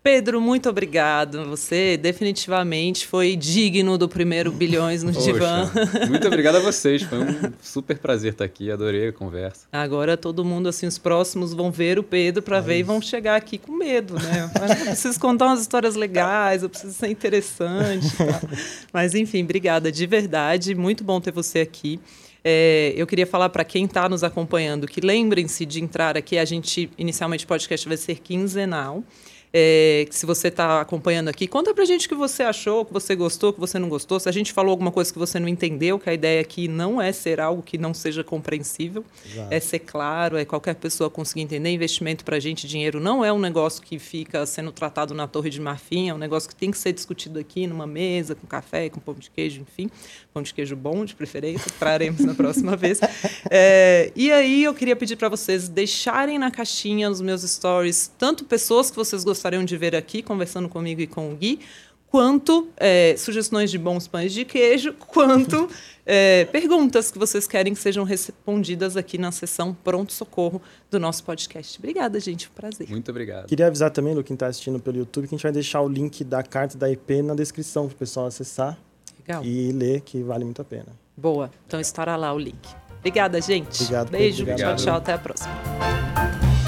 Pedro, 0.01 0.39
muito 0.39 0.69
obrigado. 0.69 1.43
Você 1.45 1.97
definitivamente 1.97 3.05
foi 3.05 3.35
digno 3.35 3.97
do 3.97 4.07
primeiro 4.07 4.49
Bilhões 4.49 5.03
no 5.03 5.11
Divã. 5.11 5.69
Poxa, 5.69 6.05
muito 6.07 6.25
obrigado 6.27 6.55
a 6.55 6.59
vocês. 6.61 7.01
Foi 7.03 7.19
um 7.19 7.51
super 7.61 7.97
prazer 7.97 8.31
estar 8.31 8.45
aqui. 8.45 8.71
Adorei 8.71 9.09
a 9.09 9.13
conversa. 9.13 9.67
Agora 9.71 10.15
todo 10.15 10.45
mundo, 10.45 10.69
assim, 10.69 10.87
os 10.87 10.97
próximos 10.97 11.53
vão 11.53 11.69
ver 11.69 11.99
o 11.99 12.03
Pedro 12.03 12.41
para 12.41 12.61
ver 12.61 12.79
e 12.79 12.83
vão 12.83 13.01
chegar 13.01 13.35
aqui 13.35 13.57
com 13.57 13.73
medo, 13.73 14.13
né? 14.15 14.49
Eu 14.79 14.85
preciso 14.85 15.19
contar 15.19 15.47
umas 15.47 15.61
histórias 15.61 15.95
legais, 15.95 16.63
eu 16.63 16.69
preciso 16.69 16.93
ser 16.93 17.09
interessante. 17.09 18.07
tal. 18.15 18.49
Mas, 18.93 19.13
enfim, 19.13 19.43
obrigada 19.43 19.91
de 19.91 20.05
verdade. 20.05 20.73
Muito 20.75 21.03
bom 21.03 21.19
ter 21.19 21.31
você 21.31 21.59
aqui. 21.59 21.99
É, 22.41 22.93
eu 22.95 23.05
queria 23.05 23.27
falar 23.27 23.49
para 23.49 23.65
quem 23.65 23.83
está 23.83 24.07
nos 24.07 24.23
acompanhando 24.23 24.87
que 24.87 25.01
lembrem-se 25.01 25.65
de 25.65 25.83
entrar 25.83 26.15
aqui. 26.15 26.37
A 26.37 26.45
gente, 26.45 26.89
inicialmente, 26.97 27.43
o 27.43 27.47
podcast 27.47 27.85
vai 27.85 27.97
ser 27.97 28.19
quinzenal. 28.19 29.03
É, 29.51 30.05
se 30.11 30.25
você 30.25 30.49
está 30.49 30.79
acompanhando 30.79 31.27
aqui, 31.27 31.47
conta 31.47 31.73
pra 31.73 31.83
gente 31.83 32.05
o 32.05 32.09
que 32.09 32.15
você 32.15 32.43
achou, 32.43 32.81
o 32.81 32.85
que 32.85 32.93
você 32.93 33.15
gostou, 33.15 33.49
o 33.49 33.53
que 33.53 33.59
você 33.59 33.79
não 33.79 33.89
gostou. 33.89 34.19
Se 34.19 34.29
a 34.29 34.31
gente 34.31 34.53
falou 34.53 34.71
alguma 34.71 34.91
coisa 34.91 35.11
que 35.11 35.17
você 35.17 35.39
não 35.39 35.47
entendeu, 35.47 35.97
que 35.97 36.09
a 36.09 36.13
ideia 36.13 36.39
aqui 36.39 36.67
não 36.67 37.01
é 37.01 37.11
ser 37.11 37.39
algo 37.39 37.63
que 37.63 37.77
não 37.77 37.93
seja 37.93 38.23
compreensível, 38.23 39.03
Exato. 39.25 39.47
é 39.51 39.59
ser 39.59 39.79
claro, 39.79 40.37
é 40.37 40.45
qualquer 40.45 40.75
pessoa 40.75 41.09
conseguir 41.09 41.41
entender. 41.41 41.69
Investimento 41.69 42.23
para 42.23 42.37
a 42.37 42.39
gente, 42.39 42.67
dinheiro 42.67 42.99
não 42.99 43.25
é 43.25 43.33
um 43.33 43.39
negócio 43.39 43.81
que 43.81 43.97
fica 43.97 44.45
sendo 44.45 44.71
tratado 44.71 45.13
na 45.13 45.27
Torre 45.27 45.49
de 45.49 45.59
Marfim, 45.59 46.09
é 46.09 46.13
um 46.13 46.17
negócio 46.17 46.47
que 46.47 46.55
tem 46.55 46.69
que 46.69 46.77
ser 46.77 46.93
discutido 46.93 47.39
aqui 47.39 47.65
numa 47.65 47.87
mesa, 47.87 48.35
com 48.35 48.45
café, 48.45 48.89
com 48.89 48.99
pão 48.99 49.15
de 49.15 49.31
queijo, 49.31 49.61
enfim. 49.61 49.89
Pão 50.31 50.43
de 50.43 50.53
queijo 50.53 50.75
bom, 50.75 51.03
de 51.03 51.15
preferência, 51.15 51.71
traremos 51.79 52.21
na 52.21 52.33
próxima 52.35 52.75
vez. 52.75 52.99
É, 53.51 54.11
e 54.15 54.31
aí 54.31 54.63
eu 54.63 54.73
queria 54.73 54.95
pedir 54.95 55.15
para 55.15 55.29
vocês 55.29 55.67
deixarem 55.67 56.37
na 56.37 56.51
caixinha 56.51 57.09
nos 57.09 57.21
meus 57.21 57.41
stories 57.41 58.11
tanto 58.17 58.43
pessoas 58.43 58.91
que 58.91 58.95
vocês 58.95 59.23
gostariam 59.39 59.63
de 59.63 59.77
ver 59.77 59.95
aqui 59.95 60.21
conversando 60.21 60.67
comigo 60.67 60.99
e 60.99 61.07
com 61.07 61.31
o 61.31 61.35
Gui, 61.35 61.61
quanto 62.07 62.67
é, 62.75 63.15
sugestões 63.17 63.71
de 63.71 63.77
bons 63.77 64.05
pães 64.05 64.33
de 64.33 64.43
queijo, 64.43 64.93
quanto 65.07 65.69
é, 66.05 66.43
perguntas 66.45 67.09
que 67.09 67.17
vocês 67.17 67.47
querem 67.47 67.73
que 67.73 67.79
sejam 67.79 68.03
respondidas 68.03 68.97
aqui 68.97 69.17
na 69.17 69.31
sessão 69.31 69.73
Pronto 69.73 70.11
Socorro 70.11 70.61
do 70.91 70.99
nosso 70.99 71.23
podcast. 71.23 71.79
Obrigada, 71.79 72.19
gente. 72.19 72.47
Um 72.47 72.51
prazer. 72.53 72.89
Muito 72.89 73.09
obrigado. 73.09 73.47
Queria 73.47 73.67
avisar 73.67 73.91
também, 73.91 74.13
Lu, 74.13 74.23
quem 74.23 74.33
está 74.33 74.47
assistindo 74.47 74.79
pelo 74.79 74.97
YouTube, 74.97 75.27
que 75.27 75.35
a 75.35 75.37
gente 75.37 75.43
vai 75.43 75.53
deixar 75.53 75.81
o 75.81 75.87
link 75.87 76.23
da 76.25 76.43
carta 76.43 76.77
da 76.77 76.91
IP 76.91 77.21
na 77.21 77.33
descrição 77.33 77.87
para 77.87 77.95
o 77.95 77.97
pessoal 77.97 78.25
acessar 78.25 78.77
Legal. 79.19 79.45
e 79.45 79.71
ler, 79.71 80.01
que 80.01 80.21
vale 80.21 80.43
muito 80.43 80.61
a 80.61 80.65
pena. 80.65 80.87
Boa. 81.15 81.49
Então 81.65 81.79
estará 81.79 82.17
lá 82.17 82.33
o 82.33 82.39
link. 82.39 82.59
Obrigada, 82.97 83.39
gente. 83.39 83.81
Obrigado, 83.83 84.09
Beijo. 84.09 84.43
Pedro. 84.43 84.57
Tchau, 84.57 84.71
Obrigado. 84.71 84.83
tchau. 84.83 84.97
Até 84.97 85.13
a 85.13 85.17
próxima. 85.17 86.58